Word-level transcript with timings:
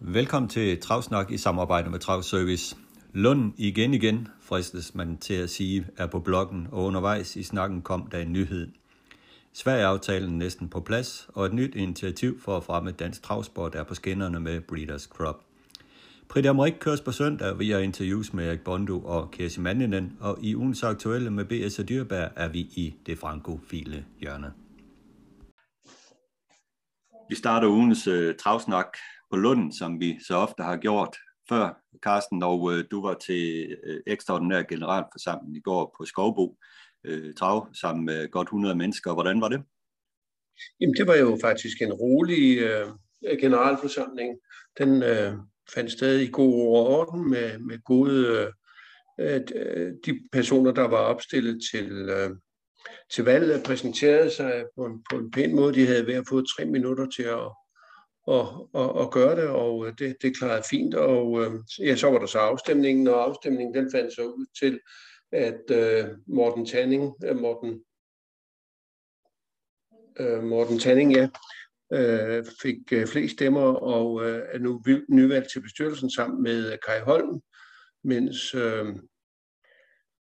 Velkommen 0.00 0.48
til 0.48 0.80
Travsnak 0.80 1.30
i 1.30 1.38
samarbejde 1.38 1.90
med 1.90 1.98
Travservice. 1.98 2.76
Lund 3.12 3.52
igen 3.56 3.94
igen, 3.94 4.28
fristes 4.40 4.94
man 4.94 5.18
til 5.18 5.34
at 5.34 5.50
sige, 5.50 5.86
er 5.96 6.06
på 6.06 6.20
bloggen, 6.20 6.68
og 6.72 6.84
undervejs 6.84 7.36
i 7.36 7.42
snakken 7.42 7.82
kom 7.82 8.08
der 8.12 8.18
en 8.18 8.32
nyhed. 8.32 8.68
Sverige-aftalen 9.52 10.38
næsten 10.38 10.68
på 10.68 10.80
plads, 10.80 11.28
og 11.34 11.46
et 11.46 11.52
nyt 11.52 11.74
initiativ 11.74 12.40
for 12.40 12.56
at 12.56 12.64
fremme 12.64 12.90
dansk 12.90 13.22
travsport 13.22 13.74
er 13.74 13.84
på 13.84 13.94
skinnerne 13.94 14.40
med 14.40 14.60
Breeders 14.60 15.02
Crop. 15.02 15.40
Prix 16.28 16.46
d'Amérique 16.46 16.78
køres 16.78 17.00
på 17.00 17.12
søndag 17.12 17.58
via 17.58 17.78
interviews 17.78 18.32
med 18.32 18.48
Erik 18.48 18.60
Bondo 18.60 19.00
og 19.00 19.30
Kirsi 19.30 19.60
Manninen, 19.60 20.16
og 20.20 20.38
i 20.42 20.56
ugens 20.56 20.82
aktuelle 20.82 21.30
med 21.30 21.44
B.S. 21.44 21.78
og 21.78 21.88
Dyrbær 21.88 22.28
er 22.36 22.48
vi 22.48 22.58
i 22.60 22.94
det 23.06 23.18
frankofile 23.18 24.04
hjørne. 24.20 24.52
Vi 27.30 27.34
starter 27.34 27.68
ugens 27.68 28.08
uh, 28.08 28.34
travsnak 28.38 28.86
på 29.30 29.36
Lund, 29.36 29.72
som 29.72 30.00
vi 30.00 30.18
så 30.26 30.34
ofte 30.34 30.62
har 30.62 30.76
gjort 30.76 31.16
før, 31.48 31.82
Carsten, 32.04 32.42
og 32.42 32.72
øh, 32.72 32.84
du 32.90 33.02
var 33.02 33.14
til 33.14 33.76
øh, 33.84 34.00
ekstraordinær 34.06 34.62
generalforsamling 34.62 35.56
i 35.56 35.60
går 35.60 35.94
på 35.98 36.04
Skovbo 36.04 36.56
øh, 37.04 37.34
Trav 37.34 37.68
sammen 37.74 38.04
med 38.04 38.30
godt 38.30 38.46
100 38.46 38.74
mennesker. 38.74 39.14
Hvordan 39.14 39.40
var 39.40 39.48
det? 39.48 39.62
Jamen, 40.80 40.94
det 40.94 41.06
var 41.06 41.16
jo 41.16 41.38
faktisk 41.40 41.82
en 41.82 41.92
rolig 41.92 42.58
øh, 42.58 42.86
generalforsamling. 43.40 44.38
Den 44.78 45.02
øh, 45.02 45.32
fandt 45.74 45.92
sted 45.92 46.18
i 46.18 46.30
god 46.32 46.54
orden 46.76 47.30
med, 47.30 47.58
med 47.58 47.78
gode 47.84 48.52
øh, 49.18 49.40
øh, 49.54 49.92
de 50.06 50.20
personer, 50.32 50.72
der 50.72 50.88
var 50.88 50.98
opstillet 50.98 51.60
til, 51.72 51.90
øh, 51.90 52.30
til 53.10 53.24
valget, 53.24 53.62
præsenterede 53.66 54.30
sig 54.30 54.64
på 54.76 54.84
en, 54.86 55.04
på 55.10 55.18
en 55.18 55.30
pæn 55.30 55.56
måde. 55.56 55.74
De 55.74 55.86
havde 55.86 56.04
hver 56.04 56.22
fået 56.28 56.46
tre 56.56 56.64
minutter 56.64 57.06
til 57.06 57.22
at, 57.22 57.52
at, 58.30 58.46
at, 58.82 59.02
at 59.02 59.10
gøre 59.10 59.36
det, 59.36 59.48
og 59.48 59.86
øh, 59.86 59.92
det, 59.98 60.16
det 60.22 60.36
klarede 60.36 60.62
fint. 60.70 60.94
Og 60.94 61.40
øh, 61.42 61.52
ja, 61.78 61.96
så 61.96 62.10
var 62.10 62.18
der 62.18 62.26
så 62.26 62.38
afstemningen, 62.38 63.08
og 63.08 63.24
afstemningen 63.24 63.74
den 63.74 63.90
fandt 63.90 64.14
så 64.14 64.22
ud 64.22 64.46
til, 64.60 64.80
at 65.32 65.60
uh, 65.70 66.08
Morten 66.26 66.66
Tanning, 66.66 67.02
uh, 67.30 67.36
Morten, 67.36 67.84
uh, 70.20 70.44
Morten 70.44 70.78
Tanning, 70.78 71.12
ja, 71.12 71.28
uh, 71.94 72.44
fik 72.62 72.78
uh, 72.92 73.06
flest 73.06 73.32
stemmer 73.32 73.72
og 73.74 74.12
uh, 74.12 74.24
er 74.24 74.58
nu 74.58 74.82
nyvalgt 75.08 75.50
til 75.52 75.62
bestyrelsen 75.62 76.10
sammen 76.10 76.42
med 76.42 76.78
Kai 76.86 77.00
Holm, 77.00 77.40
mens 78.04 78.54
uh, 78.54 78.88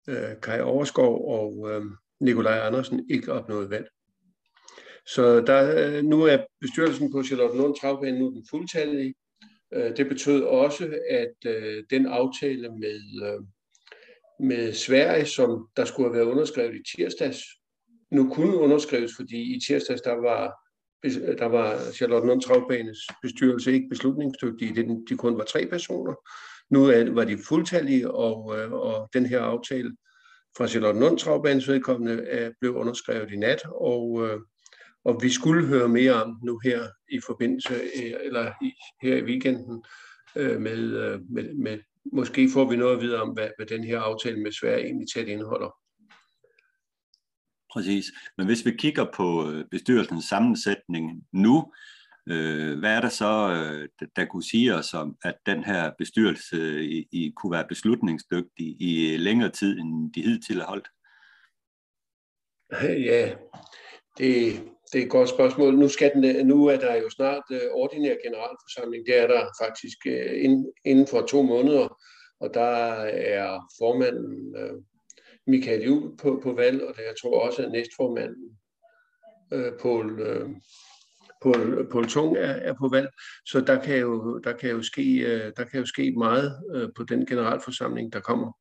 uh, 0.08 0.41
Kai 0.42 0.61
Overskov 0.61 1.28
og 1.28 1.56
uh, 1.56 1.84
Nikolaj 2.20 2.58
Andersen 2.58 3.11
ikke 3.11 3.33
opnåede 3.33 3.70
valg. 3.70 3.89
Så 5.14 5.41
der, 5.41 5.97
øh, 5.97 6.05
nu 6.05 6.23
er 6.23 6.39
bestyrelsen 6.61 7.12
på 7.12 7.23
Charlottenlund 7.23 7.75
Travbane 7.81 8.19
nu 8.19 8.31
den 8.31 8.47
fuldtallige. 8.51 9.14
Øh, 9.75 9.97
det 9.97 10.09
betød 10.09 10.42
også, 10.42 10.98
at 11.11 11.34
øh, 11.47 11.84
den 11.91 12.06
aftale 12.06 12.69
med, 12.69 13.01
med 14.41 14.73
Sverige, 14.73 15.27
som 15.27 15.69
der 15.77 15.84
skulle 15.84 16.09
have 16.09 16.17
været 16.17 16.33
underskrevet 16.33 16.75
i 16.75 16.97
tirsdags, 16.97 17.39
nu 18.11 18.34
kunne 18.34 18.56
underskrives, 18.56 19.12
fordi 19.17 19.56
i 19.56 19.61
tirsdags 19.61 20.01
der 20.01 20.14
var, 20.14 20.55
der 21.39 21.47
var 21.47 21.92
Charlottenlund 21.92 22.42
Travbanes 22.42 22.98
bestyrelse 23.23 23.73
ikke 23.73 23.89
beslutningsdygtig, 23.89 24.77
det 24.77 25.05
de 25.08 25.17
kun 25.17 25.39
var 25.39 25.45
tre 25.45 25.67
personer. 25.67 26.14
Nu 26.70 26.80
var 27.14 27.24
de 27.24 27.39
fuldtallige, 27.48 28.11
og, 28.11 28.45
og 28.73 29.08
den 29.13 29.27
her 29.27 29.41
aftale 29.41 29.97
fra 30.57 30.67
Charlottenlund 30.67 31.18
Travbanes 31.18 31.68
vedkommende 31.68 32.52
blev 32.61 32.77
underskrevet 32.77 33.30
i 33.30 33.36
nat, 33.36 33.63
og, 33.64 34.29
og 35.05 35.20
vi 35.23 35.31
skulle 35.31 35.67
høre 35.67 35.89
mere 35.89 36.23
om 36.23 36.41
nu 36.45 36.61
her 36.64 36.86
i 37.11 37.20
forbindelse, 37.27 37.75
eller 38.25 38.53
i, 38.63 38.73
her 39.03 39.17
i 39.17 39.23
weekenden, 39.23 39.85
med, 40.36 41.19
med, 41.19 41.55
med, 41.55 41.79
måske 42.13 42.51
får 42.53 42.70
vi 42.70 42.77
noget 42.77 42.97
at 42.97 43.03
vide 43.03 43.23
om, 43.23 43.29
hvad, 43.29 43.48
hvad 43.57 43.67
den 43.67 43.85
her 43.85 44.01
aftale 44.01 44.41
med 44.41 44.53
Sverige 44.53 44.85
egentlig 44.85 45.09
tæt 45.14 45.29
indeholder. 45.29 45.77
Præcis. 47.73 48.07
Men 48.39 48.47
hvis 48.47 48.67
vi 48.67 48.70
kigger 48.70 49.07
på 49.14 49.53
bestyrelsens 49.70 50.25
sammensætning 50.25 51.27
nu, 51.33 51.73
øh, 52.29 52.79
hvad 52.79 52.97
er 52.97 53.01
der 53.01 53.09
så, 53.09 53.51
øh, 53.51 54.09
der 54.17 54.25
kunne 54.25 54.42
sige 54.42 54.75
os 54.75 54.95
om, 54.95 55.17
at 55.25 55.35
den 55.47 55.65
her 55.65 55.92
bestyrelse 55.98 56.85
i, 56.85 57.09
i 57.13 57.33
kunne 57.36 57.53
være 57.53 57.69
beslutningsdygtig 57.69 58.77
i 58.80 59.17
længere 59.17 59.51
tid, 59.51 59.79
end 59.79 60.13
de 60.13 60.23
hidtil 60.23 60.61
har 60.61 60.67
holdt? 60.67 60.89
Ja, 62.83 63.35
det, 64.19 64.63
det 64.92 64.98
er 65.00 65.04
et 65.04 65.10
godt 65.10 65.28
spørgsmål. 65.28 65.78
Nu, 65.78 65.88
skal 65.88 66.12
den, 66.14 66.46
nu 66.46 66.66
er 66.66 66.76
der 66.76 66.94
jo 66.94 67.10
snart 67.10 67.42
øh, 67.52 67.60
ordinær 67.72 68.14
generalforsamling. 68.24 69.06
Det 69.06 69.18
er 69.18 69.26
der 69.26 69.46
faktisk 69.62 69.98
øh, 70.06 70.44
inden 70.84 71.06
for 71.06 71.26
to 71.26 71.42
måneder. 71.42 71.98
Og 72.40 72.54
der 72.54 72.70
er 73.40 73.72
formanden 73.78 74.56
øh, 74.56 74.72
Michael 75.46 75.84
Juhl 75.84 76.16
på, 76.16 76.40
på 76.42 76.52
valg, 76.52 76.82
og 76.82 76.96
der 76.96 77.02
jeg 77.02 77.14
tror 77.22 77.46
også, 77.46 77.62
at 77.62 77.72
næstformanden 77.72 78.58
øh, 79.52 79.72
Poul, 79.80 80.20
øh, 80.20 80.48
Poul, 81.42 81.88
Poul 81.90 82.08
Tung 82.08 82.36
er, 82.36 82.52
er 82.52 82.74
på 82.74 82.88
valg. 82.88 83.08
Så 83.46 83.60
der 83.60 83.82
kan 83.82 83.98
jo, 83.98 84.38
der 84.38 84.52
kan 84.52 84.70
jo, 84.70 84.82
ske, 84.82 85.02
der 85.56 85.64
kan 85.64 85.80
jo 85.80 85.86
ske 85.86 86.14
meget 86.18 86.52
på 86.96 87.02
den 87.02 87.26
generalforsamling, 87.26 88.12
der 88.12 88.20
kommer. 88.20 88.52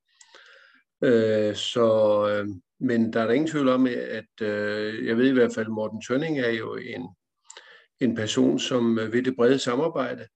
Øh, 1.03 1.55
Så 1.55 1.87
øh, 2.29 2.47
men 2.79 3.13
der 3.13 3.21
er 3.21 3.25
der 3.25 3.33
ingen 3.33 3.51
tvivl 3.51 3.69
om, 3.69 3.87
at 3.87 4.41
øh, 4.41 5.07
jeg 5.07 5.17
ved 5.17 5.29
i 5.29 5.33
hvert 5.33 5.53
fald, 5.55 5.65
at 5.65 5.71
Morten 5.71 6.01
Tønning 6.01 6.39
er 6.39 6.49
jo 6.49 6.75
en, 6.75 7.07
en 7.99 8.15
person, 8.15 8.59
som 8.59 8.99
øh, 8.99 9.13
vil 9.13 9.25
det 9.25 9.35
brede 9.35 9.59
samarbejde. 9.59 10.27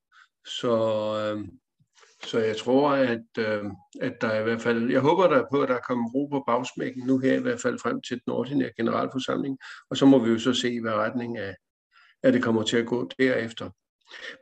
Så, 0.48 0.74
øh, 1.20 1.48
så 2.24 2.40
jeg 2.40 2.58
tror, 2.58 2.92
at, 2.92 3.26
øh, 3.38 3.64
at 4.02 4.22
der 4.22 4.40
i 4.40 4.44
hvert 4.44 4.62
fald, 4.62 4.92
jeg 4.92 5.02
håber 5.02 5.28
der 5.28 5.46
på, 5.52 5.62
at 5.62 5.70
der 5.70 5.80
kommer 5.80 6.10
ro 6.10 6.28
på 6.28 6.44
bagsmækken 6.48 7.08
nu 7.08 7.18
her, 7.18 7.34
i 7.34 7.42
hvert 7.42 7.62
fald 7.62 7.80
frem 7.80 8.02
til 8.02 8.22
den 8.26 8.34
ordinære 8.34 8.72
generalforsamling. 8.78 9.58
Og 9.90 9.98
så 9.98 10.06
må 10.06 10.20
vi 10.20 10.32
jo 10.32 10.40
så 10.40 10.54
se, 10.54 10.82
hvad 10.82 10.94
retning 10.94 11.38
af, 11.38 11.56
at 12.24 12.34
det 12.34 12.44
kommer 12.44 12.64
til 12.64 12.78
at 12.78 12.86
gå 12.86 13.10
derefter. 13.20 13.70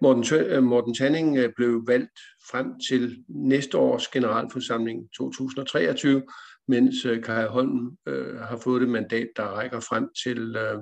Morten, 0.02 0.36
øh, 0.36 0.64
Morten 0.64 0.94
Tanning 0.94 1.38
øh, 1.38 1.50
blev 1.56 1.84
valgt 1.88 2.20
frem 2.52 2.80
til 2.90 3.24
næste 3.28 3.78
års 3.78 4.08
generalforsamling 4.08 5.10
2023, 5.18 6.24
mens 6.68 7.06
øh, 7.06 7.24
Kaja 7.24 7.48
Holm 7.48 7.98
øh, 8.08 8.40
har 8.40 8.58
fået 8.64 8.84
et 8.84 8.90
mandat, 8.90 9.28
der 9.36 9.44
rækker 9.44 9.80
frem 9.80 10.10
til 10.24 10.56
øh, 10.56 10.80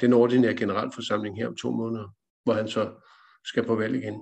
den 0.00 0.12
ordinære 0.12 0.54
generalforsamling 0.54 1.36
her 1.36 1.48
om 1.48 1.56
to 1.56 1.70
måneder, 1.70 2.08
hvor 2.44 2.54
han 2.54 2.68
så 2.68 2.90
skal 3.44 3.66
på 3.66 3.74
valg 3.74 3.96
igen. 3.96 4.14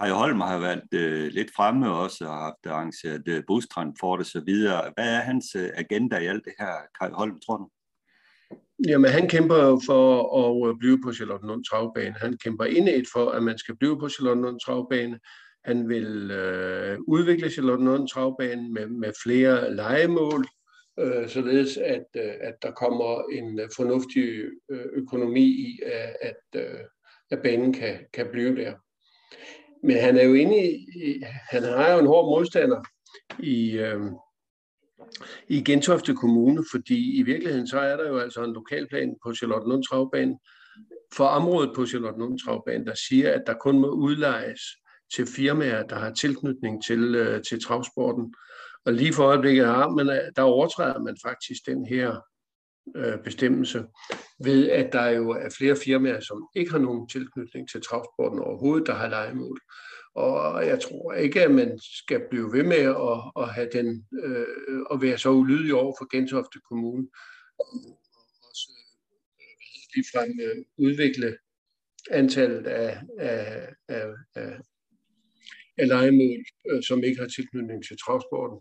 Kaja 0.00 0.14
Holm 0.14 0.40
har 0.40 0.58
været 0.58 0.94
øh, 0.94 1.32
lidt 1.32 1.50
fremme 1.56 1.90
også 1.90 2.24
og 2.24 2.34
haft 2.34 2.66
arrangeret 2.66 3.28
øh, 3.28 3.42
bustransport 3.46 4.18
det 4.18 4.26
så 4.26 4.40
videre. 4.46 4.92
Hvad 4.94 5.14
er 5.16 5.20
hans 5.20 5.54
øh, 5.54 5.70
agenda 5.74 6.16
i 6.18 6.26
alt 6.26 6.44
det 6.44 6.52
her, 6.58 6.72
Kaja 7.00 7.14
Holm, 7.14 7.40
tror 7.46 7.56
du? 7.56 7.68
Jamen, 8.88 9.10
han 9.10 9.28
kæmper 9.28 9.82
for 9.86 10.04
at 10.42 10.68
øh, 10.68 10.78
blive 10.78 10.98
på 11.04 11.12
Charlottenlund 11.12 11.64
Travbane. 11.64 12.14
Han 12.20 12.36
kæmper 12.36 12.64
indet 12.64 13.06
for, 13.12 13.30
at 13.30 13.42
man 13.42 13.58
skal 13.58 13.76
blive 13.76 13.98
på 13.98 14.08
Charlottenlund 14.08 14.60
Travbane. 14.60 15.18
Han 15.64 15.88
vil 15.88 16.30
øh, 16.30 16.98
udvikle 17.08 17.50
Charlottenlund 17.50 18.08
Travbane 18.08 18.72
med, 18.72 18.86
med 18.86 19.12
flere 19.22 19.74
legemål, 19.74 20.46
øh, 20.98 21.28
således 21.28 21.76
at, 21.76 22.06
øh, 22.16 22.32
at 22.40 22.54
der 22.62 22.70
kommer 22.70 23.22
en 23.32 23.60
øh, 23.60 23.68
fornuftig 23.76 24.44
øh, 24.70 24.86
økonomi 24.92 25.44
i, 25.44 25.80
at, 26.22 26.60
øh, 26.60 26.80
at 27.30 27.42
banen 27.42 27.72
kan, 27.72 27.98
kan 28.12 28.26
blive 28.32 28.56
der. 28.56 28.74
Men 29.82 29.96
han 29.96 30.16
er 30.16 30.24
jo 30.24 30.34
inde 30.34 30.70
i, 30.72 31.22
han 31.50 31.62
har 31.62 31.92
jo 31.92 31.98
en 31.98 32.06
hård 32.06 32.24
modstander 32.24 32.82
i, 33.38 33.78
øh, 33.78 34.00
i 35.48 35.64
Gentofte 35.64 36.14
Kommune, 36.14 36.64
fordi 36.72 37.18
i 37.18 37.22
virkeligheden 37.22 37.68
så 37.68 37.78
er 37.78 37.96
der 37.96 38.08
jo 38.08 38.18
altså 38.18 38.44
en 38.44 38.52
lokalplan 38.52 39.16
på 39.22 39.34
Charlottenlund 39.34 39.84
Travbane, 39.84 40.38
for 41.14 41.24
området 41.24 41.70
på 41.74 41.86
Charlottenlund 41.86 42.38
Travbane, 42.38 42.84
der 42.84 42.94
siger, 43.08 43.32
at 43.32 43.42
der 43.46 43.54
kun 43.54 43.78
må 43.78 43.88
udlejes 43.90 44.60
til 45.14 45.26
firmaer, 45.26 45.82
der 45.82 45.96
har 45.96 46.10
tilknytning 46.10 46.84
til, 46.84 47.14
øh, 47.14 47.42
til 47.42 47.64
travsporten. 47.64 48.34
Og 48.84 48.92
lige 48.92 49.12
for 49.12 49.24
øjeblikket 49.24 49.66
har 49.66 49.88
man, 49.88 50.10
øh, 50.10 50.22
der 50.36 50.42
overtræder 50.42 51.00
man 51.00 51.16
faktisk 51.24 51.66
den 51.66 51.86
her 51.86 52.16
øh, 52.96 53.18
bestemmelse 53.24 53.84
ved, 54.44 54.70
at 54.70 54.92
der 54.92 55.06
jo 55.08 55.30
er 55.30 55.48
flere 55.58 55.76
firmaer, 55.84 56.20
som 56.20 56.48
ikke 56.56 56.70
har 56.70 56.78
nogen 56.78 57.08
tilknytning 57.08 57.68
til 57.70 57.82
travsporten 57.82 58.38
overhovedet, 58.38 58.86
der 58.86 58.94
har 58.94 59.08
legemål. 59.08 59.60
Og 60.16 60.66
jeg 60.66 60.80
tror 60.80 61.12
ikke, 61.12 61.42
at 61.42 61.50
man 61.50 61.78
skal 61.80 62.20
blive 62.30 62.52
ved 62.52 62.64
med 62.64 62.76
at, 62.76 63.42
at 63.42 63.54
have 63.54 63.68
den, 63.72 64.06
øh, 64.24 64.46
at 64.92 65.02
være 65.02 65.18
så 65.18 65.30
ulydig 65.30 65.74
over 65.74 65.94
for 65.98 66.16
Gentofte 66.16 66.58
Kommune. 66.68 67.08
Og 67.58 67.66
også 68.48 68.72
øh, 69.40 69.56
ligefrem 69.94 70.30
øh, 70.46 70.64
udvikle 70.78 71.36
antallet 72.10 72.66
af, 72.66 73.02
af, 73.18 73.68
af, 73.88 74.06
af, 74.34 74.58
af 75.78 75.88
legemål, 75.88 76.44
øh, 76.70 76.82
som 76.82 77.04
ikke 77.04 77.20
har 77.20 77.28
tilknytning 77.28 77.84
til 77.86 77.96
travsporten. 78.04 78.60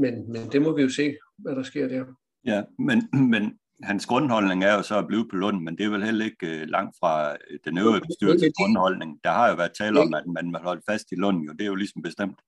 Men, 0.00 0.32
men 0.32 0.52
det 0.52 0.62
må 0.62 0.76
vi 0.76 0.82
jo 0.82 0.88
se, 0.88 1.16
hvad 1.38 1.56
der 1.56 1.62
sker 1.62 1.88
der. 1.88 2.04
Ja, 2.46 2.62
men, 2.78 3.28
men 3.30 3.58
hans 3.82 4.06
grundholdning 4.06 4.64
er 4.64 4.74
jo 4.74 4.82
så 4.82 4.98
at 4.98 5.06
blive 5.06 5.28
på 5.28 5.36
Lund, 5.36 5.62
men 5.62 5.78
det 5.78 5.86
er 5.86 5.90
vel 5.90 6.04
heller 6.04 6.24
ikke 6.24 6.46
øh, 6.46 6.68
langt 6.68 6.96
fra 7.00 7.32
øh, 7.32 7.58
den 7.64 7.78
øvrige 7.78 8.00
bestyrelses 8.06 8.52
grundholdning. 8.56 9.20
Der 9.24 9.30
har 9.30 9.48
jo 9.48 9.54
været 9.54 9.72
tale 9.78 10.00
om, 10.00 10.14
at 10.14 10.26
man 10.26 10.50
må 10.52 10.58
holde 10.58 10.82
fast 10.90 11.12
i 11.12 11.14
Lund, 11.14 11.44
jo. 11.46 11.52
Det 11.52 11.60
er 11.60 11.66
jo 11.66 11.74
ligesom 11.74 12.02
bestemt. 12.02 12.38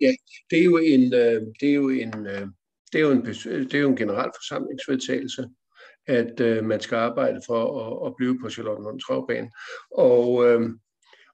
Ja, 0.00 0.12
det 0.50 0.58
er 0.60 0.64
jo 0.64 0.76
en, 0.78 1.14
øh, 1.14 1.42
det 1.60 1.70
er 1.70 1.74
jo 1.74 1.88
en, 1.88 2.12
det 2.92 2.98
er 2.98 3.00
jo 3.00 3.10
en, 3.10 3.24
det 3.24 3.74
er 3.74 3.78
jo 3.78 3.88
en 3.88 3.96
generalforsamlingsvedtagelse, 3.96 5.48
at 6.06 6.64
man 6.64 6.80
skal 6.80 6.96
arbejde 6.96 7.40
for 7.46 7.60
at, 7.80 8.06
at 8.06 8.14
blive 8.16 8.40
på 8.40 8.50
Charlottenlund 8.50 9.00
Travbane. 9.00 9.50
Og, 9.90 10.44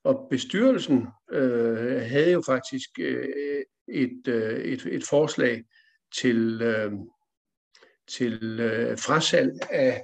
og 0.05 0.27
bestyrelsen 0.31 1.07
øh, 1.33 2.01
havde 2.03 2.33
jo 2.33 2.43
faktisk 2.47 2.91
øh, 3.01 3.29
et, 3.89 4.29
øh, 4.29 4.59
et, 4.59 4.87
et 4.87 5.05
forslag 5.05 5.65
til, 6.21 6.63
øh, 6.63 6.93
til 8.09 8.61
øh, 8.61 8.99
frasalg 8.99 9.53
af, 9.71 10.03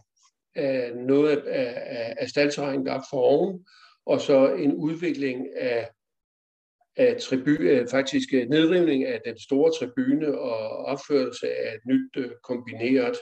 af 0.54 0.92
noget 0.96 1.36
af, 1.36 1.84
af 2.18 2.28
af 2.36 2.50
der 2.84 2.92
op 2.92 3.02
for 3.10 3.16
oven, 3.16 3.66
og 4.06 4.20
så 4.20 4.54
en 4.54 4.74
udvikling 4.74 5.46
af, 5.56 5.90
af 6.96 7.20
tribu, 7.20 7.50
øh, 7.50 7.88
faktisk 7.88 8.28
øh, 8.34 8.48
nedrivning 8.48 9.04
af 9.04 9.20
den 9.24 9.38
store 9.38 9.72
tribune 9.78 10.38
og 10.38 10.84
opførelse 10.84 11.46
af 11.46 11.74
et 11.74 11.80
nyt 11.86 12.10
øh, 12.16 12.30
kombineret 12.42 13.18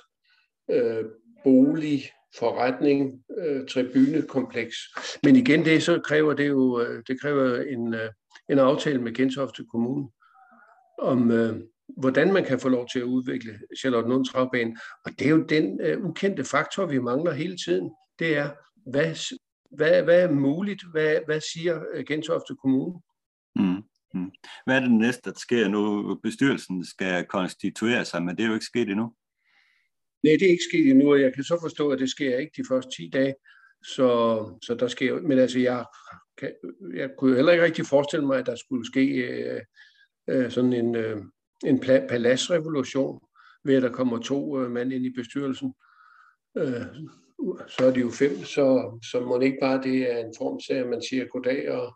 øh, 0.71 1.05
bolig, 1.45 2.03
forretning, 2.39 3.25
øh, 3.39 3.67
tribunekompleks. 3.67 4.77
Men 5.23 5.37
igen, 5.37 5.65
det 5.65 5.83
så 5.83 6.01
kræver 6.05 6.35
det 6.35 6.49
jo 6.49 6.81
øh, 6.81 7.03
det 7.07 7.21
kræver 7.21 7.63
en, 7.63 7.95
øh, 7.95 8.11
en 8.49 8.59
aftale 8.59 9.03
med 9.03 9.15
Gentofte 9.15 9.65
Kommune 9.71 10.09
om, 10.99 11.31
øh, 11.31 11.57
hvordan 11.97 12.33
man 12.33 12.45
kan 12.45 12.61
få 12.61 12.69
lov 12.69 12.89
til 12.93 12.99
at 12.99 13.05
udvikle 13.05 13.59
Charlotte 13.79 14.33
Travbane. 14.33 14.77
Og 15.05 15.11
det 15.19 15.27
er 15.27 15.31
jo 15.31 15.43
den 15.43 15.81
uh, 15.81 16.05
ukendte 16.11 16.45
faktor, 16.45 16.87
vi 16.87 16.99
mangler 16.99 17.33
hele 17.33 17.57
tiden. 17.57 17.91
Det 18.19 18.37
er, 18.37 18.51
hvad, 18.91 19.15
hvad, 19.77 20.03
hvad 20.03 20.23
er 20.23 20.33
muligt? 20.33 20.83
Hvad, 20.93 21.19
hvad 21.27 21.41
siger 21.53 21.81
uh, 21.97 22.05
Gentofte 22.05 22.55
Kommune? 22.63 23.01
Mm. 23.57 23.83
Mm. 24.15 24.31
Hvad 24.67 24.77
er 24.77 24.81
det 24.81 24.93
næste, 24.93 25.31
der 25.31 25.39
sker 25.39 25.69
nu? 25.69 26.15
Bestyrelsen 26.23 26.85
skal 26.85 27.25
konstituere 27.25 28.05
sig, 28.05 28.23
men 28.23 28.37
det 28.37 28.43
er 28.43 28.49
jo 28.49 28.55
ikke 28.55 28.67
sket 28.67 28.89
endnu. 28.89 29.15
Nej, 30.23 30.33
det 30.33 30.43
er 30.43 30.51
ikke 30.51 30.71
sket 30.73 30.91
endnu, 30.91 31.13
og 31.13 31.21
jeg 31.21 31.35
kan 31.35 31.45
så 31.45 31.59
forstå, 31.63 31.91
at 31.91 31.99
det 31.99 32.11
sker 32.11 32.39
ikke 32.39 32.53
de 32.57 32.69
første 32.69 32.91
10 32.97 33.11
dage. 33.13 33.35
Så, 33.85 34.09
så 34.63 34.75
der 34.75 34.89
sker, 34.89 35.21
men 35.21 35.39
altså, 35.39 35.59
jeg, 35.59 35.85
kan, 36.39 36.53
jeg 36.95 37.11
kunne 37.19 37.37
heller 37.37 37.53
ikke 37.53 37.65
rigtig 37.65 37.87
forestille 37.87 38.27
mig, 38.27 38.39
at 38.39 38.47
der 38.47 38.57
skulle 38.57 38.87
ske 38.87 39.07
øh, 39.07 39.61
øh, 40.29 40.51
sådan 40.51 40.73
en, 40.73 40.95
øh, 40.95 41.23
en 41.67 41.81
paladsrevolution, 41.81 43.21
ved 43.65 43.75
at 43.77 43.83
der 43.83 43.91
kommer 43.91 44.19
to 44.19 44.61
øh, 44.61 44.71
mand 44.71 44.93
ind 44.93 45.07
i 45.07 45.11
bestyrelsen. 45.11 45.75
Øh, 46.59 46.87
så 47.69 47.87
er 47.87 47.91
de 47.91 48.01
jo 48.01 48.11
fem, 48.11 48.45
så, 48.45 48.99
så 49.11 49.21
må 49.21 49.39
det 49.39 49.45
ikke 49.45 49.59
bare 49.61 49.83
det 49.83 50.13
er 50.13 50.19
en 50.19 50.35
form 50.39 50.61
til, 50.61 50.75
at 50.75 50.87
man 50.87 51.03
siger 51.03 51.25
goddag, 51.25 51.71
og, 51.71 51.95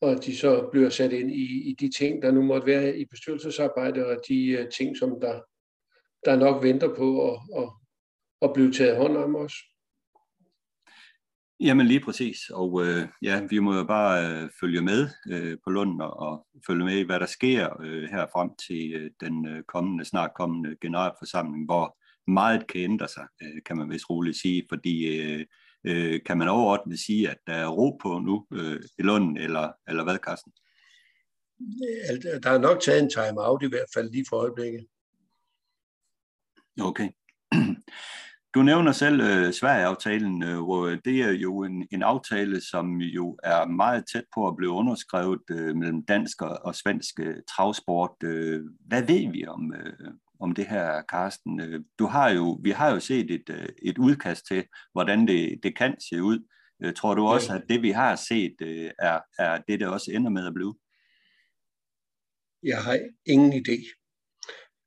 og 0.00 0.24
de 0.24 0.36
så 0.36 0.68
bliver 0.72 0.88
sat 0.88 1.12
ind 1.12 1.30
i, 1.30 1.70
i 1.70 1.76
de 1.80 1.90
ting, 1.90 2.22
der 2.22 2.30
nu 2.30 2.42
måtte 2.42 2.66
være 2.66 2.98
i 2.98 3.04
bestyrelsesarbejde, 3.04 4.06
og 4.06 4.16
de 4.28 4.46
øh, 4.46 4.68
ting, 4.68 4.96
som 4.96 5.20
der, 5.20 5.40
der 6.24 6.36
nok 6.36 6.62
venter 6.62 6.94
på 6.94 7.32
at, 7.32 7.40
at, 7.56 7.68
at 8.42 8.52
blive 8.54 8.72
taget 8.72 8.96
hånd 8.96 9.16
om 9.16 9.34
også. 9.34 9.56
Jamen 11.62 11.86
lige 11.86 12.00
præcis, 12.00 12.50
og 12.50 12.86
øh, 12.86 13.08
ja, 13.22 13.42
vi 13.50 13.58
må 13.58 13.74
jo 13.74 13.84
bare 13.84 14.26
øh, 14.26 14.50
følge 14.60 14.82
med 14.82 15.08
øh, 15.30 15.58
på 15.64 15.70
Lund 15.70 16.02
og, 16.02 16.16
og 16.16 16.46
følge 16.66 16.84
med 16.84 16.96
i, 16.98 17.02
hvad 17.02 17.20
der 17.20 17.26
sker 17.26 17.80
øh, 17.82 18.02
her 18.10 18.26
frem 18.32 18.50
til 18.66 18.92
øh, 18.94 19.10
den 19.20 19.48
øh, 19.48 19.62
kommende, 19.62 20.04
snart 20.04 20.30
kommende 20.36 20.76
generalforsamling, 20.80 21.64
hvor 21.64 21.98
meget 22.30 22.66
kan 22.66 22.80
ændre 22.80 23.08
sig, 23.08 23.26
øh, 23.42 23.62
kan 23.66 23.76
man 23.76 23.90
vist 23.90 24.10
roligt 24.10 24.36
sige, 24.36 24.66
fordi 24.68 25.20
øh, 25.20 25.46
øh, 25.84 26.20
kan 26.26 26.38
man 26.38 26.48
overordnet 26.48 26.98
sige, 26.98 27.30
at 27.30 27.38
der 27.46 27.54
er 27.54 27.68
ro 27.68 27.98
på 28.02 28.18
nu 28.18 28.46
øh, 28.52 28.80
i 28.98 29.02
Lund, 29.02 29.38
eller, 29.38 29.72
eller 29.88 30.04
hvad, 30.04 30.16
Carsten? 30.16 30.52
Der 32.42 32.50
er 32.50 32.58
nok 32.58 32.80
taget 32.80 33.02
en 33.02 33.10
time-out 33.10 33.62
i 33.62 33.68
hvert 33.68 33.90
fald 33.94 34.10
lige 34.10 34.24
for 34.28 34.36
øjeblikket. 34.36 34.86
Okay. 36.80 37.08
Du 38.54 38.62
nævner 38.62 38.92
selv 38.92 39.20
øh, 39.20 39.52
Sverige-aftalen, 39.52 40.42
øh, 40.42 40.98
det 41.04 41.20
er 41.20 41.32
jo 41.32 41.62
en, 41.62 41.88
en 41.92 42.02
aftale, 42.02 42.60
som 42.60 42.96
jo 42.96 43.38
er 43.42 43.66
meget 43.66 44.04
tæt 44.12 44.24
på 44.34 44.48
at 44.48 44.56
blive 44.56 44.70
underskrevet 44.70 45.42
øh, 45.50 45.76
mellem 45.76 46.04
dansk 46.04 46.42
og, 46.42 46.58
og 46.64 46.74
svensk 46.74 47.20
øh, 47.20 47.36
travsport. 47.56 48.14
Øh, 48.24 48.60
hvad 48.86 49.02
ved 49.02 49.32
vi 49.32 49.46
om, 49.46 49.74
øh, 49.74 50.14
om 50.40 50.52
det 50.52 50.66
her, 50.66 51.02
Karsten? 51.02 51.60
Øh, 51.60 51.80
du 51.98 52.06
har 52.06 52.30
jo, 52.30 52.60
vi 52.62 52.70
har 52.70 52.90
jo 52.90 53.00
set 53.00 53.30
et, 53.30 53.50
øh, 53.50 53.68
et 53.82 53.98
udkast 53.98 54.46
til, 54.46 54.64
hvordan 54.92 55.26
det, 55.26 55.60
det 55.62 55.76
kan 55.76 56.00
se 56.10 56.22
ud. 56.22 56.38
Øh, 56.82 56.94
tror 56.94 57.14
du 57.14 57.26
også, 57.26 57.54
at 57.54 57.62
det 57.68 57.82
vi 57.82 57.90
har 57.90 58.16
set 58.16 58.54
øh, 58.62 58.90
er, 58.98 59.20
er 59.38 59.58
det, 59.68 59.80
der 59.80 59.88
også 59.88 60.10
ender 60.14 60.30
med 60.30 60.46
at 60.46 60.54
blive? 60.54 60.74
Jeg 62.62 62.82
har 62.82 62.98
ingen 63.26 63.52
idé. 63.52 63.76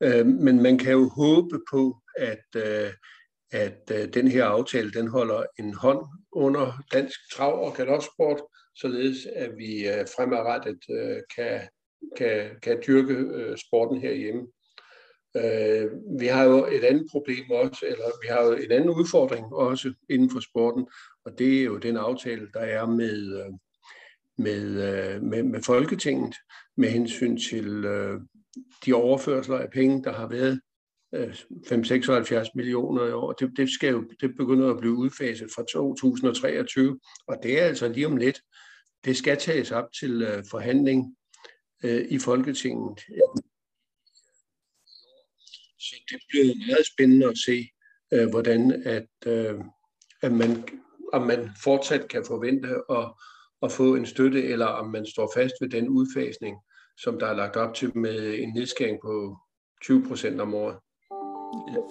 Øh, 0.04 0.25
men 0.25 0.62
man 0.62 0.77
kan 0.77 0.92
jo 0.92 1.09
håbe 1.09 1.59
på, 1.71 2.01
at 2.18 2.45
øh, 2.56 2.94
at 3.53 3.91
øh, 3.91 4.13
den 4.13 4.27
her 4.27 4.45
aftale 4.45 4.91
den 4.91 5.07
holder 5.07 5.44
en 5.59 5.73
hånd 5.73 6.05
under 6.31 6.83
dansk 6.94 7.19
trav- 7.33 7.65
og 7.65 7.73
galopsport, 7.75 8.41
således 8.75 9.25
at 9.35 9.51
vi 9.57 9.88
øh, 9.88 10.05
fremadrettet 10.15 10.79
øh, 10.89 11.17
kan, 11.35 11.61
kan, 12.17 12.50
kan 12.61 12.81
dyrke 12.88 13.13
øh, 13.13 13.57
sporten 13.57 14.01
herhjemme. 14.01 14.47
Øh, 15.38 15.91
vi 16.19 16.25
har 16.25 16.44
jo 16.44 16.65
et 16.65 16.83
andet 16.83 17.07
problem 17.11 17.51
også, 17.51 17.85
eller 17.85 18.05
vi 18.21 18.27
har 18.27 18.44
jo 18.44 18.51
en 18.51 18.71
anden 18.71 18.89
udfordring 18.89 19.45
også 19.45 19.94
inden 20.09 20.29
for 20.29 20.39
sporten, 20.39 20.88
og 21.25 21.39
det 21.39 21.59
er 21.59 21.63
jo 21.63 21.77
den 21.77 21.97
aftale, 21.97 22.47
der 22.53 22.59
er 22.59 22.85
med, 22.85 23.39
øh, 23.39 23.51
med, 24.38 24.63
øh, 24.63 25.23
med, 25.23 25.44
med 25.44 25.61
Folketinget 25.61 26.35
med 26.77 26.89
hensyn 26.89 27.38
til 27.38 27.85
øh, 27.85 28.19
de 28.85 28.94
overførsler 28.94 29.57
af 29.57 29.69
penge, 29.69 30.04
der 30.04 30.13
har 30.13 30.28
været 30.28 30.61
5-76 31.13 32.51
millioner 32.55 33.07
i 33.07 33.11
år. 33.11 33.31
Det, 33.31 33.57
det, 33.57 33.69
skal 33.69 33.91
jo, 33.91 34.03
det 34.21 34.35
begynder 34.37 34.73
at 34.73 34.79
blive 34.79 34.93
udfaset 34.93 35.49
fra 35.55 35.63
2023, 35.63 36.99
og 37.27 37.37
det 37.43 37.61
er 37.61 37.65
altså 37.65 37.87
lige 37.87 38.07
om 38.07 38.17
lidt. 38.17 38.41
Det 39.05 39.17
skal 39.17 39.37
tages 39.37 39.71
op 39.71 39.85
til 39.99 40.23
uh, 40.23 40.43
forhandling 40.51 41.17
uh, 41.83 42.01
i 42.09 42.19
Folketinget. 42.19 42.99
Så 45.79 45.95
det 46.09 46.19
bliver 46.29 46.55
meget 46.67 46.85
spændende 46.93 47.27
at 47.27 47.37
se, 47.45 47.67
uh, 48.15 48.29
hvordan 48.29 48.83
at, 48.85 49.07
uh, 49.27 49.65
at 50.21 50.31
man, 50.31 50.67
om 51.13 51.21
man 51.21 51.49
fortsat 51.63 52.07
kan 52.07 52.25
forvente 52.27 52.69
at, 52.89 53.13
at 53.61 53.71
få 53.71 53.95
en 53.95 54.05
støtte, 54.05 54.43
eller 54.43 54.65
om 54.65 54.89
man 54.89 55.05
står 55.05 55.31
fast 55.35 55.53
ved 55.61 55.69
den 55.69 55.89
udfasning, 55.89 56.57
som 56.97 57.19
der 57.19 57.27
er 57.27 57.33
lagt 57.33 57.55
op 57.55 57.73
til 57.75 57.97
med 57.97 58.39
en 58.39 58.53
nedskæring 58.53 58.99
på 59.01 59.37
20 59.83 60.07
procent 60.07 60.41
om 60.41 60.53
året. 60.53 60.77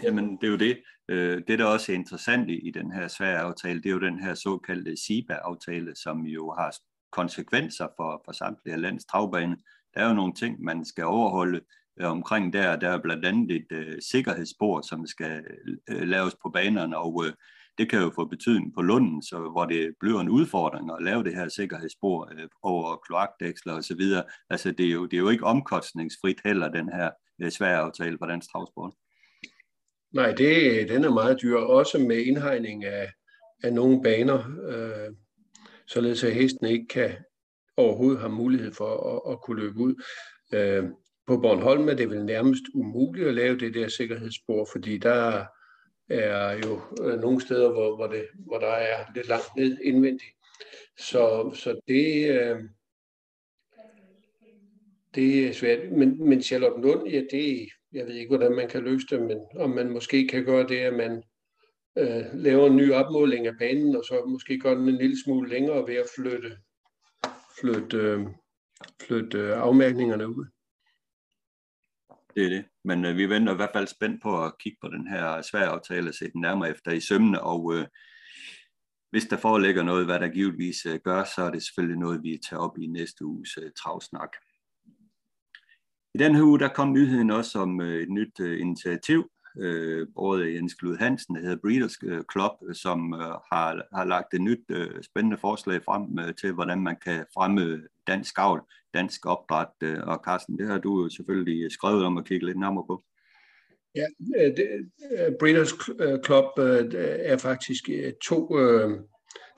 Jamen, 0.02 0.37
det 0.37 0.47
er 0.47 0.50
jo 0.50 0.57
det. 0.57 0.83
Øh, 1.09 1.42
det, 1.49 1.59
der 1.59 1.64
også 1.64 1.92
er 1.92 1.97
interessant 1.97 2.50
i, 2.50 2.71
den 2.75 2.92
her 2.92 3.09
svære 3.09 3.38
aftale, 3.38 3.83
det 3.83 3.87
er 3.87 3.92
jo 3.92 4.00
den 4.00 4.21
her 4.21 4.35
såkaldte 4.35 4.97
SIBA-aftale, 4.97 5.95
som 5.95 6.26
jo 6.26 6.54
har 6.59 6.76
konsekvenser 7.12 7.88
for, 7.97 8.23
for 8.25 8.33
samtlige 8.33 8.76
lands 8.76 9.04
travbane. 9.04 9.57
Der 9.95 10.00
er 10.00 10.09
jo 10.09 10.14
nogle 10.14 10.35
ting, 10.35 10.62
man 10.64 10.85
skal 10.85 11.04
overholde 11.04 11.61
øh, 12.00 12.11
omkring 12.11 12.52
der. 12.52 12.76
Der 12.76 12.88
er 12.88 13.02
blandt 13.02 13.25
andet 13.25 13.50
et 13.50 13.66
uh, 13.73 13.95
sikkerhedsspor, 14.11 14.81
som 14.81 15.07
skal 15.07 15.45
uh, 15.92 16.02
laves 16.02 16.35
på 16.42 16.50
banerne, 16.50 16.97
og 16.97 17.14
uh, 17.14 17.26
det 17.78 17.90
kan 17.90 18.02
jo 18.02 18.12
få 18.14 18.25
betydning 18.25 18.75
på 18.75 18.83
Lunden, 18.83 19.23
så, 19.23 19.49
hvor 19.52 19.64
det 19.64 19.95
bliver 20.00 20.21
en 20.21 20.28
udfordring 20.28 20.90
at 20.92 21.02
lave 21.02 21.25
det 21.25 21.35
her 21.35 21.49
sikkerhedsspor 21.49 22.33
uh, 22.33 22.45
over 22.62 22.97
kloakdæksler 22.97 23.75
osv. 23.75 24.02
Altså, 24.50 24.73
det 24.73 24.87
er, 24.87 24.90
jo, 24.90 25.07
det 25.07 25.16
er 25.16 25.21
jo 25.21 25.28
ikke 25.28 25.47
omkostningsfrit 25.47 26.40
heller, 26.45 26.69
den 26.69 26.88
her 26.88 27.11
uh, 27.45 27.50
svære 27.50 27.78
aftale 27.78 28.19
for 28.19 28.26
dansk 28.26 28.50
travsport. 28.52 28.92
Nej, 30.12 30.33
det, 30.33 30.88
den 30.88 31.04
er 31.04 31.11
meget 31.11 31.42
dyr, 31.42 31.57
også 31.57 31.99
med 31.99 32.16
indhegning 32.16 32.85
af, 32.85 33.12
af 33.62 33.73
nogle 33.73 34.02
baner, 34.02 34.38
øh, 34.69 35.14
således 35.87 36.25
at 36.25 36.35
hesten 36.35 36.66
ikke 36.66 36.87
kan 36.87 37.11
overhovedet 37.76 38.21
have 38.21 38.33
mulighed 38.33 38.73
for 38.73 39.14
at, 39.14 39.33
at 39.33 39.40
kunne 39.40 39.61
løbe 39.61 39.78
ud. 39.78 39.95
Øh, 40.54 40.85
på 41.26 41.37
Bornholm 41.37 41.88
er 41.88 41.95
det 41.95 42.11
vel 42.11 42.25
nærmest 42.25 42.62
umuligt 42.75 43.28
at 43.28 43.35
lave 43.35 43.59
det 43.59 43.75
der 43.75 43.88
sikkerhedsspor, 43.88 44.69
fordi 44.73 44.99
der 44.99 45.45
er 46.09 46.52
jo 46.52 46.81
øh, 47.04 47.21
nogle 47.21 47.40
steder, 47.40 47.73
hvor, 47.73 47.97
hvor, 47.97 48.07
det, 48.07 48.26
hvor 48.35 48.59
der 48.59 48.66
er 48.66 49.04
lidt 49.14 49.28
langt 49.28 49.57
ned 49.57 49.78
indvendigt. 49.85 50.33
Så, 50.99 51.52
så 51.54 51.81
det, 51.88 52.31
øh, 52.31 52.62
det 55.14 55.49
er 55.49 55.52
svært. 55.52 55.92
Men, 55.92 56.28
men 56.28 56.42
Charlottenlund, 56.42 57.09
ja, 57.09 57.23
det, 57.31 57.69
jeg 57.92 58.06
ved 58.06 58.14
ikke, 58.14 58.37
hvordan 58.37 58.56
man 58.56 58.68
kan 58.68 58.84
løse 58.84 59.06
det, 59.11 59.22
men 59.22 59.38
om 59.56 59.70
man 59.70 59.90
måske 59.90 60.28
kan 60.28 60.44
gøre 60.44 60.68
det, 60.68 60.78
at 60.78 60.94
man 60.94 61.22
øh, 61.99 62.25
laver 62.34 62.66
en 62.66 62.76
ny 62.76 62.92
opmåling 62.92 63.46
af 63.46 63.58
banen, 63.58 63.96
og 63.96 64.04
så 64.04 64.25
måske 64.26 64.58
gør 64.58 64.75
den 64.75 64.88
en 64.88 64.99
lille 64.99 65.22
smule 65.25 65.49
længere 65.49 65.87
ved 65.87 65.94
at 65.94 66.06
flytte, 66.16 66.58
flytte, 67.61 67.96
øh, 67.96 68.26
flytte 69.06 69.38
øh, 69.38 69.62
afmærkningerne 69.62 70.28
ud. 70.28 70.46
Det 72.34 72.44
er 72.44 72.49
det. 72.49 72.64
Men 72.84 73.04
øh, 73.04 73.16
vi 73.16 73.28
venter 73.28 73.52
i 73.52 73.56
hvert 73.56 73.72
fald 73.75 73.87
spændt 73.87 74.22
på 74.22 74.44
at 74.44 74.58
kigge 74.58 74.78
på 74.80 74.88
den 74.88 75.06
her 75.06 75.42
svære 75.42 75.66
aftale 75.66 76.08
og 76.08 76.14
se 76.14 76.32
den 76.32 76.40
nærmere 76.40 76.70
efter 76.70 76.90
i 76.92 77.00
sømne, 77.00 77.42
og 77.42 77.75
øh, 77.75 77.87
hvis 79.11 79.25
der 79.25 79.37
foreligger 79.37 79.82
noget, 79.82 80.06
hvad 80.06 80.20
der 80.20 80.28
givetvis 80.28 80.87
øh, 80.87 81.00
gør, 81.04 81.25
så 81.25 81.42
er 81.42 81.50
det 81.50 81.62
selvfølgelig 81.62 81.99
noget, 81.99 82.22
vi 82.22 82.40
tager 82.49 82.61
op 82.61 82.78
i 82.78 82.87
næste 82.87 83.25
uges 83.25 83.58
øh, 83.62 83.70
travsnak. 83.76 84.30
I 86.14 86.19
den 86.19 86.35
her 86.35 86.42
uge, 86.42 86.59
der 86.59 86.69
kom 86.69 86.92
nyheden 86.92 87.31
også 87.31 87.59
om 87.59 87.81
øh, 87.81 88.02
et 88.02 88.11
nyt 88.11 88.40
øh, 88.40 88.61
initiativ, 88.61 89.31
øh, 89.61 90.07
både 90.14 90.54
Jens 90.54 90.75
Glud 90.75 90.97
Hansen, 90.97 91.35
der 91.35 91.40
hedder 91.40 91.57
Breeders 91.62 91.97
øh, 92.04 92.23
Club, 92.33 92.52
som 92.73 93.14
øh, 93.14 93.21
har, 93.21 93.97
har 93.97 94.04
lagt 94.04 94.35
et 94.35 94.40
nyt 94.40 94.64
øh, 94.71 95.02
spændende 95.02 95.38
forslag 95.38 95.85
frem 95.85 96.19
øh, 96.19 96.35
til, 96.35 96.52
hvordan 96.52 96.81
man 96.81 96.97
kan 97.04 97.25
fremme 97.35 97.83
dansk 98.07 98.35
avl, 98.38 98.61
dansk 98.95 99.26
opdræt. 99.26 99.69
Øh, 99.83 99.99
og 100.02 100.23
Carsten, 100.25 100.59
det 100.59 100.66
har 100.66 100.78
du 100.78 101.02
jo 101.02 101.09
selvfølgelig 101.09 101.73
skrevet 101.73 102.04
om 102.04 102.19
at 102.19 102.25
kigge 102.25 102.47
lidt 102.47 102.59
nærmere 102.59 102.85
på. 102.87 103.02
Ja, 103.95 104.07
det, 104.57 104.90
Breeders 105.38 105.73
Club 106.25 106.45
er 106.57 107.37
faktisk 107.37 107.88
to, 108.25 108.57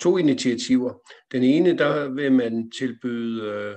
to 0.01 0.17
initiativer. 0.17 0.95
Den 1.33 1.43
ene, 1.43 1.79
der 1.79 2.09
vil 2.09 2.33
man 2.33 2.71
tilbyde 2.71 3.75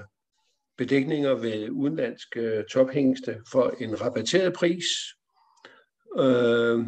bedækninger 0.78 1.34
ved 1.34 1.70
udenlandske 1.70 2.40
øh, 2.40 2.64
tophængste 2.66 3.38
for 3.52 3.74
en 3.80 4.02
rabatteret 4.02 4.54
pris, 4.54 4.86
Øh, 6.20 6.86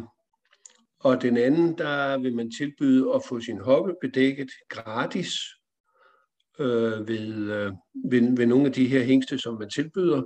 og 1.00 1.22
den 1.22 1.36
anden, 1.36 1.78
der 1.78 2.18
vil 2.18 2.36
man 2.36 2.50
tilbyde 2.58 3.14
at 3.14 3.22
få 3.28 3.40
sin 3.40 3.60
hoppe 3.60 3.94
bedækket 4.00 4.50
gratis 4.68 5.32
øh, 6.58 7.08
ved, 7.08 7.52
øh, 7.52 7.72
ved, 8.10 8.36
ved 8.36 8.46
nogle 8.46 8.66
af 8.66 8.72
de 8.72 8.88
her 8.88 9.02
hængste, 9.02 9.38
som 9.38 9.58
man 9.58 9.70
tilbyder, 9.70 10.22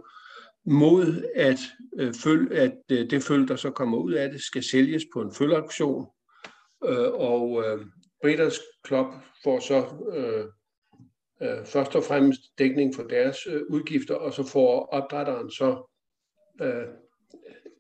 mod 0.67 1.25
at, 1.35 1.59
øh, 1.99 2.15
føl, 2.15 2.53
at 2.53 2.75
øh, 2.91 3.11
det 3.11 3.23
føl, 3.23 3.49
der 3.49 3.57
så 3.57 3.71
kommer 3.71 3.99
ud 3.99 4.13
af 4.13 4.31
det, 4.31 4.43
skal 4.43 4.63
sælges 4.63 5.05
på 5.15 5.21
en 5.21 5.35
følgeauktion. 5.35 6.07
Øh, 6.85 7.13
og 7.13 7.65
øh, 7.67 7.87
Breeders 8.23 8.59
Club 8.87 9.07
får 9.45 9.61
så 9.61 9.79
øh, 10.17 10.45
øh, 11.45 11.67
først 11.67 11.97
og 11.97 12.05
fremmest 12.05 12.41
dækning 12.59 12.95
for 12.95 13.03
deres 13.03 13.47
øh, 13.47 13.63
udgifter, 13.71 14.15
og 14.15 14.33
så 14.33 14.47
får 14.47 14.89
opdrætteren 14.93 15.51
så 15.51 15.91
øh, 16.63 16.87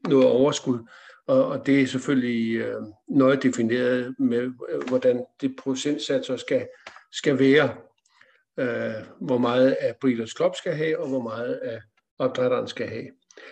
noget 0.08 0.26
overskud. 0.26 0.78
Og, 1.26 1.46
og 1.46 1.66
det 1.66 1.82
er 1.82 1.86
selvfølgelig 1.86 2.56
øh, 2.56 2.82
noget 3.08 3.42
defineret 3.42 4.14
med, 4.18 4.52
øh, 4.68 4.88
hvordan 4.88 5.24
det 5.40 5.56
procentsatser 5.58 6.36
skal, 6.36 6.68
skal 7.12 7.38
være. 7.38 7.76
Øh, 8.58 9.04
hvor 9.20 9.38
meget 9.38 9.72
af 9.72 9.94
Breeders 10.00 10.36
Club 10.36 10.56
skal 10.56 10.72
have, 10.72 10.98
og 10.98 11.08
hvor 11.08 11.22
meget 11.22 11.54
af 11.54 11.80
opdrætteren 12.18 12.68
skal 12.68 12.88
have. 12.88 13.06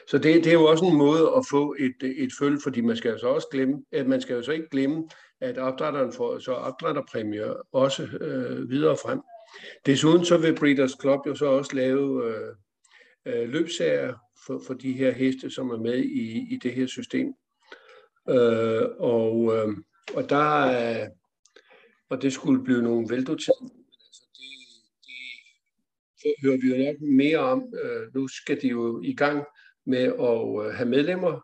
Så 0.09 0.19
det, 0.19 0.45
det 0.45 0.47
er 0.47 0.53
jo 0.53 0.65
også 0.65 0.85
en 0.85 0.97
måde 0.97 1.33
at 1.37 1.45
få 1.51 1.75
et, 1.79 1.97
et 2.03 2.31
følge, 2.39 2.61
fordi 2.63 2.81
man 2.81 2.97
skal 2.97 3.11
jo 3.11 3.19
så 3.19 3.27
også 3.27 3.49
glemme, 3.51 3.83
at 3.93 4.07
man 4.07 4.21
skal 4.21 4.37
jo 4.37 4.43
så 4.43 4.53
ikke 4.53 4.69
glemme, 4.71 5.09
at 5.41 5.59
opdrætteren 5.59 6.13
får 6.13 6.39
så 6.39 6.53
opdrætterpræmier 6.53 7.55
også 7.73 8.03
øh, 8.21 8.71
videre 8.71 8.97
frem. 8.97 9.21
Desuden 9.87 10.25
så 10.25 10.39
vil 10.39 10.55
Breeders 10.55 10.97
Club 11.01 11.21
jo 11.27 11.35
så 11.35 11.47
også 11.47 11.77
lave 11.77 12.27
øh, 12.27 12.55
øh, 13.27 13.49
løbsager 13.49 14.15
for, 14.47 14.63
for 14.67 14.75
de 14.75 14.93
her 14.93 15.11
heste, 15.11 15.51
som 15.51 15.71
er 15.71 15.79
med 15.79 15.99
i, 15.99 16.55
i 16.55 16.59
det 16.63 16.73
her 16.75 16.87
system. 16.87 17.35
Øh, 18.29 18.83
og, 18.99 19.57
øh, 19.57 19.77
og 20.15 20.31
der 20.31 21.03
øh, 21.03 21.09
og 22.13 22.23
det 22.23 22.33
skulle 22.33 22.65
blive 22.65 22.83
nogle 22.83 23.07
men 23.07 23.19
Altså 23.19 24.25
de, 24.39 24.49
de 26.23 26.35
hører 26.43 26.57
vi 26.57 26.69
jo 26.69 26.85
nok 26.85 27.01
mere 27.01 27.39
om. 27.39 27.75
Øh, 27.83 28.15
nu 28.15 28.29
skal 28.29 28.63
de 28.63 28.69
jo 28.69 29.03
i 29.03 29.15
gang 29.15 29.45
med 29.87 30.05
at 30.29 30.67
øh, 30.67 30.75
have 30.75 30.89
medlemmer, 30.89 31.41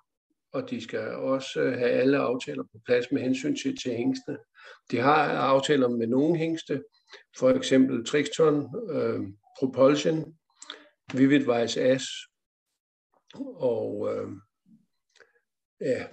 og 0.53 0.71
de 0.71 0.81
skal 0.81 1.09
også 1.15 1.61
øh, 1.61 1.73
have 1.73 1.91
alle 1.91 2.19
aftaler 2.19 2.63
på 2.63 2.81
plads 2.87 3.13
med 3.13 3.23
hensyn 3.23 3.57
til, 3.57 3.77
til 3.77 3.93
hængstene. 3.93 4.39
De 4.91 4.97
har 4.97 5.25
aftaler 5.29 5.89
med 5.89 6.07
nogle 6.07 6.39
hængste, 6.39 6.83
for 7.39 7.51
eksempel 7.51 8.05
Trixton, 8.05 8.75
øh, 8.91 9.21
Propulsion, 9.59 10.35
Vivid 11.15 11.61
Vice 11.61 11.81
As, 11.81 12.05
og 13.57 14.09
øh, 14.13 14.29
ja, 15.81 16.05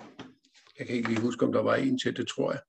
jeg 0.80 0.88
kan 0.88 0.96
ikke 0.96 1.10
lige 1.10 1.22
huske, 1.22 1.46
om 1.46 1.54
der 1.54 1.62
var 1.62 1.76
en 1.76 2.00
til, 2.00 2.18
det 2.18 2.28
tror 2.28 2.52
jeg. 2.52 2.62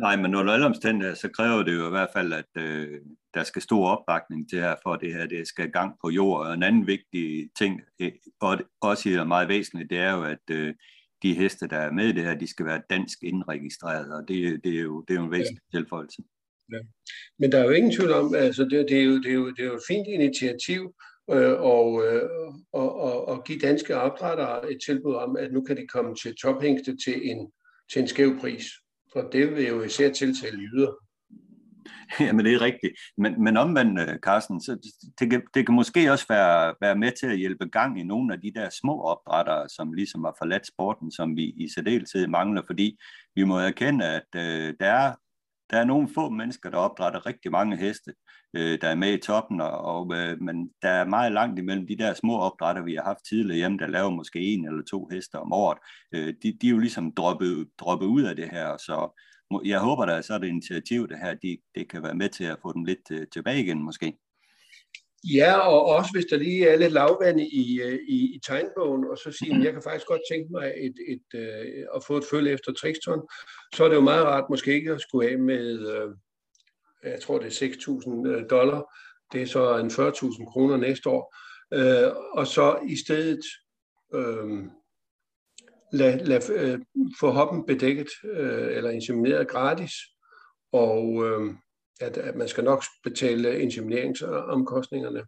Nej, 0.00 0.16
men 0.16 0.34
under 0.34 0.52
alle 0.52 0.66
omstændigheder, 0.66 1.14
så 1.14 1.28
kræver 1.28 1.62
det 1.62 1.74
jo 1.76 1.86
i 1.86 1.90
hvert 1.90 2.10
fald, 2.12 2.32
at 2.32 2.62
øh, 2.62 3.00
der 3.34 3.44
skal 3.44 3.62
stor 3.62 3.88
opbakning 3.88 4.48
til 4.48 4.60
her, 4.60 4.76
for 4.82 4.92
at 4.92 5.00
det 5.00 5.12
her 5.12 5.26
det 5.26 5.48
skal 5.48 5.70
gang 5.70 5.94
på 6.02 6.10
jord. 6.10 6.46
Og 6.46 6.54
en 6.54 6.62
anden 6.62 6.86
vigtig 6.86 7.50
ting, 7.58 7.80
øh, 8.00 8.12
og 8.40 8.58
også 8.80 9.08
er 9.08 9.24
meget 9.24 9.48
væsentligt, 9.48 9.90
det 9.90 9.98
er 9.98 10.12
jo, 10.12 10.22
at 10.22 10.50
øh, 10.50 10.74
de 11.22 11.34
heste, 11.34 11.66
der 11.66 11.76
er 11.76 11.92
med 11.92 12.06
i 12.06 12.12
det 12.12 12.24
her, 12.24 12.34
de 12.34 12.46
skal 12.46 12.66
være 12.66 12.82
dansk 12.90 13.18
indregistreret, 13.22 14.14
og 14.14 14.28
det, 14.28 14.64
det, 14.64 14.76
er, 14.76 14.82
jo, 14.82 15.00
det 15.00 15.14
er 15.14 15.18
jo 15.18 15.24
en 15.24 15.30
væsentlig 15.30 15.62
ja. 15.72 15.78
tilføjelse. 15.78 16.22
Men 17.38 17.52
der 17.52 17.58
er 17.58 17.64
jo 17.64 17.70
ingen 17.70 17.92
tvivl 17.92 18.12
om, 18.12 18.34
altså 18.34 18.64
det, 18.64 18.86
det, 18.88 19.00
er 19.00 19.04
jo, 19.04 19.22
det, 19.22 19.30
er 19.30 19.34
jo, 19.34 19.50
det 19.50 19.60
er 19.60 19.66
jo 19.66 19.74
et 19.74 19.88
fint 19.88 20.08
initiativ, 20.08 20.94
øh, 21.30 21.60
og, 21.60 22.04
øh, 22.06 22.22
og, 22.72 23.00
og, 23.00 23.28
og 23.28 23.44
give 23.44 23.58
danske 23.58 23.96
opdrættere 23.96 24.72
et 24.72 24.78
tilbud 24.86 25.14
om, 25.14 25.36
at 25.36 25.52
nu 25.52 25.60
kan 25.60 25.76
de 25.76 25.86
komme 25.86 26.14
til 26.14 26.36
tophængste 26.36 26.96
til 27.04 27.30
en, 27.30 27.52
til 27.92 28.02
en 28.02 28.08
skæv 28.08 28.40
pris. 28.40 28.64
For 29.12 29.20
det 29.32 29.56
vil 29.56 29.68
jo 29.68 29.82
især 29.82 30.12
tiltale 30.12 30.58
yder. 30.74 30.92
Jamen 32.20 32.44
det 32.44 32.54
er 32.54 32.60
rigtigt. 32.60 32.92
Men, 33.18 33.44
men 33.44 33.56
omvendt, 33.56 34.00
øh, 34.00 34.18
Carsten, 34.18 34.60
så 34.60 34.92
det, 35.20 35.30
kan, 35.30 35.42
det 35.54 35.66
kan 35.66 35.74
måske 35.74 36.12
også 36.12 36.26
være, 36.28 36.74
være 36.80 36.96
med 36.96 37.12
til 37.20 37.26
at 37.26 37.38
hjælpe 37.38 37.66
gang 37.66 38.00
i 38.00 38.04
nogle 38.04 38.34
af 38.34 38.40
de 38.40 38.52
der 38.54 38.68
små 38.82 39.02
opdrættere, 39.02 39.68
som 39.68 39.92
ligesom 39.92 40.24
har 40.24 40.34
forladt 40.38 40.66
sporten, 40.66 41.12
som 41.12 41.36
vi 41.36 41.44
i 41.44 41.68
særdeleshed 41.74 42.26
mangler, 42.26 42.62
fordi 42.66 42.98
vi 43.34 43.44
må 43.44 43.58
erkende, 43.58 44.06
at 44.06 44.28
øh, 44.36 44.74
der, 44.80 44.86
er, 44.86 45.14
der 45.70 45.78
er 45.78 45.84
nogle 45.84 46.08
få 46.14 46.28
mennesker, 46.30 46.70
der 46.70 46.78
opdrætter 46.78 47.26
rigtig 47.26 47.50
mange 47.50 47.76
heste, 47.76 48.14
øh, 48.56 48.78
der 48.80 48.88
er 48.88 48.94
med 48.94 49.12
i 49.12 49.20
toppen, 49.20 49.60
og, 49.60 49.70
og, 49.70 50.16
øh, 50.16 50.40
men 50.40 50.70
der 50.82 50.88
er 50.88 51.04
meget 51.04 51.32
langt 51.32 51.58
imellem 51.58 51.86
de 51.86 51.96
der 51.96 52.14
små 52.14 52.38
opdrætter, 52.38 52.82
vi 52.82 52.94
har 52.94 53.02
haft 53.02 53.26
tidligere 53.28 53.56
hjemme, 53.56 53.78
der 53.78 53.86
laver 53.86 54.10
måske 54.10 54.40
en 54.40 54.66
eller 54.66 54.82
to 54.90 55.08
heste 55.12 55.34
om 55.38 55.52
året. 55.52 55.78
Øh, 56.14 56.34
de, 56.42 56.58
de 56.60 56.66
er 56.66 56.70
jo 56.70 56.78
ligesom 56.78 57.12
droppet, 57.12 57.68
droppet 57.78 58.06
ud 58.06 58.22
af 58.22 58.36
det 58.36 58.50
her, 58.50 58.76
så 58.76 59.20
jeg 59.64 59.80
håber 59.80 60.06
da, 60.06 60.22
så 60.22 60.34
er 60.34 60.38
det 60.38 60.48
initiativ, 60.48 61.08
det 61.08 61.18
her, 61.18 61.34
de, 61.34 61.58
det 61.74 61.88
kan 61.90 62.02
være 62.02 62.14
med 62.14 62.28
til 62.28 62.44
at 62.44 62.58
få 62.62 62.72
dem 62.72 62.84
lidt 62.84 63.10
øh, 63.10 63.26
tilbage 63.32 63.60
igen 63.60 63.82
måske. 63.82 64.18
Ja, 65.32 65.58
og 65.58 65.86
også 65.86 66.10
hvis 66.12 66.24
der 66.24 66.36
lige 66.36 66.68
er 66.68 66.76
lidt 66.76 66.92
lavvand 66.92 67.40
i, 67.40 67.80
øh, 67.82 67.98
i, 68.08 68.34
i 68.34 68.40
tegnbogen, 68.46 69.04
og 69.04 69.18
så 69.18 69.32
siger 69.32 69.56
at 69.56 69.64
jeg 69.64 69.72
kan 69.72 69.82
faktisk 69.82 70.06
godt 70.06 70.20
tænke 70.30 70.52
mig 70.52 70.74
et, 70.76 70.94
et, 71.08 71.40
et, 71.40 71.86
at 71.96 72.04
få 72.06 72.16
et 72.16 72.24
følge 72.30 72.52
efter 72.52 72.72
Trixton, 72.72 73.28
så 73.74 73.84
er 73.84 73.88
det 73.88 73.96
jo 73.96 74.00
meget 74.00 74.24
rart 74.24 74.50
måske 74.50 74.74
ikke 74.74 74.92
at 74.92 75.00
skulle 75.00 75.30
af 75.30 75.38
med, 75.38 75.94
øh, 75.94 76.10
jeg 77.12 77.20
tror 77.20 77.38
det 77.38 77.62
er 77.62 77.66
6.000 78.40 78.46
dollar, 78.46 78.94
det 79.32 79.42
er 79.42 79.46
så 79.46 79.78
en 79.78 79.86
40.000 79.86 80.52
kroner 80.52 80.76
næste 80.76 81.08
år, 81.08 81.34
og 82.38 82.46
så 82.46 82.78
i 82.88 82.96
stedet 82.96 83.40
øh, 84.14 84.64
lad, 85.92 86.18
lad 86.18 86.50
øh, 86.50 86.78
få 87.20 87.30
hoppen 87.30 87.66
bedækket 87.66 88.08
øh, 88.24 88.76
eller 88.76 88.90
insemineret 88.90 89.48
gratis, 89.48 89.92
og 90.72 91.24
øh, 91.26 91.54
at, 92.00 92.16
at 92.16 92.36
man 92.36 92.48
skal 92.48 92.64
nok 92.64 92.84
betale 93.04 93.60
insemineringsomkostningerne. 93.60 95.22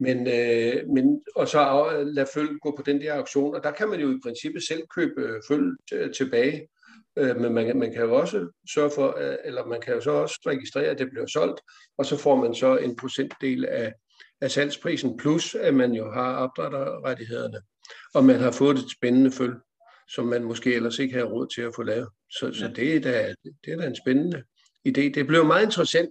Men, 0.00 0.26
øh, 0.26 0.88
men, 0.88 1.22
og 1.36 1.48
så 1.48 1.90
lade 2.06 2.26
følge 2.34 2.58
gå 2.58 2.74
på 2.76 2.82
den 2.86 3.00
der 3.00 3.14
auktion, 3.14 3.54
og 3.54 3.62
der 3.62 3.70
kan 3.70 3.88
man 3.88 4.00
jo 4.00 4.10
i 4.10 4.20
princippet 4.22 4.62
selv 4.62 4.82
købe 4.96 5.40
følge 5.48 5.76
tilbage. 6.12 6.68
Øh, 7.18 7.40
men 7.40 7.52
man, 7.54 7.78
man 7.78 7.92
kan 7.92 8.02
jo 8.02 8.14
også 8.14 8.48
sørge 8.74 8.90
for, 8.94 9.18
øh, 9.18 9.36
eller 9.44 9.66
man 9.66 9.80
kan 9.80 9.94
jo 9.94 10.00
så 10.00 10.10
også 10.10 10.40
registrere, 10.46 10.86
at 10.86 10.98
det 10.98 11.10
bliver 11.10 11.26
solgt, 11.26 11.60
og 11.98 12.06
så 12.06 12.16
får 12.16 12.36
man 12.36 12.54
så 12.54 12.76
en 12.76 12.96
procentdel 12.96 13.64
af, 13.64 13.92
af 14.40 14.50
salgsprisen, 14.50 15.16
plus 15.16 15.54
at 15.54 15.74
man 15.74 15.92
jo 15.92 16.12
har 16.12 16.36
opdrætterrettighederne, 16.36 17.60
og 18.14 18.24
man 18.24 18.40
har 18.40 18.50
fået 18.50 18.78
et 18.78 18.90
spændende 18.90 19.30
følge, 19.30 19.60
som 20.08 20.26
man 20.26 20.44
måske 20.44 20.74
ellers 20.74 20.98
ikke 20.98 21.14
har 21.14 21.24
råd 21.24 21.46
til 21.54 21.62
at 21.62 21.72
få 21.76 21.82
lavet. 21.82 22.08
Så, 22.30 22.52
så 22.52 22.72
det, 22.76 22.96
er 22.96 23.00
da, 23.00 23.34
det 23.64 23.72
er 23.72 23.76
da 23.76 23.86
en 23.86 23.96
spændende 23.96 24.42
idé. 24.88 25.00
Det 25.14 25.26
bliver 25.26 25.44
meget 25.44 25.64
interessant 25.64 26.10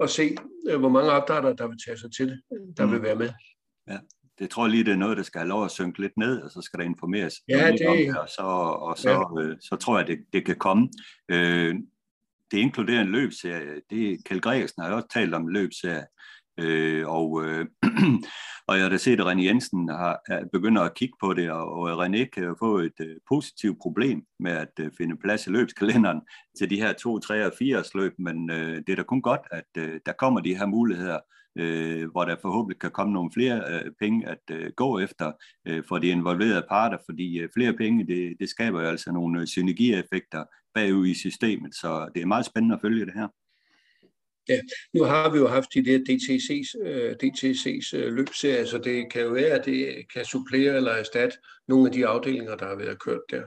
at 0.00 0.10
se, 0.10 0.36
øh, 0.68 0.78
hvor 0.80 0.88
mange 0.88 1.10
opdrættere, 1.10 1.56
der 1.56 1.68
vil 1.68 1.78
tage 1.86 1.98
sig 1.98 2.12
til 2.12 2.28
det, 2.28 2.40
der 2.76 2.86
vil 2.86 2.98
mm. 2.98 3.04
være 3.04 3.16
med. 3.16 3.30
Ja 3.88 3.98
det 4.40 4.50
tror 4.50 4.64
jeg 4.64 4.70
lige, 4.70 4.84
det 4.84 4.92
er 4.92 4.96
noget, 4.96 5.16
der 5.16 5.22
skal 5.22 5.38
have 5.38 5.48
lov 5.48 5.64
at 5.64 5.70
synke 5.70 6.00
lidt 6.00 6.16
ned, 6.16 6.42
og 6.42 6.50
så 6.50 6.60
skal 6.62 6.78
der 6.78 6.84
informeres 6.84 7.34
ja, 7.48 7.72
det... 7.72 7.86
om 7.86 7.96
det, 7.96 8.18
og 8.18 8.28
så, 8.28 8.42
og 8.80 8.98
så, 8.98 9.10
ja. 9.10 9.42
øh, 9.42 9.56
så 9.60 9.76
tror 9.76 9.98
jeg, 9.98 10.06
det, 10.06 10.18
det 10.32 10.46
kan 10.46 10.56
komme. 10.56 10.88
Øh, 11.28 11.74
det 12.50 12.58
inkluderer 12.58 13.00
en 13.00 13.12
løbserie. 13.12 13.80
Det, 13.90 14.24
Kjell 14.24 14.40
Gregersen 14.40 14.82
har 14.82 14.92
også 14.92 15.08
talt 15.08 15.34
om 15.34 15.48
løbserie. 15.48 16.04
Øh, 16.60 17.08
og, 17.08 17.44
øh, 17.44 17.66
og 18.68 18.76
jeg 18.76 18.84
har 18.84 18.88
da 18.88 18.96
set, 18.96 19.20
at 19.20 19.26
René 19.26 19.44
Jensen 19.44 19.88
har, 19.88 20.20
er, 20.28 20.44
begynder 20.52 20.82
at 20.82 20.94
kigge 20.94 21.14
på 21.20 21.34
det, 21.34 21.50
og, 21.50 21.72
og 21.72 22.06
René 22.06 22.24
kan 22.24 22.42
jo 22.42 22.56
få 22.58 22.78
et 22.78 23.00
øh, 23.00 23.16
positivt 23.28 23.78
problem 23.82 24.22
med 24.40 24.52
at 24.52 24.72
øh, 24.80 24.90
finde 24.98 25.16
plads 25.16 25.46
i 25.46 25.50
løbskalenderen 25.50 26.20
til 26.58 26.70
de 26.70 26.80
her 26.80 26.92
2, 26.92 27.18
3 27.18 27.46
og 27.46 27.52
4 27.58 27.82
løb, 27.94 28.12
men 28.18 28.50
øh, 28.50 28.76
det 28.86 28.88
er 28.88 28.96
da 28.96 29.02
kun 29.02 29.22
godt, 29.22 29.40
at 29.50 29.82
øh, 29.82 30.00
der 30.06 30.12
kommer 30.12 30.40
de 30.40 30.56
her 30.56 30.66
muligheder, 30.66 31.18
øh, 31.58 32.10
hvor 32.10 32.24
der 32.24 32.36
forhåbentlig 32.42 32.80
kan 32.80 32.90
komme 32.90 33.12
nogle 33.12 33.30
flere 33.34 33.62
øh, 33.70 33.92
penge 34.00 34.28
at 34.28 34.42
øh, 34.50 34.72
gå 34.76 34.98
efter 34.98 35.32
øh, 35.68 35.84
for 35.88 35.98
de 35.98 36.08
involverede 36.08 36.66
parter, 36.68 36.98
fordi 37.06 37.38
øh, 37.38 37.48
flere 37.56 37.72
penge, 37.72 38.06
det, 38.06 38.36
det 38.40 38.48
skaber 38.48 38.80
jo 38.82 38.88
altså 38.88 39.12
nogle 39.12 39.40
øh, 39.40 39.46
synergieffekter 39.46 40.44
bagud 40.74 41.06
i 41.06 41.14
systemet, 41.14 41.74
så 41.74 42.08
det 42.14 42.22
er 42.22 42.26
meget 42.26 42.46
spændende 42.46 42.74
at 42.74 42.80
følge 42.80 43.06
det 43.06 43.14
her. 43.14 43.28
Ja, 44.50 44.60
nu 44.94 45.04
har 45.04 45.32
vi 45.32 45.38
jo 45.38 45.48
haft 45.48 45.74
de 45.74 45.84
der 45.84 45.98
DTC's, 45.98 46.88
øh, 46.88 47.16
DTC's 47.22 47.96
uh, 47.96 48.06
øh, 48.06 48.12
løbserier, 48.12 48.64
så 48.64 48.78
det 48.78 49.12
kan 49.12 49.22
jo 49.22 49.30
være, 49.30 49.58
at 49.58 49.64
det 49.64 50.06
kan 50.12 50.24
supplere 50.24 50.76
eller 50.76 50.92
erstatte 50.92 51.36
nogle 51.68 51.86
af 51.86 51.92
de 51.92 52.06
afdelinger, 52.06 52.56
der 52.56 52.66
har 52.66 52.76
været 52.76 53.02
kørt 53.02 53.20
der. 53.30 53.42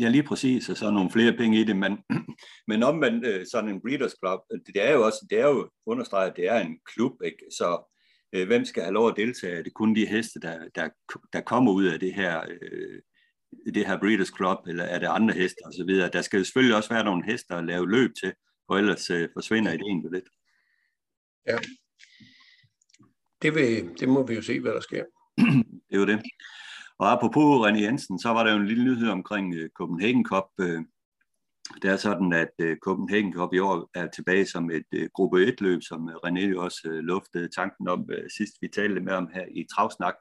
Ja, 0.00 0.08
lige 0.08 0.22
præcis, 0.22 0.68
og 0.68 0.76
så 0.76 0.86
er 0.86 0.90
nogle 0.90 1.10
flere 1.10 1.32
penge 1.32 1.60
i 1.60 1.64
det, 1.64 1.76
men, 1.76 1.98
men 2.70 2.82
om 2.82 3.04
øh, 3.04 3.46
sådan 3.52 3.70
en 3.70 3.80
Breeders 3.80 4.14
Club, 4.20 4.40
øh, 4.52 4.60
det 4.66 4.88
er 4.88 4.92
jo 4.92 5.06
også, 5.06 5.26
det 5.30 5.40
er 5.40 5.48
jo 5.48 5.70
understreget, 5.86 6.36
det 6.36 6.48
er 6.48 6.60
en 6.60 6.78
klub, 6.94 7.12
ikke? 7.24 7.44
så 7.50 7.96
øh, 8.32 8.46
hvem 8.46 8.64
skal 8.64 8.82
have 8.82 8.94
lov 8.94 9.08
at 9.08 9.16
deltage? 9.16 9.58
Er 9.58 9.62
det 9.62 9.74
kun 9.74 9.94
de 9.94 10.06
heste, 10.06 10.40
der, 10.40 10.58
der, 10.74 10.88
der 11.32 11.40
kommer 11.40 11.72
ud 11.72 11.84
af 11.84 12.00
det 12.00 12.14
her, 12.14 12.40
øh, 12.50 13.00
det 13.74 13.86
her 13.86 13.98
Breeders 13.98 14.32
Club, 14.36 14.58
eller 14.66 14.84
er 14.84 14.98
det 14.98 15.06
andre 15.06 15.34
heste 15.34 15.58
osv.? 15.64 15.94
Der 16.12 16.22
skal 16.22 16.44
selvfølgelig 16.44 16.76
også 16.76 16.88
være 16.88 17.04
nogle 17.04 17.24
heste 17.24 17.54
at 17.54 17.64
lave 17.64 17.90
løb 17.90 18.10
til, 18.20 18.32
for 18.66 18.76
ellers 18.76 19.10
øh, 19.10 19.28
forsvinder 19.32 19.72
ideen 19.72 20.02
jo 20.02 20.10
lidt. 20.10 20.28
Ja, 21.46 21.58
det, 23.42 23.54
vil, 23.54 23.90
det 24.00 24.08
må 24.08 24.26
vi 24.26 24.34
jo 24.34 24.42
se, 24.42 24.60
hvad 24.60 24.72
der 24.72 24.80
sker. 24.80 25.04
det 25.88 25.94
er 25.96 25.98
jo 25.98 26.06
det. 26.06 26.22
Og 26.98 27.12
apropos 27.12 27.66
René 27.66 27.82
Jensen, 27.82 28.18
så 28.18 28.28
var 28.28 28.44
der 28.44 28.52
jo 28.52 28.58
en 28.58 28.66
lille 28.66 28.84
nyhed 28.84 29.08
omkring 29.08 29.54
uh, 29.54 29.68
Copenhagen 29.74 30.24
Cup. 30.24 30.44
Uh, 30.58 30.82
det 31.82 31.90
er 31.90 31.96
sådan, 31.96 32.32
at 32.32 32.50
uh, 32.64 32.76
Copenhagen 32.84 33.32
Cup 33.32 33.54
i 33.54 33.58
år 33.58 33.90
er 33.94 34.06
tilbage 34.06 34.46
som 34.46 34.70
et 34.70 34.86
uh, 34.96 35.06
gruppe 35.14 35.46
1-løb, 35.46 35.82
som 35.82 36.04
uh, 36.04 36.14
René 36.26 36.40
jo 36.40 36.64
også 36.64 36.80
uh, 36.84 36.94
luftede 36.94 37.48
tanken 37.48 37.88
om 37.88 38.00
uh, 38.00 38.24
sidst 38.36 38.54
vi 38.60 38.68
talte 38.68 39.00
med 39.00 39.12
om 39.12 39.28
her 39.34 39.44
i 39.50 39.66
Travsnak. 39.74 40.14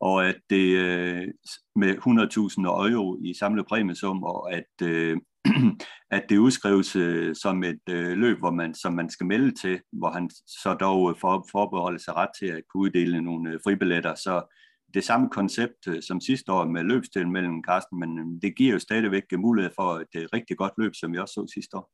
Og 0.00 0.28
at 0.28 0.36
det 0.50 0.66
uh, 0.76 1.28
med 1.76 1.92
100.000 1.94 2.90
euro 2.92 3.18
i 3.24 3.34
samlet 3.34 3.66
præmiesum, 3.66 4.22
og 4.22 4.52
at 4.52 4.72
uh, 4.82 5.18
at 6.16 6.24
det 6.28 6.38
udskrives 6.38 6.96
øh, 6.96 7.34
som 7.34 7.64
et 7.64 7.80
øh, 7.88 8.12
løb, 8.12 8.38
hvor 8.38 8.50
man, 8.50 8.74
som 8.74 8.92
man 8.92 9.10
skal 9.10 9.26
melde 9.26 9.54
til, 9.60 9.80
hvor 9.92 10.10
han 10.10 10.30
så 10.46 10.76
dog 10.80 11.10
øh, 11.10 11.16
for, 11.20 11.48
forbeholder 11.50 11.98
sig 11.98 12.14
ret 12.14 12.30
til 12.38 12.46
at 12.46 12.62
kunne 12.68 12.80
uddele 12.80 13.22
nogle 13.22 13.52
øh, 13.52 13.60
fribilletter. 13.64 14.14
Så 14.14 14.52
det 14.94 15.04
samme 15.04 15.28
koncept 15.30 15.88
øh, 15.88 16.02
som 16.02 16.20
sidste 16.20 16.52
år 16.52 16.64
med 16.64 16.82
løbstil 16.82 17.28
mellem 17.28 17.62
Carsten, 17.66 18.00
men 18.00 18.18
øh, 18.18 18.24
det 18.42 18.56
giver 18.56 18.72
jo 18.72 18.78
stadigvæk 18.78 19.24
mulighed 19.38 19.72
for 19.74 19.90
et 19.94 20.14
øh, 20.16 20.28
rigtig 20.32 20.56
godt 20.56 20.72
løb, 20.78 20.94
som 20.94 21.12
vi 21.12 21.18
også 21.18 21.34
så 21.34 21.52
sidste 21.54 21.76
år. 21.76 21.90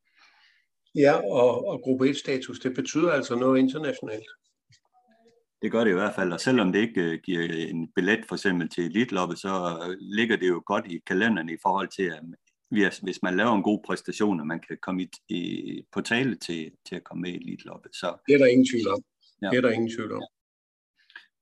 Ja, 0.94 1.14
og, 1.16 1.66
og 1.68 1.80
gruppe 1.84 2.10
1-status, 2.10 2.60
det 2.62 2.74
betyder 2.74 3.12
altså 3.12 3.34
noget 3.34 3.58
internationalt. 3.58 4.28
Det 5.62 5.72
gør 5.72 5.84
det 5.84 5.90
i 5.90 5.94
hvert 5.94 6.14
fald, 6.14 6.32
og 6.32 6.40
selvom 6.40 6.72
det 6.72 6.80
ikke 6.80 7.18
giver 7.18 7.42
en 7.42 7.92
billet 7.96 8.24
for 8.28 8.34
eksempel 8.34 8.68
til 8.68 8.84
elitloppet, 8.84 9.38
så 9.38 9.78
ligger 10.00 10.36
det 10.36 10.48
jo 10.48 10.62
godt 10.66 10.86
i 10.86 11.00
kalenderen 11.06 11.48
i 11.48 11.56
forhold 11.62 11.88
til, 11.88 12.02
at 12.02 12.22
hvis, 12.72 12.98
hvis 12.98 13.22
man 13.22 13.36
laver 13.36 13.54
en 13.56 13.62
god 13.62 13.80
præstation, 13.86 14.40
og 14.40 14.46
man 14.46 14.60
kan 14.60 14.78
komme 14.82 15.02
i, 15.02 15.08
i, 15.28 15.82
på 15.92 16.00
tale 16.00 16.34
til, 16.36 16.70
til 16.88 16.96
at 16.96 17.04
komme 17.04 17.20
med 17.22 17.30
i 17.30 17.36
elitloppet. 17.36 17.94
Så, 17.94 18.16
det 18.26 18.34
er 18.34 18.38
der 18.38 18.46
ingen 18.46 18.66
tvivl 18.72 18.88
om. 18.88 19.02
Ja. 19.42 19.50
Det 19.50 19.56
er 19.56 19.60
der 19.60 19.70
ingen 19.70 19.90
tvivl 19.96 20.12
om. 20.12 20.22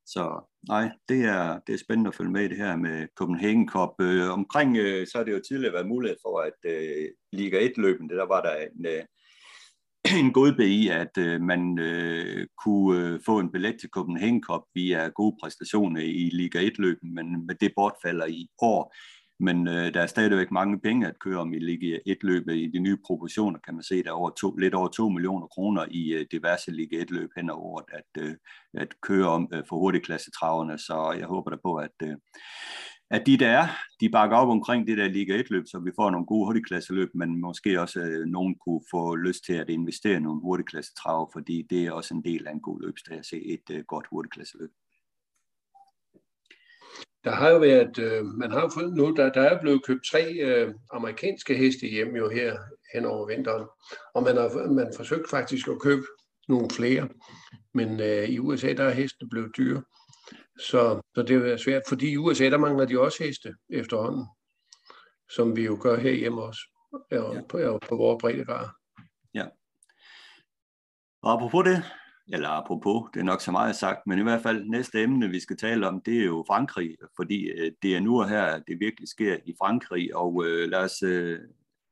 Så 0.06 0.24
nej, 0.68 0.90
det 1.08 1.24
er, 1.24 1.60
det 1.66 1.72
er 1.72 1.78
spændende 1.78 2.08
at 2.08 2.14
følge 2.14 2.30
med 2.30 2.44
i 2.44 2.48
det 2.48 2.56
her 2.56 2.76
med 2.76 3.06
Copenhagen 3.16 3.68
Cup. 3.68 3.94
Øh, 4.00 4.30
omkring, 4.30 4.76
øh, 4.76 5.06
så 5.06 5.18
har 5.18 5.24
det 5.24 5.32
jo 5.32 5.40
tidligere 5.48 5.74
været 5.74 5.88
mulighed 5.88 6.18
for, 6.22 6.40
at 6.40 6.58
øh, 6.72 7.08
Liga 7.32 7.68
1-løben, 7.68 8.08
det 8.08 8.16
der 8.16 8.26
var 8.26 8.42
der 8.42 8.54
en, 8.56 8.86
øh, 8.86 9.02
en 10.24 10.32
god 10.32 10.60
i, 10.60 10.88
at 10.88 11.14
øh, 11.18 11.40
man 11.40 11.78
øh, 11.78 12.46
kunne 12.64 13.08
øh, 13.08 13.20
få 13.26 13.38
en 13.38 13.52
billet 13.52 13.76
til 13.80 13.88
Copenhagen 13.88 14.42
Cup 14.42 14.62
via 14.74 15.08
gode 15.08 15.36
præstationer 15.42 16.00
i 16.00 16.30
Liga 16.32 16.58
1-løben, 16.68 17.14
men, 17.14 17.46
men 17.46 17.56
det 17.60 17.72
bortfalder 17.76 18.26
i 18.26 18.48
år. 18.58 18.94
Men 19.40 19.68
øh, 19.68 19.94
der 19.94 20.00
er 20.00 20.06
stadigvæk 20.06 20.50
mange 20.50 20.80
penge 20.80 21.06
at 21.06 21.18
køre 21.18 21.38
om 21.38 21.52
i 21.52 21.58
Liga 21.58 21.98
1-løbet 22.08 22.56
i 22.56 22.66
de 22.66 22.78
nye 22.78 22.96
proportioner, 23.06 23.58
kan 23.58 23.74
man 23.74 23.82
se, 23.82 24.02
der 24.02 24.10
er 24.10 24.14
over 24.14 24.30
to, 24.30 24.56
lidt 24.56 24.74
over 24.74 24.88
2 24.88 25.08
millioner 25.08 25.46
kroner 25.46 25.84
i 25.90 26.12
øh, 26.12 26.26
diverse 26.32 26.70
Liga 26.70 27.02
1-løb 27.02 27.30
hen 27.36 27.50
over 27.50 27.62
året 27.62 27.84
at, 27.92 28.22
øh, 28.22 28.34
at 28.74 28.88
køre 29.00 29.28
om 29.28 29.48
øh, 29.54 29.62
for 29.68 29.76
hurtigklassetraverne, 29.76 30.78
så 30.78 31.16
jeg 31.18 31.26
håber 31.26 31.50
da 31.50 31.56
på, 31.64 31.74
at, 31.76 31.96
øh, 32.02 32.16
at 33.10 33.26
de 33.26 33.36
der 33.36 33.48
er, 33.48 33.68
de 34.00 34.08
bakker 34.08 34.36
op 34.36 34.48
omkring 34.48 34.86
det 34.86 34.98
der 34.98 35.08
Liga 35.08 35.42
1-løb, 35.42 35.64
så 35.66 35.78
vi 35.78 35.90
får 35.96 36.10
nogle 36.10 36.26
gode 36.26 36.46
hurtigklasseløb, 36.46 37.08
men 37.14 37.40
måske 37.40 37.80
også 37.80 38.00
øh, 38.00 38.26
nogen 38.26 38.54
kunne 38.64 38.82
få 38.90 39.16
lyst 39.16 39.44
til 39.44 39.52
at 39.52 39.70
investere 39.70 40.16
i 40.16 40.20
nogle 40.20 40.40
hurtigklassetraver, 40.40 41.26
fordi 41.32 41.66
det 41.70 41.86
er 41.86 41.92
også 41.92 42.14
en 42.14 42.24
del 42.24 42.46
af 42.46 42.52
en 42.52 42.60
god 42.60 42.80
løbsdag 42.80 43.18
at 43.18 43.26
se 43.26 43.44
et 43.46 43.70
øh, 43.70 43.84
godt 43.84 44.06
hurtigklasseløb 44.10 44.70
der 47.24 47.30
har 47.30 47.50
jo 47.50 47.58
været, 47.58 47.98
øh, 47.98 48.24
man 48.24 48.50
har 48.50 48.60
jo 48.60 48.68
fået 48.68 48.92
nu, 48.92 49.14
der, 49.16 49.32
der 49.32 49.42
er 49.42 49.60
blevet 49.60 49.84
købt 49.84 50.04
tre 50.10 50.32
øh, 50.32 50.74
amerikanske 50.92 51.54
heste 51.54 51.86
hjem 51.86 52.16
jo 52.16 52.28
her 52.28 52.58
hen 52.94 53.04
over 53.04 53.26
vinteren, 53.26 53.66
og 54.14 54.22
man 54.22 54.36
har 54.36 54.72
man 54.72 54.92
forsøgt 54.96 55.30
faktisk 55.30 55.68
at 55.68 55.80
købe 55.80 56.02
nogle 56.48 56.70
flere, 56.70 57.08
men 57.74 58.00
øh, 58.00 58.28
i 58.28 58.38
USA 58.38 58.72
der 58.72 58.84
er 58.84 58.90
hestene 58.90 59.30
blevet 59.30 59.56
dyre, 59.56 59.82
så, 60.58 61.00
så 61.14 61.22
det 61.22 61.52
er 61.52 61.56
svært, 61.56 61.82
fordi 61.88 62.10
i 62.10 62.16
USA 62.16 62.44
der 62.44 62.58
mangler 62.58 62.84
de 62.84 63.00
også 63.00 63.24
heste 63.24 63.54
efterhånden, 63.70 64.26
som 65.34 65.56
vi 65.56 65.64
jo 65.64 65.78
gør 65.82 65.96
herhjemme 65.96 66.42
også, 66.42 66.60
og 66.92 67.34
ja. 67.34 67.40
på, 67.48 67.78
på 67.88 67.96
vores 67.96 68.20
breddegrad. 68.20 68.68
Ja. 69.34 69.46
Og 71.22 71.32
apropos 71.32 71.64
det, 71.64 71.84
eller 72.32 72.48
apropos, 72.48 73.10
det 73.14 73.20
er 73.20 73.24
nok 73.24 73.40
så 73.40 73.52
meget 73.52 73.76
sagt, 73.76 74.06
men 74.06 74.18
i 74.18 74.22
hvert 74.22 74.42
fald 74.42 74.64
næste 74.64 75.02
emne, 75.02 75.28
vi 75.28 75.40
skal 75.40 75.56
tale 75.56 75.88
om, 75.88 76.02
det 76.06 76.20
er 76.20 76.24
jo 76.24 76.44
Frankrig, 76.46 76.96
fordi 77.16 77.50
øh, 77.50 77.72
det 77.82 77.96
er 77.96 78.00
nu 78.00 78.20
og 78.20 78.28
her, 78.28 78.58
det 78.58 78.80
virkelig 78.80 79.08
sker 79.08 79.36
i 79.46 79.54
Frankrig, 79.58 80.16
og 80.16 80.44
øh, 80.46 80.68
lad 80.68 80.78
os 80.78 81.02
øh, 81.02 81.38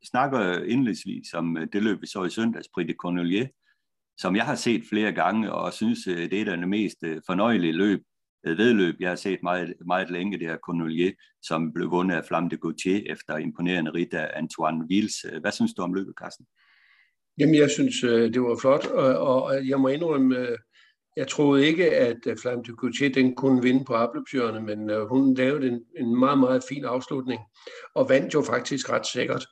snakke 0.05 0.67
indledningsvis 0.67 1.35
om 1.35 1.57
øh, 1.57 1.69
det 1.73 1.83
løb, 1.83 2.01
vi 2.01 2.07
så 2.07 2.25
i 2.25 2.31
søndags, 2.31 2.69
Prix 2.75 2.87
de 2.87 2.95
Cornelier, 2.99 3.47
som 4.19 4.37
jeg 4.37 4.47
har 4.47 4.55
set 4.55 4.85
flere 4.89 5.13
gange, 5.13 5.53
og 5.53 5.73
synes, 5.73 6.07
øh, 6.07 6.31
det 6.31 6.41
er 6.41 6.57
det 6.57 6.69
mest 6.69 6.99
øh, 7.03 7.21
fornøjelige 7.27 7.73
løb, 7.73 8.03
øh, 8.47 8.59
vedløb, 8.59 8.97
jeg 9.01 9.09
har 9.09 9.17
set 9.17 9.39
meget, 9.43 9.75
meget 9.87 10.11
længe, 10.11 10.39
det 10.39 10.47
her 10.47 10.57
Cornelier, 10.57 11.13
som 11.43 11.73
blev 11.73 11.91
vundet 11.91 12.17
af 12.17 12.25
Flamme 12.25 12.49
de 12.49 12.57
Gautier 12.57 13.13
efter 13.13 13.37
imponerende 13.37 13.91
rit 13.91 14.15
af 14.15 14.31
Antoine 14.37 14.89
Vils. 14.89 15.27
Hvad 15.41 15.53
synes 15.53 15.75
du 15.75 15.83
om 15.83 15.95
løbet, 15.95 16.15
Carsten? 16.21 16.47
Jamen, 17.39 17.55
jeg 17.55 17.71
synes, 17.71 18.05
øh, 18.05 18.35
det 18.35 18.43
var 18.43 18.59
flot, 18.61 18.87
og, 18.87 19.43
og 19.43 19.69
jeg 19.69 19.81
må 19.81 19.89
indrømme, 19.89 20.39
øh, 20.39 20.59
jeg 21.17 21.29
troede 21.29 21.67
ikke, 21.67 21.91
at 21.91 22.17
øh, 22.27 22.37
Flamme 22.43 22.65
de 22.65 22.73
Couché, 22.83 23.09
den 23.09 23.35
kunne 23.35 23.63
vinde 23.63 23.85
på 23.85 23.95
opløbsjørene, 23.95 24.61
men 24.61 25.07
hun 25.09 25.35
lavede 25.35 25.69
en, 25.69 25.81
en 25.99 26.19
meget, 26.19 26.39
meget 26.39 26.63
fin 26.69 26.85
afslutning, 26.85 27.41
og 27.95 28.09
vandt 28.09 28.35
jo 28.35 28.43
faktisk 28.43 28.91
ret 28.91 29.07
sikkert. 29.07 29.47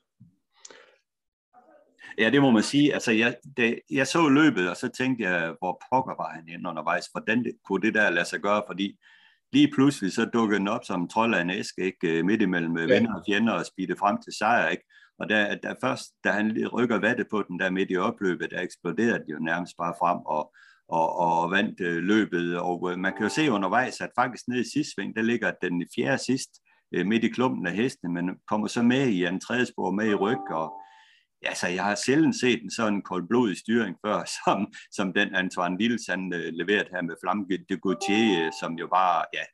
Ja, 2.18 2.30
det 2.30 2.42
må 2.42 2.50
man 2.50 2.62
sige. 2.62 2.94
Altså, 2.94 3.12
jeg, 3.12 3.36
det, 3.56 3.78
jeg 3.90 4.06
så 4.06 4.28
løbet, 4.28 4.70
og 4.70 4.76
så 4.76 4.88
tænkte 4.88 5.24
jeg, 5.24 5.54
hvor 5.58 5.82
pokker 5.90 6.14
var 6.22 6.30
han 6.34 6.48
inde 6.48 6.68
undervejs? 6.68 7.06
Hvordan 7.12 7.44
det, 7.44 7.52
kunne 7.64 7.82
det 7.82 7.94
der 7.94 8.10
lade 8.10 8.24
sig 8.24 8.40
gøre? 8.40 8.62
Fordi 8.66 8.98
lige 9.52 9.72
pludselig 9.74 10.12
så 10.12 10.24
dukkede 10.24 10.58
den 10.58 10.68
op 10.68 10.84
som 10.84 11.08
trold 11.08 11.34
af 11.34 11.40
en 11.40 11.50
æske, 11.50 11.82
ikke? 11.82 12.22
midt 12.22 12.42
imellem 12.42 12.78
ja. 12.78 12.94
venner 12.94 13.14
og 13.14 13.22
fjender 13.28 13.52
og 13.52 13.66
spidte 13.66 13.96
frem 13.96 14.16
til 14.22 14.32
sejr. 14.38 14.68
Ikke? 14.68 14.84
Og 15.18 15.28
da, 15.28 15.58
da 15.62 15.74
først, 15.80 16.12
da 16.24 16.30
han 16.30 16.68
rykker 16.72 16.98
vattet 16.98 17.26
på 17.30 17.42
den 17.48 17.58
der 17.60 17.70
midt 17.70 17.90
i 17.90 17.96
opløbet, 17.96 18.50
der 18.50 18.60
eksploderede 18.60 19.18
det 19.18 19.32
jo 19.32 19.38
nærmest 19.38 19.76
bare 19.78 19.94
frem 20.00 20.18
og, 20.18 20.54
og, 20.88 21.18
og 21.18 21.50
vandt 21.50 21.80
øh, 21.80 21.96
løbet. 21.96 22.58
Og 22.58 22.90
øh, 22.90 22.98
man 22.98 23.12
kan 23.12 23.22
jo 23.22 23.28
se 23.28 23.50
undervejs, 23.50 24.00
at 24.00 24.10
faktisk 24.18 24.48
nede 24.48 24.60
i 24.60 24.70
sidste 24.74 24.92
sving, 24.94 25.16
der 25.16 25.22
ligger 25.22 25.52
den 25.62 25.84
fjerde 25.96 26.18
sidst 26.18 26.50
øh, 26.94 27.06
midt 27.06 27.24
i 27.24 27.28
klumpen 27.28 27.66
af 27.66 27.72
hestene, 27.72 28.12
men 28.12 28.36
kommer 28.48 28.66
så 28.66 28.82
med 28.82 29.08
i 29.08 29.24
en 29.24 29.40
tredje 29.40 29.66
spor 29.66 29.90
med 29.90 30.06
i 30.06 30.14
ryg. 30.14 30.50
Og, 30.50 30.72
ja, 31.44 31.54
så 31.54 31.68
jeg 31.68 31.84
har 31.84 31.94
sjældent 32.06 32.40
set 32.40 32.62
en 32.62 32.70
sådan 32.70 33.02
koldblodig 33.02 33.56
styring 33.56 33.96
før, 34.06 34.24
som, 34.44 34.72
som 34.90 35.12
den 35.12 35.34
Antoine 35.34 35.76
Wills, 35.80 36.06
han 36.08 36.32
øh, 36.34 36.52
leverede 36.52 36.88
her 36.90 37.02
med 37.02 37.14
Flamme 37.22 37.44
de 37.68 37.76
Gautier, 37.82 38.46
øh, 38.46 38.52
som 38.60 38.72
jo 38.72 38.86
bare 38.86 39.24
ja, 39.34 39.44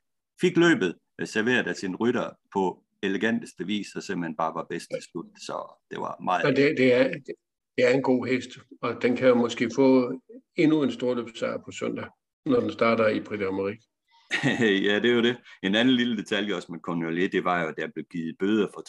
fik 0.41 0.57
løbet 0.57 0.95
øh, 1.19 1.27
serveret 1.27 1.67
af 1.67 1.75
sin 1.75 1.95
rytter 1.95 2.29
på 2.53 2.83
eleganteste 3.03 3.65
vis, 3.65 3.95
og 3.95 4.03
simpelthen 4.03 4.35
bare 4.35 4.53
var 4.55 4.65
bedst 4.69 4.87
til 4.93 5.03
slut. 5.11 5.25
Så 5.47 5.55
det 5.91 5.99
var 5.99 6.23
meget... 6.23 6.45
Og 6.45 6.55
det, 6.55 6.77
det, 6.77 6.93
er, 6.93 7.13
det 7.77 7.85
er 7.85 7.89
en 7.89 8.03
god 8.03 8.27
hest, 8.27 8.49
og 8.81 9.01
den 9.01 9.15
kan 9.15 9.27
jo 9.27 9.35
måske 9.35 9.69
få 9.75 10.19
endnu 10.55 10.83
en 10.83 10.91
stor 10.91 11.13
løbsejr 11.15 11.57
på 11.65 11.71
søndag, 11.71 12.07
når 12.45 12.59
den 12.59 12.71
starter 12.71 13.07
i 13.07 13.19
Prix 13.19 13.39
d'Amérique. 13.39 13.93
ja, 14.87 14.95
det 14.99 15.11
er 15.11 15.15
jo 15.15 15.21
det. 15.21 15.37
En 15.63 15.75
anden 15.75 15.95
lille 15.95 16.17
detalje 16.17 16.55
også 16.55 16.71
med 16.71 16.79
Cornelier, 16.79 17.29
det 17.29 17.43
var 17.43 17.61
jo, 17.61 17.67
at 17.67 17.77
der 17.77 17.87
blev 17.93 18.05
givet 18.11 18.35
bøder 18.39 18.67
for 18.73 18.81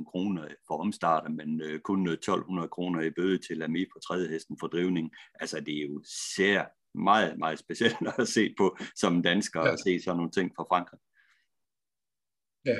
23.000 0.00 0.10
kroner 0.10 0.48
for 0.66 0.80
omstarter, 0.80 1.30
men 1.30 1.62
øh, 1.62 1.80
kun 1.80 2.08
1.200 2.08 2.66
kroner 2.66 3.02
i 3.02 3.10
bøde 3.10 3.38
til 3.38 3.56
Lamy 3.56 3.86
på 3.92 3.98
tredje 3.98 4.28
hesten 4.28 4.56
for 4.60 4.66
drivning. 4.66 5.10
Altså, 5.34 5.60
det 5.60 5.78
er 5.78 5.82
jo 5.82 6.02
sær 6.36 6.64
meget, 6.98 7.38
meget 7.38 7.58
specielt 7.58 7.96
at 8.18 8.28
se 8.28 8.54
på 8.58 8.76
som 8.94 9.22
dansker 9.22 9.60
ja. 9.60 9.72
at 9.72 9.78
se 9.80 10.00
sådan 10.00 10.16
nogle 10.16 10.30
ting 10.30 10.52
fra 10.56 10.64
Frankrig. 10.64 10.98
Ja, 12.64 12.76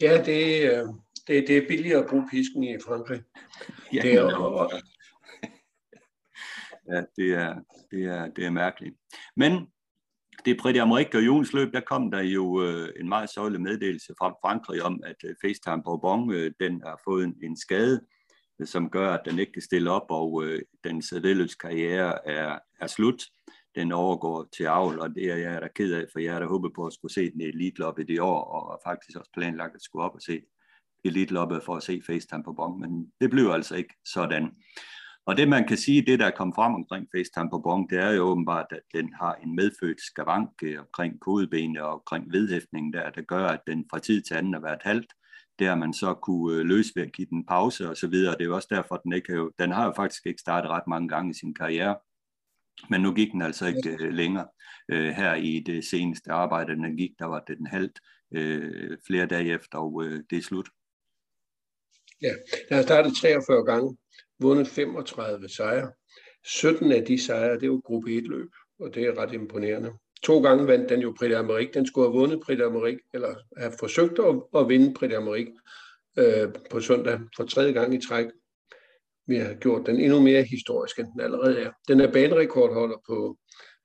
ja 0.00 0.24
det, 0.24 0.72
øh, 0.72 0.88
det, 1.26 1.48
det 1.48 1.56
er 1.56 1.68
billigere 1.68 2.02
at 2.02 2.10
bruge 2.10 2.28
pisken 2.30 2.64
i 2.64 2.76
Frankrig. 2.86 3.22
Ja, 3.92 4.02
det 4.02 4.14
er, 4.14 4.34
og... 4.34 4.70
ja 6.92 7.02
det, 7.16 7.32
er, 7.32 7.54
det, 7.90 8.04
er, 8.04 8.28
det 8.28 8.44
er 8.44 8.50
mærkeligt. 8.50 8.96
Men 9.36 9.66
det 10.44 10.58
Prix 10.60 10.76
d'Amérique 10.76 11.16
og 11.16 11.26
Jons 11.26 11.52
løb, 11.52 11.72
der 11.72 11.80
kom 11.80 12.10
der 12.10 12.20
jo 12.20 12.62
øh, 12.62 12.88
en 13.00 13.08
meget 13.08 13.30
sørgelig 13.30 13.60
meddelelse 13.60 14.14
fra 14.18 14.28
Frankrig 14.30 14.82
om, 14.82 15.00
at 15.04 15.16
øh, 15.24 15.34
FaceTime 15.42 15.82
Bourbon, 15.82 16.32
øh, 16.32 16.52
den 16.60 16.82
har 16.86 17.00
fået 17.04 17.24
en, 17.24 17.34
en 17.42 17.56
skade, 17.56 18.00
øh, 18.60 18.66
som 18.66 18.90
gør, 18.90 19.12
at 19.12 19.20
den 19.24 19.38
ikke 19.38 19.52
kan 19.52 19.62
stille 19.62 19.90
op, 19.90 20.06
og 20.10 20.44
øh, 20.44 20.62
den 20.84 21.02
karriere 21.60 22.28
er, 22.28 22.58
er 22.80 22.86
slut. 22.86 23.22
Den 23.74 23.92
overgår 23.92 24.48
til 24.56 24.64
avl, 24.64 24.98
og 24.98 25.14
det 25.14 25.30
er 25.32 25.36
jeg 25.36 25.62
da 25.62 25.68
ked 25.74 25.94
af, 25.94 26.04
for 26.12 26.20
jeg 26.20 26.32
havde 26.32 26.46
håbet 26.46 26.72
på 26.74 26.86
at 26.86 26.92
skulle 26.92 27.14
se 27.14 27.30
den 27.30 27.40
i 27.40 27.44
elite 27.44 27.84
i 27.98 28.02
det 28.02 28.20
år, 28.20 28.44
og 28.44 28.80
faktisk 28.86 29.18
også 29.18 29.30
planlagt 29.34 29.74
at 29.74 29.82
skulle 29.82 30.04
op 30.04 30.14
og 30.14 30.22
se 30.22 30.42
elite 31.04 31.34
for 31.34 31.76
at 31.76 31.82
se 31.82 32.02
FaceTime 32.06 32.44
på 32.44 32.52
Bong, 32.52 32.80
men 32.80 33.12
det 33.20 33.30
blev 33.30 33.50
altså 33.50 33.76
ikke 33.76 33.94
sådan. 34.04 34.50
Og 35.26 35.36
det 35.36 35.48
man 35.48 35.68
kan 35.68 35.76
sige, 35.76 36.02
det 36.02 36.18
der 36.18 36.30
kom 36.30 36.54
frem 36.54 36.74
omkring 36.74 37.06
FaceTime 37.14 37.50
på 37.50 37.58
Bong, 37.58 37.90
det 37.90 37.98
er 37.98 38.10
jo 38.10 38.22
åbenbart, 38.22 38.66
at 38.70 38.82
den 38.94 39.12
har 39.20 39.34
en 39.34 39.56
medfødt 39.56 40.00
skavank 40.00 40.50
omkring 40.78 41.20
kodebenet 41.20 41.82
og 41.82 41.92
omkring 41.92 42.32
vedhæftningen 42.32 42.92
der, 42.92 43.10
der 43.10 43.22
gør, 43.22 43.46
at 43.46 43.60
den 43.66 43.84
fra 43.90 43.98
tid 43.98 44.22
til 44.22 44.34
anden 44.34 44.54
har 44.54 44.60
været 44.60 44.82
halvt. 44.82 45.12
Det 45.58 45.66
har 45.66 45.74
man 45.74 45.92
så 45.92 46.14
kunne 46.14 46.56
øh, 46.56 46.66
løse 46.66 46.92
ved 46.96 47.02
at 47.02 47.12
give 47.12 47.26
den 47.30 47.46
pause 47.46 47.90
og 47.90 47.96
så 47.96 48.06
videre. 48.06 48.32
Det 48.32 48.40
er 48.40 48.44
jo 48.44 48.54
også 48.54 48.68
derfor, 48.70 48.94
at 48.94 49.00
den 49.04 49.12
ikke 49.12 49.32
har, 49.32 49.50
den 49.58 49.70
har 49.72 49.84
jo 49.84 49.92
faktisk 49.96 50.26
ikke 50.26 50.40
startet 50.40 50.70
ret 50.70 50.86
mange 50.88 51.08
gange 51.08 51.30
i 51.30 51.34
sin 51.34 51.54
karriere. 51.54 51.96
Men 52.90 53.00
nu 53.00 53.14
gik 53.14 53.32
den 53.32 53.42
altså 53.42 53.66
ikke 53.66 53.96
øh, 54.00 54.12
længere. 54.12 54.48
Øh, 54.88 55.10
her 55.10 55.34
i 55.34 55.62
det 55.66 55.84
seneste 55.84 56.30
arbejde, 56.32 56.72
den 56.72 56.96
gik, 56.96 57.10
der 57.18 57.26
var 57.26 57.40
det 57.40 57.58
den 57.58 57.66
halvt 57.66 58.00
øh, 58.34 58.96
flere 59.06 59.26
dage 59.26 59.54
efter, 59.54 59.78
og 59.78 60.04
øh, 60.04 60.20
det 60.30 60.38
er 60.38 60.42
slut. 60.42 60.68
Ja, 62.22 62.32
der 62.68 62.74
har 62.74 62.82
startet 62.82 63.12
43 63.16 63.64
gange, 63.64 63.96
vundet 64.38 64.68
35 64.68 65.48
sejre. 65.48 65.92
17 66.44 66.92
af 66.92 67.04
de 67.04 67.18
sejre, 67.22 67.54
det 67.54 67.62
er 67.62 67.66
jo 67.66 67.82
gruppe 67.84 68.16
1 68.16 68.22
løb, 68.22 68.48
og 68.80 68.94
det 68.94 69.02
er 69.02 69.18
ret 69.18 69.32
imponerende. 69.32 69.92
To 70.22 70.42
gange 70.42 70.66
vandt 70.66 70.88
den 70.88 71.00
jo 71.00 71.14
Prix 71.18 71.32
d'Amérique. 71.32 71.72
Den 71.74 71.86
skulle 71.86 72.08
have 72.08 72.18
vundet 72.20 72.40
Prix 72.40 72.58
d'Amérique, 72.58 73.10
eller 73.14 73.34
have 73.56 73.72
forsøgt 73.78 74.18
at, 74.18 74.60
at 74.60 74.68
vinde 74.68 74.94
Prix 74.94 75.10
d'Amérique 75.10 75.54
øh, 76.18 76.48
på 76.70 76.80
søndag 76.80 77.20
for 77.36 77.44
tredje 77.44 77.72
gang 77.72 77.94
i 77.94 78.06
træk. 78.08 78.26
Vi 79.26 79.36
har 79.36 79.54
gjort 79.54 79.86
den 79.86 80.00
endnu 80.00 80.20
mere 80.20 80.42
historisk, 80.42 80.98
end 80.98 81.08
den 81.12 81.20
allerede 81.20 81.58
er. 81.58 81.70
Den 81.88 82.00
er 82.00 82.12
banerekordholder 82.12 82.96
på, 83.06 83.38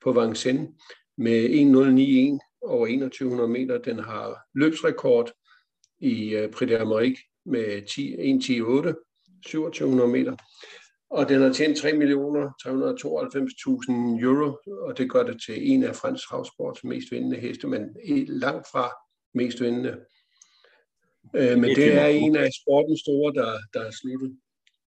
på 0.04 0.21
Vincennes 0.21 0.69
med 1.17 1.45
1.091 1.45 2.60
over 2.62 2.88
2100 2.88 3.50
meter. 3.50 3.78
Den 3.78 4.00
har 4.00 4.38
løbsrekord 4.56 5.32
i 6.00 6.36
uh, 6.36 6.52
Prix 6.52 6.69
d'Amérique 6.71 7.41
med 7.45 7.65
1.10.8, 7.65 9.41
2700 9.45 10.10
meter. 10.10 10.36
Og 11.10 11.30
den 11.30 11.41
har 11.41 11.54
tjent 11.54 11.78
3.392.000 11.78 11.91
euro, 14.23 14.58
og 14.82 14.97
det 14.97 15.12
gør 15.12 15.23
det 15.23 15.41
til 15.45 15.71
en 15.71 15.84
af 15.84 15.95
fransk 15.95 16.28
travsports 16.28 16.84
mest 16.84 17.12
vindende 17.12 17.38
heste, 17.38 17.67
men 17.67 17.82
langt 18.28 18.67
fra 18.71 18.91
mest 19.34 19.62
vindende. 19.62 20.00
Øh, 21.36 21.58
men 21.58 21.69
det 21.76 21.93
er 21.93 22.08
en 22.08 22.36
af 22.36 22.50
sportens 22.62 23.00
store, 23.00 23.34
der, 23.34 23.58
der 23.73 23.86
er 23.86 23.91
sluttet. 23.91 24.38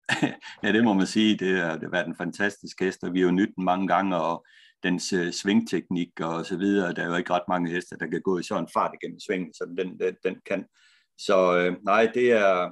ja, 0.63 0.71
det 0.71 0.83
må 0.83 0.93
man 0.93 1.07
sige. 1.07 1.37
Det 1.37 1.57
har, 1.57 1.73
det 1.73 1.83
har 1.83 1.91
været 1.91 2.07
en 2.07 2.17
fantastisk 2.17 2.81
hest, 2.81 3.03
og 3.03 3.13
vi 3.13 3.19
har 3.19 3.25
jo 3.25 3.31
nydt 3.31 3.55
den 3.55 3.65
mange 3.65 3.87
gange, 3.87 4.15
og 4.15 4.45
dens 4.83 5.13
uh, 5.13 5.29
svingteknik 5.31 6.19
og 6.19 6.45
så 6.45 6.57
videre. 6.57 6.93
Der 6.93 7.03
er 7.03 7.07
jo 7.07 7.15
ikke 7.15 7.33
ret 7.33 7.47
mange 7.47 7.71
heste, 7.71 7.97
der 7.99 8.07
kan 8.07 8.21
gå 8.21 8.39
i 8.39 8.43
sådan 8.43 8.63
en 8.63 8.69
fart 8.73 8.95
igennem 9.01 9.19
svingen, 9.19 9.53
så 9.53 9.65
den, 9.77 9.99
den, 9.99 10.15
den 10.23 10.35
kan 10.45 10.65
så 11.17 11.57
øh, 11.57 11.83
nej, 11.83 12.11
det 12.13 12.31
er, 12.31 12.71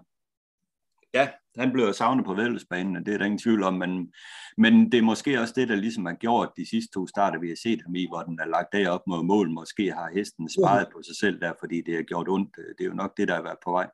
ja, 1.14 1.30
han 1.58 1.72
blev 1.72 1.94
savnet 1.94 2.26
på 2.26 2.34
vældesbanen, 2.34 3.06
det 3.06 3.14
er 3.14 3.18
der 3.18 3.26
ingen 3.26 3.40
tvivl 3.40 3.64
om, 3.64 3.74
men, 3.74 4.14
men 4.58 4.92
det 4.92 4.98
er 4.98 5.02
måske 5.02 5.40
også 5.40 5.54
det, 5.56 5.70
der 5.70 5.76
ligesom 5.76 6.06
har 6.06 6.14
gjort 6.14 6.52
de 6.58 6.70
sidste 6.70 6.92
to 6.94 7.08
starter, 7.08 7.40
vi 7.40 7.50
har 7.50 7.56
set 7.56 7.82
ham 7.82 7.96
i, 7.96 8.08
hvor 8.08 8.22
den 8.22 8.40
er 8.40 8.46
lagt 8.46 8.74
derop 8.74 9.02
mod 9.08 9.24
mål. 9.24 9.52
Måske 9.52 9.92
har 9.92 10.12
hesten 10.14 10.50
sparet 10.50 10.88
på 10.94 11.02
sig 11.04 11.16
selv 11.16 11.40
der, 11.42 11.54
fordi 11.60 11.82
det 11.82 11.96
har 11.96 12.04
gjort 12.04 12.30
ondt. 12.30 12.56
Det 12.56 12.84
er 12.84 12.86
jo 12.86 12.94
nok 12.94 13.18
det, 13.18 13.28
der 13.28 13.36
har 13.36 13.44
været 13.44 13.60
på 13.64 13.72
vej. 13.72 13.90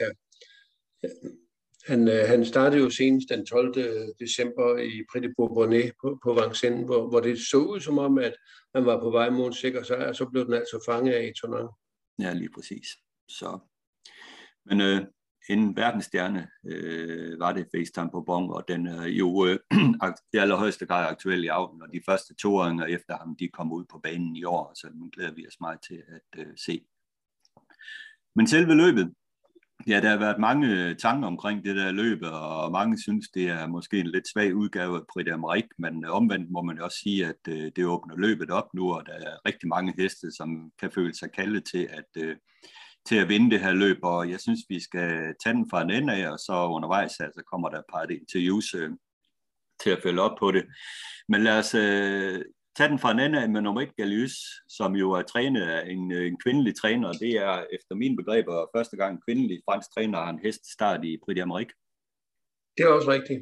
Ja. 0.00 0.08
Han, 1.86 2.08
øh, 2.08 2.28
han 2.28 2.44
startede 2.44 2.82
jo 2.82 2.90
senest 2.90 3.28
den 3.28 3.46
12. 3.46 3.78
Øh, 3.78 4.08
december 4.20 4.78
i 4.78 5.04
Prix 5.12 5.30
Bourbonnais 5.36 5.92
på, 6.00 6.18
på 6.24 6.34
Vincennes, 6.34 6.84
hvor, 6.84 7.08
hvor 7.08 7.20
det 7.20 7.38
så 7.38 7.56
ud 7.56 7.80
som 7.80 7.98
om, 7.98 8.18
at 8.18 8.34
han 8.74 8.86
var 8.86 9.00
på 9.00 9.10
vej 9.10 9.30
mod 9.30 9.46
en 9.46 9.52
sikker 9.52 9.82
sejr, 9.82 10.08
og 10.08 10.16
så 10.16 10.26
blev 10.26 10.44
den 10.44 10.54
altså 10.54 10.84
fanget 10.86 11.12
af 11.12 11.24
i 11.26 11.40
Tonon. 11.40 11.68
Ja, 12.18 12.32
lige 12.32 12.50
præcis. 12.54 12.86
Så, 13.28 13.58
men 14.64 14.80
øh, 14.80 15.00
en 15.48 15.76
verdensstjerne 15.76 16.48
øh, 16.66 17.40
var 17.40 17.52
det 17.52 17.68
FaceTime 17.74 18.10
på 18.10 18.20
Bong, 18.20 18.52
og 18.52 18.64
den 18.68 18.86
er 18.86 19.06
jo 19.06 19.46
øh, 19.46 19.58
i 20.34 20.36
allerhøjeste 20.42 20.86
grad 20.86 21.06
aktuel 21.08 21.44
i 21.44 21.46
aften, 21.48 21.82
og 21.82 21.88
de 21.92 22.00
første 22.06 22.34
toåringer 22.34 22.84
efter 22.86 23.16
ham, 23.18 23.36
de 23.36 23.48
kom 23.48 23.72
ud 23.72 23.84
på 23.84 23.98
banen 23.98 24.36
i 24.36 24.44
år, 24.44 24.72
så 24.74 24.88
nu 24.94 25.10
glæder 25.12 25.34
vi 25.34 25.46
os 25.46 25.60
meget 25.60 25.78
til 25.88 26.02
at 26.08 26.40
øh, 26.40 26.56
se. 26.56 26.86
Men 28.34 28.46
selve 28.46 28.74
løbet, 28.74 29.14
ja, 29.86 30.00
der 30.00 30.08
har 30.08 30.16
været 30.16 30.38
mange 30.38 30.68
øh, 30.68 30.96
tanker 30.96 31.26
omkring 31.26 31.64
det 31.64 31.76
der 31.76 31.92
løb, 31.92 32.18
og 32.22 32.72
mange 32.72 33.02
synes, 33.02 33.28
det 33.28 33.48
er 33.48 33.66
måske 33.66 33.98
en 33.98 34.06
lidt 34.06 34.28
svag 34.32 34.54
udgave 34.54 34.96
af 34.96 35.02
Prix 35.12 35.26
d'Amérique, 35.28 35.74
men 35.78 36.04
øh, 36.04 36.10
omvendt 36.10 36.50
må 36.50 36.62
man 36.62 36.80
også 36.80 36.98
sige, 37.02 37.26
at 37.26 37.40
øh, 37.48 37.70
det 37.76 37.84
åbner 37.86 38.16
løbet 38.16 38.50
op 38.50 38.74
nu, 38.74 38.92
og 38.94 39.06
der 39.06 39.12
er 39.12 39.46
rigtig 39.46 39.68
mange 39.68 39.94
heste, 39.98 40.32
som 40.36 40.70
kan 40.80 40.90
føle 40.90 41.14
sig 41.14 41.32
kaldet 41.32 41.64
til 41.64 41.88
at 41.90 42.36
til 43.08 43.16
at 43.16 43.28
vinde 43.28 43.50
det 43.50 43.60
her 43.60 43.72
løb, 43.72 43.98
og 44.02 44.30
jeg 44.30 44.40
synes, 44.40 44.60
vi 44.68 44.80
skal 44.80 45.34
tage 45.44 45.54
den 45.54 45.70
fra 45.70 45.82
en 45.82 45.90
ende 45.90 46.12
af, 46.12 46.30
og 46.30 46.38
så 46.38 46.66
undervejs 46.66 47.20
altså, 47.20 47.42
kommer 47.52 47.68
der 47.68 47.78
et 47.78 47.84
par 47.92 48.06
interviews 48.10 48.74
til 49.82 49.90
at 49.90 50.02
følge 50.02 50.20
op 50.20 50.38
på 50.38 50.52
det. 50.52 50.64
Men 51.28 51.42
lad 51.44 51.58
os 51.58 51.74
øh, 51.74 52.44
tage 52.76 52.88
den 52.88 52.98
fra 52.98 53.10
en 53.10 53.20
ende 53.20 53.48
med 53.48 53.60
nummer 53.60 53.80
1, 53.80 53.96
Galius, 53.96 54.36
som 54.68 54.96
jo 54.96 55.12
er 55.12 55.22
trænet 55.22 55.62
af 55.62 55.90
en, 55.90 56.12
øh, 56.12 56.26
en 56.26 56.38
kvindelig 56.44 56.76
træner, 56.76 57.12
det 57.12 57.30
er 57.30 57.64
efter 57.72 57.94
mine 57.94 58.16
begreber 58.16 58.70
første 58.76 58.96
gang 58.96 59.12
en 59.14 59.22
kvindelig 59.26 59.60
fransk 59.64 59.94
træner 59.94 60.18
har 60.18 60.30
en 60.30 60.40
hest 60.44 60.72
start 60.72 61.04
i 61.04 61.18
Prix 61.24 61.36
d'Amérique. 61.38 61.74
Det 62.76 62.84
er 62.84 62.88
også 62.88 63.10
rigtigt. 63.10 63.40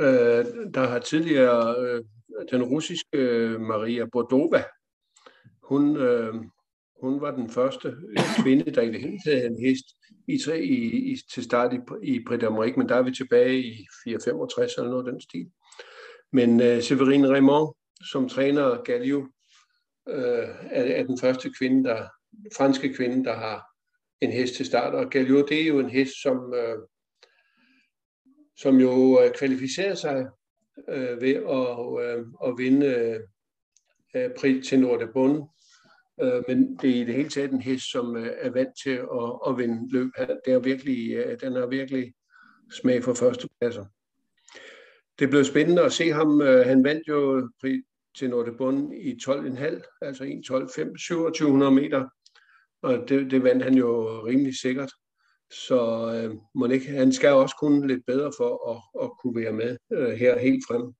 Øh, 0.00 0.72
der 0.74 0.88
har 0.88 0.98
tidligere 0.98 1.80
øh, 1.80 2.04
den 2.50 2.62
russiske 2.62 3.18
øh, 3.18 3.60
Maria 3.60 4.04
Bordova, 4.12 4.64
hun, 5.62 5.96
øh, 5.96 6.34
hun 7.02 7.20
var 7.20 7.30
den 7.30 7.50
første 7.50 7.88
øh, 7.88 8.42
kvinde, 8.42 8.70
der 8.70 8.82
i 8.82 8.92
det 8.92 9.00
hele 9.00 9.18
taget 9.24 9.46
en 9.46 9.60
hest 9.66 9.86
i, 10.28 10.34
i, 10.54 11.12
i, 11.12 11.16
til 11.34 11.44
start 11.44 11.72
i, 11.72 11.78
i 12.02 12.24
Prix 12.28 12.42
d'Amérique, 12.42 12.76
men 12.76 12.88
der 12.88 12.94
er 12.94 13.02
vi 13.02 13.14
tilbage 13.14 13.58
i 13.58 13.86
465 14.04 14.74
eller 14.74 14.90
noget 14.90 15.06
af 15.06 15.12
den 15.12 15.20
stil. 15.20 15.50
Men 16.32 16.60
øh, 16.62 16.82
Severine 16.82 17.28
Raymond, 17.28 17.74
som 18.10 18.28
træner 18.28 18.82
Gallio, 18.82 19.28
øh, 20.08 20.48
er, 20.70 20.82
er 20.82 21.02
den 21.02 21.18
første 21.18 21.50
kvinde, 21.58 21.88
der, 21.88 22.08
franske 22.56 22.94
kvinde, 22.94 23.24
der 23.24 23.34
har 23.34 23.66
en 24.20 24.32
hest 24.32 24.54
til 24.54 24.66
start. 24.66 24.94
Og 24.94 25.10
Gallio, 25.10 25.46
det 25.46 25.62
er 25.62 25.66
jo 25.66 25.78
en 25.78 25.90
hest, 25.90 26.22
som, 26.22 26.54
øh, 26.54 26.78
som 28.56 28.80
jo 28.80 29.22
øh, 29.22 29.34
kvalificerer 29.34 29.94
sig 29.94 30.26
øh, 30.88 31.20
ved 31.20 31.34
at, 31.34 32.04
øh, 32.04 32.26
at 32.46 32.58
vinde 32.58 32.86
øh, 34.14 34.30
pris 34.38 34.68
til 34.68 34.80
Nord 34.80 35.00
de 35.00 35.08
Bonne 35.12 35.42
Øh, 36.22 36.42
men 36.48 36.76
det 36.76 36.90
er 36.90 36.94
i 36.94 37.04
det 37.04 37.14
hele 37.14 37.28
taget 37.28 37.50
en 37.50 37.60
hest, 37.60 37.90
som 37.90 38.16
øh, 38.16 38.32
er 38.38 38.50
vant 38.50 38.74
til 38.82 38.90
at, 38.90 39.38
at 39.48 39.58
vinde 39.58 39.92
løb. 39.92 40.10
Det 40.44 40.52
er 40.52 40.58
virkelig, 40.58 41.12
øh, 41.12 41.40
den 41.40 41.52
har 41.52 41.66
virkelig 41.66 42.14
smag 42.70 43.04
for 43.04 43.14
førstepladser. 43.14 43.84
Det 45.20 45.30
blev 45.30 45.44
spændende 45.44 45.82
at 45.82 45.92
se 45.92 46.12
ham. 46.12 46.42
Øh, 46.42 46.66
han 46.66 46.84
vandt 46.84 47.08
jo 47.08 47.50
til 48.18 48.30
Norte 48.30 48.52
Bund 48.52 48.94
i 48.94 49.12
12,5, 49.12 49.98
altså 50.02 50.24
1,12,5, 50.24 50.28
2700 51.08 51.72
meter. 51.72 52.08
Og 52.82 53.08
det, 53.08 53.30
det 53.30 53.42
vandt 53.42 53.62
han 53.62 53.74
jo 53.74 54.20
rimelig 54.26 54.58
sikkert. 54.58 54.92
Så 55.50 56.10
øh, 56.14 56.36
må 56.54 56.66
ikke, 56.66 56.90
han 56.90 57.12
skal 57.12 57.32
også 57.32 57.56
kunne 57.60 57.86
lidt 57.86 58.06
bedre 58.06 58.32
for 58.38 58.70
at, 58.70 59.04
at 59.04 59.10
kunne 59.22 59.40
være 59.40 59.52
med 59.52 59.76
øh, 59.92 60.08
her 60.08 60.38
helt 60.38 60.64
frem. 60.68 60.94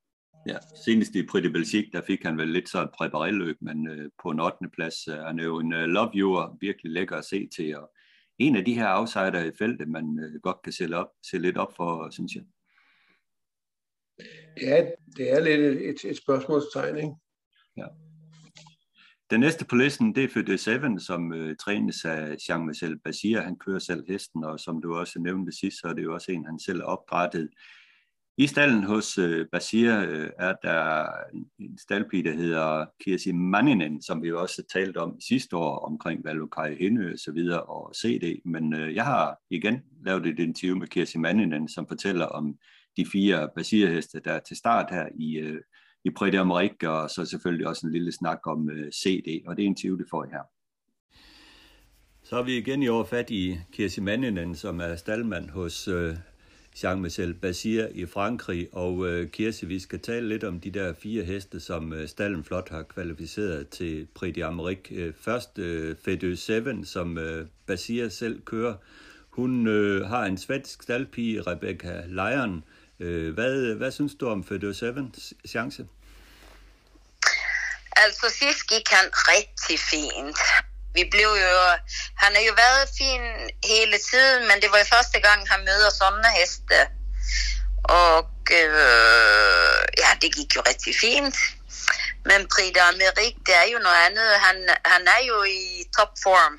Ja, 0.48 0.56
senest 0.84 1.14
i 1.14 1.26
Prix 1.26 1.42
de 1.42 1.50
Belgique, 1.50 1.90
der 1.92 2.02
fik 2.06 2.22
han 2.22 2.38
vel 2.38 2.48
lidt 2.48 2.68
så 2.68 2.82
et 2.82 2.90
præpareløb, 2.98 3.56
men 3.60 3.88
øh, 3.88 4.10
på 4.22 4.30
en 4.30 4.40
8. 4.40 4.56
plads. 4.72 5.08
Øh, 5.08 5.14
han 5.14 5.38
er 5.38 5.44
jo 5.44 5.58
en 5.58 5.72
øh, 5.72 5.84
love 5.84 6.10
viewer, 6.14 6.56
virkelig 6.60 6.92
lækker 6.92 7.16
at 7.16 7.24
se 7.24 7.48
til, 7.56 7.76
og 7.76 7.90
en 8.38 8.56
af 8.56 8.64
de 8.64 8.74
her 8.74 8.98
outsider 8.98 9.44
i 9.44 9.50
feltet, 9.58 9.88
man 9.88 10.18
øh, 10.22 10.40
godt 10.42 10.62
kan 10.64 10.72
se, 10.72 10.94
op, 10.94 11.08
se 11.30 11.38
lidt 11.38 11.56
op 11.56 11.76
for, 11.76 12.10
synes 12.10 12.34
jeg. 12.34 12.42
Ja, 14.62 14.86
det 15.16 15.32
er 15.32 15.40
lidt 15.40 15.60
et, 15.60 16.10
et 16.10 16.16
spørgsmålstegn, 16.16 16.96
ikke? 16.96 17.14
Ja. 17.76 17.86
Den 19.30 19.40
næste 19.40 19.64
på 19.64 19.76
listen, 19.76 20.14
det 20.14 20.24
er 20.24 20.28
for 20.28 20.56
Seven, 20.56 21.00
som 21.00 21.32
øh, 21.32 21.56
trænes 21.56 22.04
af 22.04 22.36
Jean-Michel 22.36 23.00
Basir. 23.04 23.40
Han 23.40 23.56
kører 23.58 23.78
selv 23.78 24.04
hesten, 24.08 24.44
og 24.44 24.60
som 24.60 24.82
du 24.82 24.94
også 24.94 25.18
nævnte 25.18 25.52
sidst, 25.52 25.80
så 25.80 25.88
er 25.88 25.92
det 25.92 26.02
jo 26.02 26.14
også 26.14 26.32
en, 26.32 26.44
han 26.44 26.58
selv 26.58 26.82
har. 26.82 27.48
I 28.38 28.46
stallen 28.46 28.84
hos 28.84 29.18
øh, 29.18 29.46
Basir 29.52 30.00
øh, 30.08 30.30
er 30.38 30.54
der 30.62 31.06
en 31.58 31.78
staldpige, 31.78 32.24
der 32.24 32.32
hedder 32.32 32.86
Kirsi 33.04 33.32
Manninen, 33.32 34.02
som 34.02 34.22
vi 34.22 34.28
jo 34.28 34.40
også 34.40 34.62
talte 34.72 34.98
om 34.98 35.20
sidste 35.20 35.56
år 35.56 35.78
omkring 35.78 36.24
Valokai 36.24 36.76
Henø 36.76 37.12
og 37.12 37.18
så 37.18 37.32
videre 37.32 37.62
og 37.62 37.94
CD. 37.96 38.40
Men 38.44 38.74
øh, 38.74 38.94
jeg 38.94 39.04
har 39.04 39.38
igen 39.50 39.82
lavet 40.04 40.26
et 40.26 40.38
interview 40.38 40.76
med 40.76 40.86
Kirsi 40.86 41.18
Manninen, 41.18 41.68
som 41.68 41.88
fortæller 41.88 42.26
om 42.26 42.58
de 42.96 43.06
fire 43.12 43.48
basierheste, 43.56 44.20
der 44.24 44.32
er 44.32 44.40
til 44.40 44.56
start 44.56 44.86
her 44.90 45.08
i, 45.14 45.38
øh, 45.38 45.60
i 46.04 46.10
Prix 46.10 46.34
og 46.84 47.10
så 47.10 47.24
selvfølgelig 47.24 47.66
også 47.66 47.86
en 47.86 47.92
lille 47.92 48.12
snak 48.12 48.46
om 48.46 48.70
øh, 48.70 48.92
CD, 48.92 49.42
og 49.46 49.56
det 49.56 49.62
er 49.62 49.66
interview, 49.66 49.98
det 49.98 50.06
får 50.10 50.24
I 50.24 50.28
her. 50.30 50.42
Så 52.22 52.36
har 52.36 52.42
vi 52.42 52.56
igen 52.56 52.82
i 52.82 52.88
år 52.88 53.04
fat 53.04 53.30
i 53.30 53.58
Kirsi 53.72 54.00
Manninen, 54.00 54.54
som 54.54 54.80
er 54.80 54.96
staldmand 54.96 55.50
hos 55.50 55.88
øh, 55.88 56.16
Jean-Michel 56.76 57.32
Basir 57.32 57.86
i 57.94 58.06
Frankrig. 58.06 58.68
Og 58.72 59.08
øh, 59.08 59.30
Kirsi, 59.30 59.66
vi 59.66 59.78
skal 59.78 60.00
tale 60.00 60.28
lidt 60.28 60.44
om 60.44 60.60
de 60.60 60.70
der 60.70 60.92
fire 60.92 61.24
heste, 61.24 61.60
som 61.60 61.92
øh, 61.92 62.08
Stallen 62.08 62.44
Flot 62.44 62.68
har 62.68 62.82
kvalificeret 62.82 63.68
til 63.68 64.06
Prix 64.14 64.38
d'Amérique. 64.38 64.94
Øh, 64.94 65.14
først 65.20 65.58
øh, 65.58 65.96
Fedø 66.04 66.34
7, 66.34 66.84
som 66.84 67.18
øh, 67.18 67.46
Basir 67.66 68.08
selv 68.08 68.40
kører. 68.40 68.74
Hun 69.30 69.66
øh, 69.66 70.06
har 70.06 70.24
en 70.24 70.36
svensk 70.36 70.82
staldpige, 70.82 71.40
Rebecca 71.40 72.04
Lyon. 72.06 72.56
Øh, 72.56 72.62
Øh, 73.00 73.34
hvad, 73.34 73.74
hvad 73.74 73.90
synes 73.90 74.12
du 74.20 74.28
om 74.28 74.44
Fedor 74.44 74.72
Sevens 74.72 75.32
chance? 75.48 75.86
Altså 77.96 78.26
sidst 78.38 78.68
gik 78.68 78.88
han 78.90 79.06
rigtig 79.12 79.78
fint 79.78 80.38
vi 80.94 81.04
blev 81.10 81.30
jo, 81.46 81.54
han 82.22 82.34
har 82.36 82.42
jo 82.48 82.54
været 82.64 82.88
fin 82.98 83.22
hele 83.64 83.98
tiden, 84.10 84.48
men 84.48 84.56
det 84.62 84.70
var 84.72 84.78
jo 84.78 84.94
første 84.96 85.20
gang, 85.20 85.48
han 85.50 85.60
møder 85.60 85.90
sådanne 85.90 86.30
heste. 86.38 86.78
Og 87.84 88.30
øh, 88.52 89.80
ja, 90.02 90.10
det 90.22 90.34
gik 90.34 90.56
jo 90.56 90.62
rigtig 90.70 90.94
fint. 91.00 91.36
Men 92.24 92.48
Prix 92.52 92.76
Amerik, 92.92 93.34
det 93.46 93.54
er 93.62 93.66
jo 93.72 93.78
noget 93.78 94.00
andet. 94.06 94.28
Han, 94.46 94.56
han 94.84 95.02
er 95.16 95.22
jo 95.28 95.42
i 95.42 95.84
topform. 95.96 96.58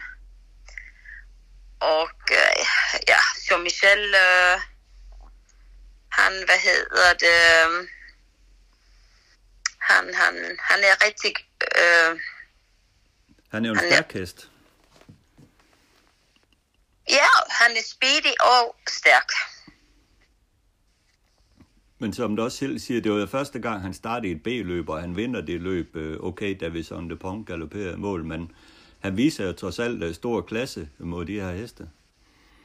Og 1.80 2.10
øh, 2.32 2.66
ja, 3.08 3.22
Jean-Michel, 3.46 4.04
øh, 4.26 4.58
han, 6.12 6.32
hvad 6.46 6.60
hedder 6.68 7.14
det, 7.14 7.40
han, 9.80 10.14
han, 10.14 10.36
han 10.60 10.80
er 10.80 11.06
rigtig... 11.06 11.34
Øh, 11.82 12.20
han 13.52 13.66
er 13.66 13.70
jo 13.70 13.74
en 13.74 13.80
stærk 13.80 14.14
hest. 14.14 14.50
Ja, 17.10 17.28
han 17.50 17.72
er 17.72 17.84
speedy 17.86 18.34
og 18.40 18.76
stærk. 18.90 19.30
Men 22.00 22.14
som 22.14 22.36
du 22.36 22.44
også 22.44 22.58
selv 22.58 22.80
siger, 22.80 23.02
det 23.02 23.12
var 23.12 23.18
jo 23.18 23.26
første 23.26 23.60
gang, 23.60 23.82
han 23.82 23.94
startede 23.94 24.28
i 24.28 24.36
et 24.36 24.44
B-løb, 24.44 24.90
og 24.90 25.02
han 25.02 25.16
vinder 25.16 25.42
det 25.42 25.62
løb. 25.62 25.96
Øh, 25.96 26.18
okay, 26.20 26.58
da 26.60 26.68
vi 26.68 26.84
sådan 26.84 27.10
det 27.10 27.20
punkt 27.20 27.48
galopperede 27.48 27.98
mål, 27.98 28.24
men 28.24 28.52
han 29.00 29.18
viser 29.18 29.46
jo 29.46 29.54
trods 29.54 29.80
alt 29.80 30.04
øh, 30.04 30.16
stor 30.16 30.42
klasse 30.42 30.90
mod 31.00 31.26
de 31.26 31.40
her 31.40 31.52
heste. 31.52 31.90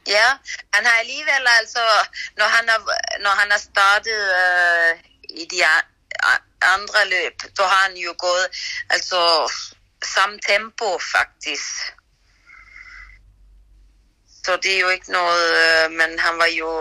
Ja, 0.07 0.27
han 0.73 0.85
har 0.85 0.95
alligevel 0.99 1.43
altså, 1.59 1.83
når 2.37 2.45
han 2.45 2.69
har, 2.69 2.79
når 3.19 3.33
han 3.41 3.51
har 3.51 3.61
startet 3.71 4.21
øh, 4.43 4.91
i 5.41 5.43
de 5.51 5.59
andre 6.75 7.01
løb, 7.09 7.35
så 7.55 7.63
har 7.63 7.87
han 7.87 7.97
jo 7.97 8.13
gået, 8.17 8.47
altså 8.89 9.19
samme 10.03 10.39
tempo 10.49 10.89
faktisk. 11.15 11.73
Så 14.45 14.59
det 14.63 14.75
er 14.75 14.79
jo 14.79 14.89
ikke 14.89 15.11
noget, 15.11 15.47
øh, 15.63 15.91
men 15.91 16.19
han 16.19 16.37
var 16.37 16.49
jo, 16.59 16.71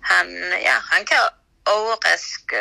han, 0.00 0.26
ja, 0.68 0.76
han 0.92 1.06
kan 1.06 1.18
overraske. 1.66 2.56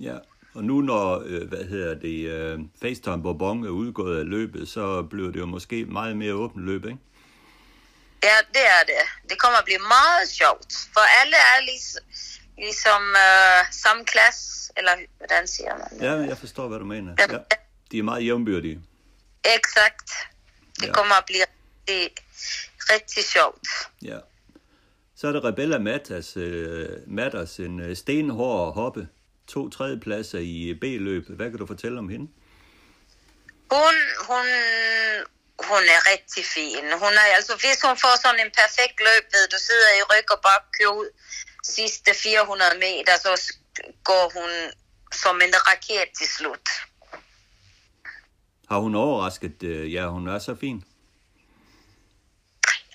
Ja, 0.00 0.16
og 0.54 0.64
nu 0.64 0.80
når, 0.80 1.22
øh, 1.26 1.48
hvad 1.48 1.64
hedder 1.64 1.94
det, 1.94 2.30
øh, 2.30 2.58
FaceTime 2.82 3.22
Bourbon 3.22 3.64
er 3.64 3.70
udgået 3.70 4.18
af 4.18 4.26
løbet, 4.26 4.68
så 4.68 5.02
bliver 5.02 5.30
det 5.30 5.40
jo 5.40 5.46
måske 5.46 5.84
meget 5.84 6.16
mere 6.16 6.34
åbent 6.34 6.64
løb, 6.64 6.84
ikke? 6.84 6.98
Ja, 8.22 8.36
det 8.54 8.66
er 8.76 8.82
det. 8.86 9.30
Det 9.30 9.38
kommer 9.38 9.58
at 9.58 9.64
blive 9.64 9.78
meget 9.78 10.28
sjovt, 10.28 10.72
for 10.92 11.00
alle 11.20 11.36
er 11.36 11.60
ligesom, 11.60 12.02
ligesom 12.58 13.02
øh, 13.26 13.72
samme 13.72 14.04
klasse, 14.04 14.72
eller 14.76 14.92
hvordan 15.16 15.46
siger 15.46 15.74
man? 15.78 16.00
Ja, 16.00 16.12
jeg 16.28 16.38
forstår, 16.38 16.68
hvad 16.68 16.78
du 16.78 16.84
mener. 16.84 17.14
Ja. 17.18 17.38
De 17.90 17.98
er 17.98 18.02
meget 18.02 18.24
jævnbyrdige. 18.24 18.80
Exakt. 19.44 20.10
Det 20.80 20.86
ja. 20.86 20.92
kommer 20.92 21.14
at 21.14 21.24
blive 21.26 21.44
rigtig, 21.88 22.24
rigtig 22.78 23.24
sjovt. 23.24 23.68
Ja. 24.02 24.18
Så 25.16 25.28
er 25.28 25.32
det 25.32 25.44
Rebella 25.44 25.78
Matas, 25.78 26.36
uh, 26.36 26.42
Matas 27.06 27.58
en 27.58 27.90
uh, 27.90 27.96
stenhård 27.96 28.74
hoppe. 28.74 29.08
To 29.46 29.68
tredjepladser 29.68 30.38
i 30.38 30.74
B-løbet. 30.80 31.36
Hvad 31.36 31.50
kan 31.50 31.58
du 31.58 31.66
fortælle 31.66 31.98
om 31.98 32.08
hende? 32.08 32.28
Hun, 33.70 33.94
hun, 34.28 34.44
hun 35.66 35.82
er 35.96 36.00
rigtig 36.12 36.44
fin. 36.44 36.84
Hun 37.02 37.12
er, 37.22 37.26
altså, 37.38 37.54
hvis 37.62 37.78
hun 37.86 37.96
får 38.04 38.14
sådan 38.22 38.40
en 38.46 38.52
perfekt 38.60 38.98
løb, 39.06 39.24
ved 39.34 39.44
du 39.54 39.58
sidder 39.68 39.90
i 39.98 40.02
ryg 40.10 40.26
og 40.34 40.40
bare 40.48 40.60
kører 40.76 40.94
ud 41.02 41.10
sidste 41.64 42.10
400 42.14 42.78
meter, 42.86 43.14
så 43.24 43.32
går 44.04 44.24
hun 44.36 44.50
som 45.22 45.36
en 45.46 45.54
raket 45.68 46.08
til 46.18 46.28
slut. 46.36 46.68
Har 48.68 48.78
hun 48.78 48.94
overrasket, 48.94 49.62
øh, 49.62 49.92
ja, 49.94 50.06
hun 50.06 50.28
er 50.28 50.38
så 50.38 50.54
fin? 50.60 50.84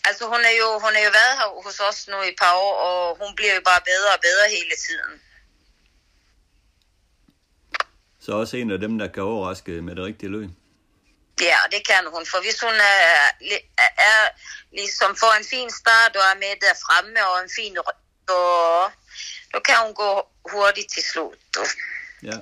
Altså 0.05 0.23
hun 0.27 0.41
er 0.49 0.55
jo, 0.61 0.67
hun 0.85 0.93
er 0.99 1.03
jo 1.07 1.11
været 1.19 1.33
her 1.39 1.63
hos 1.65 1.79
os 1.79 2.07
nu 2.07 2.21
i 2.21 2.27
et 2.27 2.35
par 2.41 2.53
år, 2.53 2.75
og 2.87 3.17
hun 3.21 3.35
bliver 3.35 3.53
jo 3.55 3.61
bare 3.65 3.81
bedre 3.91 4.09
og 4.15 4.21
bedre 4.21 4.45
hele 4.57 4.75
tiden. 4.87 5.21
Så 8.19 8.31
også 8.31 8.57
en 8.57 8.71
af 8.71 8.79
dem, 8.79 8.97
der 8.97 9.07
kan 9.07 9.23
overraske 9.23 9.81
med 9.81 9.95
det 9.95 10.03
rigtige 10.05 10.31
løb? 10.31 10.49
Ja, 11.41 11.57
det 11.71 11.87
kan 11.87 12.03
hun, 12.13 12.25
for 12.25 12.41
hvis 12.41 12.59
hun 12.61 12.73
er, 12.73 12.99
er, 14.11 14.21
ligesom 14.71 15.15
får 15.15 15.33
en 15.39 15.45
fin 15.45 15.69
start 15.71 16.15
og 16.15 16.21
er 16.21 16.35
med 16.35 16.53
der 16.61 16.73
fremme 16.85 17.27
og 17.27 17.43
en 17.43 17.49
fin 17.57 17.77
så, 18.29 18.43
så 19.51 19.59
kan 19.65 19.75
hun 19.85 19.93
gå 19.93 20.11
hurtigt 20.51 20.89
til 20.93 21.03
slut. 21.03 21.37
Ja. 22.23 22.37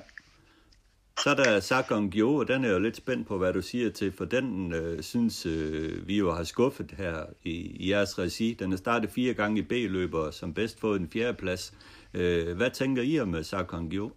Så 1.22 1.30
er 1.30 1.34
der 1.34 1.60
Sakon 1.60 2.10
Gyo, 2.10 2.34
og 2.36 2.48
den 2.48 2.64
er 2.64 2.68
jo 2.68 2.78
lidt 2.78 2.96
spændt 2.96 3.28
på, 3.28 3.38
hvad 3.38 3.52
du 3.52 3.62
siger 3.62 3.92
til, 3.92 4.14
for 4.18 4.24
den 4.24 4.72
øh, 4.72 5.02
synes 5.02 5.46
øh, 5.46 6.08
vi 6.08 6.16
jo 6.16 6.34
har 6.34 6.44
skuffet 6.44 6.94
her 6.98 7.26
i, 7.42 7.50
i 7.50 7.90
jeres 7.90 8.18
regi. 8.18 8.56
Den 8.58 8.72
er 8.72 8.76
startet 8.76 9.10
fire 9.14 9.34
gange 9.34 9.58
i 9.58 9.62
B-løber, 9.62 10.30
som 10.30 10.54
bedst 10.54 10.80
fået 10.80 11.00
en 11.00 11.10
fjerde 11.12 11.34
plads. 11.34 11.72
Øh, 12.14 12.56
hvad 12.56 12.70
tænker 12.70 13.02
I 13.02 13.20
om 13.20 13.44
Sakon 13.44 13.90
Gyo? 13.90 14.10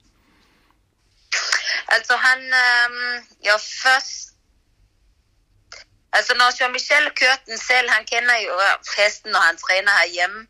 Altså 1.87 2.15
han, 2.15 2.39
øh, 2.39 3.23
jeg 3.43 3.59
først 3.83 4.34
Altså 6.17 6.33
når 6.33 6.49
Jean-Michel 6.57 7.05
kørte 7.21 7.45
den 7.45 7.57
selv, 7.57 7.89
han 7.89 8.05
kender 8.05 8.37
jo 8.47 8.53
hesten, 8.97 9.31
når 9.31 9.39
han 9.39 9.57
træner 9.57 9.91
herhjemme. 9.91 10.47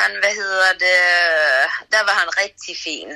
Han, 0.00 0.10
hvad 0.20 0.34
hedder 0.34 0.72
det, 0.72 0.98
der 1.92 2.02
var 2.08 2.16
han 2.22 2.38
rigtig 2.42 2.76
fin. 2.84 3.08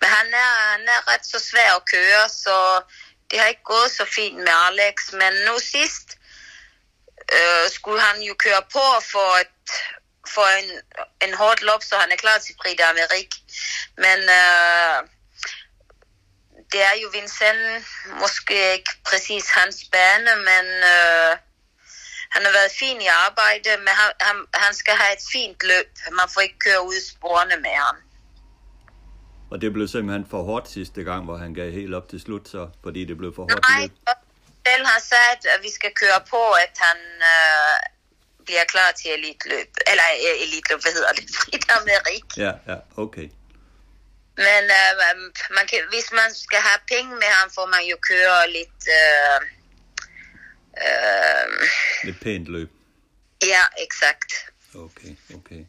Men 0.00 0.08
han 0.16 0.26
er, 0.34 0.50
han 0.72 0.88
er 0.88 1.08
ret 1.10 1.26
så 1.26 1.38
svær 1.38 1.70
at 1.76 1.86
køre, 1.94 2.28
så 2.28 2.82
det 3.30 3.40
har 3.40 3.46
ikke 3.46 3.70
gået 3.74 3.90
så 3.90 4.04
fint 4.04 4.36
med 4.36 4.54
Alex. 4.68 5.12
Men 5.12 5.32
nu 5.46 5.58
sidst 5.58 6.08
øh, 7.32 7.70
skulle 7.70 8.00
han 8.00 8.22
jo 8.22 8.34
køre 8.34 8.62
på 8.62 8.86
for, 9.12 9.30
et, 9.40 9.70
for 10.34 10.46
en, 10.60 10.70
en 11.28 11.34
hårdt 11.34 11.62
lop, 11.62 11.82
så 11.82 11.96
han 11.96 12.12
er 12.12 12.16
klar 12.16 12.38
til 12.38 12.54
Prix 12.60 12.80
d'Amérique. 12.80 13.36
Men 13.96 14.18
øh, 14.40 15.08
det 16.72 16.80
er 16.90 16.94
jo 17.02 17.08
Vincent, 17.18 17.84
måske 18.22 18.56
ikke 18.76 18.92
præcis 19.08 19.44
hans 19.58 19.76
bane, 19.92 20.32
men 20.48 20.66
øh, 20.94 21.32
han 22.34 22.42
har 22.46 22.52
været 22.58 22.72
fin 22.80 22.98
i 23.00 23.10
arbejde, 23.26 23.70
men 23.84 23.92
han, 24.00 24.10
han, 24.20 24.36
han 24.64 24.74
skal 24.74 24.94
have 24.94 25.12
et 25.18 25.24
fint 25.32 25.60
løb. 25.70 25.88
Man 26.20 26.28
får 26.34 26.40
ikke 26.40 26.58
køre 26.66 26.82
ud 26.88 26.94
i 27.02 27.04
sporene 27.10 27.56
med 27.66 27.74
ham. 27.84 27.96
Og 29.52 29.60
det 29.62 29.72
blev 29.72 29.88
simpelthen 29.88 30.26
for 30.30 30.42
hårdt 30.42 30.70
sidste 30.70 31.00
gang, 31.08 31.24
hvor 31.24 31.36
han 31.36 31.54
gav 31.54 31.70
helt 31.80 31.94
op 31.94 32.08
til 32.08 32.20
slut, 32.20 32.48
så, 32.48 32.68
fordi 32.82 33.04
det 33.04 33.16
blev 33.18 33.34
for 33.34 33.42
hårdt 33.42 33.66
Nej, 33.70 33.88
selv 34.66 34.86
har 34.92 35.00
sagt, 35.14 35.42
at 35.54 35.60
vi 35.62 35.70
skal 35.78 35.92
køre 36.02 36.20
på, 36.30 36.42
at 36.64 36.74
han 36.86 36.98
øh, 37.32 37.76
bliver 38.44 38.64
klar 38.64 38.90
til 39.00 39.10
elitløb. 39.18 39.68
Eller 39.90 40.06
øh, 40.26 40.42
elitløb, 40.44 40.80
hvad 40.84 40.92
hedder 40.98 41.12
det? 41.18 41.24
Amerik. 41.78 42.24
Ja, 42.36 42.52
ja, 42.70 42.78
okay. 43.04 43.26
Men 44.36 44.62
øh, 44.80 45.32
man 45.50 45.66
kan, 45.66 45.78
hvis 45.90 46.12
man 46.12 46.34
skal 46.34 46.58
have 46.58 46.80
penge 46.88 47.10
med 47.14 47.30
ham, 47.38 47.50
får 47.50 47.66
man 47.66 47.84
jo 47.90 47.96
køre 48.10 48.50
lidt... 48.50 48.80
Øh, 49.00 49.38
øh, 50.84 51.68
lidt 52.04 52.20
pænt 52.20 52.48
løb. 52.48 52.70
Ja, 53.42 53.64
exakt. 53.86 54.32
Okay, 54.74 55.16
okay. 55.34 55.64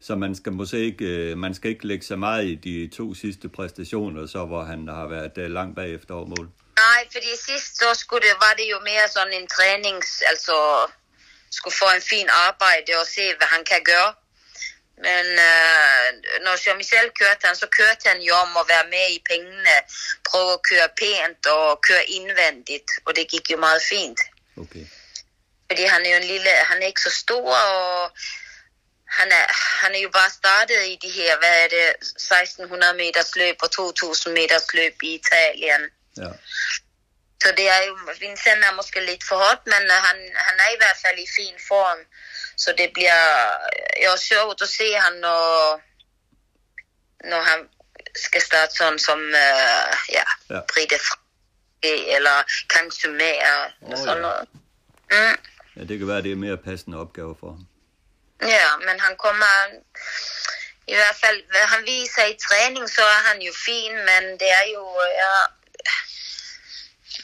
Så 0.00 0.16
man 0.16 0.34
skal 0.34 0.52
måske 0.52 0.78
ikke, 0.78 1.04
øh, 1.04 1.38
man 1.38 1.54
skal 1.54 1.70
ikke 1.70 1.86
lægge 1.86 2.06
så 2.06 2.16
meget 2.16 2.44
i 2.44 2.54
de 2.54 2.96
to 2.96 3.14
sidste 3.14 3.48
præstationer, 3.48 4.26
så 4.26 4.44
hvor 4.44 4.62
han 4.64 4.88
har 4.88 5.06
været 5.06 5.38
øh, 5.38 5.50
langt 5.50 5.76
bagefter 5.76 6.14
over 6.14 6.26
mål. 6.26 6.50
Nej, 6.76 7.02
fordi 7.12 7.30
sidst 7.48 7.78
så 7.78 7.94
skulle 7.94 8.22
det, 8.28 8.36
var 8.46 8.54
det 8.58 8.66
jo 8.70 8.78
mere 8.90 9.08
sådan 9.08 9.32
en 9.32 9.46
trænings, 9.46 10.22
altså 10.30 10.56
skulle 11.50 11.74
få 11.82 11.88
en 11.96 12.02
fin 12.02 12.28
arbejde 12.48 12.90
og 13.00 13.06
se, 13.06 13.24
hvad 13.38 13.48
han 13.54 13.64
kan 13.64 13.82
gøre. 13.84 14.10
Men 15.06 15.26
øh, 15.48 16.06
når 16.44 16.54
Jean-Michel 16.62 17.08
kørte 17.20 17.46
han, 17.46 17.56
så 17.56 17.66
kørte 17.78 18.08
han 18.08 18.20
jo 18.20 18.34
om 18.34 18.56
at 18.56 18.68
være 18.68 18.86
med 18.94 19.06
i 19.16 19.22
pengene, 19.30 19.76
prøve 20.30 20.52
at 20.52 20.62
køre 20.70 20.88
pænt 21.00 21.46
og 21.46 21.80
køre 21.88 22.04
indvendigt, 22.04 22.90
og 23.04 23.16
det 23.16 23.30
gik 23.30 23.50
jo 23.50 23.56
meget 23.56 23.82
fint. 23.92 24.20
Okay. 24.56 24.84
Fordi 25.68 25.82
han 25.84 26.06
er 26.06 26.10
jo 26.10 26.16
en 26.16 26.30
lille, 26.34 26.50
han 26.70 26.82
er 26.82 26.86
ikke 26.86 27.06
så 27.08 27.10
stor, 27.10 27.56
og 27.56 28.10
han 29.18 29.28
er, 29.32 29.46
han 29.82 29.94
er 29.94 30.00
jo 30.06 30.10
bare 30.10 30.30
startet 30.30 30.80
i 30.86 30.98
de 31.02 31.10
her, 31.10 31.38
hvad 31.38 31.54
er 31.64 31.68
det, 31.68 31.86
1600 32.00 32.94
meters 32.94 33.36
løb 33.36 33.56
og 33.62 33.70
2000 33.70 34.34
meters 34.34 34.74
løb 34.74 34.94
i 35.02 35.14
Italien. 35.14 35.82
Ja. 36.16 36.30
Så 37.42 37.48
det 37.56 37.68
er 37.68 37.82
jo, 37.88 37.98
Vincent 38.20 38.64
er 38.64 38.74
måske 38.80 39.00
lidt 39.10 39.24
for 39.28 39.36
hårdt, 39.36 39.62
men 39.66 39.82
han, 40.06 40.18
han 40.46 40.56
er 40.64 40.70
i 40.72 40.80
hvert 40.80 40.98
fald 41.04 41.18
i 41.18 41.34
fin 41.36 41.56
form. 41.68 42.00
Så 42.62 42.74
det 42.78 42.88
bliver 42.92 43.22
jo 44.04 44.12
sjovt 44.16 44.62
at 44.62 44.68
se 44.68 44.94
ham, 44.94 45.12
når, 45.12 45.80
når 47.30 47.42
han 47.42 47.68
skal 48.24 48.40
starte 48.40 48.74
sådan 48.74 48.98
som, 48.98 49.18
uh, 49.18 49.90
ja, 50.18 50.24
Ja. 50.50 50.60
Brite 50.72 50.98
eller 52.16 52.36
Kangsumær 52.70 53.72
eller 53.82 53.98
Åh, 53.98 54.04
sådan 54.04 54.16
ja. 54.16 54.22
noget. 54.22 54.48
Mm. 55.10 55.36
ja, 55.76 55.84
det 55.84 55.98
kan 55.98 56.08
være, 56.08 56.22
det 56.22 56.32
er 56.32 56.36
mere 56.36 56.56
passende 56.56 56.98
opgave 56.98 57.36
for 57.40 57.50
ham. 57.50 57.66
Ja, 58.42 58.76
men 58.76 59.00
han 59.00 59.16
kommer... 59.16 59.52
I 60.86 60.94
hvert 60.94 61.16
fald, 61.24 61.42
hvad 61.50 61.66
han 61.74 61.82
viser 61.86 62.24
i 62.26 62.36
træning, 62.48 62.90
så 62.90 63.02
er 63.02 63.22
han 63.28 63.42
jo 63.42 63.52
fin, 63.66 63.92
men 63.94 64.22
det 64.40 64.50
er 64.60 64.66
jo... 64.74 64.84
Ja, 65.22 65.34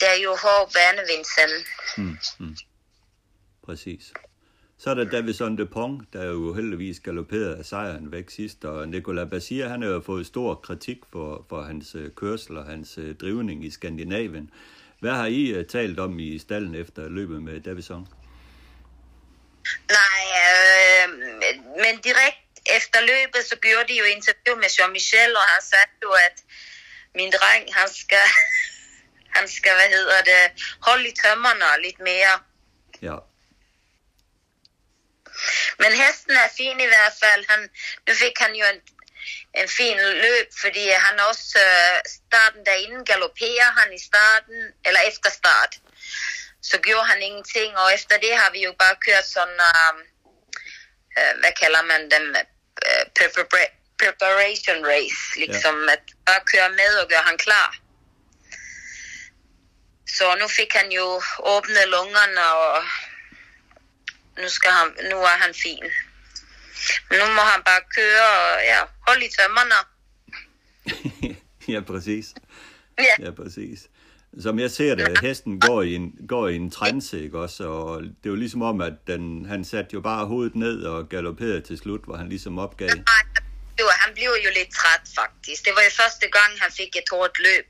det 0.01 0.09
er 0.09 0.15
jo 0.15 0.37
hård 0.37 0.73
bane, 0.73 1.03
Vincent. 1.09 1.67
Mm, 1.97 2.19
mm. 2.39 2.57
Præcis. 3.67 4.13
Så 4.87 4.91
er 4.91 4.95
der 4.95 5.05
Davison 5.05 5.57
Dupont, 5.57 6.13
der 6.13 6.25
jo 6.25 6.55
heldigvis 6.55 7.01
galopperede 7.01 7.59
af 7.59 7.65
sejren 7.65 8.13
væk 8.13 8.31
sidst, 8.31 8.65
og 8.65 8.89
Nicolas 8.89 9.31
Basir, 9.31 9.69
han 9.69 9.83
har 9.83 9.89
jo 9.89 10.03
fået 10.07 10.27
stor 10.27 10.55
kritik 10.55 10.99
for, 11.13 11.47
for 11.49 11.63
hans 11.63 11.95
øh, 11.95 12.11
kørsel 12.17 12.57
og 12.57 12.65
hans 12.67 12.99
øh, 12.99 13.15
drivning 13.15 13.65
i 13.65 13.71
Skandinavien. 13.71 14.51
Hvad 15.01 15.11
har 15.11 15.27
I 15.27 15.43
øh, 15.47 15.67
talt 15.67 16.01
om 16.01 16.19
i 16.19 16.39
stallen 16.39 16.75
efter 16.75 17.09
løbet 17.09 17.43
med 17.43 17.61
Davison? 17.61 18.09
Nej, 19.99 20.23
øh, 20.45 21.09
men 21.85 21.95
direkt 22.09 22.51
efter 22.77 23.01
løbet, 23.01 23.43
så 23.51 23.57
gjorde 23.57 23.89
de 23.89 23.99
jo 23.99 24.05
interview 24.17 24.55
med 24.63 24.71
Jean-Michel, 24.77 25.33
og 25.41 25.47
han 25.53 25.63
sagde 25.63 25.93
jo, 26.03 26.11
at 26.11 26.37
min 27.15 27.33
dreng, 27.39 27.75
han 27.75 27.89
skal, 27.89 28.27
han 29.37 29.49
skal, 29.49 29.73
hvad 29.79 29.91
hedder 29.99 30.21
det, 30.31 30.43
holde 30.81 31.09
i 31.09 31.15
tømmerne 31.23 31.83
lidt 31.83 32.01
mere. 32.01 32.35
Ja, 33.03 33.17
Men 35.79 35.93
hesten 35.93 36.37
er 36.37 36.49
fin 36.57 36.81
i 36.81 36.87
hvert 36.87 37.17
fald. 37.23 37.45
Han, 37.49 37.71
nu 38.09 38.15
fik 38.15 38.37
han 38.39 38.55
jo 38.55 38.67
en, 38.75 38.81
en 39.61 39.69
fin 39.69 39.97
løb, 39.97 40.49
fordi 40.61 40.89
han 40.89 41.21
også 41.21 41.59
øh, 41.67 41.97
starten 42.17 42.67
derinde 42.67 43.05
galopperer 43.05 43.71
han 43.79 43.93
i 43.93 44.01
starten, 44.11 44.59
eller 44.87 45.01
efter 45.01 45.31
start. 45.31 45.73
Så 46.63 46.79
gjorde 46.79 47.07
han 47.07 47.23
ingenting, 47.23 47.79
og 47.79 47.95
efter 47.95 48.17
det 48.19 48.37
har 48.37 48.51
vi 48.51 48.61
jo 48.65 48.75
bare 48.79 48.97
kørt 49.07 49.27
sådan, 49.27 49.61
øh, 49.71 49.95
øh, 51.19 51.41
hvad 51.41 51.53
kalder 51.63 51.83
man 51.83 52.11
dem, 52.11 52.35
øh, 52.87 53.05
prepara- 53.19 53.77
preparation 54.03 54.87
race, 54.87 55.23
ligesom 55.37 55.89
at 55.89 56.03
bare 56.27 56.41
køre 56.53 56.71
med 56.71 56.93
og 57.03 57.09
gøre 57.09 57.27
han 57.31 57.39
klar. 57.39 57.77
Så 60.17 60.35
nu 60.35 60.49
fik 60.49 60.73
han 60.73 60.93
jo 60.93 61.23
åbnet 61.39 61.89
lungerne, 61.89 62.45
og 62.55 62.85
nu, 64.43 64.49
skal 64.49 64.71
han, 64.71 64.89
nu 65.11 65.17
er 65.17 65.37
han 65.45 65.55
fin. 65.55 65.85
Men 67.11 67.19
nu 67.19 67.27
må 67.27 67.41
han 67.41 67.63
bare 67.67 67.83
køre 67.97 68.27
og 68.41 68.61
ja, 68.65 68.81
holde 69.07 69.25
i 69.27 69.31
tømmerne. 69.39 69.79
ja, 71.75 71.81
præcis. 71.81 72.35
Ja. 72.99 73.25
Ja, 73.25 73.31
præcis. 73.31 73.89
Som 74.41 74.59
jeg 74.59 74.71
ser 74.71 74.95
det, 74.95 75.21
hesten 75.21 75.61
går 75.61 75.83
i 75.83 75.95
en, 75.95 76.15
går 76.29 76.49
i 76.49 76.57
en 76.57 76.71
trance, 76.71 77.25
ikke 77.25 77.39
også? 77.39 77.65
Og 77.65 78.03
det 78.03 78.25
er 78.25 78.31
jo 78.31 78.35
ligesom 78.35 78.63
om, 78.63 78.81
at 78.81 78.93
den, 79.07 79.47
han 79.47 79.65
satte 79.65 79.91
jo 79.95 80.01
bare 80.01 80.27
hovedet 80.27 80.55
ned 80.55 80.83
og 80.83 81.09
galopperede 81.09 81.61
til 81.61 81.79
slut, 81.79 82.05
hvor 82.05 82.17
han 82.17 82.29
ligesom 82.29 82.59
opgav. 82.59 82.89
Nej, 82.89 83.25
var, 83.85 83.97
han 84.05 84.15
blev 84.15 84.33
jo 84.45 84.51
lidt 84.59 84.73
træt 84.81 85.05
faktisk. 85.21 85.65
Det 85.65 85.73
var 85.77 85.83
jo 85.89 85.93
første 86.03 86.27
gang, 86.37 86.51
han 86.63 86.71
fik 86.81 86.93
et 86.97 87.09
hårdt 87.11 87.39
løb. 87.39 87.69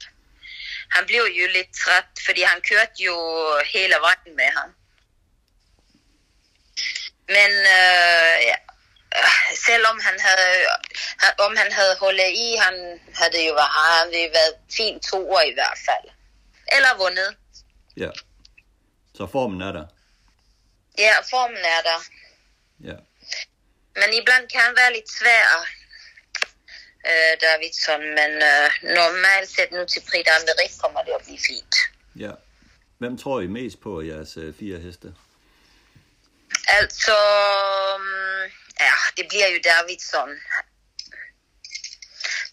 Han 0.97 1.07
blev 1.07 1.25
jo 1.41 1.47
lidt 1.57 1.71
træt, 1.83 2.09
fordi 2.27 2.43
han 2.53 2.61
kørte 2.71 2.97
jo 3.09 3.17
hele 3.75 3.97
vejen 4.07 4.33
med 4.41 4.51
ham. 4.59 4.71
Men 7.29 7.51
øh, 7.79 8.35
ja, 8.51 8.57
øh, 9.19 9.57
selvom 9.67 10.01
han 10.03 10.21
havde, 10.21 10.67
han, 11.19 11.33
om 11.39 11.57
han 11.57 11.73
havde 11.73 11.97
holdt 11.97 12.21
i, 12.47 12.57
han 12.67 13.01
havde 13.15 13.47
jo 13.49 13.55
været, 13.55 13.73
han 14.03 14.15
havde 14.15 14.33
været 14.39 14.55
fint 14.77 15.03
toer 15.03 15.43
i 15.43 15.55
hvert 15.55 15.79
fald. 15.87 16.07
Eller 16.77 16.97
vundet. 16.99 17.37
Ja. 17.97 18.11
Så 19.15 19.27
formen 19.27 19.61
er 19.61 19.73
der. 19.73 19.87
Ja, 20.99 21.13
formen 21.31 21.65
er 21.77 21.83
der. 21.91 22.01
Ja. 22.89 22.97
Men 24.01 24.09
ibland 24.21 24.49
kan 24.49 24.61
han 24.61 24.77
være 24.77 24.93
lidt 24.93 25.11
svær, 25.19 25.47
øh, 27.11 27.33
Davidson. 27.45 28.01
Men 28.01 28.31
øh, 28.51 28.95
normalt 28.99 29.49
set 29.49 29.73
nu 29.73 29.85
til 29.85 30.03
Prix 30.09 30.25
d'Amérique 30.29 30.81
kommer 30.81 31.03
det 31.03 31.13
at 31.19 31.23
blive 31.25 31.39
fint. 31.39 31.75
Ja. 32.17 32.33
Hvem 32.99 33.19
tror 33.19 33.41
I 33.41 33.47
mest 33.47 33.81
på 33.81 34.03
jeres 34.03 34.37
øh, 34.37 34.55
fire 34.59 34.79
heste? 34.79 35.15
Altså, 36.69 37.17
mm, 37.99 38.43
ja, 38.81 38.93
det 39.17 39.29
bliver 39.29 39.49
jo 39.49 39.61
Davidson. 39.65 40.31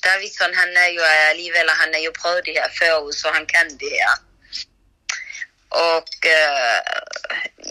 Davidson, 0.03 0.53
han 0.53 0.77
er 0.77 0.88
jo 0.88 1.01
alligevel, 1.01 1.69
og 1.69 1.75
han 1.75 1.93
har 1.93 2.01
jo 2.01 2.12
prøvet 2.21 2.45
det 2.45 2.53
her 2.53 2.69
før, 2.79 3.12
så 3.12 3.32
han 3.32 3.45
kan 3.45 3.69
det 3.69 3.91
her. 3.91 4.13
Og 5.69 6.08
øh, 6.25 6.79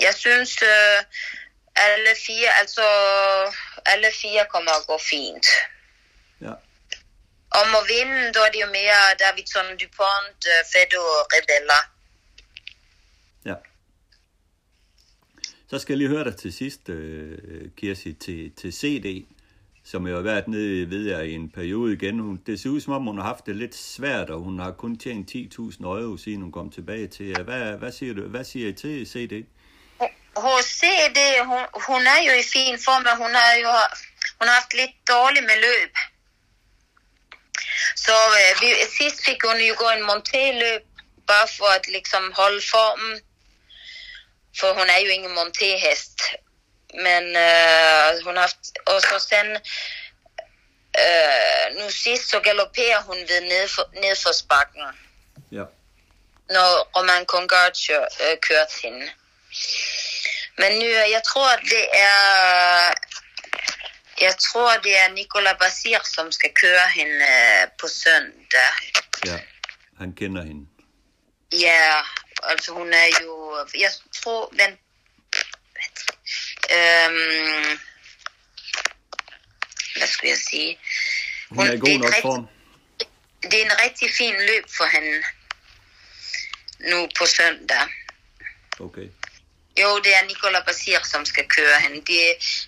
jeg 0.00 0.14
synes, 0.14 0.62
øh, 0.62 0.98
alle 1.76 2.16
fire, 2.26 2.58
altså, 2.58 2.86
alle 3.86 4.10
fire 4.22 4.46
kommer 4.50 4.70
at 4.70 4.86
gå 4.86 4.98
fint. 4.98 5.46
Ja. 6.40 6.54
Om 7.50 7.74
at 7.74 7.88
vinde, 7.88 8.32
da 8.32 8.40
er 8.40 8.50
det 8.50 8.60
jo 8.60 8.66
mere 8.66 9.14
Davidson, 9.18 9.78
Dupont, 9.80 10.40
øh, 10.52 10.64
Feddo 10.72 11.02
og 11.18 11.26
Rebella. 11.32 11.80
Ja. 13.44 13.54
Så 15.72 15.78
skal 15.78 15.92
jeg 15.92 15.98
lige 15.98 16.08
høre 16.08 16.24
dig 16.24 16.36
til 16.36 16.52
sidst, 16.52 16.88
øh, 16.88 17.38
Kirsi, 17.76 18.12
til, 18.12 18.52
til 18.60 18.72
CD, 18.72 19.26
som 19.84 20.06
jo 20.06 20.14
har 20.14 20.22
været 20.22 20.48
nede, 20.48 20.90
ved 20.90 21.02
jer 21.10 21.20
i 21.20 21.32
en 21.32 21.50
periode 21.50 21.92
igen. 21.92 22.18
Hun, 22.18 22.42
det 22.46 22.60
ser 22.60 22.70
ud 22.70 22.80
som 22.80 22.92
om, 22.92 23.02
hun 23.02 23.18
har 23.18 23.24
haft 23.24 23.46
det 23.46 23.56
lidt 23.56 23.74
svært, 23.74 24.30
og 24.30 24.38
hun 24.40 24.58
har 24.58 24.72
kun 24.72 24.98
tjent 24.98 25.30
10.000 25.30 25.84
euro, 25.84 26.16
siden 26.16 26.42
hun 26.42 26.52
kom 26.52 26.70
tilbage 26.70 27.06
til 27.06 27.26
jer. 27.26 27.42
Hvad, 27.42 27.78
hvad, 27.80 27.92
siger 27.92 28.14
du, 28.14 28.22
hvad 28.22 28.44
siger 28.44 28.68
I 28.68 28.72
til 28.72 29.06
CD? 29.06 29.34
Hos 30.36 30.64
CD, 30.80 31.18
hun, 31.50 31.62
hun 31.88 32.02
er 32.14 32.20
jo 32.28 32.32
i 32.42 32.44
fin 32.54 32.76
form, 32.86 33.02
men 33.02 33.16
hun 33.22 33.32
har 33.40 33.52
jo 33.64 33.72
hun 34.38 34.46
har 34.48 34.54
haft 34.60 34.74
lidt 34.80 34.94
dårligt 35.08 35.46
med 35.50 35.58
løb. 35.68 35.92
Så 37.96 38.16
øh, 38.40 38.50
vi, 38.60 38.68
sidst 38.98 39.18
fik 39.26 39.40
hun 39.48 39.58
jo 39.68 39.74
gå 39.82 39.88
en 39.96 40.04
monté-løb, 40.10 40.82
bare 41.32 41.48
for 41.56 41.70
at 41.78 41.84
ligesom 41.88 42.24
holde 42.40 42.62
formen. 42.72 43.14
For 44.60 44.72
hun 44.72 44.88
er 44.88 44.98
jo 45.04 45.08
ingen 45.10 45.34
monté-hest. 45.38 46.18
Men 46.94 47.22
øh, 47.36 48.24
hun 48.24 48.34
har 48.36 48.40
haft, 48.40 48.56
og 48.86 49.00
så 49.00 49.26
sen, 49.28 49.48
øh, 51.02 51.76
nu 51.78 51.90
sidst 51.90 52.30
så 52.30 52.40
galopperer 52.40 53.02
hun 53.02 53.16
ved 53.16 53.40
nedfor, 53.40 53.90
nedforsbakken, 54.00 54.82
Ja. 55.52 55.64
når 56.50 56.90
Roman 56.96 57.24
Congarcio 57.24 58.00
øh, 58.20 58.36
kørte 58.40 58.72
hende. 58.82 59.10
Men 60.58 60.72
nu, 60.78 60.84
jeg 60.86 61.22
tror, 61.26 61.56
det 61.56 61.84
er... 61.92 62.92
Jeg 64.20 64.34
tror, 64.38 64.76
det 64.76 64.98
er 64.98 65.08
Nicolas 65.08 65.56
Basir, 65.60 65.98
som 66.14 66.32
skal 66.32 66.50
køre 66.54 66.88
hende 66.94 67.24
øh, 67.24 67.68
på 67.80 67.88
søndag. 67.88 68.72
Ja, 69.26 69.38
han 69.98 70.12
kender 70.12 70.42
hende. 70.42 70.66
Ja, 71.52 72.02
altså 72.42 72.72
hun 72.72 72.92
er 72.92 73.06
jo... 73.22 73.56
Jeg 73.78 73.90
tror, 74.14 74.52
vent... 74.52 74.80
Øhm, 76.70 77.78
hvad 79.96 80.06
skulle 80.06 80.30
jeg 80.30 80.38
sige? 80.50 80.78
Hun 81.50 81.66
er 81.66 81.72
i 81.72 81.78
god 81.78 81.98
nok 81.98 82.08
rigtig- 82.08 82.22
form. 82.22 82.46
Det 83.42 83.54
er 83.60 83.64
en 83.64 83.80
rigtig 83.84 84.10
fin 84.18 84.34
løb 84.34 84.64
for 84.76 84.86
hende 84.86 85.22
nu 86.90 87.08
på 87.18 87.26
søndag. 87.26 87.86
Okay. 88.80 89.08
Jo, 89.80 89.98
det 89.98 90.14
er 90.16 90.24
Nicola 90.24 90.60
Basir, 90.64 90.98
som 91.04 91.24
skal 91.24 91.48
køre 91.48 91.80
hende. 91.80 91.96
Det, 91.96 92.20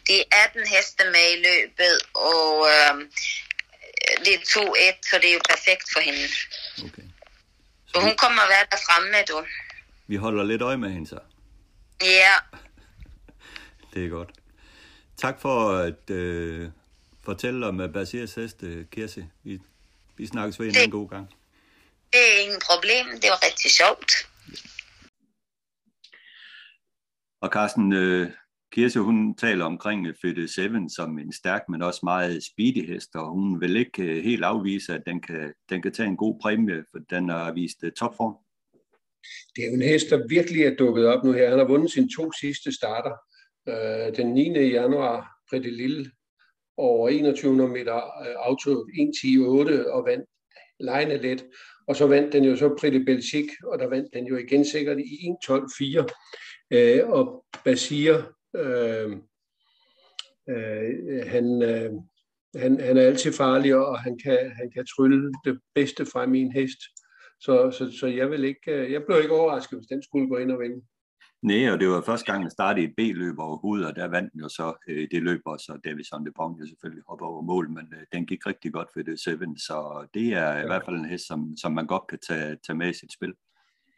det 0.07 0.20
er 0.20 0.45
18 0.45 0.66
heste 0.66 1.05
med 1.05 1.33
i 1.33 1.43
løbet, 1.49 1.99
og 2.14 2.68
øh, 2.68 2.95
det 4.25 4.35
er 4.35 4.39
2-1, 4.39 5.11
så 5.11 5.18
det 5.18 5.29
er 5.29 5.33
jo 5.33 5.41
perfekt 5.49 5.85
for 5.93 6.01
hende. 6.01 6.29
Okay. 6.79 7.03
Så 7.95 8.01
hun 8.01 8.16
kommer 8.16 8.43
at 8.43 8.49
være 8.49 8.66
der 8.70 8.77
fremme, 8.87 9.22
du. 9.29 9.47
Vi 10.07 10.17
holder 10.17 10.45
lidt 10.45 10.63
øje 10.63 10.77
med 10.77 10.91
hende 10.91 11.07
så. 11.07 11.19
Ja, 12.03 12.59
Det 13.95 14.05
er 14.05 14.09
godt. 14.09 14.33
Tak 15.17 15.41
for 15.41 15.71
at 15.71 16.11
øh, 16.11 16.71
fortælle 17.23 17.67
om 17.67 17.81
øh, 17.81 17.93
Basirs 17.93 18.35
heste, 18.35 18.87
Kirsi. 18.91 19.25
Vi, 19.43 19.61
vi 20.17 20.27
snakkes 20.27 20.61
ved 20.61 20.67
en 20.67 20.73
Det- 20.75 20.79
anden 20.79 20.91
god 20.91 21.09
gang. 21.09 21.29
det 22.13 22.21
er 22.37 22.43
ingen 22.43 22.61
problem. 22.71 23.07
Det 23.23 23.31
var 23.31 23.41
rigtig 23.47 23.71
sjovt. 23.71 24.13
Og 27.41 27.49
Carsten, 27.51 27.93
øh, 27.93 28.31
Kirsi, 28.73 28.99
hun 28.99 29.35
taler 29.37 29.65
omkring 29.65 30.07
øh, 30.07 30.15
Fede 30.23 30.49
Seven 30.55 30.91
som 30.91 31.19
en 31.19 31.33
stærk, 31.33 31.63
men 31.69 31.83
også 31.83 32.01
meget 32.03 32.43
speedy 32.45 32.87
hest, 32.93 33.15
og 33.15 33.31
hun 33.31 33.61
vil 33.61 33.77
ikke 33.77 34.03
øh, 34.03 34.25
helt 34.25 34.45
afvise, 34.45 34.95
at 34.95 35.03
den 35.07 35.23
kan, 35.23 35.55
den 35.71 35.83
kan 35.83 35.93
tage 35.93 36.09
en 36.09 36.17
god 36.17 36.41
præmie, 36.43 36.85
for 36.91 36.99
den 37.11 37.29
har 37.29 37.53
vist 37.53 37.79
øh, 37.83 37.93
topform. 37.93 38.35
Det 39.57 39.65
er 39.65 39.69
jo 39.69 39.75
en 39.75 39.83
hest, 39.83 40.11
der 40.11 40.27
virkelig 40.29 40.63
er 40.63 40.75
dukket 40.75 41.07
op 41.07 41.25
nu 41.25 41.33
her. 41.33 41.51
Han 41.51 41.59
har 41.59 41.67
vundet 41.67 41.91
sine 41.91 42.09
to 42.17 42.33
sidste 42.33 42.73
starter. 42.73 43.15
Øh, 43.69 44.17
den 44.17 44.35
9. 44.35 44.69
januar, 44.69 45.31
Pretty 45.51 45.69
Lille, 45.69 46.11
over 46.77 47.09
2100 47.09 47.71
meter 47.71 47.97
øh, 47.97 48.35
auto 48.39 48.71
1.10.8 48.71 49.91
og 49.91 50.05
vandt 50.07 50.25
lejende 50.81 51.17
let. 51.17 51.45
Og 51.89 51.97
så 51.97 52.07
vandt 52.07 52.33
den 52.33 52.45
jo 52.45 52.57
så 52.57 52.77
Pretty 52.81 52.99
Belgique, 52.99 53.57
og 53.65 53.79
der 53.79 53.87
vandt 53.87 54.15
den 54.15 54.27
jo 54.27 54.37
igen 54.37 54.65
sikkert 54.65 54.99
i 54.99 55.37
1.12.4. 55.49 56.07
Øh, 56.71 57.09
og 57.09 57.45
Basir, 57.65 58.15
øh, 58.57 59.11
øh, 60.49 61.27
han, 61.27 61.63
øh, 61.63 61.93
han, 62.57 62.81
han 62.81 62.97
er 62.97 63.03
altid 63.03 63.33
farlig, 63.33 63.75
og 63.75 64.01
han 64.01 64.19
kan, 64.19 64.53
han 64.57 64.71
kan 64.71 64.87
trylle 64.97 65.33
det 65.45 65.61
bedste 65.75 66.07
fra 66.07 66.27
min 66.27 66.53
hest. 66.53 66.79
Så, 67.45 67.70
så, 67.76 67.99
så 68.01 68.07
jeg, 68.07 68.30
vil 68.30 68.45
ikke, 68.45 68.72
øh, 68.72 68.92
jeg 68.92 69.03
blev 69.07 69.18
ikke 69.22 69.34
overrasket, 69.34 69.78
hvis 69.78 69.86
den 69.86 70.03
skulle 70.03 70.28
gå 70.28 70.36
ind 70.36 70.51
og 70.51 70.61
vinde. 70.61 70.80
Nej, 71.42 71.70
og 71.72 71.80
det 71.80 71.88
var 71.88 72.01
første 72.01 72.32
gang, 72.32 72.42
den 72.42 72.51
startede 72.51 72.86
et 72.86 72.95
B-løb 72.97 73.38
overhovedet, 73.38 73.86
og 73.86 73.97
der 73.97 74.09
vandt 74.09 74.32
den 74.32 74.40
jo 74.40 74.49
så 74.49 74.66
øh, 74.88 75.09
det 75.11 75.22
løb, 75.22 75.40
og 75.47 75.59
så 75.61 75.80
Davison 75.84 76.26
de 76.26 76.32
Pong 76.36 76.61
jo 76.61 76.66
selvfølgelig 76.66 77.05
hoppe 77.09 77.24
over 77.24 77.42
mål, 77.42 77.70
men 77.70 77.86
øh, 77.97 78.05
den 78.12 78.26
gik 78.26 78.47
rigtig 78.47 78.72
godt 78.72 78.88
for 78.92 79.03
det 79.03 79.20
Seven, 79.20 79.59
så 79.59 80.07
det 80.14 80.26
er 80.32 80.51
ja. 80.53 80.62
i 80.62 80.66
hvert 80.66 80.84
fald 80.84 80.97
en 80.97 81.12
hest, 81.12 81.26
som, 81.26 81.57
som 81.57 81.72
man 81.72 81.86
godt 81.86 82.07
kan 82.07 82.18
tage, 82.28 82.57
tage 82.66 82.76
med 82.76 82.90
i 82.90 82.99
sit 83.01 83.12
spil. 83.12 83.32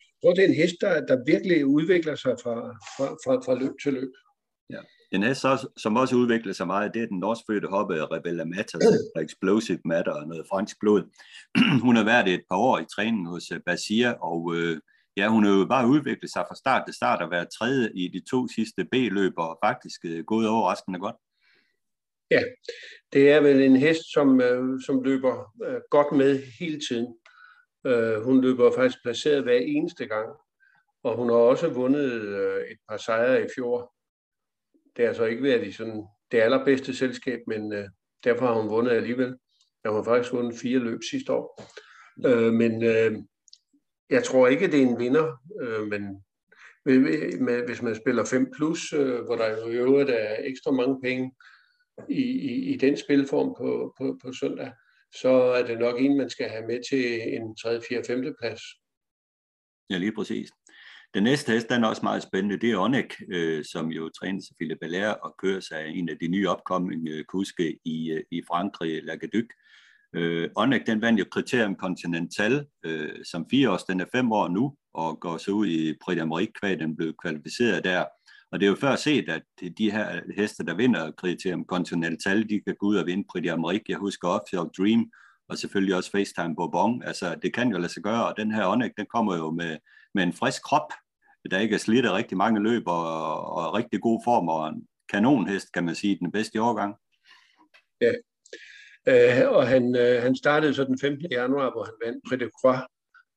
Jeg 0.09 0.19
tror, 0.23 0.35
det 0.35 0.45
er 0.45 0.49
en 0.49 0.63
hest, 0.63 0.77
der, 0.81 1.07
der 1.07 1.25
virkelig 1.33 1.67
udvikler 1.67 2.15
sig 2.15 2.35
fra, 2.43 2.57
fra, 2.97 3.07
fra, 3.25 3.35
fra 3.47 3.55
løb 3.63 3.75
til 3.83 3.93
løb. 3.93 4.13
En 4.71 4.77
hest, 5.13 5.41
så, 5.41 5.69
som 5.77 5.97
også 5.97 6.17
udvikler 6.17 6.53
sig 6.53 6.67
meget, 6.67 6.95
det 6.95 7.03
er 7.03 7.07
den 7.07 7.19
norskfødte 7.19 7.69
hoppe 7.69 8.05
Rebella 8.05 8.45
Matas, 8.45 8.83
der 9.15 9.21
Explosive 9.21 9.81
Matter 9.85 10.13
og 10.13 10.27
noget 10.29 10.47
fransk 10.51 10.77
blod. 10.81 11.03
hun 11.87 11.97
har 11.97 12.05
været 12.05 12.29
et 12.29 12.43
par 12.51 12.57
år 12.57 12.79
i 12.79 12.85
træning 12.95 13.29
hos 13.29 13.51
øh, 13.51 13.61
Basir, 13.67 14.09
og 14.11 14.55
øh, 14.57 14.81
ja, 15.17 15.29
hun 15.29 15.45
har 15.45 15.53
jo 15.53 15.67
bare 15.67 15.89
udviklet 15.89 16.31
sig 16.33 16.45
fra 16.49 16.55
start 16.55 16.83
til 16.87 16.95
start 16.95 17.23
og 17.23 17.31
været 17.31 17.49
tredje 17.59 17.91
i 17.95 18.09
de 18.09 18.23
to 18.31 18.49
sidste 18.49 18.85
B-løb, 18.93 19.33
og 19.37 19.59
faktisk 19.65 20.01
øh, 20.05 20.25
gået 20.25 20.49
overraskende 20.49 20.99
godt. 20.99 21.17
Det 23.13 23.31
er 23.31 23.41
vel 23.41 23.63
en 23.63 23.77
hest, 23.77 24.13
som, 24.13 24.41
øh, 24.41 24.81
som 24.87 25.03
løber 25.03 25.53
øh, 25.65 25.81
godt 25.91 26.17
med 26.17 26.43
hele 26.61 26.81
tiden. 26.89 27.15
Øh, 27.87 28.23
hun 28.23 28.41
løber 28.41 28.73
faktisk 28.77 28.99
placeret 29.03 29.43
hver 29.43 29.59
eneste 29.59 30.07
gang, 30.07 30.29
og 31.03 31.17
hun 31.17 31.29
har 31.29 31.37
også 31.37 31.69
vundet 31.69 32.11
øh, 32.13 32.61
et 32.71 32.79
par 32.89 32.97
sejre 32.97 33.43
i 33.43 33.47
fjor. 33.57 33.96
Det 34.97 35.07
har 35.07 35.13
så 35.13 35.23
altså 35.23 35.25
ikke 35.25 35.43
været 35.43 35.67
i 35.67 35.73
sådan 35.73 36.03
det 36.33 36.41
allerbedste 36.41 36.97
selskab, 36.97 37.41
men 37.47 37.73
øh, 37.73 37.89
derfor 38.25 38.47
har 38.47 38.61
hun 38.61 38.71
vundet 38.71 38.93
alligevel. 38.93 39.37
Ja, 39.85 39.91
hun 39.91 39.97
har 39.99 40.05
faktisk 40.05 40.33
vundet 40.33 40.59
fire 40.61 40.79
løb 40.79 40.99
sidste 41.11 41.33
år. 41.33 41.63
Øh, 42.27 42.53
men 42.53 42.85
øh, 42.85 43.13
jeg 44.11 44.25
tror 44.25 44.49
ikke, 44.49 44.67
det 44.67 44.83
er 44.83 44.87
en 44.87 44.99
vinder, 44.99 45.43
øh, 45.63 45.87
men 45.87 46.03
med- 47.45 47.67
hvis 47.67 47.83
man 47.83 47.95
spiller 47.95 48.25
5 48.25 48.51
plus, 48.57 48.93
øh, 48.93 49.25
hvor 49.25 49.37
der 49.37 49.49
jo 49.61 49.69
i 49.71 49.77
øvrigt 49.77 50.11
er 50.11 50.37
ekstra 50.41 50.71
mange 50.71 51.01
penge 51.03 51.35
i, 52.09 52.23
i, 52.23 52.75
i 52.75 52.77
den 52.77 52.97
spilform 52.97 53.55
på, 53.59 53.95
på, 53.99 54.19
på 54.25 54.33
søndag, 54.33 54.73
så 55.15 55.29
er 55.29 55.67
det 55.67 55.79
nok 55.79 56.01
en, 56.01 56.17
man 56.19 56.31
skal 56.31 56.49
have 56.49 56.67
med 56.67 56.81
til 56.91 57.35
en 57.35 57.57
3., 57.57 57.81
4., 57.89 58.03
5. 58.07 58.35
plads. 58.41 58.61
Ja, 59.91 59.99
lige 59.99 60.13
præcis. 60.15 60.49
Den 61.15 61.23
næste 61.23 61.53
hest, 61.53 61.69
den 61.69 61.85
er 61.85 61.89
også 61.89 62.03
meget 62.03 62.23
spændende, 62.23 62.57
det 62.57 62.71
er 62.71 62.79
Onek, 62.79 63.15
øh, 63.33 63.65
som 63.65 63.89
jo 63.89 64.09
træner 64.09 64.49
af 64.51 64.57
Philippe 64.59 64.85
Allaire 64.85 65.15
og 65.15 65.35
kører 65.43 65.61
sig 65.61 65.87
en 65.89 66.09
af 66.09 66.19
de 66.19 66.29
nye 66.29 66.49
opkommende 66.49 67.11
øh, 67.11 67.25
kuske 67.25 67.79
i, 67.85 68.11
øh, 68.11 68.23
i 68.31 68.43
Frankrig, 68.49 69.05
Lagaduc. 69.05 69.47
Øh, 70.15 70.51
Onek, 70.57 70.87
den 70.87 71.01
vandt 71.01 71.21
jo 71.21 71.25
kriterium 71.31 71.77
Continental 71.77 72.67
øh, 72.85 73.25
som 73.25 73.47
fire 73.51 73.71
års, 73.71 73.85
den 73.85 74.01
er 74.01 74.07
fem 74.15 74.33
år 74.33 74.49
nu, 74.49 74.77
og 74.95 75.21
går 75.21 75.37
så 75.37 75.51
ud 75.51 75.67
i 75.67 75.95
Prix 76.05 76.19
d'Amérique, 76.19 76.53
kvad 76.61 76.77
den 76.77 76.97
blev 76.97 77.15
kvalificeret 77.23 77.85
der. 77.85 78.05
Og 78.53 78.61
det 78.61 78.67
er 78.67 78.71
jo 78.71 78.77
før 78.77 78.97
set, 78.97 79.29
at 79.29 79.43
de 79.79 79.91
her 79.91 80.21
heste, 80.37 80.67
der 80.67 80.75
vinder 80.75 81.11
kriterium 81.11 81.65
Continental, 81.65 82.49
de 82.49 82.61
kan 82.67 82.77
gå 82.81 82.87
ud 82.87 82.97
og 82.97 83.07
vinde 83.07 83.25
Prix 83.31 83.45
d'Amérique. 83.47 83.89
Jeg 83.89 83.99
husker 83.99 84.29
Offshore 84.29 84.71
Dream, 84.79 85.11
og 85.49 85.59
selvfølgelig 85.59 85.97
også 85.97 86.11
FaceTime 86.11 86.57
Bourbon. 86.57 87.03
Altså, 87.03 87.35
det 87.43 87.55
kan 87.55 87.71
jo 87.71 87.79
lade 87.79 87.93
sig 87.93 88.03
gøre, 88.03 88.27
og 88.27 88.35
den 88.37 88.53
her 88.53 88.67
Onek, 88.67 88.93
den 88.97 89.07
kommer 89.15 89.37
jo 89.37 89.51
med, 89.51 89.77
med 90.17 90.23
en 90.23 90.33
frisk 90.33 90.63
krop, 90.63 90.93
der 91.51 91.59
ikke 91.59 91.75
er 91.75 91.79
slidt 91.79 92.07
af 92.07 92.13
rigtig 92.13 92.37
mange 92.37 92.63
løb, 92.63 92.83
og, 92.87 93.05
og 93.57 93.75
rigtig 93.75 94.01
god 94.01 94.21
form, 94.25 94.49
og 94.49 94.69
en 94.69 94.87
kanonhest, 95.09 95.73
kan 95.73 95.85
man 95.85 95.95
sige, 95.95 96.19
den 96.19 96.33
bedste 96.33 96.57
i 96.57 96.59
årgang. 96.59 96.95
Øh, 99.09 99.49
og 99.57 99.69
han, 99.69 99.97
øh, 99.97 100.23
han 100.23 100.37
startede 100.37 100.75
så 100.75 100.85
den 100.85 100.99
15. 100.99 101.27
januar, 101.31 101.71
hvor 101.71 101.85
han 101.85 101.95
vandt 102.05 102.25
Prix 102.29 102.41
de 102.41 102.51
Croix 102.61 102.81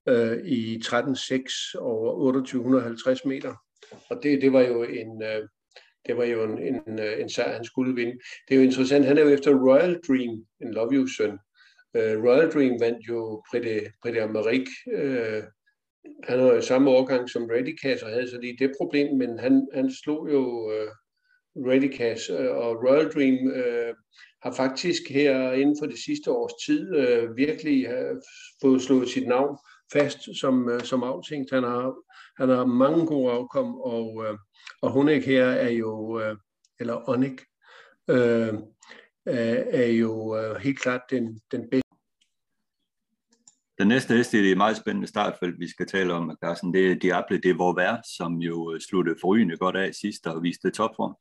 øh, 0.08 0.46
i 0.46 0.82
13.6 0.86 1.80
over 1.80 2.32
2850 2.32 3.26
meter. 3.26 3.56
Og 4.10 4.20
det, 4.24 4.42
det 4.42 4.54
var 4.54 4.62
jo 4.62 4.84
en, 4.84 5.24
øh, 5.24 5.48
det 6.06 6.18
var 6.18 6.24
jo 6.24 6.44
en, 6.44 6.58
en, 6.60 7.00
øh, 7.00 7.22
en 7.22 7.30
sejr, 7.30 7.54
han 7.54 7.66
skulle 7.66 7.96
vinde. 7.96 8.14
Det 8.48 8.56
er 8.56 8.56
jo 8.56 8.62
interessant, 8.62 9.06
han 9.06 9.18
er 9.18 9.22
jo 9.22 9.30
efter 9.30 9.52
Royal 9.52 10.00
Dream, 10.08 10.46
en 10.62 10.74
Love 10.74 10.94
You 10.94 11.08
søn. 11.08 11.40
Uh, 11.94 12.24
Royal 12.26 12.52
Dream 12.52 12.80
vandt 12.80 13.08
jo 13.10 13.44
Prix 13.52 13.64
de, 13.64 13.92
Prix 14.02 14.14
de 14.14 14.24
Amérique. 14.24 14.92
Øh, 14.92 15.44
han 16.24 16.40
var 16.40 16.54
jo 16.54 16.62
samme 16.62 16.90
årgang 16.90 17.30
som 17.30 17.50
Ready 17.52 17.78
Cash 17.82 18.06
og 18.06 18.12
havde 18.12 18.30
så 18.30 18.38
lige 18.42 18.58
det 18.60 18.72
problem, 18.78 19.18
men 19.18 19.40
han, 19.40 19.68
han 19.74 19.92
slog 19.92 20.30
jo 20.32 20.72
øh, 20.72 20.88
Ready 21.56 21.98
Cash, 21.98 22.32
øh, 22.32 22.56
og 22.58 22.84
Royal 22.84 23.12
Dream 23.12 23.52
øh, 23.52 23.94
har 24.44 24.54
faktisk 24.54 25.02
her 25.10 25.52
inden 25.52 25.76
for 25.80 25.86
det 25.86 26.00
sidste 26.00 26.32
års 26.32 26.66
tid 26.66 26.96
øh, 26.96 27.38
virkelig 27.38 27.86
øh, 27.86 28.16
fået 28.62 28.82
slået 28.82 29.10
sit 29.10 29.28
navn 29.28 29.58
fast 29.94 30.40
som, 30.40 30.70
øh, 30.70 30.82
som 30.82 31.04
aftænkt. 31.04 31.52
Han 31.52 31.64
har, 31.64 31.96
han 32.38 32.50
har 32.50 32.66
mange 32.66 33.06
gode 33.06 33.32
afkom, 33.32 33.76
og, 33.76 34.26
øh, 34.26 34.38
og 34.82 34.92
Honek 34.92 35.26
her 35.26 35.46
er 35.46 35.70
jo, 35.70 36.20
øh, 36.20 36.36
eller 36.80 37.10
Onik, 37.10 37.42
øh, 38.10 38.54
er, 39.26 39.64
er 39.72 39.88
jo 39.88 40.38
øh, 40.38 40.56
helt 40.56 40.80
klart 40.80 41.02
den, 41.10 41.40
den 41.52 41.70
bedste. 41.70 41.90
Den 43.80 43.88
næste 43.88 44.14
hest 44.14 44.34
i 44.34 44.50
det 44.50 44.58
meget 44.58 44.78
spændende 44.78 45.08
startfelt, 45.08 45.60
vi 45.60 45.70
skal 45.70 45.88
tale 45.88 46.14
om, 46.14 46.38
Carsten, 46.44 46.74
det 46.74 46.92
er 46.92 46.96
Diable 46.96 47.38
de 47.38 47.50
vær, 47.50 48.02
som 48.18 48.34
jo 48.34 48.80
sluttede 48.90 49.18
forrygende 49.22 49.58
godt 49.58 49.76
af 49.76 49.94
sidst 49.96 50.28
og 50.28 50.44
viste 50.44 50.72
topform. 50.72 51.16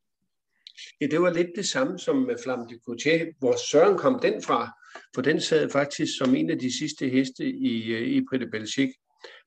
Ja, 1.01 1.07
det 1.07 1.23
var 1.23 1.33
lidt 1.33 1.51
det 1.57 1.67
samme 1.67 1.99
som 1.99 2.17
med 2.17 2.37
Flamme 2.45 2.67
de 2.71 2.79
Coutier. 2.87 3.27
Hvor 3.39 3.55
Søren 3.71 3.99
kom 3.99 4.21
den 4.23 4.43
fra? 4.43 4.71
For 5.15 5.23
den 5.23 5.41
sad 5.41 5.71
faktisk 5.71 6.19
som 6.19 6.35
en 6.35 6.51
af 6.51 6.59
de 6.59 6.79
sidste 6.79 7.09
heste 7.09 7.45
i, 7.45 7.93
øh, 7.93 8.09
i 8.09 8.25
Prix 8.31 8.41
de 8.41 8.51
Belgique, 8.51 8.95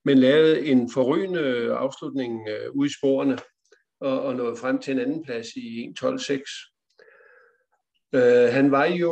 men 0.05 0.18
lavede 0.18 0.66
en 0.66 0.91
forrygende 0.91 1.74
afslutning 1.74 2.49
øh, 2.49 2.86
i 2.86 2.89
sporene 2.89 3.38
og, 3.99 4.22
og 4.22 4.36
nåede 4.36 4.55
frem 4.55 4.80
til 4.80 4.93
en 4.93 4.99
anden 4.99 5.24
plads 5.24 5.47
i 5.55 5.93
1.12.6. 6.03 6.78
Øh, 8.14 8.53
han 8.53 8.72
var 8.72 8.86
jo 8.86 9.12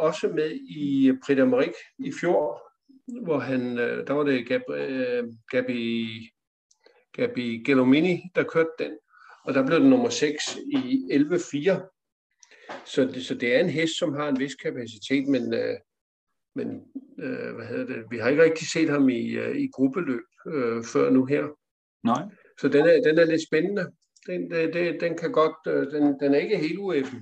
også 0.00 0.28
med 0.28 0.50
i 0.54 1.12
Prix 1.26 1.38
d'Amérique 1.38 1.96
i 1.98 2.12
fjor, 2.20 2.67
hvor 3.22 3.38
han, 3.38 3.78
øh, 3.78 4.06
der 4.06 4.12
var 4.12 4.22
det 4.22 4.48
Gab, 4.48 4.62
øh, 4.70 5.24
Gabi, 5.50 6.08
Gabi 7.12 7.62
Gelomini, 7.66 8.22
der 8.34 8.42
kørte 8.42 8.70
den 8.78 8.92
og 9.48 9.54
der 9.54 9.66
blev 9.66 9.80
den 9.80 9.90
nummer 9.90 10.08
6 10.08 10.56
i 10.56 11.08
11.4. 11.10 12.84
Så 12.84 13.04
det, 13.04 13.26
så 13.26 13.34
det 13.34 13.54
er 13.54 13.60
en 13.60 13.68
hest, 13.68 13.98
som 13.98 14.14
har 14.14 14.28
en 14.28 14.38
vis 14.38 14.54
kapacitet, 14.54 15.28
men, 15.28 15.54
øh, 15.54 15.76
men 16.54 16.82
øh, 17.18 17.54
hvad 17.54 17.66
hedder 17.66 17.86
det? 17.86 18.04
vi 18.10 18.18
har 18.18 18.28
ikke 18.28 18.42
rigtig 18.42 18.68
set 18.68 18.90
ham 18.90 19.08
i, 19.08 19.30
øh, 19.30 19.56
i 19.56 19.68
gruppeløb 19.72 20.24
øh, 20.46 20.84
før 20.84 21.10
nu 21.10 21.24
her. 21.24 21.44
Nej. 22.04 22.22
Så 22.60 22.68
den 22.68 22.86
er, 22.86 23.02
den 23.02 23.18
er 23.18 23.24
lidt 23.24 23.46
spændende. 23.46 23.92
Den, 24.26 24.50
det, 24.50 24.74
det, 24.74 25.00
den 25.00 25.16
kan 25.16 25.32
godt, 25.32 25.56
øh, 25.66 25.92
den, 25.92 26.20
den 26.20 26.34
er 26.34 26.38
ikke 26.38 26.58
helt 26.58 26.78
ueffen. 26.78 27.20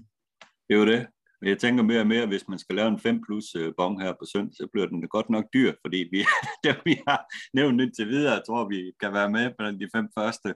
Det 0.68 0.74
er 0.74 0.78
jo 0.78 0.87
det. 0.87 1.07
Jeg 1.43 1.59
tænker 1.59 1.82
mere 1.82 2.01
og 2.01 2.07
mere, 2.07 2.26
hvis 2.26 2.49
man 2.49 2.59
skal 2.59 2.76
lave 2.76 2.89
en 2.89 3.01
5 3.01 3.20
plus 3.26 3.55
øh, 3.55 3.72
bong 3.76 4.03
her 4.03 4.12
på 4.12 4.24
søndag, 4.32 4.55
så 4.55 4.68
bliver 4.72 4.87
den 4.87 5.09
godt 5.09 5.30
nok 5.30 5.45
dyr, 5.55 5.72
fordi 5.80 6.09
vi, 6.11 6.24
dem 6.64 6.74
vi 6.84 6.99
har 7.09 7.26
nævnt 7.55 7.80
indtil 7.80 8.09
videre, 8.09 8.43
tror 8.47 8.68
vi 8.68 8.93
kan 9.01 9.12
være 9.12 9.30
med 9.30 9.51
på 9.59 9.64
de 9.80 9.89
fem 9.97 10.09
første. 10.18 10.55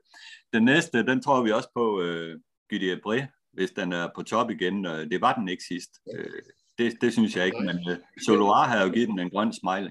Den 0.52 0.64
næste, 0.64 1.06
den 1.06 1.22
tror 1.22 1.42
vi 1.42 1.50
også 1.50 1.68
på 1.74 2.00
uh, 2.00 2.40
Gydi 2.70 2.94
Abré, 2.94 3.50
hvis 3.52 3.70
den 3.70 3.92
er 3.92 4.08
på 4.14 4.22
top 4.22 4.50
igen. 4.50 4.84
Det 4.84 5.20
var 5.20 5.34
den 5.34 5.48
ikke 5.48 5.64
sidst. 5.64 5.90
Uh, 6.06 6.40
det, 6.78 6.96
det 7.00 7.12
synes 7.12 7.36
jeg 7.36 7.46
ikke, 7.46 7.60
men 7.60 7.76
uh, 7.90 7.96
Soloar 8.26 8.68
har 8.68 8.84
jo 8.84 8.92
givet 8.92 9.08
den 9.08 9.18
en 9.18 9.30
grøn 9.30 9.52
smiley. 9.52 9.90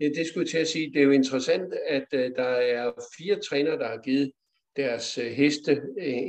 Ja, 0.00 0.06
det 0.06 0.26
skulle 0.26 0.44
jeg 0.44 0.50
til 0.50 0.58
at 0.58 0.68
sige. 0.68 0.92
Det 0.92 0.98
er 0.98 1.04
jo 1.04 1.10
interessant, 1.10 1.74
at 1.88 2.06
uh, 2.12 2.20
der 2.20 2.50
er 2.74 2.92
fire 3.18 3.38
trænere, 3.50 3.78
der 3.78 3.88
har 3.88 4.00
givet 4.04 4.32
deres 4.76 5.18
uh, 5.18 5.24
heste 5.24 5.82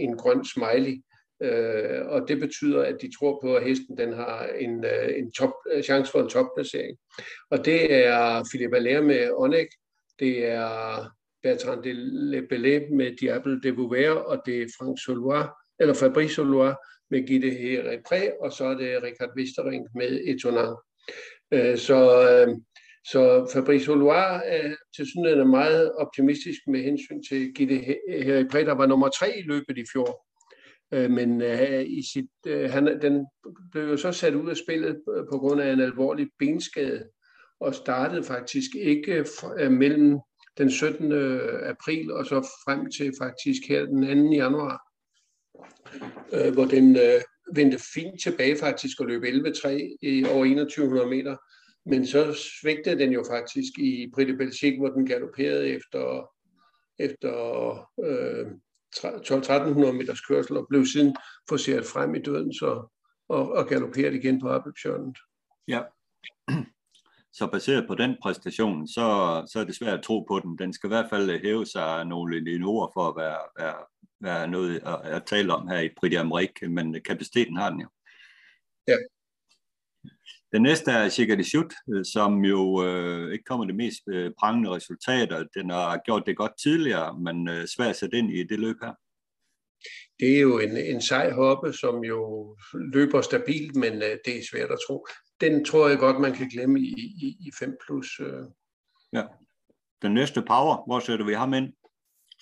en 0.05 0.17
grøn 0.17 0.45
smiley. 0.45 1.01
Øh, 1.43 2.05
og 2.05 2.27
det 2.27 2.39
betyder, 2.39 2.83
at 2.83 2.97
de 3.01 3.11
tror 3.19 3.39
på, 3.43 3.55
at 3.55 3.63
hesten 3.63 3.97
den 3.97 4.13
har 4.13 4.47
en, 4.47 4.85
øh, 4.85 5.17
en 5.17 5.31
top, 5.31 5.53
øh, 5.71 5.83
chance 5.83 6.11
for 6.11 6.19
en 6.19 6.29
topplacering. 6.29 6.97
Og 7.51 7.65
det 7.65 7.93
er 7.95 8.43
Philippe 8.51 8.75
Allaire 8.75 9.01
med 9.01 9.31
Onek, 9.31 9.67
det 10.19 10.45
er 10.45 11.05
Bertrand 11.43 11.83
de 11.83 11.91
Lebelé 12.33 12.95
med 12.95 13.17
Diable 13.17 13.61
de 13.61 13.77
Vauvert, 13.77 14.17
og 14.17 14.41
det 14.45 14.61
er 14.61 14.67
Frank 14.77 14.97
Solois, 15.05 15.45
eller 15.79 15.93
Fabrice 15.93 16.35
Solois 16.35 16.75
med 17.11 17.27
Gitte 17.27 17.49
Herré 17.49 18.43
og 18.43 18.51
så 18.53 18.65
er 18.65 18.73
det 18.73 19.03
Richard 19.03 19.29
Vistering 19.35 19.87
med 19.95 20.21
Etonant. 20.27 20.77
Øh, 21.51 21.77
så, 21.77 21.99
øh, 22.29 22.55
så 23.11 23.49
Fabrice 23.53 23.85
Solois 23.85 24.41
er 24.45 24.75
til 24.95 25.05
synligheden 25.07 25.49
meget 25.49 25.91
optimistisk 25.95 26.59
med 26.67 26.79
hensyn 26.79 27.23
til 27.29 27.53
Gitte 27.53 27.75
Herre 27.75 28.65
der 28.65 28.73
var 28.73 28.85
nummer 28.85 29.09
tre 29.09 29.39
i 29.39 29.41
løbet 29.41 29.77
i 29.77 29.85
fjor. 29.93 30.28
Øh, 30.93 31.11
men 31.11 31.41
øh, 31.41 31.85
i 31.87 32.03
sit, 32.13 32.29
øh, 32.47 32.69
han, 32.69 33.01
den 33.01 33.25
blev 33.71 33.83
jo 33.83 33.97
så 33.97 34.11
sat 34.11 34.35
ud 34.35 34.49
af 34.49 34.57
spillet 34.57 35.01
på 35.31 35.37
grund 35.37 35.61
af 35.61 35.73
en 35.73 35.81
alvorlig 35.81 36.29
benskade, 36.39 37.09
og 37.59 37.75
startede 37.75 38.23
faktisk 38.23 38.75
ikke 38.75 39.13
øh, 39.13 39.25
øh 39.59 39.71
mellem 39.71 40.19
den 40.57 40.71
17. 40.71 41.11
Øh, 41.11 41.69
april 41.69 42.11
og 42.11 42.25
så 42.25 42.41
frem 42.65 42.91
til 42.91 43.13
faktisk 43.21 43.61
her 43.69 43.85
den 43.85 44.29
2. 44.29 44.35
januar, 44.35 44.81
øh, 46.33 46.53
hvor 46.53 46.65
den 46.65 46.95
øh, 46.95 47.21
vendte 47.55 47.79
fint 47.93 48.21
tilbage 48.21 48.57
faktisk 48.57 49.01
og 49.01 49.07
løb 49.07 49.23
11.3 49.23 49.69
i 50.01 50.25
over 50.25 50.45
2100 50.45 51.09
meter. 51.09 51.37
Men 51.85 52.07
så 52.07 52.33
svigtede 52.33 52.99
den 52.99 53.11
jo 53.11 53.23
faktisk 53.29 53.79
i 53.79 54.11
Britte 54.15 54.37
Belgique, 54.37 54.79
hvor 54.79 54.89
den 54.89 55.05
galopperede 55.05 55.67
efter, 55.67 56.31
efter 56.99 57.33
øh, 58.05 58.47
12-1300 58.97 59.91
meters 59.91 60.21
kørsel 60.21 60.57
og 60.57 60.67
blev 60.69 60.85
siden 60.85 61.15
forseret 61.49 61.85
frem 61.85 62.15
i 62.15 62.19
døden 62.19 62.53
så, 62.53 62.87
og, 63.29 63.51
og 63.51 63.67
galopperet 63.67 64.13
igen 64.13 64.41
på 64.41 64.49
Appelbjørnet. 64.49 65.17
Ja, 65.67 65.81
så 67.33 67.47
baseret 67.47 67.87
på 67.87 67.95
den 67.95 68.17
præstation, 68.21 68.87
så, 68.87 69.07
så 69.51 69.59
er 69.59 69.63
det 69.63 69.75
svært 69.75 69.97
at 69.97 70.03
tro 70.03 70.19
på 70.19 70.39
den. 70.39 70.57
Den 70.57 70.73
skal 70.73 70.87
i 70.87 70.93
hvert 70.93 71.09
fald 71.09 71.41
hæve 71.41 71.65
sig 71.65 72.05
nogle 72.05 72.39
linjer 72.39 72.91
for 72.93 73.07
at 73.09 73.15
være, 73.15 73.39
være, 73.59 73.75
være 74.19 74.47
noget 74.47 74.81
at, 74.85 75.01
at 75.03 75.25
tale 75.25 75.53
om 75.53 75.67
her 75.67 75.79
i 75.79 75.89
Prix 75.89 76.13
d'Amérique, 76.13 76.67
men 76.67 77.01
kapaciteten 77.03 77.57
har 77.57 77.69
den 77.69 77.81
jo. 77.81 77.87
Ja. 78.87 78.95
Den 80.51 80.61
næste 80.61 80.91
er 80.91 81.09
Chica 81.09 81.43
Chut, 81.43 81.73
øh, 81.93 82.05
som 82.05 82.45
jo 82.45 82.83
øh, 82.85 83.33
ikke 83.33 83.43
kommer 83.43 83.65
det 83.65 83.75
mest 83.75 84.01
øh, 84.07 84.31
prangende 84.39 84.69
resultater. 84.69 85.45
Den 85.53 85.69
har 85.69 86.01
gjort 86.05 86.23
det 86.25 86.37
godt 86.37 86.51
tidligere, 86.63 87.19
men 87.19 87.49
øh, 87.49 87.67
svært 87.67 87.95
sat 87.95 88.13
ind 88.13 88.31
i 88.31 88.43
det 88.43 88.59
løb 88.59 88.75
her. 88.83 88.93
Det 90.19 90.35
er 90.35 90.41
jo 90.41 90.59
en, 90.59 90.77
en 90.77 91.01
sej 91.01 91.31
hoppe, 91.31 91.73
som 91.73 92.03
jo 92.03 92.19
løber 92.93 93.21
stabilt, 93.21 93.75
men 93.75 93.93
øh, 93.93 94.17
det 94.25 94.37
er 94.37 94.47
svært 94.51 94.71
at 94.71 94.77
tro. 94.87 95.07
Den 95.41 95.65
tror 95.65 95.89
jeg 95.89 95.97
godt, 95.97 96.21
man 96.21 96.33
kan 96.33 96.49
glemme 96.49 96.79
i, 96.79 96.93
i, 97.25 97.37
i 97.47 97.51
5 97.59 97.77
plus. 97.85 98.19
Øh. 98.19 98.43
Ja. 99.13 99.23
Den 100.01 100.13
næste 100.13 100.41
power, 100.41 100.83
hvor 100.87 100.99
sætter 100.99 101.25
vi 101.25 101.33
ham 101.33 101.53
ind? 101.53 101.73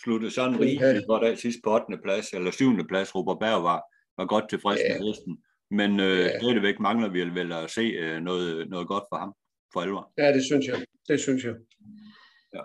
Sluttede 0.03 0.31
sådan 0.31 0.59
Rig, 0.59 0.79
ja. 0.79 1.05
hvor 1.05 1.17
der 1.19 1.35
sidst 1.35 1.59
på 1.63 1.73
8. 1.73 1.85
plads, 2.03 2.33
eller 2.33 2.51
7. 2.51 2.87
plads, 2.87 3.15
Robert 3.15 3.39
Berg 3.39 3.63
var, 3.63 3.81
var 4.17 4.25
godt 4.25 4.49
tilfreds 4.49 4.79
ja. 4.79 4.97
med 4.97 5.07
hesten. 5.07 5.37
Men 5.71 5.99
øh, 5.99 6.19
ja. 6.19 6.39
stadigvæk 6.39 6.79
mangler 6.79 7.09
vi 7.09 7.19
vel 7.19 7.51
at 7.51 7.71
se 7.71 7.81
øh, 7.81 8.21
noget, 8.21 8.69
noget 8.69 8.87
godt 8.87 9.03
for 9.11 9.17
ham, 9.17 9.33
for 9.73 9.81
alvor. 9.81 10.13
Ja, 10.17 10.33
det 10.33 10.43
synes 10.43 10.67
jeg. 10.67 10.85
Det 11.07 11.19
synes 11.19 11.43
jeg. 11.43 11.55
Ja. 12.53 12.61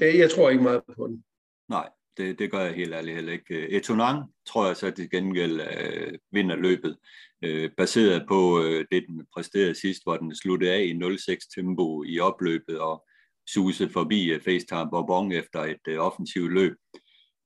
Det, 0.00 0.18
jeg 0.18 0.30
tror 0.30 0.50
ikke 0.50 0.62
meget 0.62 0.82
på 0.96 1.06
den. 1.06 1.24
Nej, 1.68 1.88
det, 2.16 2.38
det 2.38 2.50
gør 2.50 2.60
jeg 2.60 2.74
helt 2.74 2.94
ærligt 2.94 3.14
heller 3.14 3.32
ikke. 3.32 3.68
Etonang 3.68 4.32
tror 4.46 4.66
jeg 4.66 4.76
så 4.76 4.90
til 4.90 5.10
gengæld 5.10 5.60
øh, 5.60 6.18
vinder 6.32 6.56
løbet, 6.56 6.96
øh, 7.44 7.70
baseret 7.76 8.24
på 8.28 8.62
øh, 8.62 8.86
det, 8.90 9.04
den 9.08 9.26
præsterede 9.34 9.74
sidst, 9.74 10.02
hvor 10.04 10.16
den 10.16 10.36
sluttede 10.36 10.72
af 10.72 10.82
i 10.82 10.92
0,6 10.92 11.54
tempo 11.54 12.04
i 12.04 12.20
opløbet 12.20 12.78
og 12.78 13.06
susede 13.48 13.90
forbi 13.90 14.30
øh, 14.30 14.40
FaceTime 14.40 14.90
Bourbon 14.90 15.32
efter 15.32 15.60
et 15.60 15.88
øh, 15.88 15.98
offensivt 15.98 16.52
løb 16.52 16.76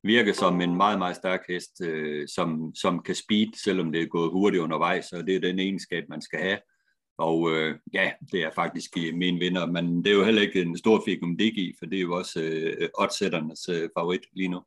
virker 0.03 0.33
som 0.33 0.61
en 0.61 0.77
meget, 0.77 0.99
meget 0.99 1.17
stærk 1.17 1.41
hest, 1.49 1.81
øh, 1.85 2.29
som, 2.29 2.75
som 2.75 3.03
kan 3.03 3.15
speed, 3.15 3.53
selvom 3.65 3.93
det 3.93 4.03
er 4.03 4.07
gået 4.07 4.31
hurtigt 4.31 4.63
undervejs, 4.63 5.13
og 5.13 5.27
det 5.27 5.37
er 5.37 5.41
den 5.41 5.59
egenskab, 5.59 6.05
man 6.09 6.23
skal 6.23 6.39
have. 6.39 6.59
Og 7.19 7.51
øh, 7.51 7.79
ja, 7.95 8.13
det 8.33 8.43
er 8.43 8.51
faktisk 8.55 8.97
min 8.97 9.41
vinder, 9.41 9.67
men 9.67 10.05
det 10.05 10.13
er 10.13 10.17
jo 10.17 10.25
heller 10.25 10.43
ikke 10.43 10.63
en 10.63 10.79
stor 10.79 11.03
fikum 11.05 11.37
dig 11.37 11.59
i, 11.59 11.75
for 11.79 11.87
det 11.87 11.97
er 11.97 12.03
jo 12.03 12.15
også 12.15 12.41
øh, 12.41 12.89
oddsætternes 12.99 13.69
øh, 13.69 13.89
favorit 13.99 14.23
lige 14.33 14.49
nu. 14.49 14.63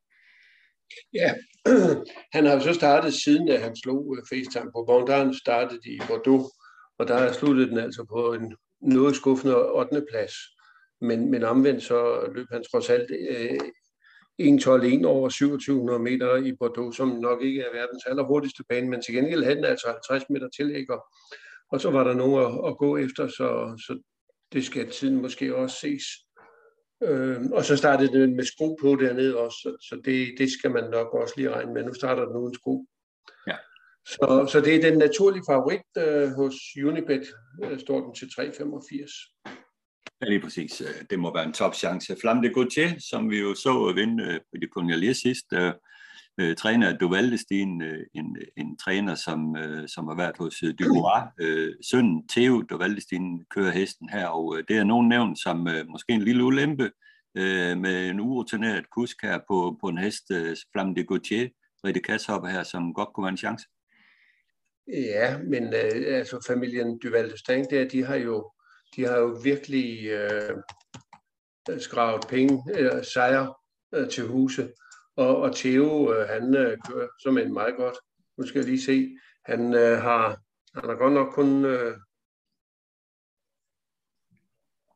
Ja, 1.14 1.34
han 2.36 2.46
har 2.46 2.54
jo 2.54 2.60
så 2.60 2.74
startet 2.74 3.14
siden, 3.14 3.50
at 3.50 3.62
han 3.62 3.76
slog 3.76 4.18
øh, 4.18 4.24
FaceTime 4.30 4.72
på 4.72 4.84
Bon, 4.88 5.08
der 5.08 5.18
han 5.18 5.34
startet 5.34 5.80
i 5.86 6.00
Bordeaux, 6.08 6.46
og 7.00 7.08
der 7.08 7.34
sluttede 7.34 7.70
den 7.70 7.78
altså 7.78 8.04
på 8.04 8.34
en 8.34 8.56
noget 8.82 9.16
skuffende 9.16 9.72
8. 9.72 10.06
plads. 10.12 10.34
Men, 11.02 11.32
men 11.32 11.44
omvendt 11.44 11.84
så 11.84 12.30
løb 12.36 12.48
han 12.52 12.64
trods 12.72 12.90
alt 12.90 13.12
øh, 13.30 13.60
1.12.1 14.42 15.06
over 15.06 15.30
2700 15.30 16.00
meter 16.00 16.36
i 16.36 16.54
Bordeaux, 16.60 16.96
som 16.96 17.08
nok 17.08 17.42
ikke 17.42 17.62
er 17.62 17.74
verdens 17.74 18.06
allerhurtigste 18.06 18.64
bane, 18.70 18.90
men 18.90 19.02
til 19.02 19.14
gengæld 19.14 19.44
havde 19.44 19.56
den 19.56 19.66
altså 19.66 19.88
50 19.88 20.30
meter 20.30 20.50
tillægger. 20.50 21.00
Og 21.72 21.82
så 21.82 21.92
var 21.92 22.04
der 22.04 22.14
nogen 22.14 22.46
at, 22.46 22.72
at 22.72 22.78
gå 22.78 22.98
efter, 22.98 23.28
så, 23.28 23.48
så 23.88 24.00
det 24.54 24.66
skal 24.66 24.92
tiden 24.92 25.22
måske 25.22 25.56
også 25.56 25.76
ses. 25.80 26.04
Øh, 27.04 27.42
og 27.52 27.66
så 27.66 27.78
startede 27.78 28.22
den 28.22 28.36
med 28.36 28.44
sko 28.44 28.78
på 28.82 28.96
dernede 28.96 29.38
også, 29.38 29.58
så, 29.62 29.88
så 29.90 30.02
det, 30.06 30.36
det 30.38 30.52
skal 30.52 30.72
man 30.72 30.90
nok 30.90 31.14
også 31.14 31.34
lige 31.38 31.50
regne 31.50 31.74
med. 31.74 31.84
Nu 31.84 31.94
starter 31.94 32.26
den 32.26 32.36
uden 32.36 32.54
sko. 32.54 32.86
Ja. 33.48 33.58
Så, 34.06 34.50
så 34.52 34.62
det 34.62 34.76
er 34.76 34.90
den 34.90 34.98
naturlige 34.98 35.44
favorit 35.50 35.82
øh, 35.98 36.30
hos 36.30 36.56
Unibet, 36.86 37.28
øh, 37.64 37.80
står 37.80 38.02
den 38.02 38.14
til 38.16 38.26
3,85. 38.26 39.46
Ja, 40.22 40.30
lige 40.30 40.40
præcis. 40.40 40.82
Øh, 40.82 41.06
det 41.10 41.20
må 41.20 41.34
være 41.34 41.46
en 41.46 41.54
top 41.54 41.76
chance. 41.76 42.16
Flamme 42.22 42.48
de 42.48 42.54
Gauthier, 42.54 42.92
som 43.10 43.30
vi 43.30 43.40
jo 43.40 43.56
så 43.56 43.94
vinde 43.96 44.24
øh, 44.24 44.40
på 44.74 44.82
de 44.82 45.00
lige 45.00 45.14
sidst, 45.14 45.46
øh, 45.54 45.74
øh 46.40 46.56
træner 46.56 46.98
Duvaldestin, 46.98 47.82
uh, 47.82 48.00
en, 48.14 48.38
en 48.58 48.78
træner, 48.78 49.16
som, 49.16 49.58
øh, 49.58 49.88
som 49.88 50.08
har 50.08 50.16
været 50.16 50.38
hos 50.38 50.64
Dubois. 50.80 51.24
Øh, 51.40 51.74
sønnen 51.92 52.28
Theo 52.28 52.62
Duvaldestin 52.62 53.46
kører 53.56 53.72
hesten 53.72 54.10
her, 54.10 54.28
og 54.28 54.58
øh, 54.58 54.64
det 54.68 54.78
er 54.78 54.84
nogen 54.84 55.10
nævnt 55.10 55.40
som 55.40 55.68
øh, 55.68 55.88
måske 55.88 56.14
en 56.14 56.22
lille 56.22 56.44
ulempe 56.44 56.92
øh, 57.38 57.78
med 57.78 58.10
en 58.10 58.20
urutineret 58.20 58.90
kusk 58.90 59.22
her 59.22 59.40
på, 59.48 59.78
på 59.82 59.88
en 59.88 59.98
hest, 59.98 60.32
øh, 60.32 60.56
Flamme 60.72 60.96
de 60.96 61.04
Gauthier, 61.04 61.50
Rette 61.84 62.00
Kasshopper 62.00 62.50
her, 62.50 62.64
som 62.64 62.94
godt 62.94 63.10
kunne 63.14 63.24
være 63.24 63.32
en 63.32 63.38
chance. 63.38 63.66
Ja, 64.88 65.38
men 65.38 65.64
øh, 65.64 66.18
altså 66.18 66.46
familien 66.48 67.00
Duvaldestin, 67.00 67.66
der, 67.70 67.88
de 67.88 68.04
har 68.04 68.16
jo 68.16 68.52
de 68.96 69.04
har 69.04 69.18
jo 69.18 69.40
virkelig 69.44 70.08
øh, 70.08 70.58
skravet 71.80 72.26
penge, 72.30 72.64
øh, 72.78 73.04
sejre 73.04 73.54
øh, 73.94 74.10
til 74.10 74.28
huse. 74.28 74.74
Og, 75.16 75.38
og 75.38 75.56
Theo, 75.56 76.14
øh, 76.14 76.28
han 76.28 76.56
øh, 76.56 76.78
kører 76.88 77.08
som 77.22 77.38
en 77.38 77.54
meget 77.54 77.76
godt. 77.76 77.98
Nu 78.38 78.48
skal 78.48 78.60
jeg 78.60 78.70
lige 78.70 78.82
se. 78.82 79.18
Han 79.46 79.74
øh, 79.74 80.02
har, 80.02 80.42
han 80.76 80.90
har 80.90 80.96
godt 80.96 81.14
nok 81.14 81.34
kun 81.34 81.66
øh, 81.66 81.98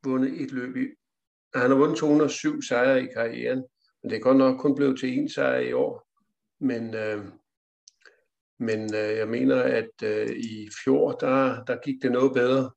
vundet 0.03 0.41
et 0.41 0.51
løb 0.51 0.77
i. 0.77 0.87
Han 1.55 1.69
har 1.71 1.77
vundet 1.77 1.97
207 1.97 2.61
sejre 2.61 3.03
i 3.03 3.07
karrieren, 3.13 3.63
men 4.03 4.09
det 4.09 4.17
er 4.17 4.21
godt 4.21 4.37
nok 4.37 4.59
kun 4.59 4.75
blevet 4.75 4.99
til 4.99 5.19
en 5.19 5.29
sejr 5.29 5.59
i 5.59 5.73
år. 5.73 6.07
Men, 6.59 6.95
øh, 6.95 7.25
men 8.59 8.95
øh, 8.95 9.17
jeg 9.17 9.27
mener, 9.27 9.63
at 9.63 10.03
øh, 10.03 10.29
i 10.29 10.69
fjor, 10.83 11.11
der, 11.11 11.63
der 11.63 11.81
gik 11.83 12.01
det 12.01 12.11
noget 12.11 12.33
bedre. 12.33 12.71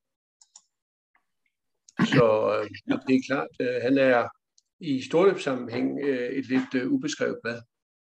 Så 2.06 2.58
øh, 2.58 2.98
det 3.06 3.16
er 3.16 3.22
klart, 3.26 3.48
øh, 3.60 3.82
han 3.82 3.98
er 3.98 4.28
i 4.80 5.02
storløbssammenhæng 5.02 5.98
øh, 6.02 6.28
et 6.28 6.48
lidt 6.48 6.74
øh, 6.74 6.92
ubeskrevet 6.92 7.38
blad. 7.42 7.60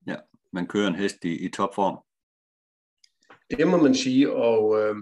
Ja, 0.08 0.16
man 0.54 0.68
kører 0.68 0.88
en 0.88 0.96
hest 0.96 1.26
i, 1.26 1.46
i 1.46 1.50
topform. 1.50 1.98
Det 3.58 3.68
må 3.68 3.78
man 3.78 3.96
sige, 3.96 4.34
og, 4.34 4.80
øh, 4.82 4.96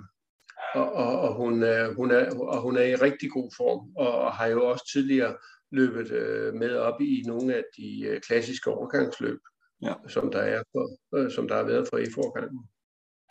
og, 0.75 0.91
og, 0.93 1.19
og, 1.19 1.35
hun 1.35 1.63
er, 1.63 1.93
hun 1.93 2.11
er, 2.11 2.39
og 2.39 2.61
hun 2.61 2.77
er 2.77 2.83
i 2.83 2.95
rigtig 2.95 3.31
god 3.31 3.51
form, 3.57 3.95
og, 3.95 4.11
og 4.21 4.33
har 4.33 4.47
jo 4.47 4.69
også 4.69 4.89
tidligere 4.93 5.37
løbet 5.71 6.11
øh, 6.11 6.53
med 6.53 6.75
op 6.75 7.01
i 7.01 7.23
nogle 7.27 7.55
af 7.55 7.63
de 7.77 8.01
øh, 8.01 8.21
klassiske 8.21 8.71
overgangsløb, 8.71 9.39
ja. 9.81 9.93
som 10.07 10.31
der 10.31 10.39
er 10.39 10.63
for, 10.71 11.17
øh, 11.17 11.31
som 11.31 11.47
der 11.47 11.55
har 11.55 11.63
været 11.63 11.87
for 11.89 11.97
i 11.97 12.05
forgangen. 12.15 12.69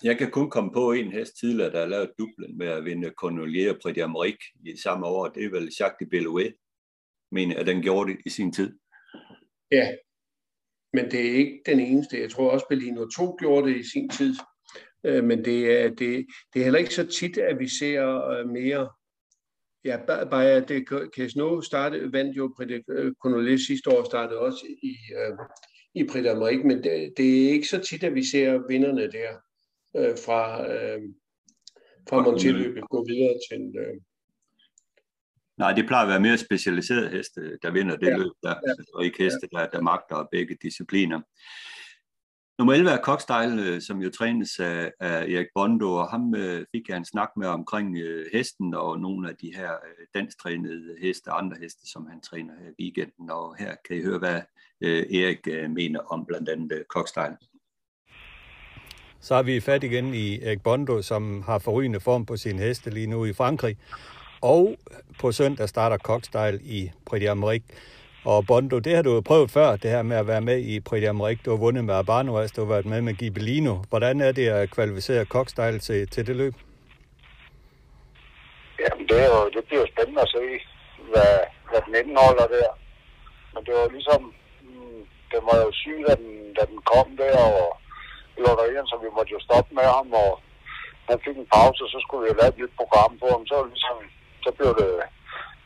Jeg 0.03 0.19
kan 0.19 0.31
kun 0.31 0.51
komme 0.51 0.73
på 0.73 0.93
en 0.93 1.13
hest 1.13 1.39
tidligere, 1.41 1.73
der 1.73 1.81
har 1.81 1.87
lavet 1.87 2.13
dublen 2.19 2.59
med 2.59 2.67
at 2.67 2.85
vinde 2.85 3.13
Cornelier 3.17 3.75
Prix 3.83 3.99
d'Amérique 3.99 4.63
i 4.65 4.77
samme 4.77 5.07
år. 5.07 5.29
Det 5.29 5.45
er 5.45 5.51
vel 5.51 5.73
Jacques 5.81 5.97
de 6.01 6.07
Bellouet, 6.07 6.55
mener 7.33 7.57
at 7.61 7.67
den 7.67 7.83
gjorde 7.83 8.13
det 8.13 8.21
i 8.27 8.31
sin 8.31 8.53
tid. 8.53 8.79
Ja, 9.71 9.95
men 10.93 11.11
det 11.11 11.21
er 11.27 11.35
ikke 11.35 11.63
den 11.67 11.81
eneste. 11.81 12.21
Jeg 12.21 12.31
tror 12.31 12.51
også, 12.51 12.67
Bellino 12.69 13.09
2 13.09 13.37
gjorde 13.41 13.71
det 13.71 13.77
i 13.77 13.89
sin 13.89 14.09
tid. 14.09 14.35
Øh, 15.05 15.25
men 15.25 15.45
det 15.45 15.83
er, 15.83 15.89
det, 15.89 16.27
det 16.55 16.61
er 16.61 16.65
heller 16.65 16.79
ikke 16.79 16.95
så 16.95 17.07
tit, 17.07 17.39
at 17.39 17.59
vi 17.59 17.69
ser 17.79 18.29
øh, 18.29 18.49
mere. 18.49 18.91
Ja, 19.85 19.97
bare 20.07 20.61
det 20.61 20.89
Casino 21.17 21.61
starte, 21.61 22.13
vandt 22.13 22.37
jo 22.37 22.55
Prix 22.57 22.83
øh, 22.89 23.13
Cornelier 23.23 23.59
sidste 23.59 23.91
år, 23.91 24.05
startede 24.05 24.41
også 24.41 24.67
i, 24.83 24.97
i 25.95 26.05
Prix 26.05 26.27
d'Amérique, 26.27 26.67
men 26.67 26.85
det, 26.85 27.13
det 27.17 27.45
er 27.45 27.53
ikke 27.53 27.69
så 27.69 27.79
tit, 27.79 28.05
at 28.05 28.15
vi 28.15 28.25
ser 28.25 28.67
vinderne 28.69 29.03
der 29.03 29.50
øh, 29.97 30.17
fra, 30.25 30.73
øh, 30.73 31.03
fra 32.09 32.23
Monteløbet 32.23 32.85
gå 32.91 33.05
videre 33.09 33.37
til... 33.51 33.63
Øh, 33.79 34.01
Nej, 35.59 35.73
det 35.73 35.87
plejer 35.87 36.03
at 36.03 36.09
være 36.09 36.21
mere 36.21 36.39
specialiserede 36.39 37.09
heste, 37.09 37.59
der 37.63 37.71
vinder 37.71 37.97
det 37.97 38.07
ja, 38.07 38.17
løb, 38.17 38.33
der, 38.43 38.55
ja, 38.67 38.75
og 38.95 39.05
ikke 39.05 39.23
heste, 39.23 39.49
der, 39.53 39.67
der 39.67 39.81
magter 39.81 40.29
begge 40.33 40.57
discipliner. 40.63 41.21
Nummer 42.59 42.75
11 42.75 42.91
er 42.91 43.03
Cockstyle, 43.03 43.63
øh, 43.67 43.81
som 43.81 44.03
jo 44.03 44.11
trænes 44.11 44.61
af, 44.61 44.93
af 45.01 45.23
Erik 45.23 45.47
Bondo, 45.55 45.95
og 45.95 46.11
ham 46.11 46.35
øh, 46.35 46.67
fik 46.75 46.89
jeg 46.89 46.97
en 46.97 47.05
snak 47.05 47.29
med 47.37 47.47
omkring 47.47 47.99
øh, 47.99 48.27
hesten 48.33 48.75
og 48.75 49.01
nogle 49.01 49.29
af 49.29 49.37
de 49.37 49.53
her 49.57 49.73
øh, 49.73 50.07
danstrænede 50.15 50.97
heste, 51.01 51.31
andre 51.31 51.57
heste, 51.61 51.91
som 51.93 52.07
han 52.07 52.21
træner 52.21 52.55
her 52.61 52.71
i 52.79 52.83
weekenden. 52.83 53.31
Og 53.31 53.57
her 53.57 53.75
kan 53.89 53.97
I 53.97 54.03
høre, 54.03 54.19
hvad 54.19 54.41
øh, 54.81 55.03
Erik 55.21 55.49
øh, 55.49 55.71
mener 55.71 56.01
om 56.01 56.27
blandt 56.27 56.49
andet 56.49 56.73
øh, 56.73 56.85
Cockstyle. 56.85 57.37
Så 59.23 59.35
er 59.35 59.43
vi 59.43 59.61
fat 59.61 59.85
igen 59.85 60.15
i 60.15 60.45
Erik 60.45 60.63
Bondo, 60.63 61.03
som 61.03 61.43
har 61.43 61.59
forrygende 61.59 62.01
form 62.01 62.27
på 62.27 62.37
sin 62.37 62.59
heste 62.59 62.91
lige 62.91 63.07
nu 63.07 63.25
i 63.25 63.33
Frankrig. 63.33 63.77
Og 64.41 64.77
på 65.21 65.33
søndag 65.33 65.69
starter 65.69 65.99
Cockstyle 65.99 66.61
i 66.63 66.91
Prix 67.07 67.23
d'Amérique. 67.23 67.75
Og 68.25 68.47
Bondo, 68.47 68.79
det 68.79 68.97
har 68.97 69.03
du 69.03 69.15
jo 69.15 69.21
prøvet 69.21 69.51
før, 69.51 69.77
det 69.77 69.91
her 69.91 70.03
med 70.03 70.17
at 70.17 70.27
være 70.27 70.41
med 70.41 70.59
i 70.59 70.81
Prix 70.81 71.03
d'Amérique. 71.03 71.43
Du 71.45 71.51
har 71.51 71.57
vundet 71.57 71.85
med 71.85 71.95
Arbanoas, 71.95 72.43
altså 72.43 72.55
du 72.57 72.61
har 72.61 72.73
været 72.75 72.87
med 72.87 73.01
med 73.03 73.15
Gibellino. 73.15 73.75
Hvordan 73.89 74.21
er 74.21 74.33
det 74.33 74.49
at 74.49 74.71
kvalificere 74.71 75.25
Cockstyle 75.25 75.79
til, 75.79 76.09
til 76.09 76.27
det 76.27 76.37
løb? 76.37 76.55
Jamen, 78.81 79.09
det, 79.09 79.19
er 79.25 79.29
jo, 79.37 79.51
det 79.55 79.65
bliver 79.65 79.81
jo 79.81 79.87
spændende 79.93 80.23
at 80.23 80.29
se, 80.29 80.43
hvad, 81.13 81.33
hvad 81.71 81.81
den 81.87 81.95
indeholder 81.95 82.47
der. 82.47 82.71
Men 83.55 83.65
det 83.67 83.75
var 83.75 83.89
ligesom, 83.97 84.35
mm, 84.63 85.03
den 85.33 85.43
var 85.49 85.57
jo 85.65 85.71
syg, 85.73 85.99
da 86.09 86.15
den, 86.15 86.55
da 86.59 86.63
den 86.71 86.81
kom 86.93 87.17
der, 87.17 87.39
og 87.39 87.81
lotterieren, 88.47 88.89
så 88.91 88.97
vi 89.05 89.09
måtte 89.17 89.35
jo 89.37 89.41
stoppe 89.47 89.71
med 89.79 89.87
ham, 89.97 90.09
og 90.23 90.31
han 91.09 91.19
fik 91.25 91.37
en 91.39 91.53
pause, 91.55 91.81
og 91.87 91.91
så 91.95 91.99
skulle 92.03 92.23
vi 92.23 92.31
jo 92.31 92.39
lave 92.39 92.53
et 92.53 92.61
nyt 92.61 92.75
program 92.81 93.13
på 93.23 93.27
ham. 93.35 93.43
Så, 93.51 93.57
ligesom, 93.73 93.97
så 94.45 94.51
blev 94.59 94.71
det 94.81 94.91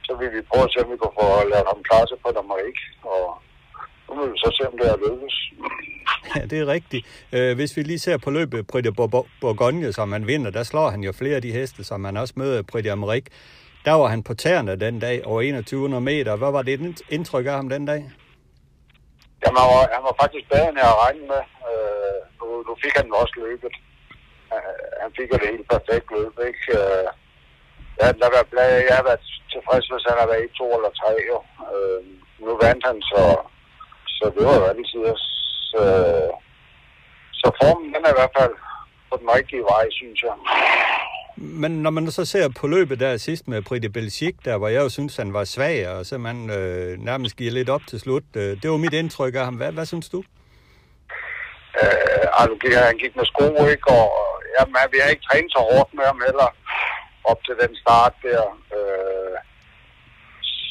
så 0.07 0.12
vil 0.20 0.31
vi 0.37 0.41
prøve 0.51 0.64
at 0.64 0.72
se, 0.72 0.79
om 0.85 0.91
vi 0.93 0.97
kan 1.03 1.12
få 1.20 1.27
lavet 1.53 1.66
ham 1.72 1.81
klar 1.89 2.05
til 2.05 2.16
på 2.25 2.29
nummer 2.37 2.57
1. 2.57 2.62
Og 3.12 3.25
nu 4.09 4.12
vil 4.20 4.33
vi 4.33 4.39
så 4.45 4.51
se, 4.57 4.62
om 4.70 4.75
det 4.79 4.87
er 4.93 4.97
lykkes. 5.05 5.37
Ja, 6.37 6.41
det 6.51 6.59
er 6.61 6.66
rigtigt. 6.66 7.07
Øh, 7.33 7.55
hvis 7.57 7.77
vi 7.77 7.83
lige 7.83 7.99
ser 7.99 8.18
på 8.18 8.31
løbet 8.31 8.66
Prix 8.66 8.85
de 8.85 8.93
Bourgogne, 9.41 9.93
som 9.93 10.12
han 10.12 10.27
vinder, 10.27 10.51
der 10.51 10.62
slår 10.62 10.89
han 10.91 11.01
jo 11.05 11.12
flere 11.12 11.37
af 11.37 11.43
de 11.43 11.53
heste, 11.53 11.85
som 11.85 12.05
han 12.05 12.16
også 12.16 12.35
møder 12.37 12.62
Prix 12.62 12.85
d'Amérique. 12.87 13.31
Der 13.85 13.93
var 13.93 14.07
han 14.07 14.22
på 14.22 14.35
tæerne 14.35 14.81
den 14.81 15.01
dag 15.01 15.27
over 15.27 15.43
2100 15.43 16.01
meter. 16.01 16.37
Hvad 16.37 16.53
var 16.53 16.62
det 16.62 17.03
indtryk 17.09 17.47
af 17.47 17.53
ham 17.53 17.68
den 17.68 17.87
dag? 17.87 18.01
Jamen, 19.43 19.59
han 19.62 19.68
var, 19.75 19.89
han 19.97 20.03
var 20.09 20.14
faktisk 20.22 20.45
bedre, 20.53 20.68
end 20.68 20.79
jeg 20.79 20.95
regnet 21.05 21.27
med. 21.33 21.43
Øh, 21.70 22.04
nu, 22.45 22.55
nu 22.69 22.73
fik 22.83 22.95
han 23.01 23.09
også 23.23 23.35
løbet. 23.45 23.75
Han 25.03 25.11
fik 25.19 25.29
jo 25.33 25.37
det 25.43 25.55
helt 25.55 25.69
perfekt 25.75 26.07
løb, 26.17 26.35
ikke? 26.49 26.65
Øh, 26.79 27.07
ja, 28.01 28.07
der 28.21 28.29
var, 28.35 28.43
jeg 28.89 28.97
har 28.99 29.07
været 29.11 29.25
tilfreds, 29.55 29.87
hvis 29.91 30.09
han 30.11 30.17
har 30.21 30.29
været 30.31 30.47
i 30.47 30.57
to 30.61 30.67
eller 30.77 30.93
tre. 31.01 31.11
Jo. 31.31 31.39
Øh, 31.73 32.01
nu 32.45 32.51
vandt 32.65 32.83
han, 32.89 32.99
så, 33.11 33.23
så 34.17 34.25
det 34.35 34.43
var 34.47 34.55
jo 34.61 34.65
altid. 34.73 35.05
Så, 35.71 35.83
så 37.41 37.47
formen 37.61 37.95
den 37.95 38.05
er 38.05 38.13
i 38.13 38.19
hvert 38.21 38.37
fald 38.39 38.55
på 39.11 39.15
den 39.21 39.29
rigtige 39.39 39.65
vej, 39.73 39.85
synes 40.01 40.23
jeg. 40.23 40.35
Men 41.37 41.71
når 41.83 41.91
man 41.91 42.11
så 42.11 42.25
ser 42.25 42.49
på 42.61 42.67
løbet 42.67 43.01
der 43.01 43.17
sidst 43.17 43.49
med 43.49 43.63
Pretty 43.63 43.89
Belgique, 43.89 44.39
der 44.45 44.59
hvor 44.59 44.69
jeg 44.69 44.83
jo 44.83 44.89
synes, 44.89 45.17
han 45.17 45.33
var 45.33 45.45
svag, 45.45 45.89
og 45.89 46.07
så 46.07 46.19
man 46.19 46.51
øh, 46.51 46.99
nærmest 46.99 47.37
giver 47.37 47.53
lidt 47.53 47.71
op 47.71 47.81
til 47.89 48.01
slut. 48.01 48.23
Øh, 48.37 48.63
det 48.63 48.71
var 48.71 48.77
mit 48.77 48.93
indtryk 48.93 49.35
af 49.35 49.45
ham. 49.45 49.55
Hvad, 49.55 49.73
hvad 49.73 49.87
synes 49.87 50.09
du? 50.09 50.23
Øh, 51.81 52.25
altså, 52.41 52.55
han 52.89 52.99
gik 53.03 53.14
med 53.16 53.27
sko, 53.33 53.47
ikke? 53.75 53.87
Og 53.99 54.07
jamen, 54.55 54.93
vi 54.93 54.99
har 55.01 55.11
ikke 55.11 55.27
trænet 55.29 55.53
så 55.53 55.61
hårdt 55.70 55.91
med 55.95 56.05
ham 56.11 56.20
heller 56.27 56.49
op 57.31 57.41
til 57.47 57.55
den 57.62 57.72
start 57.83 58.14
der. 58.27 58.43
Øh, 58.77 59.37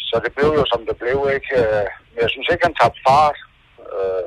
så 0.10 0.16
det 0.24 0.32
blev 0.36 0.50
jo, 0.60 0.64
som 0.72 0.82
det 0.90 0.96
blev, 1.02 1.20
ikke? 1.38 1.52
Øh, 1.62 1.86
men 2.12 2.20
jeg 2.24 2.30
synes 2.32 2.48
ikke, 2.50 2.66
han 2.68 2.80
tabte 2.80 3.02
fart. 3.08 3.38
Øh, 3.94 4.26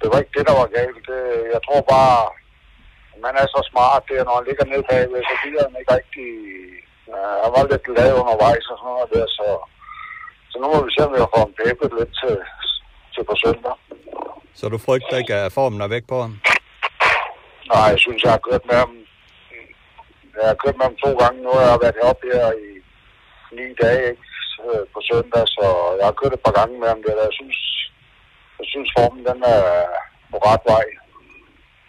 det 0.00 0.06
var 0.10 0.18
ikke 0.18 0.36
det, 0.36 0.44
der 0.48 0.54
var 0.60 0.68
galt. 0.78 1.00
Det, 1.10 1.22
jeg 1.54 1.60
tror 1.66 1.82
bare, 1.94 2.18
man 3.24 3.34
er 3.42 3.46
så 3.54 3.60
smart 3.70 4.02
der, 4.10 4.24
når 4.24 4.34
han 4.38 4.46
ligger 4.48 4.64
ned 4.64 4.82
bagved, 4.90 5.22
så 5.30 5.34
gider 5.42 5.62
han 5.66 5.76
ikke 5.80 5.94
rigtig... 5.98 6.30
Øh, 7.12 7.34
han 7.44 7.50
var 7.56 7.64
lidt 7.72 7.86
lav 7.96 8.12
undervejs 8.22 8.66
og 8.72 8.76
sådan 8.78 8.94
noget 8.94 9.10
der, 9.14 9.26
så, 9.38 9.48
så 10.50 10.56
nu 10.58 10.66
må 10.72 10.78
vi 10.84 10.90
se, 10.92 11.00
om 11.06 11.12
vi 11.14 11.20
har 11.22 11.32
fået 11.32 11.44
ham 11.46 11.54
pæbet 11.60 11.90
lidt 11.98 12.12
til, 12.20 12.36
til 13.14 13.24
på 13.30 13.34
søndag. 13.44 13.76
Så 14.58 14.68
du 14.68 14.78
frygter 14.78 15.16
ikke, 15.16 15.34
at 15.34 15.52
formen 15.52 15.80
er 15.80 15.88
væk 15.88 16.04
på 16.08 16.20
ham? 16.20 16.32
Nej, 17.72 17.86
jeg 17.92 17.98
synes, 17.98 18.22
jeg 18.22 18.32
har 18.36 18.42
kørt 18.48 18.64
med 18.70 18.76
ham. 18.82 18.92
Jeg 20.38 20.46
har 20.50 20.58
kørt 20.62 20.76
med 20.76 20.86
ham 20.88 20.96
to 21.04 21.10
gange 21.22 21.42
nu. 21.42 21.50
Jeg 21.64 21.70
har 21.74 21.80
været 21.84 21.98
heroppe 22.00 22.26
her 22.34 22.48
i 22.66 22.68
ni 23.56 23.66
dage 23.82 24.02
ikke? 24.10 24.24
på 24.94 25.00
søndag, 25.10 25.44
så 25.56 25.66
jeg 25.98 26.06
har 26.08 26.16
kørt 26.20 26.32
et 26.32 26.42
par 26.46 26.54
gange 26.58 26.74
med 26.80 26.88
ham 26.88 27.02
der. 27.02 27.14
Jeg 27.26 27.34
synes, 27.40 27.58
jeg 28.58 28.66
synes 28.72 28.88
formen 28.98 29.24
den 29.30 29.40
er 29.54 29.62
på 30.32 30.38
ret 30.48 30.64
vej. 30.72 30.86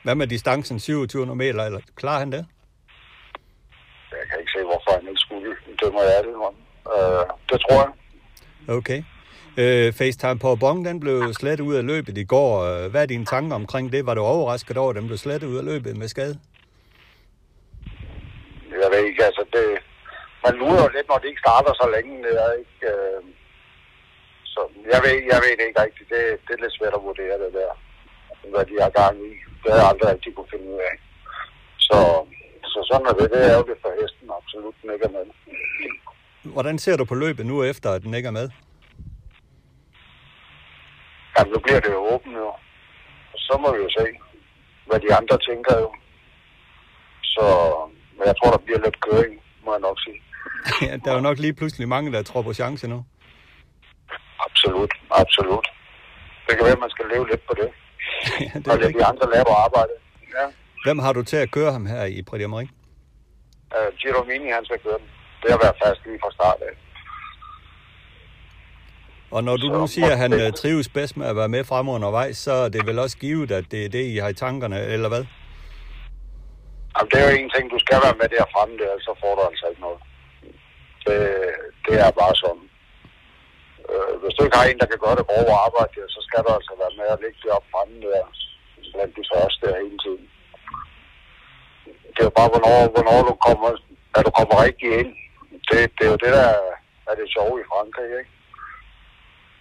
Hvad 0.04 0.16
med 0.16 0.28
distancen 0.28 0.78
2700 0.80 1.38
meter, 1.38 1.66
eller 1.66 1.82
klarer 1.96 2.20
han 2.20 2.32
det? 2.32 2.46
Jeg 4.12 4.26
kan 4.30 4.40
ikke 4.40 4.52
se, 4.56 4.62
hvorfor 4.70 4.92
han 4.98 5.08
ikke 5.12 5.24
skulle. 5.26 5.56
Det 5.82 5.94
må 5.96 6.02
jeg 6.02 6.24
det. 6.28 6.34
Uh, 6.36 7.26
det 7.50 7.58
tror 7.64 7.80
jeg. 7.86 7.92
Okay. 8.78 9.04
Uh, 9.64 9.88
FaceTime 10.00 10.40
på 10.40 10.50
Bong, 10.64 10.80
den 10.90 10.98
blev 11.00 11.18
slet 11.34 11.60
ud 11.68 11.76
af 11.76 11.86
løbet 11.92 12.18
i 12.18 12.26
går. 12.34 12.52
Uh, 12.68 12.92
hvad 12.92 13.02
er 13.02 13.06
dine 13.14 13.26
tanker 13.26 13.56
omkring 13.56 13.86
det? 13.94 14.06
Var 14.06 14.14
du 14.14 14.22
overrasket 14.22 14.78
over, 14.78 14.90
at 14.90 14.96
den 15.00 15.08
blev 15.10 15.18
slet 15.18 15.44
ud 15.44 15.58
af 15.62 15.66
løbet 15.72 15.98
med 15.98 16.08
skade? 16.08 16.36
Jeg 18.84 18.90
ved 18.94 19.02
ikke, 19.10 19.24
altså 19.30 19.44
det... 19.56 19.66
Man 20.46 20.54
lurer 20.62 20.82
jo 20.86 20.90
lidt, 20.96 21.08
når 21.10 21.18
det 21.18 21.28
ikke 21.32 21.44
starter 21.46 21.74
så 21.82 21.86
længe. 21.96 22.14
Det 22.26 22.34
er 22.46 22.52
ikke... 22.64 22.80
Uh, 22.94 23.22
så 24.54 24.62
jeg 24.94 25.00
ved, 25.06 25.14
jeg 25.32 25.40
ved 25.44 25.54
det 25.58 25.66
ikke 25.68 25.82
rigtigt. 25.86 26.10
Det, 26.14 26.22
det 26.46 26.52
er 26.54 26.62
lidt 26.64 26.78
svært 26.78 26.98
at 27.00 27.06
vurdere 27.08 27.36
det 27.44 27.52
der, 27.60 27.72
hvad 28.52 28.66
de 28.70 28.76
har 28.84 28.92
gang 29.02 29.16
i. 29.30 29.32
Det 29.62 29.70
har 29.72 29.80
jeg 29.82 29.90
aldrig 29.92 30.08
rigtig 30.14 30.32
kunne 30.36 30.52
finde 30.54 30.68
ud 30.74 30.80
af. 30.90 30.96
Så, 31.88 32.00
så 32.72 32.80
sådan 32.90 33.08
er 33.12 33.16
det. 33.20 33.28
Det 33.34 33.42
er 33.50 33.56
jo 33.60 33.64
det 33.70 33.78
for 33.84 33.92
hesten 34.00 34.28
absolut, 34.40 34.76
den 34.82 34.90
ikke 34.94 35.06
er 35.10 35.16
med. 35.18 35.26
Hvordan 36.56 36.78
ser 36.84 36.96
du 36.98 37.06
på 37.06 37.16
løbet 37.16 37.46
nu 37.46 37.64
efter, 37.72 37.90
at 37.92 38.02
den 38.04 38.14
ikke 38.14 38.28
er 38.34 38.38
med? 38.42 38.50
Jamen, 41.40 41.54
nu 41.54 41.60
bliver 41.60 41.80
det 41.80 41.92
jo 41.98 42.02
åbent 42.14 42.36
jo. 42.36 42.54
Så 43.36 43.58
må 43.62 43.68
vi 43.76 43.80
jo 43.86 43.90
se, 43.90 44.06
hvad 44.88 45.00
de 45.00 45.16
andre 45.16 45.38
tænker 45.50 45.74
jo. 45.84 45.90
Så 47.24 47.46
men 48.20 48.28
jeg 48.28 48.36
tror, 48.40 48.52
der 48.52 48.62
bliver 48.66 48.82
lidt 48.86 48.98
køring, 49.08 49.34
må 49.66 49.70
jeg 49.76 49.82
nok 49.88 49.98
sige. 50.06 50.20
ja, 50.88 50.94
der 51.04 51.10
er 51.12 51.16
jo 51.16 51.28
nok 51.30 51.38
lige 51.40 51.54
pludselig 51.60 51.88
mange, 51.88 52.12
der 52.12 52.24
tror 52.24 52.42
på 52.42 52.54
chance 52.54 52.88
nu. 52.88 53.06
Absolut, 54.46 54.94
absolut. 55.12 55.68
Det 56.46 56.54
kan 56.56 56.64
være, 56.66 56.78
at 56.80 56.86
man 56.86 56.90
skal 56.96 57.06
leve 57.14 57.26
lidt 57.32 57.44
på 57.50 57.54
det. 57.62 57.70
ja, 58.46 58.60
det 58.60 58.68
er 58.68 58.88
og 58.88 58.94
de 59.00 59.06
andre 59.12 59.26
laver 59.36 59.54
arbejde. 59.66 59.94
Ja. 60.38 60.46
Hvem 60.86 61.00
har 61.00 61.14
du 61.14 61.24
til 61.24 61.38
at 61.38 61.52
køre 61.52 61.72
ham 61.72 61.86
her 61.86 62.04
i 62.06 62.22
Prix 62.30 62.40
d'Amérique? 62.44 62.74
Uh, 63.76 63.90
Giro 64.00 64.24
Mini, 64.30 64.50
han 64.58 64.66
skal 64.66 64.80
køre 64.86 64.98
den. 65.02 65.10
Det 65.42 65.50
har 65.54 65.60
været 65.64 65.76
fast 65.84 66.00
lige 66.06 66.20
fra 66.24 66.32
start 66.38 66.60
af. 66.68 66.74
Og 69.32 69.44
når 69.44 69.56
du 69.58 69.68
så, 69.68 69.74
nu 69.80 69.88
siger, 69.88 70.12
at 70.12 70.18
han 70.18 70.32
det... 70.32 70.48
Øh, 70.48 70.54
trives 70.54 70.90
bedst 70.90 71.18
med 71.18 71.28
at 71.28 71.36
være 71.36 71.50
med 71.56 71.64
frem 71.64 71.88
undervejs, 71.90 72.38
så 72.38 72.54
er 72.66 72.70
det 72.70 72.88
vel 72.90 73.00
også 73.00 73.18
givet, 73.18 73.52
at 73.52 73.66
det 73.72 73.86
er 73.86 73.90
det, 73.90 74.04
I 74.14 74.18
har 74.24 74.30
i 74.30 74.40
tankerne, 74.46 74.80
eller 74.96 75.10
hvad? 75.14 75.24
Jamen, 76.94 77.10
det 77.12 77.18
er 77.20 77.26
jo 77.30 77.36
en 77.38 77.52
ting, 77.56 77.66
du 77.76 77.80
skal 77.86 78.00
være 78.06 78.20
med 78.22 78.30
der 78.36 78.46
fremme, 78.54 78.76
der, 78.82 78.92
så 79.08 79.12
får 79.22 79.32
du 79.38 79.42
altså 79.50 79.66
ikke 79.72 79.82
noget. 79.88 80.02
Det, 81.06 81.20
det 81.86 81.96
er 82.06 82.12
bare 82.22 82.36
sådan. 82.44 82.66
Øh, 83.92 84.14
hvis 84.22 84.36
du 84.36 84.42
ikke 84.44 84.58
har 84.60 84.66
en, 84.68 84.82
der 84.82 84.92
kan 84.92 85.04
gøre 85.06 85.18
det 85.20 85.30
grove 85.30 85.54
arbejde, 85.66 85.94
der, 85.96 86.08
så 86.16 86.22
skal 86.28 86.42
du 86.46 86.50
altså 86.58 86.74
være 86.82 86.98
med 87.00 87.08
at 87.14 87.22
lægge 87.24 87.40
det 87.44 87.52
op 87.58 87.66
fremme 87.74 87.98
der, 88.06 88.24
blandt 88.94 89.14
de 89.20 89.30
første 89.32 89.60
der 89.66 89.84
hele 89.84 90.00
tiden. 90.06 90.26
Det 92.14 92.22
er 92.22 92.30
jo 92.30 92.38
bare, 92.40 92.52
hvornår, 92.54 92.78
hvornår 92.94 93.20
du 93.30 93.34
kommer, 93.48 93.70
at 94.18 94.24
du 94.28 94.32
kommer 94.40 94.56
rigtig 94.66 94.90
ind. 95.02 95.12
Det, 95.70 95.78
det 95.98 96.04
er 96.06 96.12
jo 96.14 96.20
det, 96.26 96.32
der 96.40 96.50
er 97.10 97.16
det 97.20 97.34
sjove 97.36 97.56
i 97.62 97.70
Frankrig, 97.72 98.10
ikke? 98.22 98.32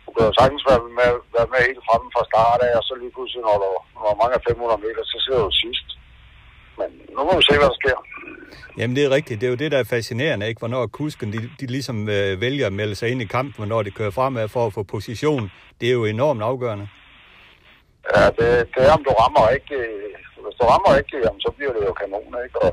Du 0.09 0.13
kan 0.17 0.25
jo 0.29 0.33
sagtens 0.41 0.65
være 0.71 0.83
med, 1.01 1.13
være 1.37 1.49
med 1.53 1.61
helt 1.69 1.83
fremme 1.87 2.09
fra 2.15 2.25
start 2.31 2.61
af, 2.69 2.73
og 2.81 2.85
så 2.89 2.93
lige 3.03 3.13
pludselig, 3.17 3.43
når 3.49 3.57
du 3.65 3.71
når 4.05 4.19
mange 4.23 4.35
af 4.39 4.43
500 4.49 4.81
meter, 4.87 5.03
så 5.13 5.17
sidder 5.25 5.43
du 5.49 5.53
sidst. 5.65 5.89
Men 6.79 6.89
nu 7.17 7.21
må 7.27 7.33
vi 7.39 7.45
se, 7.49 7.55
hvad 7.61 7.71
der 7.73 7.79
sker. 7.83 7.99
Jamen 8.79 8.97
det 8.97 9.05
er 9.05 9.11
rigtigt. 9.19 9.41
Det 9.41 9.47
er 9.47 9.53
jo 9.55 9.63
det, 9.63 9.73
der 9.73 9.79
er 9.79 9.93
fascinerende, 9.97 10.49
ikke? 10.49 10.59
Hvornår 10.59 10.87
kusken 10.87 11.29
de, 11.35 11.39
de 11.61 11.67
ligesom 11.77 11.97
øh, 12.17 12.41
vælger 12.41 12.67
at 12.67 12.73
melde 12.81 12.95
sig 12.95 13.09
ind 13.13 13.21
i 13.23 13.29
kampen, 13.37 13.55
hvornår 13.57 13.83
de 13.83 13.91
kører 13.91 14.11
fremad 14.11 14.49
for 14.49 14.67
at 14.67 14.73
få 14.73 14.83
position. 14.83 15.51
Det 15.81 15.89
er 15.89 15.93
jo 16.01 16.05
enormt 16.05 16.43
afgørende. 16.43 16.89
Ja, 18.15 18.25
det, 18.39 18.49
det 18.75 18.83
er, 18.89 18.93
om 18.99 19.05
du 19.09 19.13
rammer 19.23 19.49
ikke. 19.57 19.77
Hvis 20.45 20.57
du 20.61 20.65
rammer 20.73 20.93
ikke, 21.01 21.17
jamen, 21.25 21.41
så 21.41 21.51
bliver 21.57 21.73
det 21.73 21.83
jo 21.89 21.93
kanon, 21.93 22.35
ikke? 22.45 22.63
Og, 22.63 22.73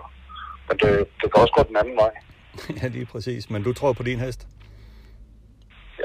men 0.67 0.77
det, 0.81 0.91
det 1.21 1.33
kan 1.33 1.41
også 1.43 1.53
gå 1.57 1.63
den 1.69 1.77
anden 1.81 1.95
vej. 2.03 2.13
ja, 2.81 2.87
lige 2.87 3.05
præcis. 3.05 3.49
Men 3.49 3.63
du 3.63 3.73
tror 3.73 3.93
på 3.93 4.03
din 4.03 4.19
hest? 4.19 4.47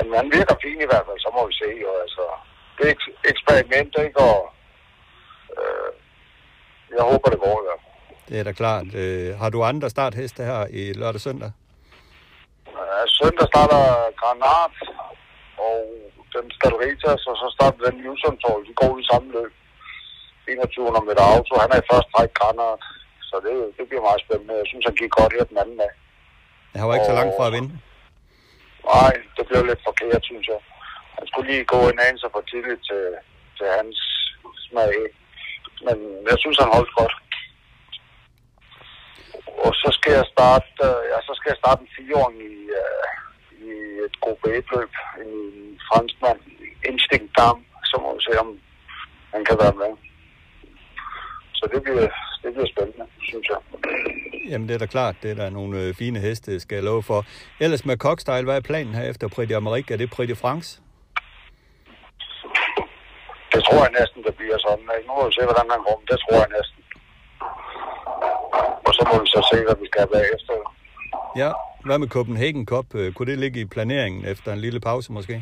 Jamen, 0.01 0.17
han 0.21 0.29
virker 0.39 0.57
fin 0.65 0.81
i 0.85 0.89
hvert 0.91 1.07
fald, 1.07 1.21
så 1.25 1.31
må 1.37 1.41
vi 1.49 1.55
se 1.63 1.71
jo, 1.85 1.91
altså. 2.05 2.25
Det 2.77 2.85
er 2.89 2.93
et 2.97 3.05
eksperiment, 3.33 3.93
ikke? 4.07 4.19
Og 4.31 4.39
øh, 5.59 5.91
jeg 6.97 7.05
håber, 7.11 7.29
det 7.33 7.41
går 7.47 7.57
i 7.63 7.67
hvert 7.67 7.83
fald. 7.83 7.95
Det 8.29 8.37
er 8.41 8.45
da 8.49 8.53
klart. 8.63 8.89
Øh, 9.03 9.29
har 9.41 9.51
du 9.51 9.59
andre 9.73 9.91
startheste 9.91 10.41
her 10.51 10.61
i 10.81 10.83
lørdag 11.01 11.21
søndag? 11.27 11.51
Ja, 12.67 12.99
søndag 13.21 13.47
starter 13.53 13.85
Granat, 14.21 14.77
og 15.69 15.79
den 16.35 16.47
Stadritas, 16.57 17.23
og 17.31 17.37
så 17.43 17.47
starter 17.57 17.81
den 17.87 17.97
Newson 18.03 18.37
De 18.69 18.73
går 18.81 18.93
i 19.03 19.05
samme 19.11 19.29
løb. 19.37 19.53
21 20.49 20.85
meter 21.09 21.25
auto. 21.35 21.53
Han 21.63 21.71
er 21.75 21.81
i 21.83 21.89
første 21.91 22.11
træk 22.15 22.31
Granat, 22.39 22.83
så 23.29 23.37
det, 23.47 23.55
det 23.77 23.85
bliver 23.89 24.05
meget 24.09 24.21
spændende. 24.25 24.55
Jeg 24.63 24.69
synes, 24.71 24.85
han 24.89 24.97
gik 25.01 25.13
godt 25.21 25.33
her 25.37 25.45
den 25.53 25.59
anden 25.63 25.79
dag. 25.83 25.93
Han 26.81 26.89
var 26.89 26.95
ikke 26.95 27.09
og... 27.09 27.13
så 27.13 27.19
langt 27.21 27.35
fra 27.39 27.47
at 27.51 27.55
vinde. 27.57 27.71
Nej, 28.85 29.13
det 29.37 29.45
blev 29.49 29.63
lidt 29.65 29.83
forkert, 29.89 30.25
synes 30.25 30.47
jeg. 30.53 30.61
Han 31.19 31.27
skulle 31.27 31.51
lige 31.53 31.65
gå 31.75 31.81
en 31.89 32.01
anelse 32.07 32.29
for 32.33 32.41
tidligt 32.41 32.83
til, 32.89 33.03
til 33.59 33.67
hans 33.79 33.99
smag. 34.67 34.95
Men 35.87 35.97
jeg 36.31 36.39
synes, 36.39 36.59
han 36.63 36.75
holdt 36.77 36.93
godt. 37.01 37.15
Og 39.65 39.73
så 39.83 39.89
skal 39.99 40.13
jeg 40.13 40.27
starte, 40.35 40.85
ja, 41.13 41.19
så 41.29 41.33
skal 41.37 41.51
jeg 41.51 41.61
starte 41.63 41.83
en 41.83 41.95
fireåring 41.97 42.39
i, 42.53 42.57
uh, 42.83 43.09
i 43.67 43.71
et 44.07 44.17
gruppe 44.25 44.47
1-løb. 44.59 44.93
En 45.25 45.35
franskmand, 45.89 46.41
Instinct 46.91 47.31
Dam, 47.39 47.59
så 47.91 47.97
må 48.03 48.09
vi 48.17 48.23
se, 48.23 48.41
om 48.45 48.51
han 49.35 49.45
kan 49.45 49.57
være 49.63 49.77
med. 49.83 49.93
Så 51.61 51.65
det 51.73 51.83
bliver, 51.83 52.09
det 52.43 52.51
bliver 52.55 52.69
spændende, 52.75 53.07
synes 53.31 53.47
jeg. 53.53 53.61
Jamen, 54.51 54.69
det 54.69 54.75
er 54.75 54.79
da 54.79 54.87
klart. 54.87 55.15
Det 55.23 55.31
er 55.31 55.35
der 55.35 55.51
nogle 55.51 55.81
øh, 55.83 55.95
fine 55.95 56.19
heste, 56.19 56.61
skal 56.61 56.75
jeg 56.75 56.85
love 56.85 57.03
for. 57.03 57.25
Ellers 57.61 57.85
med 57.85 57.97
Cockstyle, 57.97 58.45
hvad 58.45 58.57
er 58.57 58.61
planen 58.61 58.95
her 58.95 59.05
efter 59.13 59.29
Prix 59.29 59.49
d'Amérique? 59.53 59.93
Er 59.93 59.97
det 59.97 60.11
Prix 60.11 60.29
de 60.29 60.37
France? 60.37 60.81
Det 63.55 63.61
tror 63.65 63.81
jeg 63.87 63.93
næsten, 64.01 64.23
det 64.27 64.35
bliver 64.35 64.59
sådan. 64.67 64.85
Nu 65.07 65.13
må 65.17 65.27
vi 65.29 65.33
se, 65.39 65.43
hvordan 65.51 65.67
han 65.75 65.81
kommer. 65.87 66.05
Det 66.11 66.19
tror 66.25 66.39
jeg 66.45 66.51
næsten. 66.59 66.81
Og 68.87 68.93
så 68.97 69.03
må 69.11 69.15
vi 69.23 69.27
så 69.35 69.41
se, 69.53 69.59
hvad 69.67 69.77
vi 69.83 69.87
skal 69.91 70.01
have 70.05 70.13
bagefter. 70.19 70.55
Ja, 71.43 71.51
hvad 71.87 71.99
med 71.99 72.09
Copenhagen 72.09 72.67
Cup? 72.67 72.95
Øh, 72.95 73.13
kunne 73.13 73.31
det 73.31 73.39
ligge 73.39 73.61
i 73.61 73.65
planeringen 73.65 74.25
efter 74.33 74.53
en 74.53 74.61
lille 74.67 74.81
pause 74.81 75.13
måske? 75.13 75.37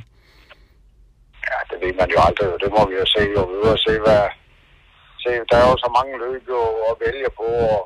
Ja, 1.49 1.59
det 1.71 1.77
ved 1.83 1.93
man 2.01 2.09
jo 2.15 2.19
aldrig. 2.27 2.49
Det 2.65 2.71
må 2.77 2.81
vi 2.91 2.95
jo 3.03 3.07
se. 3.17 3.23
Og 3.41 3.45
vi 3.51 3.57
vil 3.65 3.79
se, 3.87 3.95
hvad... 4.05 4.23
Se, 5.29 5.35
der 5.51 5.57
er 5.63 5.69
jo 5.73 5.77
så 5.85 5.89
mange 5.99 6.15
løb 6.25 6.43
jo 6.55 6.61
at 6.91 6.95
vælge 7.05 7.31
på, 7.41 7.49
og 7.77 7.83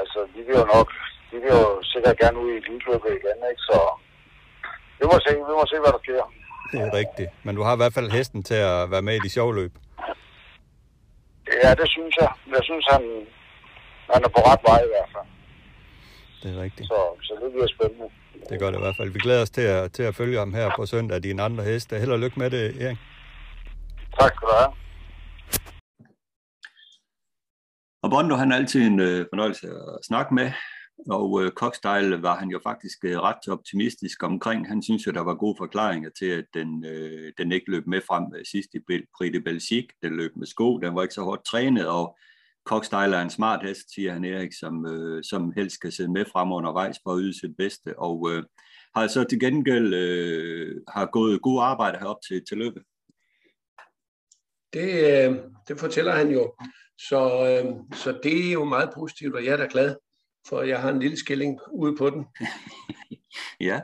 altså, 0.00 0.18
de 0.34 0.40
vil 0.46 0.56
jo 0.62 0.66
nok, 0.74 0.88
de 1.30 1.36
vil 1.42 1.50
jo 1.58 1.82
sikkert 1.92 2.16
gerne 2.22 2.38
ud 2.42 2.48
i 2.52 2.56
eliteløbet 2.60 3.10
igen, 3.18 3.38
ikke? 3.50 3.62
Så 3.68 3.78
vi 4.98 5.04
må 5.10 5.16
se, 5.24 5.30
vi 5.50 5.54
må 5.60 5.64
se, 5.72 5.76
hvad 5.82 5.92
der 5.96 6.02
sker. 6.06 6.24
Det 6.72 6.78
er 6.86 6.92
rigtigt. 7.00 7.30
Men 7.44 7.56
du 7.56 7.62
har 7.66 7.74
i 7.74 7.80
hvert 7.82 7.94
fald 7.96 8.10
hesten 8.18 8.42
til 8.50 8.60
at 8.72 8.90
være 8.90 9.02
med 9.02 9.14
i 9.16 9.24
de 9.24 9.30
sjove 9.36 9.54
løb. 9.60 9.72
Ja, 11.64 11.70
det 11.80 11.88
synes 11.96 12.14
jeg. 12.20 12.30
Jeg 12.54 12.62
synes, 12.68 12.84
han, 12.92 13.02
han 14.12 14.20
er 14.26 14.30
på 14.36 14.40
ret 14.50 14.62
vej 14.68 14.80
i 14.86 14.90
hvert 14.94 15.10
fald. 15.14 15.28
Det 16.42 16.48
er 16.54 16.62
rigtigt. 16.62 16.86
Så, 16.88 17.00
så 17.26 17.32
det 17.42 17.52
bliver 17.52 17.70
spændende. 17.76 18.08
Det 18.50 18.60
gør 18.60 18.70
det 18.70 18.78
i 18.78 18.84
hvert 18.84 18.96
fald. 18.96 19.10
Vi 19.10 19.18
glæder 19.18 19.42
os 19.42 19.50
til 19.50 19.66
at, 19.76 19.92
til 19.92 20.02
at 20.02 20.14
følge 20.14 20.38
ham 20.38 20.54
her 20.54 20.70
på 20.76 20.86
søndag, 20.86 21.22
dine 21.22 21.42
andre 21.42 21.64
heste. 21.64 21.98
Held 21.98 22.12
og 22.12 22.18
lykke 22.18 22.38
med 22.38 22.50
det, 22.50 22.82
Erik. 22.84 22.98
Tak 24.20 24.32
skal 24.36 24.48
du 24.48 24.54
have. 24.60 24.72
Og 28.02 28.10
Bondo, 28.10 28.34
han 28.34 28.52
er 28.52 28.56
altid 28.56 28.82
en 28.82 29.00
øh, 29.00 29.26
fornøjelse 29.30 29.68
at 29.68 30.04
snakke 30.04 30.34
med, 30.34 30.50
og 31.08 31.42
øh, 31.42 31.50
Cockstyle 31.50 32.22
var 32.22 32.36
han 32.36 32.48
jo 32.48 32.60
faktisk 32.62 33.04
øh, 33.04 33.18
ret 33.18 33.48
optimistisk 33.48 34.22
omkring. 34.22 34.68
Han 34.68 34.82
synes 34.82 35.06
jo, 35.06 35.12
der 35.12 35.20
var 35.20 35.34
gode 35.34 35.54
forklaringer 35.58 36.10
til, 36.18 36.26
at 36.26 36.44
den, 36.54 36.84
øh, 36.84 37.32
den 37.38 37.52
ikke 37.52 37.70
løb 37.70 37.86
med 37.86 38.00
frem 38.08 38.24
øh, 38.36 38.44
sidst 38.44 38.68
i 38.74 38.78
Prix 39.16 39.32
de 39.32 39.40
Belgique. 39.40 39.88
Den 40.02 40.16
løb 40.16 40.36
med 40.36 40.46
sko, 40.46 40.78
den 40.78 40.94
var 40.94 41.02
ikke 41.02 41.14
så 41.14 41.22
hårdt 41.22 41.44
trænet, 41.44 41.88
og 41.88 42.18
Cockstyle 42.64 43.16
er 43.16 43.22
en 43.22 43.30
smart 43.30 43.66
hest, 43.66 43.94
siger 43.94 44.12
han 44.12 44.24
Erik, 44.24 44.52
som, 44.52 44.86
øh, 44.86 45.24
som 45.24 45.52
helst 45.56 45.74
skal 45.74 45.92
sidde 45.92 46.12
med 46.12 46.24
frem 46.32 46.52
undervejs 46.52 46.96
for 47.02 47.12
at 47.12 47.18
yde 47.20 47.40
sit 47.40 47.56
bedste. 47.56 47.98
Og 47.98 48.30
øh, 48.32 48.42
har 48.94 49.06
så 49.06 49.24
til 49.24 49.40
gengæld 49.40 49.94
øh, 49.94 50.76
har 50.88 51.06
gået 51.06 51.42
god 51.42 51.62
arbejde 51.62 51.98
herop 51.98 52.16
til, 52.28 52.44
til 52.48 52.58
løbet. 52.58 52.82
Det, 54.72 54.90
øh, 55.10 55.36
det 55.68 55.80
fortæller 55.80 56.12
han 56.12 56.30
jo. 56.30 56.54
Så, 57.08 57.20
øh, 57.48 57.96
så 57.98 58.20
det 58.22 58.48
er 58.48 58.52
jo 58.52 58.64
meget 58.64 58.90
positivt, 58.94 59.34
og 59.34 59.44
jeg 59.44 59.52
er 59.52 59.56
da 59.56 59.68
glad, 59.70 59.96
for 60.48 60.62
jeg 60.62 60.80
har 60.82 60.90
en 60.90 61.00
lille 61.00 61.18
skilling 61.18 61.60
ude 61.72 61.96
på 61.96 62.10
den. 62.10 62.26
ja. 63.68 63.80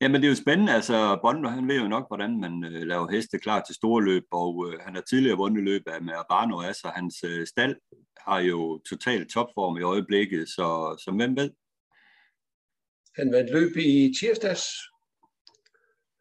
Jamen 0.00 0.20
det 0.20 0.26
er 0.26 0.30
jo 0.30 0.36
spændende, 0.36 0.74
altså 0.74 1.18
Bondo 1.22 1.48
han 1.48 1.68
ved 1.68 1.80
jo 1.80 1.88
nok, 1.88 2.08
hvordan 2.08 2.40
man 2.40 2.64
øh, 2.64 2.82
laver 2.82 3.10
heste 3.10 3.38
klar 3.38 3.62
til 3.62 3.74
store 3.74 4.04
løb, 4.04 4.24
og 4.30 4.66
øh, 4.66 4.80
han 4.80 4.94
har 4.94 5.02
tidligere 5.02 5.36
vundet 5.36 5.64
løb 5.64 5.82
af 5.86 6.02
med 6.02 6.14
Arbano, 6.14 6.60
altså 6.60 6.88
hans 6.88 7.24
øh, 7.24 7.46
stald 7.46 7.76
har 8.16 8.38
jo 8.38 8.78
totalt 8.78 9.30
topform 9.30 9.76
i 9.76 9.82
øjeblikket, 9.82 10.48
så, 10.48 10.96
så 11.04 11.12
hvem 11.16 11.36
ved? 11.36 11.50
Han 13.16 13.32
vandt 13.32 13.52
løb 13.52 13.76
i 13.76 14.14
tirsdags, 14.20 14.64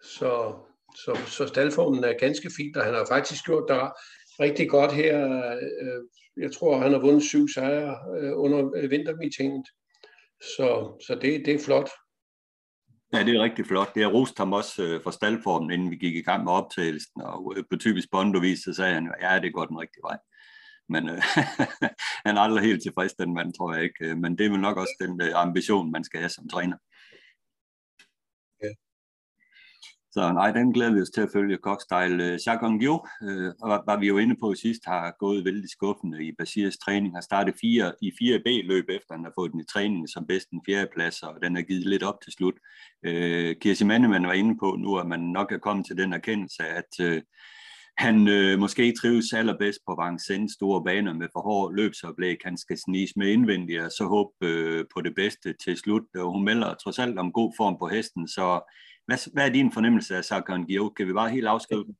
så, 0.04 0.56
så, 0.96 1.20
så 1.28 1.48
staldformen 1.48 2.04
er 2.04 2.18
ganske 2.20 2.52
fint, 2.58 2.78
og 2.78 2.86
han 2.86 2.94
har 2.94 3.06
faktisk 3.10 3.46
gjort 3.46 3.66
der 3.68 3.89
rigtig 4.42 4.70
godt 4.70 4.94
her. 4.94 5.44
Øh, 5.54 6.02
jeg 6.38 6.52
tror, 6.52 6.80
han 6.80 6.92
har 6.92 7.00
vundet 7.00 7.24
syv 7.24 7.48
sejre 7.48 7.98
øh, 8.20 8.32
under 8.36 8.72
øh, 8.76 8.92
vintermeetinget. 8.92 9.66
Så, 10.42 10.98
så 11.08 11.16
det, 11.22 11.46
det 11.46 11.54
er 11.56 11.60
flot. 11.66 11.89
Ja, 13.14 13.24
det 13.24 13.36
er 13.36 13.44
rigtig 13.44 13.66
flot. 13.66 13.96
Det 13.96 14.04
har 14.04 14.10
rost 14.10 14.38
ham 14.38 14.54
også 14.54 14.84
øh, 14.84 15.04
for 15.04 15.12
staldformen, 15.12 15.72
inden 15.72 15.92
vi 15.92 15.96
gik 15.96 16.16
i 16.16 16.22
gang 16.22 16.44
med 16.44 16.52
optagelsen. 16.52 17.22
Og 17.22 17.56
på 17.70 17.78
typisk 17.78 18.08
bondovis, 18.12 18.60
så 18.60 18.74
sagde 18.74 18.94
han, 18.94 19.14
ja, 19.22 19.39
det 19.39 19.54
går 19.54 19.66
den 19.66 19.78
rigtige 19.78 20.04
vej. 20.04 20.18
Men 20.89 21.10
øh, 21.10 21.22
han 22.26 22.38
er 22.38 22.42
aldrig 22.42 22.64
helt 22.64 22.84
tilfreds, 22.84 23.14
den 23.14 23.34
mand, 23.34 23.54
tror 23.54 23.74
jeg 23.74 23.84
ikke. 23.84 24.16
Men 24.16 24.38
det 24.38 24.46
er 24.46 24.50
vel 24.50 24.60
nok 24.60 24.78
også 24.78 24.96
den 25.02 25.22
ambition, 25.22 25.92
man 25.92 26.04
skal 26.04 26.20
have 26.20 26.30
som 26.30 26.50
træner. 26.50 26.78
Så 30.14 30.32
nej, 30.34 30.51
den 30.51 30.74
glæder 30.74 30.93
vi 30.93 31.01
os 31.01 31.09
til 31.09 31.22
at 31.22 31.30
følge. 31.34 31.57
Cockstyle. 31.57 32.24
Jacques 32.24 32.68
Angio, 32.70 33.05
øh, 33.24 33.45
øh 33.45 33.53
var, 33.72 33.84
var 33.86 33.99
vi 33.99 34.07
jo 34.07 34.18
inde 34.18 34.36
på 34.41 34.53
sidst, 34.53 34.82
har 34.86 35.16
gået 35.20 35.45
vældig 35.45 35.70
skuffende 35.70 36.26
i 36.26 36.32
Basirs 36.39 36.78
træning, 36.78 37.16
har 37.16 37.22
startet 37.22 37.55
fire, 37.62 37.93
i 38.01 38.12
4B-løb, 38.22 38.86
efter 38.89 39.14
han 39.16 39.24
har 39.24 39.32
fået 39.38 39.51
den 39.51 39.59
i 39.59 39.72
træning 39.74 40.09
som 40.09 40.28
bedst 40.28 40.49
en 40.49 40.62
fjerdeplads, 40.66 41.24
og 41.24 41.34
den 41.43 41.57
er 41.57 41.62
givet 41.62 41.86
lidt 41.86 42.03
op 42.03 42.22
til 42.24 42.34
slut. 42.34 42.53
Øh, 43.05 43.55
Kirsi 43.62 43.84
Mannemann 43.84 44.28
var 44.28 44.34
inde 44.34 44.57
på 44.59 44.76
nu, 44.80 44.97
at 44.97 45.07
man 45.07 45.20
nok 45.20 45.51
er 45.51 45.57
kommet 45.57 45.86
til 45.86 45.97
den 45.97 46.14
erkendelse, 46.14 46.64
at 46.64 46.93
øh, 47.01 47.22
han 47.97 48.28
øh, 48.28 48.59
måske 48.59 48.93
trives 49.01 49.34
allerbedst 49.34 49.80
på 49.88 50.03
Vincennes 50.03 50.51
store 50.51 50.84
baner 50.84 51.14
med 51.14 51.28
for 51.34 51.41
hård 51.41 51.76
løbsoplæg. 51.76 52.38
Han 52.43 52.57
skal 52.57 52.78
snise 52.78 53.14
med 53.20 53.28
indvendigt 53.28 53.82
og 53.82 53.91
så 53.91 54.05
håbe 54.05 54.34
øh, 54.41 54.86
på 54.93 55.01
det 55.01 55.16
bedste 55.16 55.55
til 55.64 55.78
slut. 55.78 56.03
Og 56.16 56.32
hun 56.32 56.43
melder 56.43 56.74
trods 56.74 56.99
alt 56.99 57.20
om 57.20 57.32
god 57.32 57.53
form 57.57 57.78
på 57.80 57.88
hesten, 57.88 58.28
så 58.28 58.74
hvad, 59.06 59.34
hvad 59.34 59.45
er 59.45 59.54
din 59.54 59.74
fornemmelse 59.74 60.16
af 60.16 60.26
Sargon 60.26 60.66
Gio? 60.66 60.89
Kan 60.89 61.08
vi 61.08 61.14
bare 61.14 61.30
helt 61.30 61.47
afskrive 61.47 61.84
den? 61.84 61.95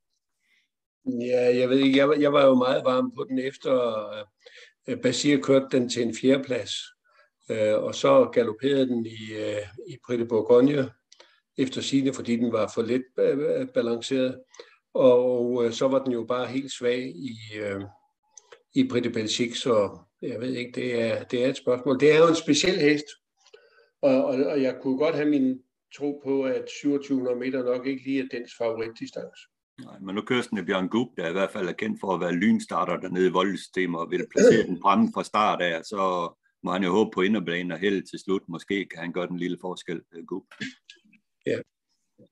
Ja, 1.06 1.58
jeg 1.58 1.68
ved 1.68 1.78
ikke, 1.78 1.98
jeg, 1.98 2.20
jeg 2.20 2.32
var 2.32 2.46
jo 2.46 2.54
meget 2.54 2.84
varm 2.84 3.12
på 3.16 3.26
den 3.28 3.38
efter 3.38 3.74
uh, 4.88 4.98
Basir 5.02 5.40
kørte 5.40 5.66
den 5.72 5.88
til 5.88 6.02
en 6.02 6.14
fjerdeplads, 6.14 6.72
uh, 7.50 7.56
øh, 7.56 7.82
og 7.82 7.94
så 7.94 8.30
galopperede 8.32 8.88
den 8.88 9.06
i, 9.06 9.32
øh, 9.32 9.62
i 9.88 9.98
Prix 10.06 10.28
Bourgogne 10.28 10.90
efter 11.58 11.80
sine, 11.80 12.12
fordi 12.12 12.36
den 12.36 12.52
var 12.52 12.72
for 12.74 12.82
lidt 12.82 13.02
balanceret, 13.74 14.40
og 14.94 15.50
uh, 15.50 15.70
så 15.70 15.88
var 15.88 16.04
den 16.04 16.12
jo 16.12 16.24
bare 16.24 16.46
helt 16.46 16.72
svag 16.72 16.98
i, 17.16 17.36
i 18.74 18.88
Prix 18.88 19.12
Belgique, 19.12 19.54
så 19.54 19.98
jeg 20.22 20.40
ved 20.40 20.54
ikke, 20.54 20.72
det 20.74 21.02
er, 21.02 21.24
det 21.24 21.44
er 21.44 21.48
et 21.48 21.56
spørgsmål. 21.56 22.00
Det 22.00 22.12
er 22.12 22.18
jo 22.18 22.28
en 22.28 22.34
speciel 22.34 22.80
hest, 22.80 23.06
og, 24.02 24.24
og, 24.24 24.34
og 24.44 24.62
jeg 24.62 24.78
kunne 24.82 24.98
godt 24.98 25.14
have 25.14 25.28
min 25.28 25.62
tro 25.96 26.20
på, 26.24 26.42
at 26.42 26.64
2700 26.64 27.36
meter 27.36 27.64
nok 27.64 27.86
ikke 27.86 28.04
lige 28.04 28.22
er 28.22 28.28
dens 28.30 28.52
favoritdistance. 28.58 29.40
Nej, 29.84 29.98
men 29.98 30.14
nu 30.14 30.22
kører 30.22 30.42
sådan 30.42 30.66
Bjørn 30.66 30.88
Gub, 30.88 31.08
der 31.16 31.28
i 31.28 31.32
hvert 31.32 31.50
fald 31.50 31.68
er 31.68 31.72
kendt 31.72 32.00
for 32.00 32.14
at 32.14 32.20
være 32.20 32.32
lynstarter 32.32 32.96
dernede 32.96 33.26
i 33.26 33.30
voldsystemet 33.30 34.00
og 34.00 34.10
vil 34.10 34.26
placere 34.30 34.66
den 34.66 34.78
fremme 34.82 35.08
fra 35.14 35.24
start 35.24 35.62
af, 35.62 35.84
så 35.84 36.32
må 36.62 36.72
han 36.72 36.82
jo 36.82 36.90
håbe 36.90 37.10
på 37.14 37.20
inderbanen 37.20 37.72
og 37.72 37.78
held 37.78 38.02
til 38.02 38.18
slut. 38.18 38.48
Måske 38.48 38.86
kan 38.86 38.98
han 38.98 39.12
gøre 39.12 39.26
den 39.26 39.38
lille 39.38 39.58
forskel, 39.60 40.00
øh, 40.14 40.24
Gub. 40.24 40.44
Ja, 41.46 41.58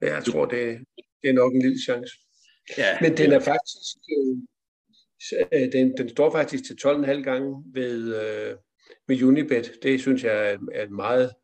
jeg 0.00 0.24
tror, 0.24 0.44
det, 0.46 0.78
det 1.22 1.30
er 1.30 1.32
nok 1.32 1.54
en 1.54 1.62
lille 1.62 1.82
chance. 1.82 2.14
Ja, 2.78 2.98
Men 3.00 3.16
den 3.16 3.32
er 3.32 3.40
faktisk, 3.40 3.96
øh, 4.16 4.36
øh, 5.52 5.72
den, 5.72 5.96
den 5.96 6.08
står 6.08 6.30
faktisk 6.30 6.64
til 6.64 6.76
12,5 6.86 7.22
gange 7.22 7.64
ved, 7.74 8.14
øh, 8.22 8.56
ved 9.08 9.22
Unibet. 9.22 9.72
Det 9.82 10.00
synes 10.00 10.24
jeg 10.24 10.52
er, 10.52 10.58
er 10.72 10.82
et 10.82 10.90
meget, 10.90 11.34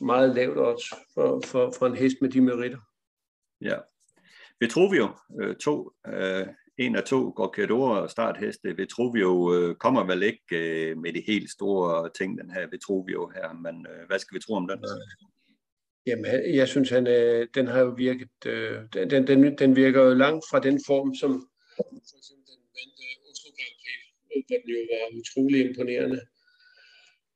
meget 0.00 0.34
lavt 0.34 0.58
odds 0.58 0.88
for, 1.14 1.40
for, 1.44 1.72
for 1.78 1.86
en 1.86 1.96
hest 1.96 2.16
med 2.20 2.30
de 2.30 2.40
meritter. 2.40 2.78
Ja. 3.60 3.76
Vitruvio, 4.60 5.08
øh, 5.40 5.56
to, 5.56 5.92
øh, 6.06 6.46
en 6.78 6.96
af 6.96 7.04
to 7.04 7.32
Gorkador 7.36 8.06
startheste. 8.06 8.76
Vitruvio 8.76 9.54
øh, 9.54 9.74
kommer 9.74 10.04
vel 10.04 10.22
ikke 10.22 10.42
øh, 10.52 10.98
med 10.98 11.12
de 11.12 11.22
helt 11.26 11.50
store 11.50 12.10
ting, 12.18 12.38
den 12.38 12.50
her 12.50 12.66
Vitruvio 12.70 13.32
her, 13.34 13.52
men 13.52 13.86
øh, 13.90 14.06
hvad 14.06 14.18
skal 14.18 14.34
vi 14.34 14.40
tro 14.40 14.54
om 14.54 14.68
den? 14.68 14.84
Jamen, 16.06 16.54
jeg 16.54 16.68
synes, 16.68 16.90
han, 16.90 17.06
øh, 17.06 17.48
den 17.54 17.66
har 17.66 17.80
jo 17.80 17.88
virket, 17.96 18.46
øh, 18.46 18.78
den, 18.92 19.26
den, 19.26 19.58
den 19.58 19.76
virker 19.76 20.02
jo 20.02 20.14
langt 20.14 20.44
fra 20.50 20.60
den 20.60 20.80
form, 20.86 21.14
som 21.14 21.30
for 21.76 22.16
eksempel 22.20 22.46
den 22.50 22.60
vandt 22.76 22.96
øh, 23.06 23.30
Oslo 23.30 23.50
Grand 23.56 23.76
Prix, 24.26 24.44
den 24.52 24.62
jo 24.74 24.80
var 24.92 25.04
utrolig 25.20 25.58
imponerende. 25.68 26.20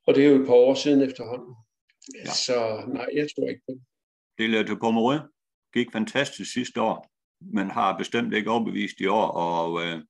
Og 0.06 0.14
det 0.14 0.24
er 0.24 0.28
jo 0.28 0.40
et 0.40 0.46
par 0.46 0.54
år 0.54 0.74
siden 0.74 1.02
efterhånden. 1.02 1.54
Ja. 2.24 2.30
Så 2.30 2.84
nej, 2.88 3.06
jeg 3.14 3.28
tror 3.36 3.48
ikke 3.48 3.62
på 3.68 3.72
det. 4.38 4.50
Det 4.50 4.60
er 4.60 4.74
på 4.74 4.80
Pomerød. 4.80 5.20
Gik 5.74 5.92
fantastisk 5.92 6.52
sidste 6.52 6.80
år, 6.80 7.10
men 7.40 7.70
har 7.70 7.98
bestemt 7.98 8.34
ikke 8.34 8.50
overbevist 8.50 9.00
i 9.00 9.06
år, 9.06 9.26
og 9.26 9.86
øh, 9.86 10.02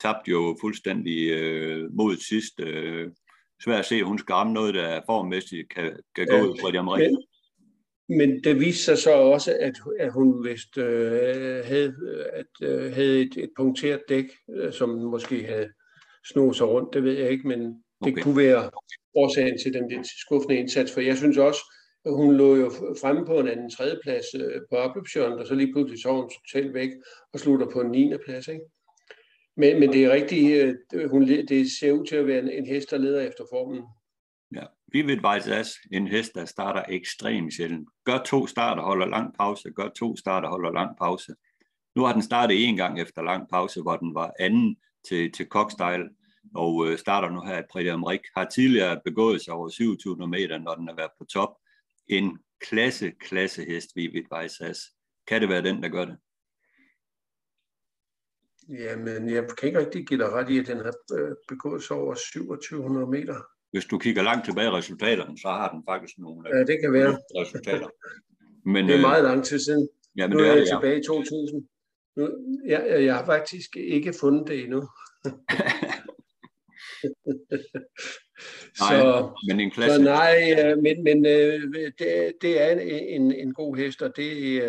tabte 0.00 0.30
jo 0.30 0.56
fuldstændig 0.60 1.30
øh, 1.30 1.94
mod 1.94 2.16
sidst. 2.16 2.60
Øh, 2.60 3.10
svært 3.64 3.78
at 3.78 3.86
se, 3.86 3.94
at 3.94 4.06
hun 4.06 4.18
skal 4.18 4.32
ramme 4.32 4.52
noget, 4.52 4.74
der 4.74 5.00
formmæssigt 5.06 5.68
kan, 5.68 5.96
kan 6.14 6.26
gå 6.26 6.36
ud 6.36 6.58
fra 6.60 6.70
de 6.72 6.78
amerikanske. 6.78 7.26
Men 8.08 8.44
det 8.44 8.60
viste 8.60 8.84
sig 8.84 8.98
så 8.98 9.10
også, 9.10 9.56
at, 9.60 9.74
at 10.00 10.12
hun 10.12 10.44
vist 10.44 10.78
øh, 10.78 11.64
havde, 11.64 11.94
at, 12.32 12.68
øh, 12.68 12.92
havde 12.94 13.20
et, 13.20 13.36
et 13.36 13.50
punkteret 13.56 14.02
dæk, 14.08 14.24
øh, 14.56 14.72
som 14.72 14.88
måske 14.88 15.46
havde 15.46 15.68
snoet 16.32 16.56
sig 16.56 16.68
rundt, 16.68 16.94
det 16.94 17.04
ved 17.04 17.12
jeg 17.12 17.30
ikke, 17.30 17.48
men 17.48 17.60
det 18.04 18.12
okay. 18.12 18.22
kunne 18.22 18.36
være 18.36 18.70
årsagen 19.14 19.58
til 19.58 19.72
den 19.72 19.88
lidt 19.88 20.06
skuffende 20.20 20.56
indsats, 20.56 20.92
for 20.92 21.00
jeg 21.00 21.16
synes 21.16 21.38
også, 21.38 21.60
at 22.04 22.14
hun 22.14 22.36
lå 22.36 22.56
jo 22.56 22.70
fremme 23.00 23.26
på 23.26 23.38
en 23.38 23.48
anden 23.48 23.70
tredjeplads 23.70 24.26
øh, 24.34 24.60
på 24.70 24.76
opløbsjøren, 24.76 25.38
og 25.38 25.46
så 25.46 25.54
lige 25.54 25.72
pludselig 25.72 26.02
så 26.02 26.12
hun 26.12 26.30
totalt 26.30 26.74
væk 26.74 26.90
og 27.32 27.40
slutter 27.40 27.66
på 27.72 27.80
en 27.80 27.90
9. 27.90 28.12
plads. 28.24 28.48
Ikke? 28.48 28.64
Men, 29.56 29.80
men 29.80 29.92
det 29.92 30.04
er 30.04 30.12
rigtigt, 30.12 30.76
øh, 30.94 31.10
hun, 31.10 31.28
det 31.28 31.70
ser 31.80 31.92
ud 31.92 32.06
til 32.06 32.16
at 32.16 32.26
være 32.26 32.38
en, 32.38 32.50
en 32.50 32.66
hest, 32.66 32.90
der 32.90 32.98
leder 32.98 33.20
efter 33.20 33.44
formen. 33.52 33.82
Ja, 34.54 34.64
vi 34.92 35.02
Vivid 35.02 35.20
faktisk 35.20 35.78
en 35.92 36.06
hest, 36.06 36.34
der 36.34 36.44
starter 36.44 36.82
ekstremt 36.88 37.54
sjældent. 37.54 37.88
Gør 38.04 38.18
to 38.26 38.46
starter, 38.46 38.82
holder 38.82 39.06
lang 39.06 39.34
pause, 39.34 39.70
gør 39.70 39.88
to 39.88 40.16
starter, 40.16 40.48
holder 40.48 40.72
lang 40.72 40.96
pause. 40.98 41.34
Nu 41.96 42.02
har 42.02 42.12
den 42.12 42.22
startet 42.22 42.68
en 42.68 42.76
gang 42.76 43.00
efter 43.00 43.22
lang 43.22 43.48
pause, 43.48 43.82
hvor 43.82 43.96
den 43.96 44.14
var 44.14 44.32
anden 44.38 44.76
til, 45.08 45.32
til 45.32 45.46
Cockstyle, 45.46 46.08
og 46.54 46.86
øh, 46.86 46.98
starter 46.98 47.30
nu 47.30 47.40
her 47.40 47.58
i 47.58 47.66
Prix 47.70 47.86
Rik. 47.86 48.20
Har 48.36 48.48
tidligere 48.48 49.00
begået 49.04 49.42
sig 49.42 49.54
over 49.54 49.68
2700 49.68 50.30
meter, 50.30 50.58
når 50.58 50.74
den 50.74 50.88
har 50.88 50.94
været 50.94 51.10
på 51.18 51.24
top. 51.24 51.48
En 52.06 52.38
klasse, 52.60 53.12
klasse 53.20 53.64
hest, 53.64 53.90
Vivid 53.96 54.24
Vejsas. 54.30 54.78
Kan 55.26 55.40
det 55.40 55.48
være 55.48 55.62
den, 55.62 55.82
der 55.82 55.88
gør 55.88 56.04
det? 56.04 56.16
Jamen, 58.68 59.30
jeg 59.30 59.44
kan 59.58 59.66
ikke 59.66 59.78
rigtig 59.78 60.06
give 60.06 60.20
dig 60.20 60.32
ret 60.32 60.50
i, 60.50 60.58
at 60.58 60.66
den 60.66 60.78
har 60.78 60.94
øh, 61.18 61.36
begået 61.48 61.82
sig 61.82 61.96
over 61.96 62.14
2700 62.14 63.06
meter 63.06 63.40
hvis 63.72 63.84
du 63.84 63.98
kigger 63.98 64.22
langt 64.22 64.44
tilbage 64.44 64.66
i 64.66 64.70
resultaterne, 64.70 65.38
så 65.38 65.48
har 65.48 65.70
den 65.72 65.82
faktisk 65.88 66.18
nogle 66.18 66.58
ja, 66.58 66.64
det 66.64 66.78
kan 66.82 66.92
være. 66.92 67.18
resultater. 67.40 67.88
Men, 68.64 68.88
det 68.88 68.94
er 68.96 69.00
meget 69.00 69.24
lang 69.24 69.44
tid 69.44 69.58
siden. 69.58 69.88
Ja, 70.16 70.26
men 70.26 70.36
nu 70.36 70.42
det 70.42 70.50
er 70.50 70.54
jeg 70.54 70.66
ja. 70.66 70.76
tilbage 70.76 71.00
i 71.00 71.02
2000. 71.06 71.68
Nu, 72.16 72.28
jeg, 72.66 73.04
jeg 73.04 73.14
har 73.14 73.24
faktisk 73.24 73.76
ikke 73.76 74.12
fundet 74.20 74.48
det 74.48 74.64
endnu. 74.64 74.88
nej, 78.80 79.00
så, 79.00 79.30
men 79.48 79.60
en 79.60 79.70
klasse. 79.70 79.96
Så 79.96 80.02
nej, 80.02 80.74
men, 80.74 81.04
men 81.04 81.24
det, 81.24 82.32
det 82.42 82.62
er 82.62 82.70
en, 82.80 83.32
en, 83.32 83.54
god 83.54 83.76
hest, 83.76 84.02
og 84.02 84.16
det, 84.16 84.62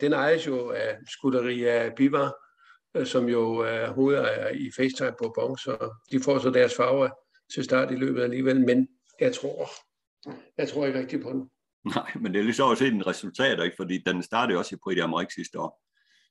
den 0.00 0.12
ejes 0.12 0.46
jo 0.46 0.70
af 0.70 0.96
Scuderia 1.08 1.90
Bivar, 1.96 2.34
som 3.04 3.28
jo 3.28 3.56
er 3.56 3.92
hovedejer 3.92 4.48
i 4.48 4.70
FaceTime 4.76 5.14
på 5.18 5.32
Bon, 5.38 5.58
så 5.58 5.94
de 6.12 6.20
får 6.20 6.38
så 6.38 6.50
deres 6.50 6.76
farver 6.76 7.08
til 7.54 7.64
start 7.64 7.92
i 7.92 7.96
løbet 7.96 8.22
alligevel, 8.22 8.60
men 8.60 8.88
jeg 9.20 9.34
tror, 9.34 9.68
jeg 10.58 10.68
tror 10.68 10.86
ikke 10.86 10.98
rigtig 10.98 11.22
på 11.22 11.30
den. 11.30 11.50
Nej, 11.94 12.12
men 12.20 12.32
det 12.32 12.38
er 12.38 12.42
lige 12.42 12.54
så 12.54 12.70
at 12.70 12.78
se 12.78 12.90
den 12.90 13.06
resultater, 13.06 13.62
ikke? 13.64 13.76
fordi 13.76 14.02
den 14.06 14.22
startede 14.22 14.58
også 14.58 14.74
i 14.74 14.78
Prix 14.84 14.98
d'Amérique 14.98 15.34
sidste 15.34 15.60
år. 15.60 15.85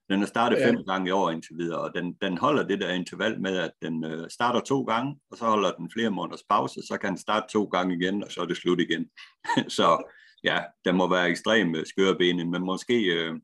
Den 0.09 0.19
har 0.19 0.25
startet 0.25 0.57
ja. 0.57 0.69
fem 0.69 0.85
gange 0.87 1.07
i 1.07 1.11
år 1.11 1.31
indtil 1.31 1.57
videre, 1.57 1.79
og 1.79 1.91
den, 1.95 2.13
den 2.21 2.37
holder 2.37 2.63
det 2.63 2.81
der 2.81 2.93
interval 2.93 3.41
med, 3.41 3.57
at 3.57 3.71
den 3.81 4.05
øh, 4.05 4.29
starter 4.29 4.59
to 4.59 4.83
gange, 4.83 5.19
og 5.31 5.37
så 5.37 5.45
holder 5.45 5.71
den 5.71 5.91
flere 5.91 6.09
måneders 6.09 6.43
pause, 6.49 6.81
så 6.87 6.97
kan 7.01 7.09
den 7.09 7.17
starte 7.17 7.45
to 7.49 7.63
gange 7.63 7.95
igen, 7.95 8.23
og 8.23 8.31
så 8.31 8.41
er 8.41 8.45
det 8.45 8.57
slut 8.57 8.79
igen. 8.79 9.09
så 9.77 10.11
ja, 10.43 10.63
den 10.85 10.95
må 10.95 11.09
være 11.09 11.29
ekstremt 11.29 11.87
skørbenet, 11.87 12.47
men 12.47 12.61
måske 12.61 13.05
øh, 13.15 13.35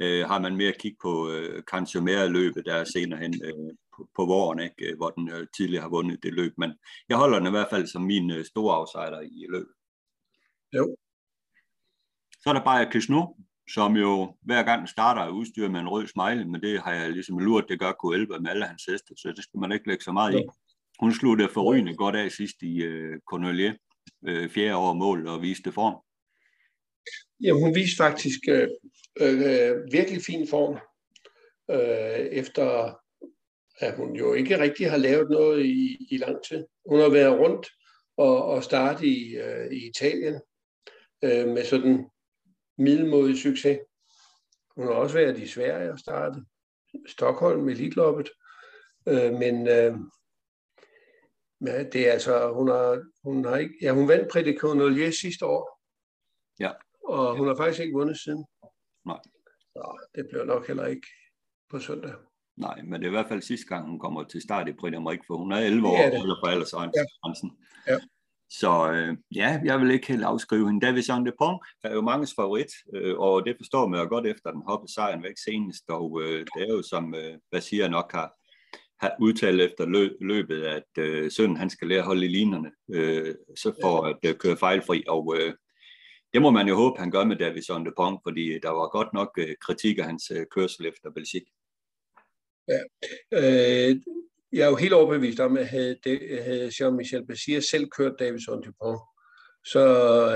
øh, 0.00 0.26
har 0.26 0.38
man 0.40 0.56
mere 0.56 0.72
kig 0.72 0.96
på 1.02 1.30
øh, 1.30 1.62
Cancionera-løbet, 1.62 2.66
der 2.66 2.74
er 2.74 2.84
senere 2.84 3.20
hen 3.20 3.34
øh, 3.44 3.74
på, 3.96 4.08
på 4.16 4.26
våren, 4.26 4.60
ikke? 4.60 4.96
Hvor 4.96 5.10
den 5.10 5.30
øh, 5.30 5.46
tidligere 5.56 5.82
har 5.82 5.88
vundet 5.88 6.22
det 6.22 6.32
løb. 6.32 6.52
Men 6.58 6.72
jeg 7.08 7.16
holder 7.16 7.38
den 7.38 7.46
i 7.46 7.50
hvert 7.50 7.70
fald 7.70 7.86
som 7.86 8.02
min 8.02 8.30
øh, 8.30 8.44
store 8.44 8.78
outsider 8.78 9.20
i 9.20 9.46
løbet. 9.50 9.74
Jo. 10.72 10.96
Så 12.42 12.50
er 12.50 12.52
der 12.52 12.64
bare 12.64 12.90
Kisnu, 12.90 13.36
som 13.68 13.96
jo 13.96 14.36
hver 14.42 14.62
gang 14.62 14.88
starter 14.88 15.22
er 15.22 15.28
udstyret 15.28 15.70
med 15.70 15.80
en 15.80 15.88
rød 15.88 16.06
smile, 16.06 16.44
men 16.44 16.60
det 16.62 16.80
har 16.80 16.92
jeg 16.92 17.10
ligesom 17.10 17.38
lurt, 17.38 17.64
det 17.68 17.80
gør 17.80 17.90
K11 17.90 18.38
med 18.40 18.50
alle 18.50 18.66
hans 18.66 18.84
heste, 18.84 19.14
så 19.16 19.32
det 19.36 19.44
skal 19.44 19.60
man 19.60 19.72
ikke 19.72 19.88
lægge 19.88 20.04
så 20.04 20.12
meget 20.12 20.34
i. 20.34 20.42
Hun 21.00 21.10
det 21.38 21.50
forrygende 21.50 21.96
godt 21.96 22.16
af 22.16 22.30
sidst 22.30 22.62
i 22.62 22.82
øh, 22.82 23.18
Cornelier, 23.30 23.74
øh, 24.26 24.50
fjerde 24.50 24.76
år 24.76 24.92
mål 24.92 25.26
og 25.26 25.42
viste 25.42 25.72
form. 25.72 25.96
Ja, 27.40 27.52
hun 27.52 27.74
viste 27.74 27.96
faktisk 27.96 28.40
øh, 28.48 28.68
øh, 29.20 29.92
virkelig 29.92 30.22
fin 30.22 30.48
form 30.48 30.78
øh, 31.70 32.26
efter 32.40 32.94
at 33.78 33.96
hun 33.96 34.16
jo 34.16 34.34
ikke 34.34 34.60
rigtig 34.60 34.90
har 34.90 34.96
lavet 34.96 35.30
noget 35.30 35.66
i, 35.66 36.06
i 36.10 36.16
lang 36.16 36.36
tid. 36.48 36.66
Hun 36.90 37.00
har 37.00 37.08
været 37.08 37.38
rundt 37.38 37.66
og, 38.16 38.44
og 38.44 38.64
startet 38.64 39.06
i, 39.06 39.36
øh, 39.36 39.72
i 39.72 39.88
Italien 39.88 40.34
øh, 41.24 41.48
med 41.48 41.64
sådan 41.64 42.10
middelmodig 42.78 43.38
succes. 43.38 43.78
Hun 44.76 44.86
har 44.86 44.94
også 44.94 45.14
været 45.14 45.38
i 45.38 45.46
Sverige 45.46 45.92
og 45.92 45.98
startet. 45.98 46.46
Stockholm 47.06 47.64
med 47.64 47.72
Elitloppet. 47.72 48.30
Øh, 49.08 49.32
men 49.32 49.68
øh, 49.68 49.94
ja, 51.66 51.82
det 51.82 52.08
er 52.08 52.12
altså, 52.12 52.52
hun 52.52 52.68
har, 52.68 53.04
hun 53.24 53.44
har 53.44 53.56
ikke, 53.56 53.74
ja, 53.82 53.92
hun 53.92 54.08
vandt 54.08 54.32
Predicon 54.32 55.12
sidste 55.12 55.46
år. 55.46 55.80
Ja. 56.60 56.70
Og 57.04 57.36
hun 57.36 57.46
har 57.48 57.56
faktisk 57.56 57.80
ikke 57.80 57.94
vundet 57.94 58.20
siden. 58.20 58.44
Nej. 59.06 59.20
Så 59.60 60.06
det 60.14 60.26
bliver 60.30 60.44
nok 60.44 60.66
heller 60.66 60.86
ikke 60.86 61.06
på 61.70 61.78
søndag. 61.78 62.14
Nej, 62.56 62.82
men 62.82 62.92
det 62.92 63.06
er 63.06 63.10
i 63.10 63.16
hvert 63.18 63.28
fald 63.28 63.42
sidste 63.42 63.66
gang, 63.66 63.88
hun 63.90 63.98
kommer 63.98 64.24
til 64.24 64.42
start 64.42 64.68
i 64.68 64.94
Amrik, 64.94 65.20
for 65.26 65.36
hun 65.36 65.52
er 65.52 65.56
11 65.56 65.88
år, 65.88 65.96
eller 65.98 66.40
på 66.44 66.50
aldersgrænsen. 66.50 67.50
Ja. 67.86 67.92
ja. 67.92 67.98
Så 68.50 68.92
øh, 68.92 69.16
ja, 69.34 69.60
jeg 69.64 69.80
vil 69.80 69.90
ikke 69.90 70.08
helt 70.08 70.24
afskrive 70.24 70.66
hende. 70.66 70.86
David 70.86 71.02
Jean 71.08 71.26
Depont 71.26 71.62
er 71.84 71.92
jo 71.94 72.00
manges 72.00 72.34
favorit, 72.36 72.72
øh, 72.94 73.18
og 73.18 73.46
det 73.46 73.56
forstår 73.58 73.86
man 73.86 74.00
jo 74.00 74.08
godt 74.08 74.26
efter 74.26 74.50
den 74.50 74.62
hoppede 74.68 74.94
sejren 74.94 75.22
væk 75.22 75.38
senest, 75.44 75.84
og 75.88 76.22
øh, 76.22 76.46
det 76.54 76.62
er 76.62 76.72
jo 76.74 76.82
som 76.82 77.14
øh, 77.14 77.38
Basia 77.50 77.88
nok 77.88 78.12
har, 78.12 78.34
har 79.00 79.16
udtalt 79.20 79.60
efter 79.60 79.86
lø, 79.86 80.08
løbet, 80.20 80.62
at 80.62 80.98
øh, 80.98 81.30
sønnen 81.30 81.56
han 81.56 81.70
skal 81.70 81.88
lære 81.88 81.98
at 81.98 82.04
holde 82.04 82.24
i 82.24 82.28
linerne, 82.28 82.70
øh, 82.94 83.34
så 83.56 83.72
for 83.82 84.02
at 84.02 84.18
øh, 84.26 84.34
køre 84.34 84.56
fejlfri, 84.56 85.04
og 85.08 85.36
øh, 85.38 85.54
det 86.32 86.42
må 86.42 86.50
man 86.50 86.68
jo 86.68 86.74
håbe, 86.74 87.00
han 87.00 87.10
gør 87.10 87.24
med 87.24 87.36
David 87.36 87.62
Jean 87.68 87.86
Depont, 87.86 88.20
fordi 88.26 88.58
der 88.62 88.70
var 88.70 88.88
godt 88.88 89.12
nok 89.12 89.30
øh, 89.38 89.54
kritik 89.60 89.98
af 89.98 90.04
hans 90.04 90.30
øh, 90.30 90.46
kørsel 90.54 90.86
efter 90.86 91.10
Belgique. 91.10 91.52
Ja. 92.68 92.80
Øh, 93.32 93.96
jeg 94.54 94.64
er 94.64 94.70
jo 94.70 94.76
helt 94.76 94.92
overbevist 94.92 95.40
om, 95.40 95.56
at 95.56 95.68
havde, 95.68 95.96
det, 96.04 96.42
havde 96.42 96.66
Jean-Michel 96.68 97.26
Basir 97.26 97.60
selv 97.60 97.88
kørt 97.90 98.18
Davidson 98.18 98.62
Dupont, 98.62 99.00
så 99.64 99.82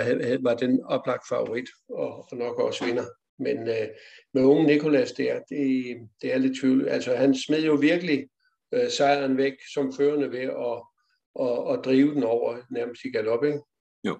havde, 0.03 0.39
var 0.43 0.55
den 0.55 0.85
oplagt 0.85 1.29
favorit, 1.29 1.69
og, 1.89 2.27
og 2.33 2.37
nok 2.37 2.59
også 2.59 2.85
vinder. 2.85 3.05
Men 3.39 3.69
øh, 3.69 3.89
med 4.35 4.43
unge 4.43 4.66
Nikolas 4.66 5.12
der, 5.12 5.41
det, 5.49 5.97
det 6.23 6.35
er 6.35 6.39
lidt 6.39 6.61
tvivl. 6.61 6.89
Altså 6.89 7.16
han 7.16 7.35
smed 7.35 7.64
jo 7.64 7.75
virkelig 7.75 8.29
øh, 8.75 8.91
sejren 8.91 9.37
væk 9.37 9.53
som 9.75 9.93
førende 9.93 10.31
ved 10.31 10.39
at, 10.39 10.83
at, 11.41 11.79
at 11.79 11.85
drive 11.85 12.14
den 12.14 12.23
over 12.23 12.59
nærmest 12.71 13.05
i 13.05 13.11
galop, 13.11 13.45
ikke? 13.45 13.61
Jo. 14.05 14.19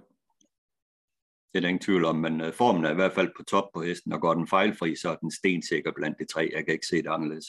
Det 1.53 1.59
er 1.59 1.61
der 1.61 1.69
ingen 1.69 1.83
tvivl 1.83 2.05
om, 2.05 2.17
men 2.17 2.41
øh, 2.41 2.53
formen 2.53 2.85
er 2.85 2.91
i 2.91 2.95
hvert 2.95 3.13
fald 3.13 3.29
på 3.37 3.43
top 3.43 3.65
på 3.75 3.83
hesten, 3.83 4.13
og 4.13 4.21
går 4.21 4.35
den 4.35 4.49
fejlfri, 4.49 4.97
så 4.97 5.09
er 5.09 5.17
den 5.17 5.31
stensikker 5.31 5.93
blandt 5.97 6.19
de 6.19 6.27
tre. 6.27 6.51
Jeg 6.55 6.65
kan 6.65 6.75
ikke 6.75 6.87
se 6.87 6.97
det 6.97 7.09
anderledes. 7.09 7.47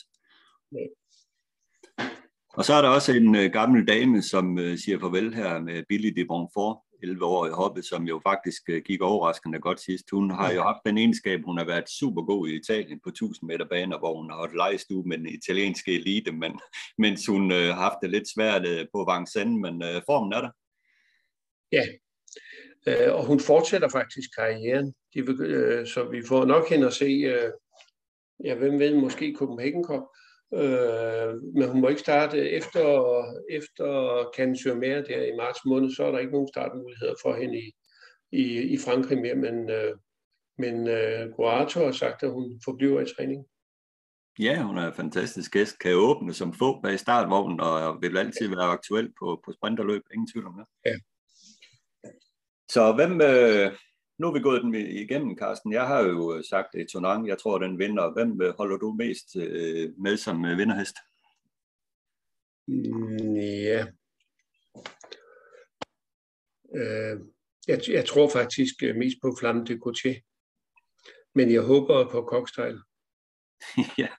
Og 2.54 2.66
så 2.66 2.74
er 2.74 2.82
der 2.82 2.90
også 2.90 3.14
en 3.14 3.36
øh, 3.36 3.52
gammel 3.52 3.88
dame, 3.88 4.22
som 4.22 4.60
øh, 4.60 4.78
siger 4.78 5.00
farvel 5.00 5.36
her 5.36 5.60
med 5.60 5.84
Billy 5.90 6.08
de 6.08 6.26
Bonfort, 6.26 6.78
11 7.04 7.26
år 7.26 7.48
i 7.48 7.50
hoppet, 7.50 7.86
som 7.86 8.04
jo 8.04 8.22
faktisk 8.24 8.70
øh, 8.70 8.82
gik 8.86 9.02
overraskende 9.02 9.60
godt 9.60 9.82
sidst. 9.82 10.06
Hun 10.12 10.32
har 10.32 10.54
jo 10.54 10.62
haft 10.62 10.80
den 10.86 10.98
egenskab, 10.98 11.42
hun 11.46 11.58
har 11.58 11.66
været 11.66 11.90
super 11.90 12.22
god 12.22 12.48
i 12.48 12.56
Italien 12.56 13.00
på 13.04 13.10
1000 13.10 13.48
meter 13.48 13.66
baner, 13.66 14.00
hvor 14.00 14.18
hun 14.22 14.30
har 14.30 14.38
holdt 14.38 14.56
lejestue 14.56 15.04
med 15.08 15.18
den 15.18 15.28
italienske 15.28 15.96
elite, 15.96 16.32
men, 16.32 16.60
mens 17.04 17.26
hun 17.26 17.52
øh, 17.52 17.68
har 17.68 17.82
haft 17.82 17.98
det 18.02 18.10
lidt 18.10 18.34
svært 18.36 18.68
øh, 18.68 18.86
på 18.94 19.08
Vincennes, 19.12 19.62
men 19.62 19.84
øh, 19.84 20.02
formen 20.06 20.34
er 20.34 20.42
der. 20.42 20.52
Ja, 21.72 21.86
øh, 22.88 23.16
og 23.16 23.26
hun 23.26 23.40
fortsætter 23.40 23.90
faktisk 23.90 24.30
karrieren, 24.38 24.94
De, 25.14 25.20
øh, 25.20 25.88
så 25.88 26.10
vi 26.12 26.22
får 26.28 26.46
nok 26.46 26.70
hende 26.70 26.88
at 26.88 26.94
se, 26.94 27.06
øh, 27.06 27.52
ja, 28.44 28.56
hvem 28.56 28.80
ved, 28.80 28.96
måske 28.96 29.36
Copenhagen 29.38 29.84
Cup, 29.84 30.04
Øh, 30.54 31.42
men 31.56 31.70
hun 31.70 31.82
må 31.82 31.88
ikke 31.88 32.02
starte 32.02 32.50
efter, 32.50 32.86
efter 33.50 33.90
Cannes 34.36 34.60
sur 34.60 34.76
Mer 34.76 35.02
der 35.02 35.24
i 35.24 35.36
marts 35.36 35.60
måned, 35.66 35.96
så 35.96 36.04
er 36.04 36.12
der 36.12 36.20
ikke 36.20 36.32
nogen 36.32 36.48
startmuligheder 36.48 37.14
for 37.22 37.36
hende 37.36 37.60
i, 37.60 37.72
i, 38.32 38.62
i 38.74 38.78
Frankrig 38.78 39.18
mere, 39.22 39.36
men, 39.36 39.70
øh, 39.70 39.96
men 40.58 40.88
øh, 40.88 41.32
Guato 41.32 41.80
har 41.80 41.92
sagt, 41.92 42.24
at 42.24 42.32
hun 42.32 42.62
forbliver 42.66 43.02
i 43.02 43.14
træning. 43.18 43.46
Ja, 44.40 44.64
hun 44.64 44.78
er 44.78 44.88
en 44.88 44.94
fantastisk 44.94 45.52
gæst, 45.52 45.80
kan 45.80 45.96
åbne 45.96 46.34
som 46.34 46.54
få 46.54 46.82
bag 46.82 47.00
startvognen, 47.00 47.60
og 47.60 48.02
vil 48.02 48.18
altid 48.18 48.48
være 48.48 48.72
aktuel 48.78 49.14
på, 49.20 49.42
på 49.46 49.52
sprinterløb, 49.52 50.02
ingen 50.14 50.28
tvivl 50.28 50.48
om 50.48 50.54
det. 50.58 50.66
Ja. 50.86 50.96
Så 52.70 52.94
hvem, 52.94 53.22
øh, 53.22 53.72
nu 54.20 54.28
er 54.28 54.34
vi 54.34 54.40
gået 54.40 54.62
den 54.62 54.76
igennem, 54.76 55.38
Carsten. 55.38 55.74
Jeg 55.74 55.88
har 55.88 56.00
jo 56.02 56.36
øh, 56.36 56.44
sagt 56.44 56.76
et 56.76 56.88
Tonang, 56.88 57.28
jeg 57.28 57.38
tror, 57.38 57.58
den 57.58 57.80
vinder. 57.80 58.14
Hvem 58.14 58.42
øh, 58.42 58.54
holder 58.58 58.78
du 58.78 58.92
mest 58.94 59.36
øh, 59.36 59.94
med 59.98 60.18
som 60.18 60.44
vinderhest? 60.44 60.96
Mm, 62.68 63.36
ja. 63.70 63.86
Øh, 66.76 67.20
jeg, 67.68 67.80
jeg 67.90 68.06
tror 68.06 68.30
faktisk 68.30 68.74
mest 68.96 69.18
på 69.22 69.36
Flamme 69.40 69.66
de 69.66 69.80
Gautier. 69.80 70.20
Men 71.36 71.54
jeg 71.54 71.62
håber 71.62 72.10
på 72.12 72.22
Cockstyle. 72.32 72.82
ja, 74.04 74.10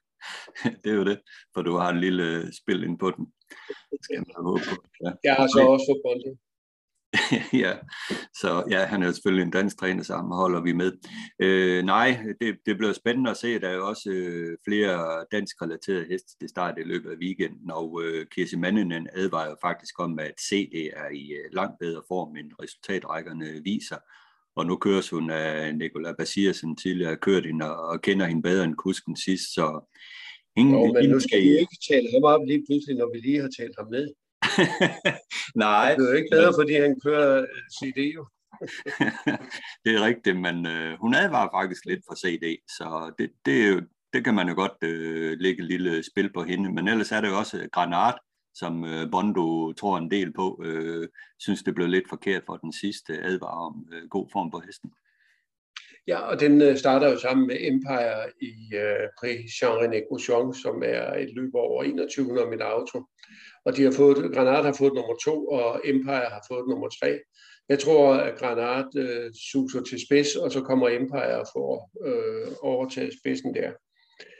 det 0.82 0.90
er 0.92 0.94
jo 0.94 1.04
det, 1.04 1.20
for 1.54 1.62
du 1.62 1.76
har 1.76 1.90
en 1.90 2.00
lille 2.00 2.56
spil 2.56 2.82
ind 2.82 2.98
på 2.98 3.10
den. 3.10 3.24
Det 3.90 3.98
skal 4.02 4.16
man 4.18 4.44
håbe 4.46 4.60
på. 4.70 4.76
Ja. 5.04 5.10
Jeg 5.24 5.34
har 5.34 5.46
så 5.46 5.60
også 5.74 6.00
fået 6.04 6.38
ja, 7.64 7.72
så 8.40 8.64
ja, 8.70 8.84
han 8.84 9.02
er 9.02 9.06
jo 9.06 9.12
selvfølgelig 9.12 9.44
en 9.44 9.50
dansk 9.50 9.78
træner, 9.78 10.02
så 10.02 10.14
ham 10.16 10.30
holder 10.30 10.60
vi 10.60 10.72
med. 10.72 10.92
Øh, 11.42 11.84
nej, 11.84 12.18
det, 12.40 12.56
det 12.66 12.76
bliver 12.76 12.92
spændende 12.92 13.30
at 13.30 13.36
se. 13.36 13.60
Der 13.60 13.68
er 13.68 13.74
jo 13.74 13.88
også 13.88 14.10
øh, 14.10 14.56
flere 14.68 15.24
dansk-relaterede 15.32 16.06
heste 16.10 16.38
til 16.38 16.48
start 16.48 16.78
i 16.78 16.82
løbet 16.82 17.10
af 17.10 17.16
weekenden, 17.16 17.70
og 17.70 18.02
øh, 18.04 18.26
Kirsi 18.26 18.56
Manninen 18.56 19.08
advarer 19.12 19.54
faktisk 19.62 20.00
om, 20.00 20.18
at 20.18 20.34
CD 20.40 20.74
er 20.96 21.08
i 21.14 21.32
øh, 21.32 21.52
langt 21.52 21.78
bedre 21.80 22.02
form, 22.08 22.36
end 22.36 22.52
resultatrækkerne 22.62 23.60
viser. 23.64 23.96
Og 24.56 24.66
nu 24.66 24.76
køres 24.76 25.10
hun 25.10 25.30
af 25.30 25.74
Nicola 25.76 26.12
Basir, 26.12 26.52
som 26.52 26.76
tidligere 26.76 27.10
har 27.10 27.16
kørt 27.16 27.46
hende, 27.46 27.78
og 27.78 28.02
kender 28.02 28.26
hende 28.26 28.42
bedre 28.42 28.64
end 28.64 28.74
kusken 28.74 29.16
sidst, 29.16 29.54
så 29.54 29.66
ingen, 30.56 30.74
jo, 30.74 30.92
men 30.92 31.10
nu 31.10 31.20
skal 31.20 31.44
I 31.44 31.58
ikke 31.58 31.78
tale 31.88 32.08
ham 32.14 32.24
op 32.24 32.46
lige 32.46 32.64
pludselig, 32.68 32.96
når 32.96 33.12
vi 33.12 33.18
lige 33.18 33.40
har 33.40 33.50
talt 33.58 33.76
ham 33.78 33.88
ned. 33.90 34.08
Nej. 35.54 35.94
Det 35.94 36.04
er 36.04 36.10
jo 36.10 36.16
ikke 36.16 36.28
bedre, 36.32 36.52
fordi 36.58 36.74
han 36.74 37.00
kører 37.04 37.46
CD 37.78 37.98
jo. 38.14 38.26
det 39.84 39.94
er 39.96 40.04
rigtigt, 40.04 40.40
men 40.40 40.66
øh, 40.66 40.98
hun 41.00 41.14
advarer 41.14 41.48
faktisk 41.52 41.84
lidt 41.84 42.00
for 42.08 42.14
CD, 42.14 42.56
så 42.68 43.12
det, 43.18 43.30
det, 43.44 43.64
er 43.64 43.68
jo, 43.68 43.80
det 44.12 44.24
kan 44.24 44.34
man 44.34 44.48
jo 44.48 44.54
godt 44.54 44.76
øh, 44.82 45.36
lægge 45.38 45.62
et 45.62 45.68
lille 45.68 46.02
spil 46.02 46.32
på 46.32 46.42
hende. 46.42 46.72
Men 46.72 46.88
ellers 46.88 47.12
er 47.12 47.20
det 47.20 47.28
jo 47.28 47.38
også 47.38 47.68
Granat, 47.72 48.14
som 48.54 48.84
øh, 48.84 49.10
Bondo 49.10 49.72
tror 49.72 49.98
en 49.98 50.10
del 50.10 50.32
på, 50.32 50.62
øh, 50.64 51.08
synes 51.38 51.62
det 51.62 51.74
blev 51.74 51.88
lidt 51.88 52.08
forkert 52.08 52.42
for 52.46 52.56
den 52.56 52.72
sidste 52.72 53.12
advar 53.22 53.66
om 53.66 53.88
øh, 53.92 54.08
god 54.08 54.28
form 54.32 54.50
på 54.50 54.62
hesten. 54.66 54.90
Ja, 56.10 56.18
og 56.30 56.40
den 56.40 56.62
øh, 56.62 56.76
starter 56.76 57.08
jo 57.12 57.18
sammen 57.18 57.46
med 57.46 57.56
Empire 57.60 58.16
i 58.40 58.54
øh, 58.82 59.06
Prix 59.18 59.38
Jean-René 59.58 60.00
Gouchon, 60.08 60.54
som 60.54 60.82
er 60.94 61.14
et 61.22 61.30
løb 61.36 61.54
over 61.54 61.82
2100 61.82 62.50
meter 62.50 62.64
auto 62.64 62.98
og 63.64 63.76
de 63.76 63.82
har 63.82 63.92
fået, 63.92 64.34
Granat 64.34 64.64
har 64.64 64.72
fået 64.72 64.94
nummer 64.94 65.16
to, 65.24 65.46
og 65.46 65.80
Empire 65.84 66.30
har 66.34 66.44
fået 66.48 66.68
nummer 66.68 66.88
tre. 67.00 67.20
Jeg 67.68 67.78
tror, 67.78 68.14
at 68.14 68.38
Granat 68.38 68.86
øh, 68.96 69.32
suser 69.50 69.82
til 69.82 69.98
spids, 70.06 70.36
og 70.36 70.52
så 70.52 70.60
kommer 70.60 70.88
Empire 70.88 71.40
og 71.40 71.46
får 71.54 71.90
øh, 72.06 72.52
overtaget 72.62 73.12
spidsen 73.20 73.54
der. 73.54 73.72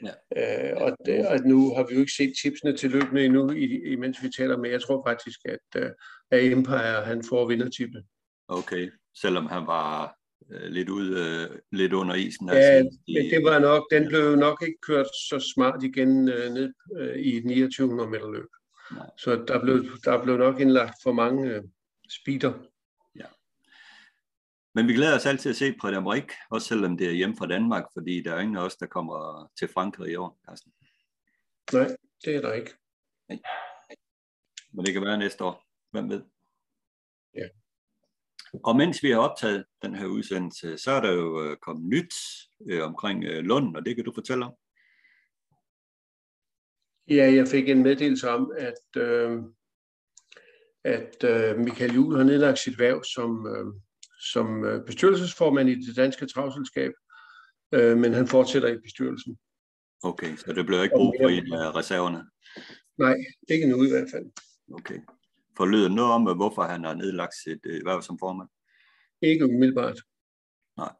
Ja. 0.05 0.13
Øh, 0.37 0.81
og, 0.83 0.97
det, 1.05 1.27
og 1.27 1.39
nu 1.39 1.75
har 1.75 1.83
vi 1.87 1.93
jo 1.93 1.99
ikke 1.99 2.11
set 2.11 2.33
tipsene 2.43 2.77
til 2.77 2.91
løbende 2.91 3.25
endnu, 3.25 3.49
imens 3.85 4.23
vi 4.23 4.29
taler 4.37 4.57
med. 4.57 4.69
Jeg 4.69 4.81
tror 4.81 5.03
faktisk, 5.07 5.39
at, 5.45 5.81
øh, 5.81 5.89
at 6.31 6.51
Empire 6.51 7.05
han 7.05 7.23
får 7.29 7.47
vindertippet. 7.47 8.03
Okay, 8.47 8.91
selvom 9.21 9.45
han 9.45 9.67
var 9.67 10.20
lidt 10.51 10.89
ud, 10.89 11.17
øh, 11.17 11.59
lidt 11.71 11.93
under 11.93 12.15
isen. 12.15 12.47
Ja, 12.47 12.53
altså, 12.55 12.99
de, 13.07 13.13
men 13.13 13.25
det 13.31 13.43
var 13.43 13.59
nok, 13.59 13.87
den 13.91 14.07
blev 14.07 14.35
nok 14.35 14.63
ikke 14.67 14.79
kørt 14.81 15.07
så 15.29 15.51
smart 15.55 15.83
igen 15.83 16.29
øh, 16.29 16.53
ned 16.53 16.73
øh, 16.97 17.15
i 17.15 17.37
et 17.37 17.43
2900 17.43 18.09
meter 18.09 18.31
løb. 18.31 18.49
Så 19.17 19.45
der 19.47 19.61
blev, 19.61 19.85
der 20.05 20.23
blev 20.23 20.37
nok 20.37 20.59
indlagt 20.59 20.95
for 21.03 21.11
mange 21.11 21.49
øh, 21.49 21.63
speeder. 22.09 22.53
Ja. 23.15 23.25
Men 24.75 24.87
vi 24.87 24.93
glæder 24.93 25.15
os 25.15 25.25
altid 25.25 25.49
at 25.49 25.55
se 25.55 25.73
Prix 25.81 25.93
d'Amérique, 25.93 26.47
også 26.51 26.67
selvom 26.67 26.97
det 26.97 27.07
er 27.07 27.11
hjemme 27.11 27.37
fra 27.37 27.47
Danmark, 27.47 27.83
fordi 27.93 28.21
der 28.21 28.33
er 28.33 28.39
ingen 28.39 28.57
af 28.57 28.65
os, 28.65 28.75
der 28.75 28.85
kommer 28.85 29.49
til 29.59 29.67
Frankrig 29.67 30.11
i 30.11 30.15
år, 30.15 30.39
Carsten. 30.49 30.71
Nej, 31.73 31.95
det 32.25 32.35
er 32.35 32.41
der 32.41 32.53
ikke. 32.53 32.71
Nej. 33.29 33.39
Men 34.73 34.85
det 34.85 34.93
kan 34.93 35.01
være 35.01 35.17
næste 35.17 35.43
år. 35.43 35.63
Hvem 35.91 36.09
ved? 36.09 36.21
Og 38.53 38.75
mens 38.75 39.03
vi 39.03 39.11
har 39.11 39.19
optaget 39.19 39.65
den 39.81 39.95
her 39.95 40.05
udsendelse, 40.05 40.77
så 40.77 40.91
er 40.91 41.01
der 41.01 41.11
jo 41.11 41.43
øh, 41.43 41.57
kommet 41.57 41.89
nyt 41.89 42.13
øh, 42.69 42.83
omkring 42.83 43.23
øh, 43.23 43.43
Lund, 43.43 43.75
og 43.75 43.85
det 43.85 43.95
kan 43.95 44.05
du 44.05 44.13
fortælle 44.13 44.45
om. 44.45 44.53
Ja, 47.07 47.33
jeg 47.33 47.47
fik 47.47 47.69
en 47.69 47.83
meddelelse 47.83 48.29
om, 48.29 48.51
at, 48.57 49.01
øh, 49.01 49.39
at 50.83 51.23
øh, 51.23 51.57
Michael 51.57 51.93
Juhl 51.93 52.17
har 52.17 52.23
nedlagt 52.23 52.59
sit 52.59 52.79
værv 52.79 53.03
som, 53.03 53.47
øh, 53.47 53.65
som 54.33 54.65
bestyrelsesformand 54.85 55.69
i 55.69 55.75
det 55.75 55.95
danske 55.95 56.25
travselskab, 56.25 56.91
øh, 57.71 57.97
men 57.97 58.13
han 58.13 58.27
fortsætter 58.27 58.69
i 58.69 58.81
bestyrelsen. 58.83 59.37
Okay, 60.03 60.35
så 60.35 60.53
det 60.53 60.65
bliver 60.65 60.83
ikke 60.83 60.95
brug 60.95 61.15
for 61.21 61.29
en 61.29 61.53
af 61.53 61.75
reserverne? 61.75 62.25
Nej, 62.97 63.15
ikke 63.49 63.67
nu 63.67 63.83
i 63.83 63.89
hvert 63.89 64.07
fald. 64.11 64.25
Okay. 64.73 64.99
Forlyder 65.61 65.89
noget 65.89 66.11
om, 66.13 66.35
hvorfor 66.35 66.63
han 66.63 66.83
har 66.83 66.93
nedlagt 66.93 67.33
sit 67.43 67.59
øh, 67.65 67.85
værv 67.85 68.01
som 68.01 68.17
formand? 68.19 68.49
Ikke 69.21 69.45
umiddelbart. 69.45 69.99
Nej. 70.77 70.93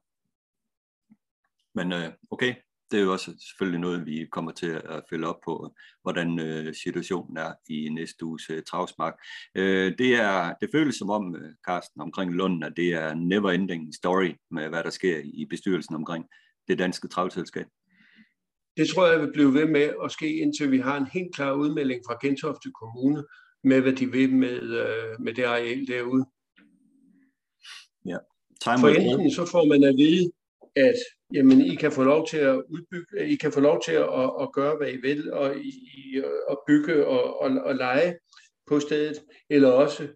Men 1.76 1.92
øh, 1.92 2.10
okay, 2.32 2.56
det 2.92 3.00
er 3.00 3.04
jo 3.04 3.12
også 3.12 3.32
selvfølgelig 3.50 3.80
noget, 3.80 4.06
vi 4.06 4.28
kommer 4.32 4.52
til 4.52 4.82
at 4.86 5.04
følge 5.10 5.28
op 5.28 5.40
på, 5.46 5.76
hvordan 6.02 6.40
øh, 6.40 6.76
situationen 6.84 7.38
er 7.38 7.54
i 7.70 7.90
næste 7.90 8.26
uges 8.26 8.50
øh, 8.50 8.64
travsmark. 8.64 9.14
Øh, 9.56 9.98
det, 9.98 10.16
er, 10.16 10.54
det 10.62 10.70
føles 10.74 10.96
som 10.96 11.10
om, 11.10 11.36
øh, 11.36 11.52
Carsten, 11.68 12.02
omkring 12.02 12.34
Lund, 12.34 12.64
at 12.64 12.74
det 12.78 12.94
er 12.94 13.14
never 13.14 13.52
ending 13.52 13.96
story 13.96 14.32
med, 14.52 14.70
hvad 14.70 14.84
der 14.84 14.90
sker 14.90 15.22
i 15.24 15.46
bestyrelsen 15.50 15.96
omkring 15.96 16.26
det 16.68 16.80
danske 16.80 17.08
travselskab. 17.08 17.66
Det 18.78 18.90
tror 18.90 19.08
jeg 19.08 19.22
vil 19.22 19.34
blive 19.34 19.54
ved 19.54 19.66
med 19.66 19.94
at 20.04 20.12
ske, 20.12 20.38
indtil 20.38 20.72
vi 20.72 20.78
har 20.78 20.98
en 20.98 21.08
helt 21.08 21.36
klar 21.36 21.52
udmelding 21.54 22.02
fra 22.08 22.18
Gentofte 22.22 22.72
Kommune 22.72 23.24
med, 23.64 23.82
hvad 23.82 23.94
de 23.94 24.12
vil 24.12 24.34
med, 24.34 24.62
øh, 24.62 25.22
med 25.22 25.34
det 25.34 25.44
areal 25.44 25.88
derude. 25.88 26.26
Ja. 28.06 28.18
Time 28.64 28.80
For 28.80 28.88
enten 28.88 29.32
så 29.32 29.46
får 29.46 29.66
man 29.66 29.84
at 29.84 29.96
vide, 29.98 30.32
at 30.76 30.96
jamen, 31.34 31.62
I 31.62 31.76
kan 31.76 31.92
få 31.92 32.04
lov 32.04 32.28
til 32.28 32.38
at 32.38 32.64
udbygge, 32.70 33.28
I 33.28 33.36
kan 33.36 33.52
få 33.52 33.60
lov 33.60 33.82
til 33.86 33.92
at, 33.92 34.32
at, 34.42 34.52
gøre, 34.54 34.78
hvad 34.78 34.92
I 34.92 34.98
vil, 34.98 35.34
og 35.34 35.58
I, 35.58 36.22
at 36.52 36.58
bygge 36.68 37.06
og, 37.08 37.42
og, 37.42 37.50
og 37.50 37.76
lege 37.76 38.18
på 38.68 38.80
stedet, 38.80 39.18
eller 39.50 39.70
også 39.70 40.08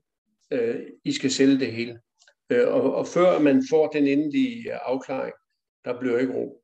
øh, 0.51 0.75
I 1.03 1.11
skal 1.11 1.31
sælge 1.31 1.59
det 1.59 1.71
hele. 1.71 1.99
Øh, 2.49 2.67
og, 2.67 2.95
og 2.95 3.07
før 3.07 3.39
man 3.39 3.63
får 3.69 3.87
den 3.87 4.07
endelige 4.07 4.73
afklaring, 4.73 5.33
der 5.85 5.99
bliver 5.99 6.17
ikke 6.17 6.33
ro. 6.33 6.61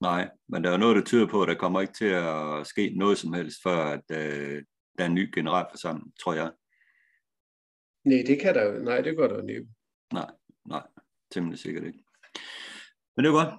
Nej, 0.00 0.28
men 0.48 0.64
der 0.64 0.70
er 0.70 0.76
noget, 0.76 0.96
der 0.96 1.02
tyder 1.04 1.26
på, 1.26 1.42
at 1.42 1.48
der 1.48 1.54
kommer 1.54 1.80
ikke 1.80 1.94
til 1.94 2.12
at 2.12 2.66
ske 2.66 2.94
noget 2.96 3.18
som 3.18 3.32
helst, 3.32 3.56
før 3.62 3.76
at, 3.76 4.04
øh, 4.12 4.62
der 5.02 5.06
er 5.06 5.10
en 5.10 5.14
ny 5.14 5.34
generalforsamling, 5.34 6.12
tror 6.22 6.34
jeg. 6.34 6.50
Nej, 8.04 8.22
det 8.26 8.40
kan 8.40 8.54
der 8.54 8.78
Nej, 8.78 9.00
det 9.00 9.16
gør 9.16 9.28
der 9.28 9.48
ikke. 9.48 9.68
Nej, 10.12 10.30
nej, 10.66 10.86
temmelig 11.30 11.58
sikkert 11.58 11.84
ikke. 11.84 12.04
Men 13.16 13.24
det 13.24 13.32
var 13.32 13.44
godt. 13.44 13.54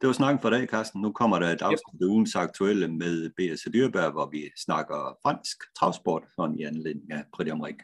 Det 0.00 0.06
var 0.06 0.12
snakken 0.12 0.42
for 0.42 0.50
dag, 0.50 0.68
Carsten. 0.68 1.00
Nu 1.00 1.12
kommer 1.12 1.38
der 1.38 1.48
et 1.48 1.62
afsnit 1.62 2.02
af 2.02 2.06
ugens 2.06 2.34
aktuelle 2.34 2.88
med 2.88 3.30
B.S. 3.30 3.68
Dyrberg, 3.72 4.12
hvor 4.12 4.30
vi 4.30 4.50
snakker 4.56 5.18
fransk 5.22 5.56
travsport, 5.78 6.22
sådan 6.36 6.58
i 6.58 6.62
anledning 6.62 7.12
af 7.12 7.24
Prix 7.32 7.48
d'Amérique. 7.48 7.82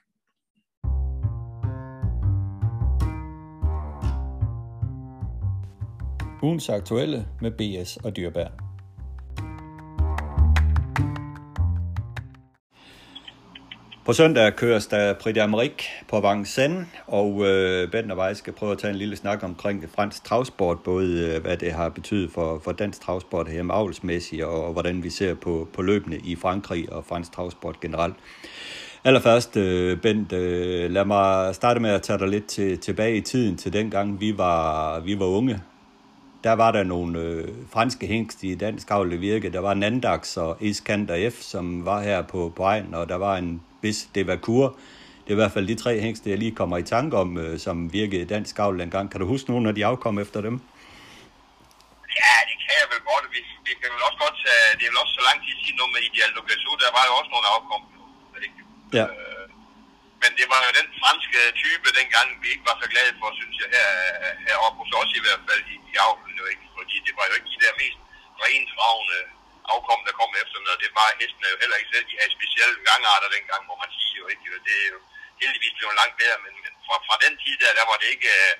Ugens 6.42 6.68
aktuelle 6.68 7.26
med 7.40 7.50
B.S. 7.50 7.96
og 7.96 8.16
Dyrberg. 8.16 8.67
På 14.08 14.12
søndag 14.12 14.56
køres 14.56 14.86
der 14.86 15.12
Prix 15.12 15.36
d'Amérique 15.36 16.04
på 16.08 16.20
Vincennes, 16.20 16.86
og 17.06 17.46
øh, 17.46 17.90
Bent 17.90 18.12
og 18.12 18.26
jeg 18.26 18.36
skal 18.36 18.52
prøve 18.52 18.72
at 18.72 18.78
tage 18.78 18.90
en 18.90 18.96
lille 18.96 19.16
snak 19.16 19.42
omkring 19.42 19.84
fransk 19.94 20.24
travsport, 20.24 20.78
både 20.84 21.34
øh, 21.34 21.42
hvad 21.42 21.56
det 21.56 21.72
har 21.72 21.88
betydet 21.88 22.30
for, 22.30 22.60
for 22.64 22.72
dansk 22.72 23.00
travsport 23.00 23.50
hjemme 23.52 23.72
avlsmæssigt, 23.72 24.44
og, 24.44 24.64
og 24.64 24.72
hvordan 24.72 25.02
vi 25.02 25.10
ser 25.10 25.34
på, 25.34 25.68
på 25.72 25.82
løbende 25.82 26.18
i 26.18 26.36
Frankrig 26.36 26.92
og 26.92 27.04
fransk 27.04 27.32
travsport 27.32 27.80
generelt. 27.80 28.14
Allerførst, 29.04 29.56
øh, 29.56 30.00
Bent, 30.00 30.32
øh, 30.32 30.90
lad 30.90 31.04
mig 31.04 31.54
starte 31.54 31.80
med 31.80 31.90
at 31.90 32.02
tage 32.02 32.18
dig 32.18 32.28
lidt 32.28 32.46
til, 32.46 32.78
tilbage 32.78 33.16
i 33.16 33.20
tiden, 33.20 33.56
til 33.56 33.72
dengang 33.72 34.20
vi 34.20 34.38
var, 34.38 35.00
vi 35.00 35.18
var 35.18 35.26
unge. 35.26 35.60
Der 36.48 36.56
var 36.56 36.72
der 36.72 36.84
nogle 36.84 37.20
øh, 37.20 37.48
franske 37.72 38.06
hængst 38.06 38.38
i 38.42 38.54
dansk 38.54 38.90
avl 38.90 39.20
virke. 39.20 39.52
Der 39.52 39.60
var 39.60 39.74
Nandax 39.74 40.36
og 40.36 40.56
Iskander 40.60 41.30
F, 41.30 41.36
som 41.52 41.84
var 41.84 42.00
her 42.08 42.22
på, 42.22 42.52
på 42.56 42.62
egen, 42.62 42.94
og 42.94 43.08
der 43.08 43.18
var 43.26 43.34
en 43.36 43.62
hvis 43.80 43.98
det 44.14 44.26
var 44.26 44.36
kur. 44.36 44.66
Det 45.24 45.30
er 45.32 45.36
i 45.38 45.40
hvert 45.42 45.52
fald 45.52 45.66
de 45.72 45.74
tre 45.84 46.00
hængste, 46.00 46.30
jeg 46.30 46.38
lige 46.38 46.54
kommer 46.60 46.76
i 46.78 46.82
tanke 46.82 47.16
om, 47.16 47.38
øh, 47.38 47.58
som 47.58 47.92
virkede 47.92 48.22
i 48.22 48.30
dansk 48.34 48.58
avl 48.58 48.78
dengang. 48.78 49.10
Kan 49.10 49.20
du 49.20 49.26
huske 49.26 49.50
nogle 49.50 49.68
af 49.68 49.74
de 49.74 49.86
afkom 49.86 50.18
efter 50.24 50.40
dem? 50.40 50.54
Ja, 52.20 52.34
det 52.48 52.56
kan 52.64 52.74
jeg 52.80 52.88
vel 52.92 53.02
godt. 53.10 53.24
Vi, 53.34 53.40
vi 53.66 53.72
kan 53.80 53.88
vel 53.94 54.02
også 54.08 54.18
godt 54.24 54.36
tage, 54.44 54.66
det 54.78 54.84
er 54.86 54.90
vel 54.92 55.00
også 55.04 55.14
så 55.18 55.22
lang 55.28 55.38
tid 55.44 55.54
siden 55.62 55.76
noget 55.80 55.92
med 55.94 56.00
Ideal 56.08 56.32
Gassou, 56.48 56.74
der 56.82 56.90
var 56.96 57.04
jo 57.08 57.12
også 57.20 57.30
nogle 57.34 57.48
afkom. 57.56 57.82
Ikke? 58.46 58.58
Ja. 58.98 59.04
Øh, 59.06 59.27
det 60.38 60.46
var 60.52 60.60
jo 60.66 60.70
den 60.80 60.88
franske 61.00 61.40
type 61.62 61.88
dengang, 61.98 62.28
vi 62.42 62.48
ikke 62.54 62.68
var 62.70 62.76
så 62.82 62.86
glade 62.94 63.12
for, 63.20 63.28
synes 63.40 63.56
jeg, 63.62 63.68
her, 63.76 63.90
heroppe 64.48 64.78
hos 64.82 64.92
os 65.00 65.12
i 65.18 65.22
hvert 65.24 65.42
fald 65.48 65.62
i, 65.74 65.76
i 65.92 65.94
avlen 66.06 66.34
jo 66.40 66.44
ikke. 66.52 66.64
Fordi 66.76 66.96
det 67.06 67.14
var 67.18 67.24
jo 67.28 67.34
ikke 67.36 67.50
de 67.54 67.62
der 67.64 67.74
mest 67.82 68.00
rentravende 68.44 69.20
afkom, 69.72 70.00
der 70.06 70.18
kom 70.20 70.32
efter 70.42 70.58
noget. 70.64 70.84
Det 70.84 70.92
var 70.98 71.08
hestene 71.20 71.52
jo 71.52 71.60
heller 71.62 71.76
ikke 71.78 71.92
selv. 71.94 72.06
De 72.10 72.18
havde 72.20 72.36
specielle 72.38 72.76
gangarter 72.88 73.28
dengang, 73.36 73.62
må 73.70 73.74
man 73.82 73.90
sige 73.98 74.16
jo 74.22 74.26
ikke. 74.32 74.44
Det 74.68 74.76
er 74.84 74.88
jo 74.94 75.00
heldigvis 75.42 75.76
blevet 75.78 75.98
langt 76.00 76.16
bedre, 76.20 76.38
men, 76.44 76.54
men 76.64 76.72
fra, 76.86 76.96
fra 77.08 77.16
den 77.24 77.34
tid 77.42 77.54
der, 77.62 77.72
der 77.78 77.86
var 77.90 77.96
det 78.02 78.08
ikke 78.14 78.30
øh, 78.40 78.54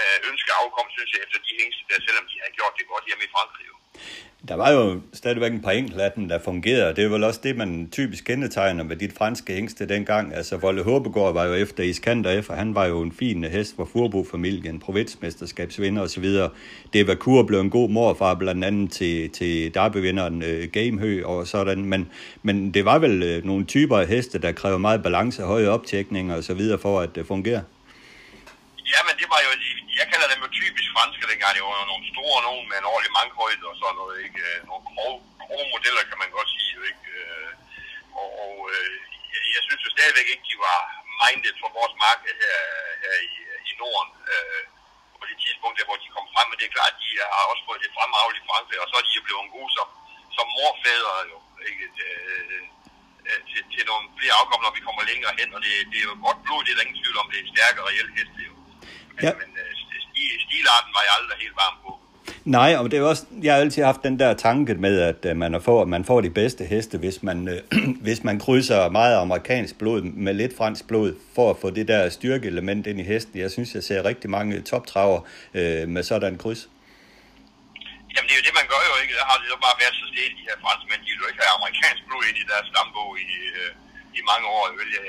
øh 0.00 0.18
ønske 0.30 0.50
afkom, 0.60 0.88
synes 0.96 1.10
jeg, 1.12 1.20
efter 1.24 1.38
de 1.46 1.52
hængste 1.60 1.82
der, 1.90 1.98
selvom 2.06 2.26
de 2.30 2.36
havde 2.42 2.56
gjort 2.58 2.74
det 2.78 2.90
godt 2.92 3.06
hjemme 3.08 3.24
i 3.26 3.34
Frankrig. 3.34 3.66
Jo. 3.70 3.75
Der 4.48 4.54
var 4.54 4.72
jo 4.72 5.00
stadigvæk 5.12 5.52
en 5.52 5.60
par 5.60 5.70
enkelte 5.70 6.02
af 6.02 6.12
dem, 6.16 6.28
der 6.28 6.38
fungerede. 6.38 6.94
Det 6.94 7.04
er 7.04 7.08
vel 7.08 7.24
også 7.24 7.40
det, 7.42 7.56
man 7.56 7.88
typisk 7.92 8.24
kendetegner 8.24 8.84
med 8.84 8.96
dit 8.96 9.12
franske 9.12 9.52
hængste 9.52 9.88
dengang. 9.88 10.34
Altså, 10.34 10.56
Volle 10.56 10.82
Håbegård 10.82 11.32
var 11.32 11.44
jo 11.44 11.54
efter 11.54 11.82
Iskander 11.82 12.42
F, 12.42 12.50
og 12.50 12.56
han 12.56 12.74
var 12.74 12.86
jo 12.86 13.00
en 13.00 13.12
fin 13.12 13.44
hest 13.44 13.76
for 13.76 13.84
Furbo-familien, 13.92 14.80
provinsmesterskabsvinder 14.80 16.02
osv. 16.02 16.24
Det 16.92 17.06
var 17.06 17.14
Kur 17.14 17.42
blev 17.42 17.60
en 17.60 17.70
god 17.70 17.88
morfar, 17.88 18.34
blandt 18.34 18.64
andet 18.64 18.90
til, 18.90 19.30
til 19.30 19.74
derbyvinderen 19.74 20.42
uh, 20.42 20.70
Gamehø 20.72 21.24
og 21.24 21.46
sådan. 21.46 21.84
Men, 21.84 22.08
men 22.42 22.70
det 22.70 22.84
var 22.84 22.98
vel 22.98 23.38
uh, 23.38 23.44
nogle 23.44 23.64
typer 23.64 23.98
af 23.98 24.06
heste, 24.06 24.38
der 24.38 24.52
kræver 24.52 24.78
meget 24.78 25.02
balance, 25.02 25.42
høje 25.42 25.68
optækninger 25.68 26.36
osv. 26.36 26.60
for 26.80 27.00
at 27.00 27.14
det 27.14 27.20
øh, 27.20 27.26
fungerer. 27.26 27.60
Ja, 28.92 28.98
men 29.06 29.14
det 29.20 29.28
var 29.32 29.40
jo, 29.46 29.50
jeg 30.00 30.06
kalder 30.12 30.28
dem 30.32 30.40
jo 30.44 30.48
typisk 30.60 30.88
franske 30.96 31.28
dengang. 31.30 31.52
Det 31.54 31.62
var 31.62 31.90
nogle 31.92 32.06
store 32.12 32.38
nogen 32.48 32.64
med 32.70 32.76
en 32.78 32.90
ordentlig 32.92 33.12
mankhøjde 33.18 33.64
og 33.70 33.76
sådan 33.80 33.98
noget, 34.00 34.16
ikke? 34.26 34.40
Øh, 34.48 34.58
nogle 34.68 34.84
grove, 34.88 35.18
grove 35.46 35.66
modeller, 35.74 36.02
kan 36.10 36.18
man 36.22 36.30
godt 36.36 36.50
sige, 36.56 36.76
ikke? 36.90 37.08
Øh, 37.20 37.50
og, 38.20 38.28
og 38.44 38.54
øh, 38.72 38.94
jeg, 39.32 39.42
jeg 39.54 39.62
synes 39.66 39.82
jo 39.84 39.90
stadigvæk 39.96 40.28
ikke, 40.32 40.48
de 40.50 40.56
var 40.68 40.80
minded 41.22 41.54
for 41.62 41.68
vores 41.78 41.94
marked 42.04 42.34
her, 42.42 42.60
her 43.02 43.16
i, 43.30 43.34
i 43.70 43.72
Norden 43.80 44.10
på 45.20 45.24
det 45.30 45.38
tidspunkt, 45.44 45.86
hvor 45.88 45.98
de 46.02 46.14
kom 46.16 46.26
frem. 46.34 46.46
Men 46.48 46.56
det 46.58 46.66
er 46.66 46.76
klart, 46.78 47.02
de 47.04 47.10
har 47.36 47.44
også 47.52 47.64
fået 47.68 47.82
det 47.84 47.94
fremragende 47.96 48.40
i 48.40 48.46
Frankrig, 48.48 48.78
og 48.82 48.88
så 48.88 48.94
er 48.98 49.04
de 49.06 49.16
jo 49.18 49.26
blevet 49.26 49.54
gode 49.56 49.70
som, 49.76 49.88
som 50.36 50.46
morfædre 50.56 51.16
jo, 51.32 51.38
ikke? 51.70 51.86
til, 53.50 53.62
til 53.74 53.82
nogle 53.90 54.06
flere 54.18 54.38
afkom, 54.40 54.60
når 54.64 54.76
vi 54.76 54.86
kommer 54.86 55.02
længere 55.10 55.34
hen, 55.40 55.48
og 55.56 55.60
det, 55.64 55.72
det 55.90 55.98
er 56.00 56.08
jo 56.10 56.14
godt 56.26 56.40
blod, 56.44 56.60
det 56.62 56.70
er 56.72 56.76
der 56.76 56.86
ingen 56.86 57.00
tvivl 57.02 57.18
om, 57.20 57.28
det 57.30 57.38
er 57.38 57.44
en 57.44 57.54
stærk 57.54 57.76
og 57.82 57.90
hest, 58.18 58.34
jo. 58.48 58.54
Men, 59.16 59.24
ja. 59.24 59.32
men 59.40 59.48
stilarten 60.46 60.90
var 60.96 61.02
jeg 61.06 61.12
aldrig 61.18 61.36
helt 61.44 61.56
varm 61.62 61.76
på. 61.84 61.90
Nej, 62.46 62.76
og 62.78 62.90
det 62.90 62.98
er 62.98 63.02
også, 63.02 63.24
jeg 63.42 63.54
har 63.54 63.60
altid 63.60 63.82
haft 63.82 64.02
den 64.02 64.18
der 64.18 64.34
tanke 64.34 64.74
med, 64.74 64.94
at 65.00 65.36
man 65.36 65.62
får, 65.62 65.84
man 65.84 66.04
får 66.04 66.20
de 66.20 66.30
bedste 66.30 66.64
heste, 66.64 66.98
hvis 66.98 67.22
man, 67.22 67.38
øh, 67.48 67.60
hvis 68.06 68.24
man 68.24 68.36
krydser 68.44 68.88
meget 69.00 69.16
amerikansk 69.24 69.74
blod 69.78 70.00
med 70.02 70.34
lidt 70.34 70.56
fransk 70.56 70.82
blod, 70.90 71.10
for 71.34 71.50
at 71.50 71.56
få 71.62 71.70
det 71.70 71.88
der 71.88 72.08
styrkeelement 72.18 72.86
ind 72.86 73.00
i 73.00 73.06
hesten. 73.12 73.40
Jeg 73.44 73.50
synes, 73.50 73.68
jeg 73.74 73.84
ser 73.88 74.04
rigtig 74.10 74.30
mange 74.30 74.62
toptraver 74.70 75.20
øh, 75.58 75.88
med 75.94 76.02
sådan 76.10 76.38
kryds. 76.42 76.62
Jamen 78.12 78.26
det 78.28 78.34
er 78.34 78.40
jo 78.40 78.46
det, 78.48 78.54
man 78.60 78.68
gør 78.72 78.82
jo 78.90 78.94
ikke. 79.02 79.14
Der 79.20 79.26
har 79.30 79.36
det 79.42 79.48
jo 79.54 79.58
bare 79.66 79.76
været 79.82 79.94
så 80.00 80.04
stille, 80.12 80.32
de 80.40 80.44
her 80.48 80.58
franskmænd. 80.64 81.00
De 81.06 81.10
vil 81.12 81.22
jo 81.24 81.28
ikke 81.30 81.42
have 81.44 81.54
amerikansk 81.58 82.02
blod 82.08 82.22
ind 82.30 82.38
i 82.44 82.46
deres 82.52 82.66
stambog 82.72 83.10
i, 83.26 83.30
øh, 83.60 83.70
i 84.18 84.20
mange 84.30 84.46
år. 84.56 84.64
Vel, 84.80 84.90
jeg, 84.98 85.04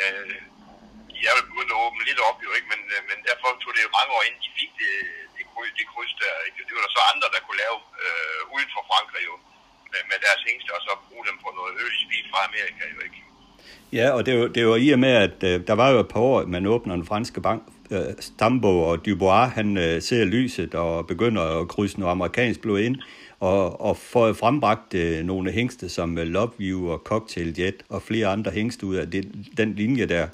de 1.17 1.23
er 1.29 1.33
jo 1.37 1.43
begyndt 1.49 1.71
at 1.75 1.81
åbne 1.85 2.03
lidt 2.09 2.21
op, 2.29 2.37
jo 2.45 2.51
ikke? 2.57 2.67
Men, 2.73 2.81
øh, 2.93 3.01
men 3.09 3.17
derfor 3.29 3.47
tog 3.61 3.71
det 3.75 3.85
jo 3.87 3.91
mange 3.99 4.11
år, 4.15 4.21
inden 4.27 4.41
de 4.45 4.51
fik 4.59 4.71
det, 4.81 4.93
det, 5.37 5.43
kryds, 5.51 5.73
det 5.79 5.85
kryds 5.93 6.13
der. 6.21 6.33
Ikke? 6.47 6.59
Det 6.67 6.73
var 6.75 6.83
der 6.85 6.93
så 6.97 7.01
andre, 7.13 7.27
der 7.33 7.41
kunne 7.45 7.61
lave 7.65 7.77
øh, 8.03 8.39
uden 8.53 8.69
for 8.75 8.83
Frankrig 8.89 9.23
jo, 9.29 9.35
med, 9.91 10.01
med 10.11 10.17
deres 10.25 10.41
hængste, 10.47 10.69
og 10.77 10.81
så 10.85 10.91
bruge 11.07 11.25
dem 11.29 11.37
på 11.43 11.49
noget 11.59 11.71
early 11.81 11.99
speed 12.05 12.25
fra 12.31 12.39
Amerika 12.49 12.83
jo 12.95 12.99
ikke. 13.07 13.19
Ja, 13.99 14.07
og 14.17 14.21
det 14.25 14.33
var, 14.39 14.47
det 14.55 14.61
var 14.67 14.75
i 14.85 14.89
og 14.95 14.99
med, 15.05 15.13
at 15.27 15.37
øh, 15.49 15.67
der 15.69 15.75
var 15.81 15.89
jo 15.93 15.99
et 16.05 16.11
par 16.13 16.23
år, 16.31 16.45
man 16.55 16.65
åbner 16.65 16.93
en 16.95 17.05
franske 17.11 17.39
bank, 17.47 17.61
øh, 17.91 18.13
Stambo 18.19 18.71
og 18.89 19.05
Dubois, 19.05 19.53
han 19.59 19.77
øh, 19.77 20.01
ser 20.01 20.25
lyset 20.25 20.75
og 20.75 21.07
begynder 21.07 21.43
at 21.59 21.67
krydse 21.67 21.99
noget 21.99 22.11
amerikansk 22.11 22.59
blod 22.61 22.79
ind, 22.79 22.95
og, 23.39 23.81
og 23.81 23.97
får 23.97 24.33
frembragt 24.33 24.93
øh, 24.93 25.23
nogle 25.23 25.51
hængste 25.51 25.89
som 25.89 26.17
øh, 26.17 26.27
Love 26.27 26.51
You 26.59 26.91
og 26.91 26.99
Cocktail 27.05 27.59
Jet 27.59 27.83
og 27.89 28.01
flere 28.01 28.27
andre 28.27 28.51
hængste 28.51 28.85
ud 28.85 28.95
af 28.95 29.11
det, 29.11 29.31
den 29.57 29.73
linje 29.73 30.05
der. 30.05 30.27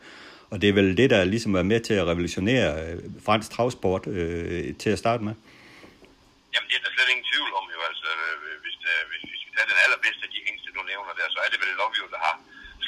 Og 0.53 0.57
det 0.61 0.67
er 0.69 0.77
vel 0.79 0.89
det, 1.01 1.09
der 1.13 1.31
ligesom 1.33 1.53
er 1.61 1.65
med 1.71 1.79
til 1.87 1.95
at 2.01 2.07
revolutionere 2.11 2.69
øh, 2.83 2.97
fransk 3.27 3.47
travsport 3.55 4.03
øh, 4.17 4.75
til 4.81 4.91
at 4.95 5.01
starte 5.03 5.21
med? 5.27 5.35
Jamen, 6.53 6.67
det 6.69 6.75
er 6.77 6.83
der 6.85 6.91
slet 6.95 7.09
ingen 7.13 7.27
tvivl 7.31 7.51
om 7.59 7.65
jo. 7.75 7.79
Altså, 7.89 8.09
øh, 8.23 8.55
hvis, 8.63 8.75
det, 8.83 8.95
hvis 9.09 9.23
vi 9.31 9.37
skal 9.41 9.51
tage 9.55 9.69
den 9.71 9.79
allerbedste 9.85 10.23
af 10.27 10.31
de 10.35 10.41
hængste, 10.47 10.67
du 10.77 10.81
nævner 10.91 11.13
der, 11.19 11.27
så 11.33 11.39
er 11.45 11.49
det 11.51 11.59
vel 11.63 11.71
Love 11.81 11.95
You, 11.99 12.07
der 12.15 12.21
har 12.27 12.35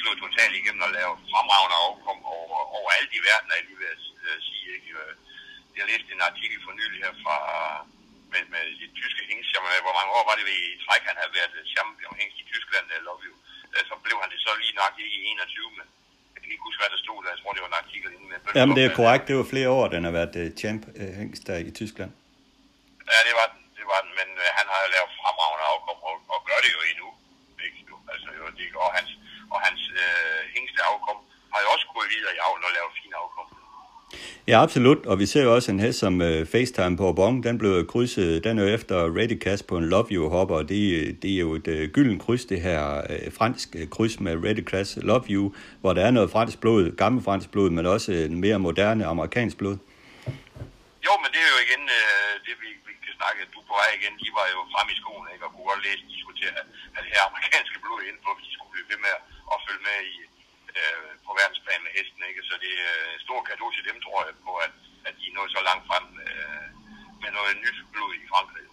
slået 0.00 0.18
totalt 0.24 0.54
igennem 0.60 0.86
og 0.86 0.92
lavet 0.98 1.16
fremragende 1.32 1.76
afkom 1.84 2.20
over, 2.38 2.58
over 2.78 2.90
alt 2.98 3.12
i 3.18 3.20
verden, 3.28 3.48
er 3.50 3.58
jeg 3.58 3.66
lige 3.68 3.82
ved 3.82 3.90
at 4.36 4.42
sige. 4.48 4.66
Ikke? 4.76 4.88
Jeg 5.78 5.84
læste 5.90 6.08
en 6.16 6.28
artikel 6.30 6.58
for 6.64 6.72
nylig 6.80 6.98
her 7.04 7.14
fra, 7.24 7.36
med, 8.32 8.42
med 8.52 8.62
de 8.80 8.86
tyske 9.00 9.22
hængst, 9.28 9.50
hvor 9.86 9.94
mange 9.98 10.12
år 10.16 10.24
var 10.28 10.36
det 10.38 10.46
ved 10.50 10.58
i 10.66 10.80
træk, 10.84 11.02
han 11.10 11.18
havde 11.20 11.36
været 11.38 11.70
champion 11.74 12.14
hængst 12.20 12.38
i 12.42 12.48
Tyskland, 12.52 12.86
Love 13.08 13.22
You. 13.26 13.34
Så 13.88 13.94
blev 14.04 14.16
han 14.22 14.30
det 14.32 14.40
så 14.44 14.50
lige 14.62 14.76
nok 14.82 14.94
i 15.04 15.08
21, 15.32 15.78
men 15.78 15.86
kan 16.46 16.54
ikke 16.56 16.68
huske, 16.68 16.80
hvad 16.82 16.90
der 16.94 17.00
stod 17.06 17.18
der. 17.22 17.30
Jeg 17.34 17.40
tror, 17.40 17.52
det 17.56 17.62
var 17.64 17.70
en 17.74 17.80
artikel 17.84 18.08
inden. 18.16 18.28
Med 18.30 18.38
Jamen, 18.58 18.74
det 18.78 18.84
er 18.88 18.92
korrekt. 19.00 19.24
Det 19.28 19.36
var 19.40 19.46
flere 19.54 19.70
år, 19.78 19.84
den 19.94 20.02
har 20.08 20.14
været 20.20 20.34
uh, 20.42 20.46
champ 20.60 20.82
uh, 21.00 21.10
hængst 21.20 21.42
der 21.48 21.56
i 21.70 21.72
Tyskland. 21.80 22.10
Ja, 23.12 23.18
det 23.28 23.34
var 23.40 23.46
den. 23.52 23.60
Det 23.78 23.84
var 23.92 24.00
den. 24.04 24.12
Men 24.20 24.28
uh, 24.42 24.48
han 24.58 24.66
har 24.72 24.80
lavet 24.94 25.10
fremragende 25.20 25.64
afkom 25.72 25.98
og, 26.08 26.14
og 26.34 26.40
gør 26.48 26.58
det 26.64 26.70
jo 26.76 26.80
endnu. 26.90 27.08
Ikke? 27.66 27.78
Altså, 28.12 28.28
jo, 28.38 28.42
det, 28.58 28.64
og 28.84 28.88
hans, 28.96 29.10
og 29.52 29.58
hans 29.66 29.82
hængste 30.54 30.80
afkom 30.90 31.18
har 31.52 31.60
jo 31.64 31.68
også 31.74 31.86
gået 31.94 32.08
videre 32.14 32.32
i 32.36 32.40
avlen 32.46 32.64
og 32.68 32.72
lavet 32.76 32.92
fine 33.00 33.16
afkom. 33.22 33.46
Ja, 34.46 34.62
absolut. 34.62 35.06
Og 35.06 35.18
vi 35.18 35.26
ser 35.26 35.42
jo 35.42 35.54
også 35.54 35.72
en 35.72 35.80
hest 35.80 35.98
som 35.98 36.20
uh, 36.20 36.46
FaceTime 36.52 36.96
på 36.96 37.12
Bon. 37.12 37.42
Den 37.42 37.58
blev 37.58 37.86
krydset, 37.86 38.44
den 38.44 38.58
er 38.58 38.62
jo 38.64 38.68
efter 38.68 39.16
Ready 39.16 39.38
Cash 39.40 39.64
på 39.64 39.76
en 39.76 39.84
Love 39.84 40.06
You 40.10 40.28
hopper. 40.28 40.58
Det, 40.62 40.82
det 41.22 41.30
er 41.34 41.38
jo 41.38 41.54
et 41.54 41.68
uh, 41.68 41.82
gylden 41.94 42.18
kryds, 42.18 42.44
det 42.44 42.60
her 42.60 42.80
uh, 43.10 43.32
fransk 43.38 43.76
kryds 43.90 44.20
med 44.20 44.44
Ready 44.44 44.64
Cash 44.70 44.98
Love 45.10 45.24
You, 45.30 45.54
hvor 45.80 45.92
der 45.92 46.02
er 46.06 46.10
noget 46.10 46.30
fransk 46.30 46.60
blod, 46.60 46.96
gammel 47.02 47.24
fransk 47.24 47.48
blod, 47.50 47.70
men 47.70 47.86
også 47.86 48.12
en 48.12 48.40
mere 48.44 48.58
moderne 48.58 49.04
amerikansk 49.06 49.56
blod. 49.60 49.76
Jo, 51.06 51.12
men 51.22 51.28
det 51.34 51.40
er 51.46 51.50
jo 51.54 51.60
igen 51.66 51.82
uh, 51.98 52.32
det, 52.46 52.54
vi, 52.62 52.68
vi 52.86 52.92
kan 53.04 53.14
snakke. 53.20 53.38
Du 53.54 53.58
på 53.70 53.74
vej 53.80 53.90
igen, 53.98 54.14
de 54.22 54.28
var 54.38 54.46
jo 54.54 54.58
frem 54.74 54.88
i 54.94 54.96
skoene, 55.02 55.28
ikke? 55.34 55.44
og 55.46 55.50
kunne 55.54 55.68
godt 55.72 55.82
læse, 55.86 56.02
de 56.12 56.16
skulle 56.22 56.38
til 56.40 56.48
at 56.50 56.54
have 56.94 57.02
det 57.06 57.12
her 57.16 57.22
amerikanske 57.30 57.78
blod 57.84 58.00
ind 58.10 58.18
på, 58.24 58.30
hvis 58.36 58.46
de 58.48 58.52
skulle 58.56 58.72
blive 58.74 58.88
ved 58.92 59.00
med 59.06 59.14
at 59.54 59.58
følge 59.66 59.82
med 59.88 59.98
i, 60.12 60.16
øh, 60.82 61.10
på 61.26 61.30
verdensplan 61.38 61.82
med 61.86 61.92
hesten. 61.98 62.22
Ikke? 62.30 62.42
Så 62.48 62.54
det 62.64 62.72
er 62.88 62.96
en 63.14 63.22
stor 63.26 63.40
kado 63.48 63.66
til 63.76 63.84
dem, 63.88 63.96
tror 64.04 64.20
jeg, 64.26 64.34
på 64.46 64.52
at, 64.66 64.74
at 65.08 65.14
de 65.18 65.24
er 65.30 65.34
nået 65.38 65.50
så 65.56 65.60
langt 65.68 65.84
frem 65.90 66.06
øh, 66.26 66.66
med 67.22 67.30
noget 67.38 67.52
nyt 67.64 67.78
blod 67.92 68.12
i 68.24 68.26
Frankrig. 68.32 68.66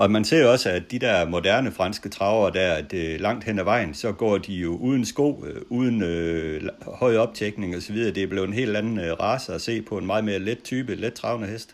Og 0.00 0.06
man 0.16 0.24
ser 0.30 0.42
også, 0.54 0.68
at 0.78 0.84
de 0.92 0.98
der 1.06 1.16
moderne 1.34 1.70
franske 1.78 2.08
traver, 2.16 2.50
der 2.58 2.68
at 2.80 2.90
øh, 3.02 3.20
langt 3.26 3.44
hen 3.44 3.58
ad 3.58 3.66
vejen, 3.72 3.92
så 4.02 4.08
går 4.22 4.38
de 4.46 4.54
jo 4.66 4.72
uden 4.88 5.04
sko, 5.12 5.28
øh, 5.48 5.62
uden 5.78 5.98
øh, 6.12 6.56
høj 7.00 7.14
optækning 7.24 7.70
osv. 7.78 7.98
Det 8.16 8.22
er 8.22 8.32
blevet 8.32 8.48
en 8.48 8.60
helt 8.62 8.76
anden 8.80 8.98
øh, 9.06 9.12
race 9.24 9.48
at 9.56 9.62
se 9.68 9.74
på 9.88 9.94
en 9.98 10.06
meget 10.10 10.24
mere 10.28 10.40
let 10.48 10.60
type, 10.70 10.92
let 11.04 11.14
travende 11.20 11.48
hest. 11.52 11.70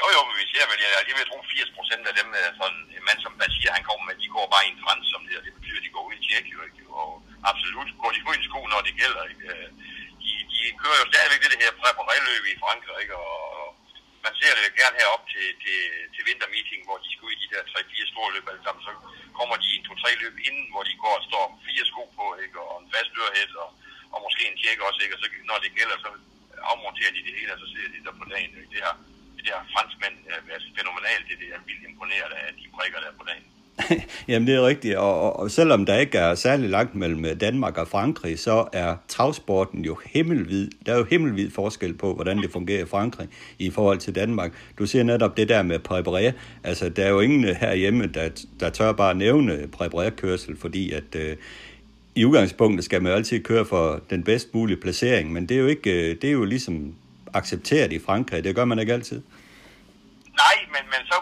Jo, 0.00 0.06
jo, 0.14 0.20
men 0.28 0.34
vi 0.40 0.46
ser 0.52 0.64
vel, 0.70 0.78
jeg, 0.84 0.92
jeg 1.08 1.14
vil 1.18 1.26
tro 1.30 1.38
80 1.42 1.76
procent 1.76 2.02
af 2.10 2.14
dem, 2.20 2.28
sådan 2.60 2.80
en 2.96 3.02
mand 3.08 3.18
som 3.24 3.32
Bashir, 3.40 3.70
han 3.76 3.84
kommer 3.88 4.04
med, 4.06 4.14
de 4.22 4.28
går 4.36 4.46
bare 4.54 4.64
i 4.66 4.70
en 4.74 4.80
frans, 4.84 5.04
som 5.12 5.20
det, 5.28 5.34
det 5.46 5.52
betyder, 5.58 5.80
de 5.86 5.94
går 5.96 6.04
ud 6.08 6.14
i 6.18 6.22
tjek, 6.26 6.46
jo 6.54 6.60
ikke? 6.68 6.82
Og 7.00 7.08
absolut 7.50 7.90
gå 8.02 8.08
de 8.16 8.20
i 8.40 8.46
sko, 8.48 8.60
når 8.72 8.80
det 8.86 8.94
gælder, 9.02 9.22
ikke? 9.32 9.44
Øh, 9.52 9.68
de, 10.22 10.30
de 10.52 10.60
kører 10.82 10.98
jo 11.02 11.06
stadigvæk 11.12 11.42
det 11.52 11.62
her 11.64 11.72
præpareløb 11.80 12.44
i 12.52 12.60
Frankrig, 12.62 12.96
ikke? 13.02 13.16
Og, 13.24 13.66
man 14.26 14.34
ser 14.40 14.52
det 14.54 14.80
gerne 14.80 14.98
herop 15.00 15.24
til, 15.34 15.46
til, 15.64 15.80
til 16.14 16.22
vintermeeting, 16.28 16.80
hvor 16.86 16.98
de 17.02 17.08
skal 17.10 17.26
ud 17.26 17.34
i 17.34 17.42
de 17.42 17.52
der 17.52 17.62
3-4 17.62 18.12
store 18.12 18.30
løb 18.34 18.44
alle 18.50 18.64
sammen, 18.64 18.82
så 18.88 18.92
kommer 19.38 19.56
de 19.62 19.66
i 19.70 19.78
en 19.78 19.86
2-3 19.88 20.22
løb 20.22 20.34
inden, 20.48 20.66
hvor 20.72 20.84
de 20.88 20.94
går 21.04 21.14
og 21.20 21.26
står 21.30 21.44
fire 21.66 21.84
sko 21.90 22.02
på, 22.18 22.26
ikke? 22.44 22.58
Og 22.68 22.74
en 22.82 22.92
fast 22.94 23.10
dørhæt, 23.16 23.52
og, 23.64 23.68
og 24.14 24.18
måske 24.24 24.42
en 24.46 24.58
tjek 24.60 24.78
også. 24.86 25.00
ikke? 25.04 25.14
og 25.16 25.20
så 25.22 25.26
når 25.50 25.58
det 25.64 25.76
gælder, 25.78 25.96
så 26.04 26.10
afmonterer 26.70 27.12
de 27.16 27.26
det 27.26 27.34
hele, 27.38 27.52
og 27.54 27.60
så 27.62 27.66
ser 27.72 27.86
de 27.94 28.04
der 28.06 28.14
på 28.20 28.26
dagen. 28.32 28.52
Ikke? 28.58 28.70
Det 28.74 28.80
her, 28.84 28.94
det 29.36 29.44
her 29.50 29.58
franskmænd 29.74 30.16
øh, 30.30 30.40
er 30.50 30.54
altså 30.56 30.70
fænomenalt, 30.78 31.24
det, 31.28 31.36
der 31.40 31.48
er 31.56 31.66
vildt 31.68 31.84
imponeret 31.90 32.32
af, 32.40 32.46
de 32.60 32.66
prikker 32.76 33.00
der 33.04 33.12
på 33.18 33.24
dagen. 33.30 33.46
Jamen 34.28 34.46
det 34.46 34.54
er 34.54 34.66
rigtigt, 34.66 34.96
og, 34.96 35.20
og, 35.20 35.40
og 35.40 35.50
selvom 35.50 35.86
der 35.86 35.98
ikke 35.98 36.18
er 36.18 36.34
særlig 36.34 36.70
langt 36.70 36.94
mellem 36.94 37.24
øh, 37.24 37.40
Danmark 37.40 37.78
og 37.78 37.88
Frankrig, 37.88 38.38
så 38.38 38.68
er 38.72 38.96
travsporten 39.08 39.84
jo 39.84 39.98
himmelvid. 40.04 40.70
Der 40.86 40.92
er 40.92 40.98
jo 40.98 41.04
himmelvid 41.04 41.50
forskel 41.50 41.94
på, 41.94 42.14
hvordan 42.14 42.38
det 42.42 42.52
fungerer 42.52 42.82
i 42.82 42.86
Frankrig 42.86 43.28
i 43.58 43.70
forhold 43.70 43.98
til 43.98 44.14
Danmark. 44.14 44.52
Du 44.78 44.86
ser 44.86 45.02
netop 45.02 45.36
det 45.36 45.48
der 45.48 45.62
med 45.62 45.78
præparé. 45.90 46.32
Altså 46.64 46.88
der 46.88 47.04
er 47.04 47.08
jo 47.08 47.20
ingen 47.20 47.44
øh, 47.44 47.56
herhjemme, 47.56 48.06
der, 48.06 48.28
der 48.60 48.70
tør 48.70 48.92
bare 48.92 49.14
nævne 49.14 49.68
præparé-kørsel, 49.76 50.56
fordi 50.56 50.92
at 50.92 51.14
øh, 51.16 51.36
i 52.14 52.24
udgangspunktet 52.24 52.84
skal 52.84 53.02
man 53.02 53.12
jo 53.12 53.16
altid 53.16 53.42
køre 53.42 53.64
for 53.64 54.00
den 54.10 54.24
bedst 54.24 54.54
mulige 54.54 54.76
placering, 54.76 55.32
men 55.32 55.46
det 55.46 55.56
er 55.56 55.60
jo 55.60 55.66
ikke, 55.66 56.10
øh, 56.10 56.16
det 56.22 56.28
er 56.28 56.32
jo 56.32 56.44
ligesom 56.44 56.94
accepteret 57.34 57.92
i 57.92 57.98
Frankrig. 57.98 58.44
Det 58.44 58.54
gør 58.54 58.64
man 58.64 58.78
ikke 58.78 58.92
altid. 58.92 59.22
Nej, 60.42 60.56
men, 60.68 60.82
men 60.92 61.06
så 61.06 61.14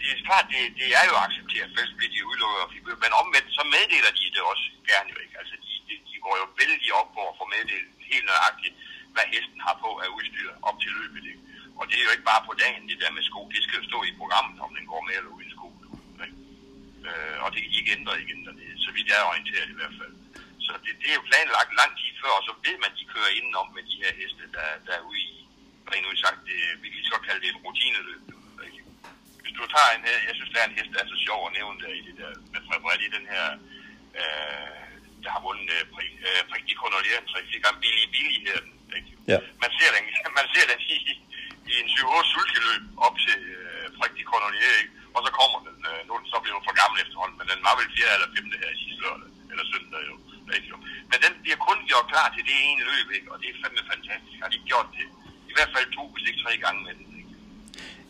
det 0.00 0.08
er 0.12 0.26
klart, 0.28 0.46
det, 0.52 0.60
det 0.80 0.88
er 1.00 1.04
jo 1.10 1.14
accepteret, 1.26 1.76
først 1.76 1.92
bliver 1.96 2.12
de 2.14 2.28
udelukket, 2.30 2.98
men 3.04 3.12
omvendt, 3.22 3.48
så 3.58 3.62
meddeler 3.74 4.12
de 4.18 4.24
det 4.34 4.42
også 4.52 4.66
gerne 4.90 5.08
jo 5.14 5.18
ikke. 5.24 5.36
Altså, 5.40 5.54
de, 5.64 5.72
de, 5.88 5.94
de 6.10 6.16
går 6.24 6.34
jo 6.42 6.46
vældig 6.60 6.90
op 7.00 7.10
på 7.16 7.22
at 7.30 7.36
få 7.38 7.44
meddelt 7.54 7.88
helt 8.10 8.26
nøjagtigt, 8.30 8.74
hvad 9.14 9.26
hesten 9.34 9.60
har 9.66 9.74
på 9.84 9.90
af 10.04 10.08
udstyr 10.16 10.50
op 10.68 10.76
til 10.82 10.90
løbet. 10.98 11.24
Ikke? 11.32 11.42
Og 11.80 11.84
det 11.88 11.96
er 11.96 12.06
jo 12.06 12.14
ikke 12.14 12.30
bare 12.32 12.46
på 12.48 12.52
dagen, 12.64 12.88
det 12.90 12.98
der 13.02 13.16
med 13.16 13.24
sko. 13.28 13.40
Det 13.54 13.60
skal 13.62 13.78
jo 13.80 13.84
stå 13.90 13.98
i 14.10 14.18
programmet, 14.20 14.56
om 14.64 14.70
den 14.76 14.86
går 14.92 15.02
med 15.06 15.14
eller 15.18 15.32
uden 15.36 15.50
sko. 15.56 15.68
Ikke? 16.24 16.36
Øh, 17.08 17.36
og 17.44 17.48
det 17.52 17.58
kan 17.60 17.70
de 17.70 17.80
ikke 17.80 17.96
ændre 17.98 18.22
igen, 18.24 18.40
det, 18.58 18.68
så 18.84 18.88
vidt 18.94 19.10
jeg 19.10 19.18
er 19.20 19.30
orienteret 19.32 19.68
i 19.70 19.78
hvert 19.80 19.96
fald. 20.00 20.14
Så 20.66 20.72
det, 20.84 20.92
det 21.00 21.08
er 21.10 21.18
jo 21.18 21.28
planlagt 21.30 21.72
lang 21.80 21.92
tid 22.00 22.12
før, 22.22 22.32
og 22.38 22.44
så 22.48 22.52
ved 22.66 22.76
man, 22.82 22.90
at 22.92 22.98
de 23.00 23.12
kører 23.14 23.36
indenom 23.38 23.68
med 23.76 23.82
de 23.90 23.96
her 24.02 24.12
heste, 24.20 24.42
der, 24.56 24.68
der 24.86 24.94
er 24.98 25.04
ude 25.10 25.20
i, 25.28 25.30
rent 25.90 26.08
udsagt, 26.10 26.40
det, 26.48 26.58
vi 26.80 26.86
kan 26.88 26.96
lige 26.98 27.08
så 27.08 27.14
godt 27.14 27.26
kalde 27.28 27.42
det 27.42 27.50
et 27.50 27.62
rutineløb 27.64 28.22
du 29.56 29.62
tager 29.74 29.90
en 29.96 30.04
jeg 30.28 30.34
synes, 30.38 30.52
der 30.52 30.60
er 30.60 30.68
en 30.68 30.76
hest, 30.78 30.90
der 30.94 31.00
er 31.02 31.12
så 31.12 31.18
sjov 31.26 31.40
at 31.46 31.54
nævne 31.58 31.78
der 31.84 31.92
i 31.98 32.02
det 32.08 32.14
der, 32.20 32.32
med 32.52 32.60
Fredrik, 32.66 33.00
i 33.06 33.14
den 33.16 33.26
her, 33.34 33.46
øh, 34.20 34.84
der 35.24 35.30
har 35.34 35.40
vundet 35.46 35.68
øh, 36.28 36.42
Prik 36.50 36.64
de 36.68 36.74
Cornelier, 36.80 37.18
en 37.20 37.28
3-4 37.32 37.64
gange, 37.64 37.78
Billy 37.84 38.04
Billy 38.14 38.36
her 38.46 38.58
den, 38.64 38.72
ikke? 38.98 39.10
Ja. 39.32 39.38
Man 39.62 39.70
ser 39.78 39.90
den, 39.96 40.04
man 40.40 40.46
ser 40.52 40.64
den 40.70 40.80
i, 40.94 40.96
i 41.70 41.72
en 41.82 41.88
7-8 41.94 42.32
sulkeløb 42.32 42.82
op 43.06 43.16
til 43.26 43.38
øh, 43.56 43.86
Prik 43.98 44.12
de 44.18 44.24
Cornelier, 44.30 44.74
ikke? 44.82 44.92
Og 45.16 45.20
så 45.26 45.30
kommer 45.38 45.58
den, 45.66 45.76
øh, 45.90 46.00
nu 46.06 46.10
er 46.14 46.20
den 46.22 46.30
så 46.34 46.38
blevet 46.44 46.66
for 46.66 46.74
gammel 46.80 46.96
efterhånden, 47.04 47.36
men 47.38 47.46
den 47.52 47.60
var 47.66 47.74
vel 47.78 47.88
4. 47.96 48.14
eller 48.16 48.28
5. 48.36 48.62
her 48.62 48.70
i 48.76 48.78
sidste 48.82 49.00
lørdag, 49.04 49.30
eller 49.52 49.64
søndag 49.72 50.00
jo, 50.10 50.14
ikke 50.56 50.68
jo. 50.72 50.76
Men 51.10 51.18
den 51.24 51.32
bliver 51.42 51.58
kun 51.66 51.78
gjort 51.90 52.06
klar 52.12 52.28
til 52.34 52.42
det 52.48 52.56
ene 52.68 52.82
løb, 52.90 53.06
ikke? 53.18 53.28
Og 53.32 53.36
det 53.40 53.46
er 53.48 53.56
fandme 53.62 53.82
fantastisk. 53.92 54.36
Har 54.44 54.50
de 54.54 54.58
gjort 54.70 54.88
det 54.98 55.06
i 55.50 55.52
hvert 55.56 55.72
fald 55.74 55.86
to, 55.98 56.04
hvis 56.12 56.28
ikke 56.28 56.42
tre 56.44 56.52
gange 56.64 56.80
med 56.86 56.94
den. 56.98 57.06